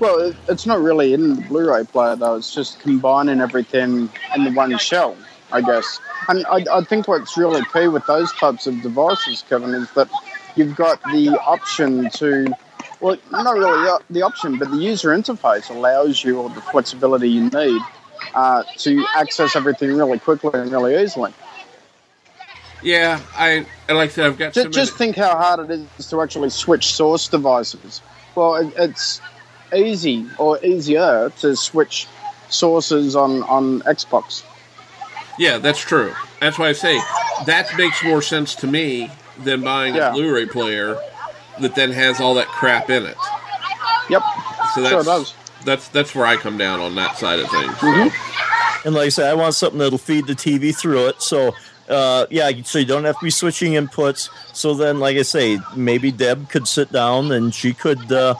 Well, 0.00 0.34
it's 0.48 0.66
not 0.66 0.80
really 0.80 1.14
in 1.14 1.36
the 1.36 1.42
Blu-ray 1.42 1.84
player 1.84 2.16
though. 2.16 2.36
It's 2.36 2.52
just 2.54 2.80
combining 2.80 3.40
everything 3.40 4.10
in 4.34 4.44
the 4.44 4.50
one 4.52 4.76
shell, 4.78 5.16
I 5.52 5.60
guess. 5.60 6.00
And 6.28 6.44
I, 6.46 6.64
I 6.72 6.84
think 6.84 7.06
what's 7.06 7.36
really 7.36 7.62
key 7.72 7.88
with 7.88 8.04
those 8.06 8.32
types 8.32 8.66
of 8.66 8.80
devices, 8.82 9.44
Kevin, 9.48 9.70
is 9.70 9.90
that 9.92 10.08
you've 10.56 10.74
got 10.74 11.02
the 11.04 11.38
option 11.46 12.10
to, 12.10 12.52
well, 13.00 13.16
not 13.30 13.54
really 13.54 13.82
the- 13.84 14.02
the 14.10 14.22
option, 14.22 14.58
but 14.58 14.70
the 14.70 14.76
user 14.78 15.10
interface 15.10 15.70
allows 15.70 16.24
you 16.24 16.38
all 16.38 16.48
the 16.48 16.60
flexibility 16.60 17.28
you 17.28 17.48
need 17.50 17.80
uh, 18.34 18.62
to 18.78 19.04
access 19.14 19.54
everything 19.54 19.94
really 19.96 20.18
quickly 20.18 20.50
and 20.54 20.72
really 20.72 20.96
easily. 20.96 21.32
Yeah, 22.82 23.20
I 23.34 23.66
like 23.88 24.10
I 24.10 24.12
said, 24.12 24.26
I've 24.26 24.38
got 24.38 24.52
Just, 24.52 24.70
just 24.72 24.96
think 24.96 25.16
how 25.16 25.36
hard 25.36 25.70
it 25.70 25.80
is 25.98 26.10
to 26.10 26.20
actually 26.20 26.50
switch 26.50 26.92
source 26.92 27.28
devices. 27.28 28.02
Well, 28.34 28.56
it, 28.56 28.74
it's 28.76 29.22
easy 29.74 30.26
or 30.38 30.58
easier 30.64 31.30
to 31.40 31.56
switch 31.56 32.06
sources 32.48 33.16
on, 33.16 33.42
on 33.44 33.80
Xbox. 33.82 34.42
Yeah, 35.38 35.58
that's 35.58 35.80
true. 35.80 36.14
That's 36.40 36.58
why 36.58 36.68
I 36.68 36.72
say 36.72 36.98
that 37.46 37.76
makes 37.76 38.02
more 38.04 38.22
sense 38.22 38.54
to 38.56 38.66
me 38.66 39.10
than 39.42 39.62
buying 39.62 39.94
Yeah. 39.94 40.10
a 40.10 40.12
Blu-ray 40.12 40.46
player 40.46 40.96
that 41.60 41.74
then 41.74 41.90
has 41.92 42.20
all 42.20 42.34
that 42.34 42.46
crap 42.48 42.88
in 42.90 43.04
it. 43.06 43.16
Yep, 44.10 44.22
So 44.74 44.82
that's 44.82 44.90
sure 44.92 45.02
does. 45.02 45.34
that's 45.64 45.88
that's 45.88 46.14
where 46.14 46.26
I 46.26 46.36
come 46.36 46.58
down 46.58 46.78
on 46.80 46.94
that 46.96 47.16
side 47.18 47.40
of 47.40 47.48
things. 47.50 47.72
Mhm. 47.76 48.10
So, 48.10 48.80
And 48.84 48.94
like 48.94 49.06
I 49.06 49.08
said, 49.08 49.30
I 49.30 49.34
want 49.34 49.54
something 49.54 49.78
that'll 49.78 49.98
feed 49.98 50.26
the 50.26 50.34
TV 50.34 50.76
through 50.76 51.06
it. 51.06 51.22
So, 51.22 51.54
uh, 51.88 52.26
yeah, 52.30 52.50
so 52.62 52.78
you 52.78 52.84
don't 52.84 53.04
have 53.04 53.18
to 53.18 53.24
be 53.24 53.30
switching 53.30 53.72
inputs. 53.72 54.30
So 54.54 54.74
then, 54.74 55.00
like 55.00 55.16
I 55.16 55.22
say, 55.22 55.58
maybe 55.76 56.10
Deb 56.10 56.48
could 56.48 56.66
sit 56.66 56.90
down 56.90 57.32
and 57.32 57.54
she 57.54 57.74
could 57.74 58.10
uh, 58.10 58.34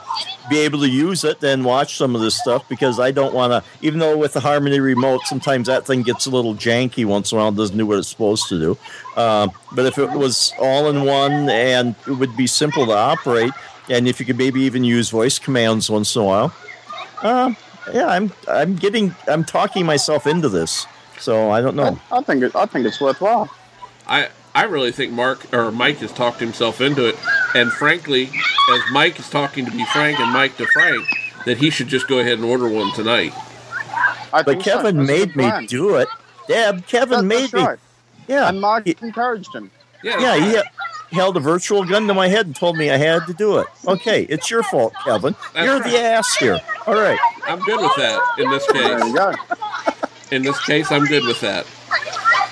be 0.49 0.61
able 0.61 0.80
to 0.80 0.88
use 0.88 1.24
it 1.24 1.42
and 1.42 1.64
watch 1.64 1.97
some 1.97 2.14
of 2.14 2.20
this 2.20 2.36
stuff 2.36 2.68
because 2.68 2.99
I 2.99 3.11
don't 3.11 3.34
want 3.34 3.53
to, 3.53 3.70
even 3.86 3.99
though 3.99 4.16
with 4.16 4.32
the 4.32 4.40
Harmony 4.40 4.80
remote, 4.80 5.22
sometimes 5.26 5.66
that 5.66 5.86
thing 5.86 6.03
gets 6.03 6.26
a 6.26 6.30
little 6.30 6.55
janky 6.55 7.05
once 7.05 7.32
in 7.32 7.38
a 7.38 7.42
while, 7.42 7.53
doesn't 7.53 7.76
do 7.76 7.87
what 7.87 7.99
it's 7.99 8.08
supposed 8.08 8.49
to 8.49 8.58
do. 8.58 8.79
Uh, 9.16 9.49
but 9.72 9.87
if 9.87 9.99
it 9.99 10.11
was 10.11 10.53
all 10.58 10.88
in 10.88 11.04
one 11.04 11.49
and 11.50 11.95
it 12.07 12.12
would 12.12 12.37
be 12.37 12.46
simple 12.46 12.87
to 12.87 12.92
operate, 12.92 13.53
and 13.91 14.08
if 14.08 14.18
you 14.18 14.26
could 14.26 14.38
maybe 14.38 14.62
even 14.62 14.84
use 14.84 15.11
voice 15.11 15.38
commands 15.38 15.91
once 15.91 16.16
in 16.16 16.22
a 16.22 16.25
while, 16.25 16.54
uh, 17.22 17.53
yeah, 17.92 18.07
I'm 18.07 18.33
I'm 18.49 18.76
getting 18.76 19.14
I'm 19.29 19.45
talking 19.45 19.84
myself 19.84 20.26
into 20.26 20.49
this. 20.49 20.87
So 21.25 21.51
I 21.51 21.63
don't 21.63 21.75
know. 21.75 21.99
I, 22.13 22.18
I 22.18 22.22
think 22.22 22.42
it, 22.42 22.55
I 22.55 22.67
think 22.67 22.84
it's 22.87 23.01
worthwhile. 23.01 23.49
I 24.07 24.29
I 24.55 24.64
really 24.64 24.92
think 24.92 25.11
Mark 25.13 25.53
or 25.55 25.72
Mike 25.72 25.96
has 25.99 26.13
talked 26.13 26.38
himself 26.38 26.83
into 26.83 27.09
it, 27.09 27.17
and 27.55 27.72
frankly, 27.72 28.25
as 28.71 28.80
Mike 28.92 29.18
is 29.18 29.30
talking 29.30 29.64
to 29.64 29.71
be 29.71 29.84
Frank 29.87 30.21
and 30.21 30.30
Mike 30.33 30.57
to 30.59 30.67
Frank, 30.67 31.03
that 31.46 31.57
he 31.57 31.71
should 31.71 31.88
just 31.88 32.09
go 32.09 32.18
ahead 32.18 32.34
and 32.34 32.45
order 32.45 32.68
one 32.68 32.92
tonight. 32.92 33.33
I 34.33 34.42
But 34.42 34.46
think 34.46 34.64
so. 34.64 34.76
Kevin 34.76 35.07
made 35.07 35.34
me 35.34 35.45
plan. 35.45 35.64
do 35.67 35.95
it. 35.96 36.09
Deb, 36.46 36.87
Kevin 36.87 37.18
That- 37.21 37.22
made 37.25 37.41
that's 37.42 37.53
me. 37.55 37.63
right. 37.64 37.79
Yeah, 38.29 38.49
And 38.51 38.61
Mark 38.61 38.84
he, 38.87 38.95
encouraged 39.01 39.55
him. 39.55 39.71
Yeah, 40.03 40.18
yeah, 40.18 40.37
he 40.51 40.57
uh, 40.59 40.63
held 41.13 41.37
a 41.38 41.41
virtual 41.41 41.84
gun 41.84 42.07
to 42.09 42.14
my 42.14 42.29
head 42.29 42.45
and 42.46 42.55
told 42.55 42.76
me 42.76 42.91
I 42.91 42.96
had 42.99 43.26
to 43.29 43.33
do 43.34 43.59
it. 43.59 43.67
Okay, 43.87 44.22
it's 44.25 44.51
your 44.51 44.63
fault, 44.63 44.92
Kevin. 45.05 45.34
That's 45.55 45.64
You're 45.67 45.80
right. 45.80 45.91
the 45.91 45.99
ass 46.01 46.37
here. 46.37 46.61
All 46.87 46.95
right. 46.95 47.18
I'm 47.46 47.61
good 47.61 47.80
with 47.80 47.96
that 47.96 48.21
in 48.38 48.51
this 48.51 48.67
There 48.67 48.99
you 49.07 49.14
case. 49.14 49.93
Go. 50.42 50.48
In 50.48 50.52
this 50.52 50.64
case, 50.64 50.90
I'm 50.90 51.04
good 51.04 51.24
with 51.24 51.40
that. 51.40 51.66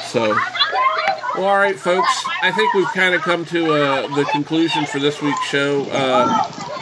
So, 0.05 0.37
well, 1.35 1.47
all 1.47 1.57
right, 1.57 1.79
folks. 1.79 2.25
I 2.43 2.53
think 2.53 2.75
we've 2.75 2.87
kind 2.89 3.15
of 3.15 3.23
come 3.23 3.45
to 3.47 3.73
uh, 3.73 4.15
the 4.15 4.25
conclusion 4.25 4.85
for 4.87 4.99
this 4.99 5.23
week's 5.23 5.45
show. 5.47 5.85
Uh, 5.91 6.29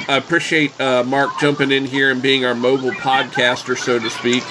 I 0.08 0.16
appreciate 0.16 0.78
uh, 0.80 1.04
Mark 1.04 1.30
jumping 1.40 1.70
in 1.70 1.84
here 1.84 2.10
and 2.10 2.20
being 2.20 2.44
our 2.44 2.54
mobile 2.54 2.90
podcaster, 2.90 3.78
so 3.78 3.98
to 3.98 4.10
speak. 4.10 4.42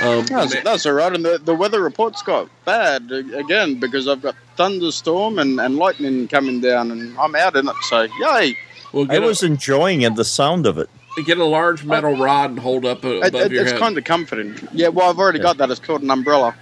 Um, 0.00 0.24
That's, 0.26 0.62
that's 0.62 0.86
all 0.86 0.94
right. 0.94 1.12
And 1.12 1.22
the, 1.22 1.38
the 1.38 1.54
weather 1.54 1.82
report's 1.82 2.22
got 2.22 2.48
bad 2.64 3.10
uh, 3.12 3.16
again 3.36 3.78
because 3.78 4.08
I've 4.08 4.22
got 4.22 4.34
thunderstorm 4.56 5.38
and, 5.38 5.60
and 5.60 5.76
lightning 5.76 6.26
coming 6.26 6.60
down, 6.60 6.90
and 6.90 7.18
I'm 7.18 7.34
out 7.34 7.56
in 7.56 7.68
it. 7.68 7.76
So 7.82 8.06
yay! 8.18 8.56
we'll 8.92 9.04
I 9.10 9.16
get, 9.16 9.22
was 9.22 9.42
enjoying 9.42 10.00
it, 10.00 10.14
the 10.14 10.24
sound 10.24 10.66
of 10.66 10.78
it. 10.78 10.88
A, 11.18 11.22
get 11.22 11.38
a 11.38 11.44
large 11.44 11.84
metal 11.84 12.16
rod 12.16 12.50
and 12.50 12.58
hold 12.58 12.84
up 12.84 12.98
above 13.04 13.22
it, 13.24 13.32
your 13.32 13.42
it's 13.42 13.52
head. 13.52 13.66
It's 13.66 13.78
kind 13.78 13.98
of 13.98 14.04
comforting. 14.04 14.56
Yeah, 14.72 14.88
well, 14.88 15.10
I've 15.10 15.18
already 15.18 15.38
got 15.38 15.56
that. 15.58 15.70
It's 15.70 15.80
called 15.80 16.02
an 16.02 16.10
umbrella. 16.10 16.54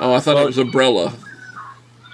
oh, 0.00 0.14
I 0.14 0.20
thought 0.20 0.36
it 0.36 0.46
was 0.46 0.58
umbrella. 0.58 1.12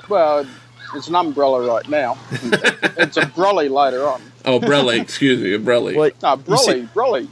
Well, 0.09 0.47
it's 0.95 1.09
an 1.09 1.15
umbrella 1.15 1.67
right 1.67 1.89
now. 1.89 2.19
it's 2.33 3.17
a 3.17 3.23
brolly 3.23 3.71
later 3.71 4.07
on. 4.09 4.21
Oh, 4.45 4.59
brolly. 4.59 5.01
excuse 5.01 5.41
me, 5.41 5.51
Brolly. 5.65 5.95
What 5.95 6.21
No, 6.23 6.35
you 6.49 6.57
see- 6.57 6.73
brolly, 6.73 6.89
brolly. 6.93 7.29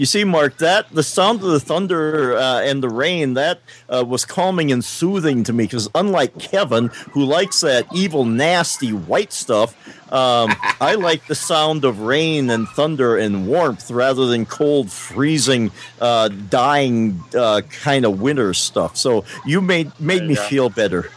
You 0.00 0.06
see, 0.06 0.24
Mark, 0.24 0.56
that 0.58 0.88
the 0.90 1.02
sound 1.02 1.42
of 1.42 1.50
the 1.50 1.60
thunder 1.60 2.34
uh, 2.34 2.62
and 2.62 2.82
the 2.82 2.88
rain 2.88 3.34
that 3.34 3.60
uh, 3.86 4.02
was 4.02 4.24
calming 4.24 4.72
and 4.72 4.82
soothing 4.82 5.44
to 5.44 5.52
me 5.52 5.64
because 5.64 5.90
unlike 5.94 6.38
Kevin, 6.38 6.86
who 7.10 7.22
likes 7.26 7.60
that 7.60 7.84
evil, 7.94 8.24
nasty 8.24 8.94
white 8.94 9.30
stuff, 9.30 9.76
um, 10.10 10.54
I 10.80 10.94
like 10.94 11.26
the 11.26 11.34
sound 11.34 11.84
of 11.84 12.00
rain 12.00 12.48
and 12.48 12.66
thunder 12.66 13.18
and 13.18 13.46
warmth 13.46 13.90
rather 13.90 14.24
than 14.24 14.46
cold, 14.46 14.90
freezing, 14.90 15.70
uh, 16.00 16.28
dying 16.28 17.22
uh, 17.36 17.60
kind 17.82 18.06
of 18.06 18.22
winter 18.22 18.54
stuff. 18.54 18.96
So 18.96 19.26
you 19.44 19.60
made 19.60 19.92
made 20.00 20.20
There 20.22 20.28
me 20.28 20.34
go. 20.36 20.42
feel 20.44 20.70
better. 20.70 21.10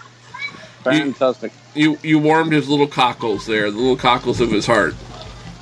Fantastic. 0.84 1.54
You 1.74 1.98
you 2.04 2.20
warmed 2.20 2.52
his 2.52 2.68
little 2.68 2.88
cockles 2.88 3.46
there, 3.46 3.72
the 3.72 3.78
little 3.78 3.96
cockles 3.96 4.42
of 4.42 4.52
his 4.52 4.66
heart. 4.66 4.94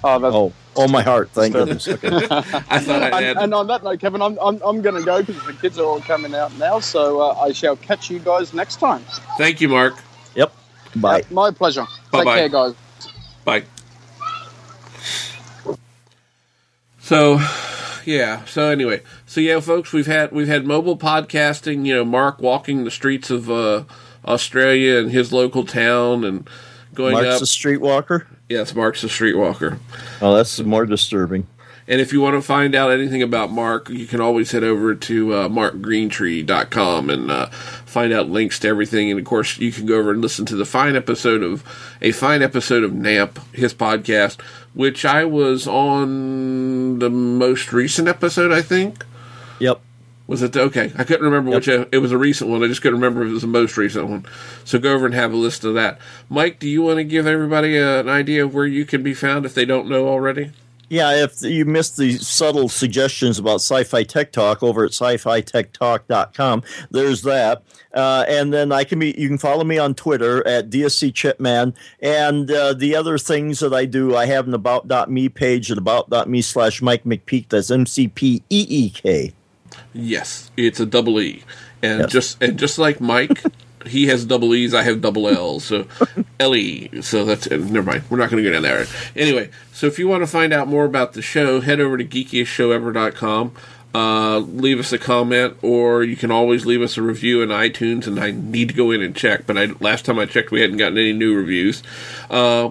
Oh, 0.03 0.17
that's 0.17 0.33
Oh, 0.35 0.53
oh 0.75 0.87
my 0.87 1.01
heart! 1.01 1.29
Thank 1.31 1.53
goodness. 1.53 1.87
Okay. 1.87 2.07
I 2.11 2.79
thought 2.79 3.01
I'd 3.01 3.23
and, 3.23 3.39
and 3.39 3.53
on 3.53 3.67
that 3.67 3.83
note, 3.83 3.99
Kevin, 3.99 4.21
I'm, 4.21 4.37
I'm, 4.39 4.61
I'm 4.63 4.81
going 4.81 4.95
to 4.95 5.03
go 5.03 5.23
because 5.23 5.45
the 5.45 5.53
kids 5.53 5.77
are 5.79 5.85
all 5.85 6.01
coming 6.01 6.33
out 6.35 6.55
now. 6.57 6.79
So 6.79 7.21
uh, 7.21 7.35
I 7.39 7.51
shall 7.51 7.75
catch 7.75 8.09
you 8.09 8.19
guys 8.19 8.53
next 8.53 8.77
time. 8.79 9.03
Thank 9.37 9.61
you, 9.61 9.69
Mark. 9.69 9.95
Yep. 10.35 10.53
Bye. 10.95 11.21
Uh, 11.21 11.33
my 11.33 11.51
pleasure. 11.51 11.85
Bye-bye. 12.11 12.23
Take 12.23 12.51
care, 12.51 12.73
guys. 12.73 12.75
Bye. 13.45 13.63
So, 16.99 17.41
yeah. 18.05 18.45
So 18.45 18.69
anyway, 18.69 19.01
so 19.25 19.41
yeah, 19.41 19.59
folks, 19.59 19.91
we've 19.91 20.07
had 20.07 20.31
we've 20.31 20.47
had 20.47 20.65
mobile 20.65 20.97
podcasting. 20.97 21.85
You 21.85 21.95
know, 21.95 22.05
Mark 22.05 22.39
walking 22.39 22.83
the 22.83 22.91
streets 22.91 23.29
of 23.29 23.49
uh, 23.49 23.83
Australia 24.25 24.97
and 24.97 25.11
his 25.11 25.33
local 25.33 25.65
town 25.65 26.23
and 26.23 26.49
going 26.93 27.13
Mark's 27.13 27.35
up. 27.35 27.41
a 27.41 27.45
streetwalker. 27.45 28.27
Yes, 28.51 28.75
Mark's 28.75 29.03
a 29.03 29.07
streetwalker. 29.07 29.79
Oh, 30.21 30.35
that's 30.35 30.59
more 30.59 30.85
disturbing. 30.85 31.47
And 31.87 31.99
if 31.99 32.13
you 32.13 32.21
want 32.21 32.35
to 32.35 32.41
find 32.41 32.75
out 32.75 32.91
anything 32.91 33.21
about 33.21 33.51
Mark, 33.51 33.89
you 33.89 34.05
can 34.05 34.21
always 34.21 34.51
head 34.51 34.63
over 34.63 34.93
to 34.95 35.33
uh, 35.33 35.49
markgreentree.com 35.49 37.09
and 37.09 37.31
uh, 37.31 37.47
find 37.47 38.13
out 38.13 38.29
links 38.29 38.59
to 38.59 38.67
everything. 38.67 39.09
And 39.09 39.19
of 39.19 39.25
course, 39.25 39.57
you 39.57 39.71
can 39.71 39.85
go 39.85 39.97
over 39.97 40.11
and 40.11 40.21
listen 40.21 40.45
to 40.45 40.55
the 40.55 40.65
fine 40.65 40.95
episode 40.95 41.41
of 41.41 41.63
a 42.01 42.11
fine 42.11 42.41
episode 42.41 42.83
of 42.83 42.91
NAMP, 42.91 43.39
his 43.53 43.73
podcast, 43.73 44.39
which 44.73 45.05
I 45.05 45.25
was 45.25 45.67
on 45.67 46.99
the 46.99 47.09
most 47.09 47.73
recent 47.73 48.07
episode, 48.07 48.51
I 48.51 48.61
think. 48.61 49.05
Yep. 49.59 49.81
Was 50.31 50.41
it 50.41 50.53
the, 50.53 50.61
okay? 50.61 50.93
I 50.97 51.03
couldn't 51.03 51.25
remember 51.25 51.51
which. 51.51 51.67
uh, 51.67 51.87
It 51.91 51.97
was 51.97 52.13
a 52.13 52.17
recent 52.17 52.49
one. 52.49 52.63
I 52.63 52.67
just 52.67 52.81
couldn't 52.81 52.97
remember 53.01 53.21
if 53.23 53.29
it 53.31 53.33
was 53.33 53.41
the 53.41 53.47
most 53.49 53.75
recent 53.75 54.07
one. 54.07 54.25
So 54.63 54.79
go 54.79 54.93
over 54.93 55.05
and 55.05 55.13
have 55.13 55.33
a 55.33 55.35
list 55.35 55.65
of 55.65 55.73
that. 55.73 55.99
Mike, 56.29 56.57
do 56.57 56.69
you 56.69 56.81
want 56.81 56.99
to 56.99 57.03
give 57.03 57.27
everybody 57.27 57.77
uh, 57.77 57.99
an 57.99 58.07
idea 58.07 58.45
of 58.45 58.53
where 58.53 58.65
you 58.65 58.85
can 58.85 59.03
be 59.03 59.13
found 59.13 59.45
if 59.45 59.53
they 59.53 59.65
don't 59.65 59.89
know 59.89 60.07
already? 60.07 60.51
Yeah, 60.87 61.23
if 61.23 61.41
you 61.41 61.65
missed 61.65 61.97
the 61.97 62.13
subtle 62.17 62.69
suggestions 62.69 63.39
about 63.39 63.55
Sci-Fi 63.55 64.03
Tech 64.03 64.31
Talk 64.31 64.63
over 64.63 64.85
at 64.85 64.91
sci-fi-tech-talk.com, 64.93 66.63
there's 66.91 67.21
that. 67.23 67.63
Uh, 67.93 68.23
and 68.27 68.53
then 68.53 68.71
I 68.71 68.85
can 68.85 68.99
be 68.99 69.13
you 69.17 69.27
can 69.27 69.37
follow 69.37 69.65
me 69.65 69.77
on 69.77 69.95
Twitter 69.95 70.45
at 70.47 70.69
DSC 70.69 71.13
Chipman. 71.13 71.73
And 72.01 72.49
uh, 72.49 72.73
the 72.73 72.95
other 72.95 73.17
things 73.17 73.59
that 73.59 73.73
I 73.73 73.83
do, 73.85 74.15
I 74.15 74.27
have 74.27 74.47
an 74.47 74.53
about.me 74.53 75.27
page 75.29 75.71
at 75.71 75.77
about.me 75.77 76.41
slash 76.41 76.81
Mike 76.81 77.03
McPeek. 77.03 77.49
That's 77.49 77.69
M 77.69 77.85
C 77.85 78.07
P 78.07 78.43
E 78.49 78.65
E 78.69 78.89
K. 78.89 79.33
Yes, 79.93 80.51
it's 80.57 80.79
a 80.79 80.85
double 80.85 81.19
E, 81.19 81.43
and 81.83 82.01
Yes. 82.01 82.11
just 82.11 82.41
and 82.43 82.57
just 82.57 82.77
like 82.79 83.01
Mike, 83.01 83.43
he 83.85 84.07
has 84.07 84.23
double 84.25 84.53
E's. 84.55 84.73
I 84.73 84.83
have 84.83 85.01
double 85.01 85.27
L's. 85.27 85.65
So 85.65 85.85
L 86.39 86.55
E. 86.55 87.01
So 87.01 87.25
that's 87.25 87.47
uh, 87.47 87.57
never 87.57 87.83
mind. 87.83 88.03
We're 88.09 88.17
not 88.17 88.29
going 88.29 88.43
to 88.43 88.49
go 88.49 88.53
down 88.53 88.63
there. 88.63 88.85
Anyway, 89.15 89.49
so 89.73 89.87
if 89.87 89.99
you 89.99 90.07
want 90.07 90.21
to 90.23 90.27
find 90.27 90.53
out 90.53 90.67
more 90.67 90.85
about 90.85 91.13
the 91.13 91.21
show, 91.21 91.59
head 91.61 91.79
over 91.79 91.97
to 91.97 92.05
geekiestshowever.com. 92.05 93.53
Uh, 93.93 94.37
leave 94.39 94.79
us 94.79 94.93
a 94.93 94.97
comment, 94.97 95.57
or 95.61 96.01
you 96.01 96.15
can 96.15 96.31
always 96.31 96.65
leave 96.65 96.81
us 96.81 96.97
a 96.97 97.01
review 97.01 97.41
in 97.41 97.49
iTunes. 97.49 98.07
And 98.07 98.17
I 98.21 98.31
need 98.31 98.69
to 98.69 98.73
go 98.73 98.89
in 98.91 99.01
and 99.01 99.13
check, 99.13 99.45
but 99.45 99.57
I, 99.57 99.65
last 99.81 100.05
time 100.05 100.17
I 100.17 100.25
checked, 100.25 100.49
we 100.51 100.61
hadn't 100.61 100.77
gotten 100.77 100.97
any 100.97 101.11
new 101.11 101.35
reviews. 101.35 101.83
Uh, 102.29 102.69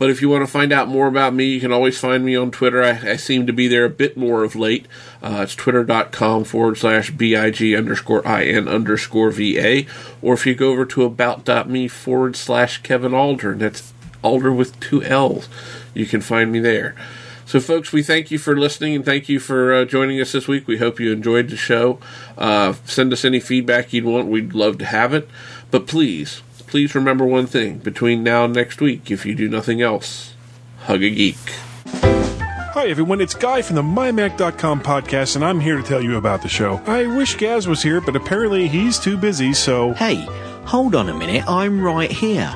but 0.00 0.08
if 0.08 0.22
you 0.22 0.30
want 0.30 0.40
to 0.40 0.50
find 0.50 0.72
out 0.72 0.88
more 0.88 1.06
about 1.06 1.34
me, 1.34 1.44
you 1.44 1.60
can 1.60 1.72
always 1.72 1.98
find 1.98 2.24
me 2.24 2.34
on 2.34 2.50
Twitter. 2.50 2.82
I, 2.82 3.10
I 3.10 3.16
seem 3.16 3.46
to 3.46 3.52
be 3.52 3.68
there 3.68 3.84
a 3.84 3.90
bit 3.90 4.16
more 4.16 4.42
of 4.42 4.56
late. 4.56 4.86
Uh, 5.22 5.40
it's 5.42 5.54
twitter.com 5.54 6.44
forward 6.44 6.78
slash 6.78 7.10
BIG 7.10 7.74
underscore 7.74 8.26
IN 8.26 8.66
underscore 8.66 9.30
VA. 9.30 9.84
Or 10.22 10.32
if 10.32 10.46
you 10.46 10.54
go 10.54 10.70
over 10.70 10.86
to 10.86 11.04
about.me 11.04 11.88
forward 11.88 12.34
slash 12.34 12.78
Kevin 12.78 13.12
Alder, 13.12 13.52
and 13.52 13.60
that's 13.60 13.92
Alder 14.24 14.50
with 14.50 14.80
two 14.80 15.02
L's, 15.02 15.50
you 15.92 16.06
can 16.06 16.22
find 16.22 16.50
me 16.50 16.60
there. 16.60 16.94
So, 17.44 17.60
folks, 17.60 17.92
we 17.92 18.02
thank 18.02 18.30
you 18.30 18.38
for 18.38 18.56
listening 18.56 18.94
and 18.94 19.04
thank 19.04 19.28
you 19.28 19.38
for 19.38 19.74
uh, 19.74 19.84
joining 19.84 20.18
us 20.18 20.32
this 20.32 20.48
week. 20.48 20.66
We 20.66 20.78
hope 20.78 20.98
you 20.98 21.12
enjoyed 21.12 21.50
the 21.50 21.58
show. 21.58 21.98
Uh, 22.38 22.72
send 22.86 23.12
us 23.12 23.22
any 23.22 23.40
feedback 23.40 23.92
you'd 23.92 24.06
want. 24.06 24.28
We'd 24.28 24.54
love 24.54 24.78
to 24.78 24.86
have 24.86 25.12
it. 25.12 25.28
But 25.70 25.86
please, 25.86 26.40
please 26.70 26.94
remember 26.94 27.26
one 27.26 27.46
thing 27.46 27.78
between 27.78 28.22
now 28.22 28.44
and 28.44 28.54
next 28.54 28.80
week, 28.80 29.10
if 29.10 29.26
you 29.26 29.34
do 29.34 29.48
nothing 29.48 29.82
else, 29.82 30.34
hug 30.82 31.02
a 31.02 31.10
geek. 31.10 31.36
Hi, 32.72 32.86
everyone. 32.86 33.20
It's 33.20 33.34
Guy 33.34 33.60
from 33.60 33.74
the 33.74 33.82
MyMac.com 33.82 34.80
podcast, 34.80 35.34
and 35.34 35.44
I'm 35.44 35.58
here 35.58 35.76
to 35.76 35.82
tell 35.82 36.00
you 36.00 36.16
about 36.16 36.42
the 36.42 36.48
show. 36.48 36.80
I 36.86 37.06
wish 37.06 37.34
Gaz 37.34 37.66
was 37.66 37.82
here, 37.82 38.00
but 38.00 38.14
apparently 38.14 38.68
he's 38.68 39.00
too 39.00 39.16
busy, 39.16 39.52
so. 39.52 39.94
Hey, 39.94 40.24
hold 40.64 40.94
on 40.94 41.08
a 41.08 41.14
minute, 41.14 41.44
I'm 41.48 41.82
right 41.82 42.10
here. 42.10 42.46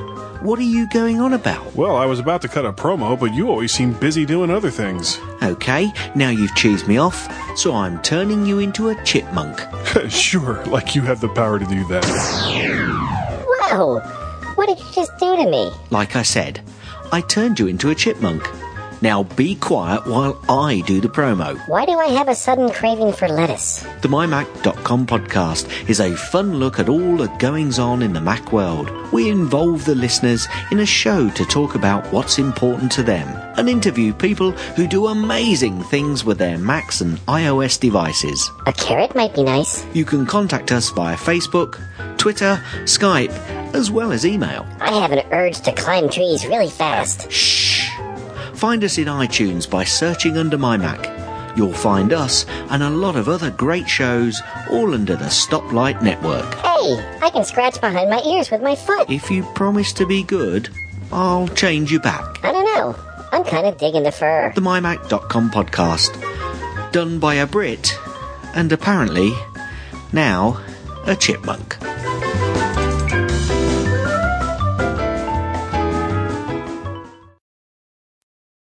What 0.41 0.59
are 0.59 0.63
you 0.63 0.87
going 0.89 1.19
on 1.19 1.33
about? 1.33 1.75
Well, 1.75 1.97
I 1.97 2.05
was 2.05 2.19
about 2.19 2.41
to 2.43 2.47
cut 2.47 2.65
a 2.65 2.71
promo, 2.71 3.19
but 3.19 3.33
you 3.33 3.49
always 3.49 3.73
seem 3.73 3.91
busy 3.93 4.25
doing 4.25 4.49
other 4.49 4.71
things. 4.71 5.19
Okay, 5.43 5.91
now 6.15 6.29
you've 6.29 6.51
cheesed 6.51 6.87
me 6.87 6.97
off, 6.97 7.27
so 7.57 7.75
I'm 7.75 8.01
turning 8.01 8.45
you 8.45 8.59
into 8.59 8.89
a 8.89 9.03
chipmunk. 9.03 9.61
sure, 10.09 10.63
like 10.67 10.95
you 10.95 11.01
have 11.01 11.19
the 11.19 11.29
power 11.29 11.59
to 11.59 11.65
do 11.65 11.85
that. 11.89 13.24
What 13.77 14.67
did 14.67 14.79
you 14.79 14.85
just 14.93 15.11
do 15.19 15.35
to 15.35 15.49
me? 15.49 15.69
Like 15.89 16.15
I 16.15 16.21
said, 16.21 16.61
I 17.11 17.21
turned 17.21 17.59
you 17.59 17.67
into 17.67 17.89
a 17.89 17.95
chipmunk. 17.95 18.43
Now 19.01 19.23
be 19.23 19.55
quiet 19.55 20.07
while 20.07 20.39
I 20.49 20.81
do 20.87 21.01
the 21.01 21.09
promo. 21.09 21.57
Why 21.67 21.85
do 21.85 21.93
I 21.99 22.07
have 22.07 22.27
a 22.27 22.35
sudden 22.35 22.69
craving 22.71 23.13
for 23.13 23.27
lettuce? 23.27 23.81
The 24.01 24.07
MyMac.com 24.07 25.05
podcast 25.05 25.89
is 25.89 25.99
a 25.99 26.15
fun 26.15 26.55
look 26.55 26.79
at 26.79 26.89
all 26.89 27.17
the 27.17 27.27
goings 27.39 27.77
on 27.77 28.01
in 28.01 28.13
the 28.13 28.21
Mac 28.21 28.51
world. 28.51 28.89
We 29.11 29.29
involve 29.29 29.85
the 29.85 29.95
listeners 29.95 30.47
in 30.71 30.79
a 30.79 30.85
show 30.85 31.29
to 31.29 31.45
talk 31.45 31.75
about 31.75 32.11
what's 32.11 32.39
important 32.39 32.91
to 32.93 33.03
them 33.03 33.27
and 33.57 33.69
interview 33.69 34.13
people 34.13 34.51
who 34.51 34.87
do 34.87 35.07
amazing 35.07 35.83
things 35.83 36.23
with 36.25 36.37
their 36.37 36.57
Macs 36.57 37.01
and 37.01 37.17
iOS 37.27 37.79
devices. 37.79 38.49
A 38.65 38.73
carrot 38.73 39.15
might 39.15 39.35
be 39.35 39.43
nice. 39.43 39.85
You 39.93 40.05
can 40.05 40.25
contact 40.25 40.71
us 40.71 40.89
via 40.89 41.15
Facebook, 41.17 41.79
Twitter, 42.17 42.61
Skype, 42.83 43.31
as 43.73 43.91
well 43.91 44.11
as 44.11 44.25
email. 44.25 44.65
I 44.79 44.91
have 44.99 45.11
an 45.11 45.25
urge 45.31 45.59
to 45.61 45.71
climb 45.73 46.09
trees 46.09 46.45
really 46.45 46.69
fast. 46.69 47.29
Shh! 47.31 47.74
Find 48.55 48.83
us 48.83 48.97
in 48.97 49.05
iTunes 49.05 49.69
by 49.69 49.83
searching 49.83 50.37
under 50.37 50.57
My 50.57 50.77
Mac. 50.77 51.57
You'll 51.57 51.73
find 51.73 52.13
us 52.13 52.45
and 52.69 52.81
a 52.81 52.89
lot 52.89 53.15
of 53.15 53.27
other 53.29 53.51
great 53.51 53.87
shows 53.87 54.41
all 54.71 54.93
under 54.93 55.15
the 55.15 55.25
Stoplight 55.25 56.01
Network. 56.01 56.53
Hey, 56.55 57.17
I 57.21 57.29
can 57.31 57.43
scratch 57.43 57.79
behind 57.81 58.09
my 58.09 58.21
ears 58.21 58.51
with 58.51 58.61
my 58.61 58.75
foot. 58.75 59.09
If 59.09 59.29
you 59.29 59.43
promise 59.55 59.91
to 59.93 60.05
be 60.05 60.23
good, 60.23 60.69
I'll 61.11 61.47
change 61.49 61.91
you 61.91 61.99
back. 61.99 62.43
I 62.43 62.51
don't 62.51 62.65
know. 62.65 62.95
I'm 63.31 63.43
kind 63.43 63.67
of 63.67 63.77
digging 63.77 64.03
the 64.03 64.11
fur. 64.11 64.51
The 64.55 64.61
MyMac.com 64.61 65.51
podcast. 65.51 66.91
Done 66.91 67.19
by 67.19 67.35
a 67.35 67.45
Brit, 67.45 67.97
and 68.53 68.71
apparently, 68.71 69.31
now, 70.13 70.61
a 71.05 71.15
chipmunk. 71.15 71.77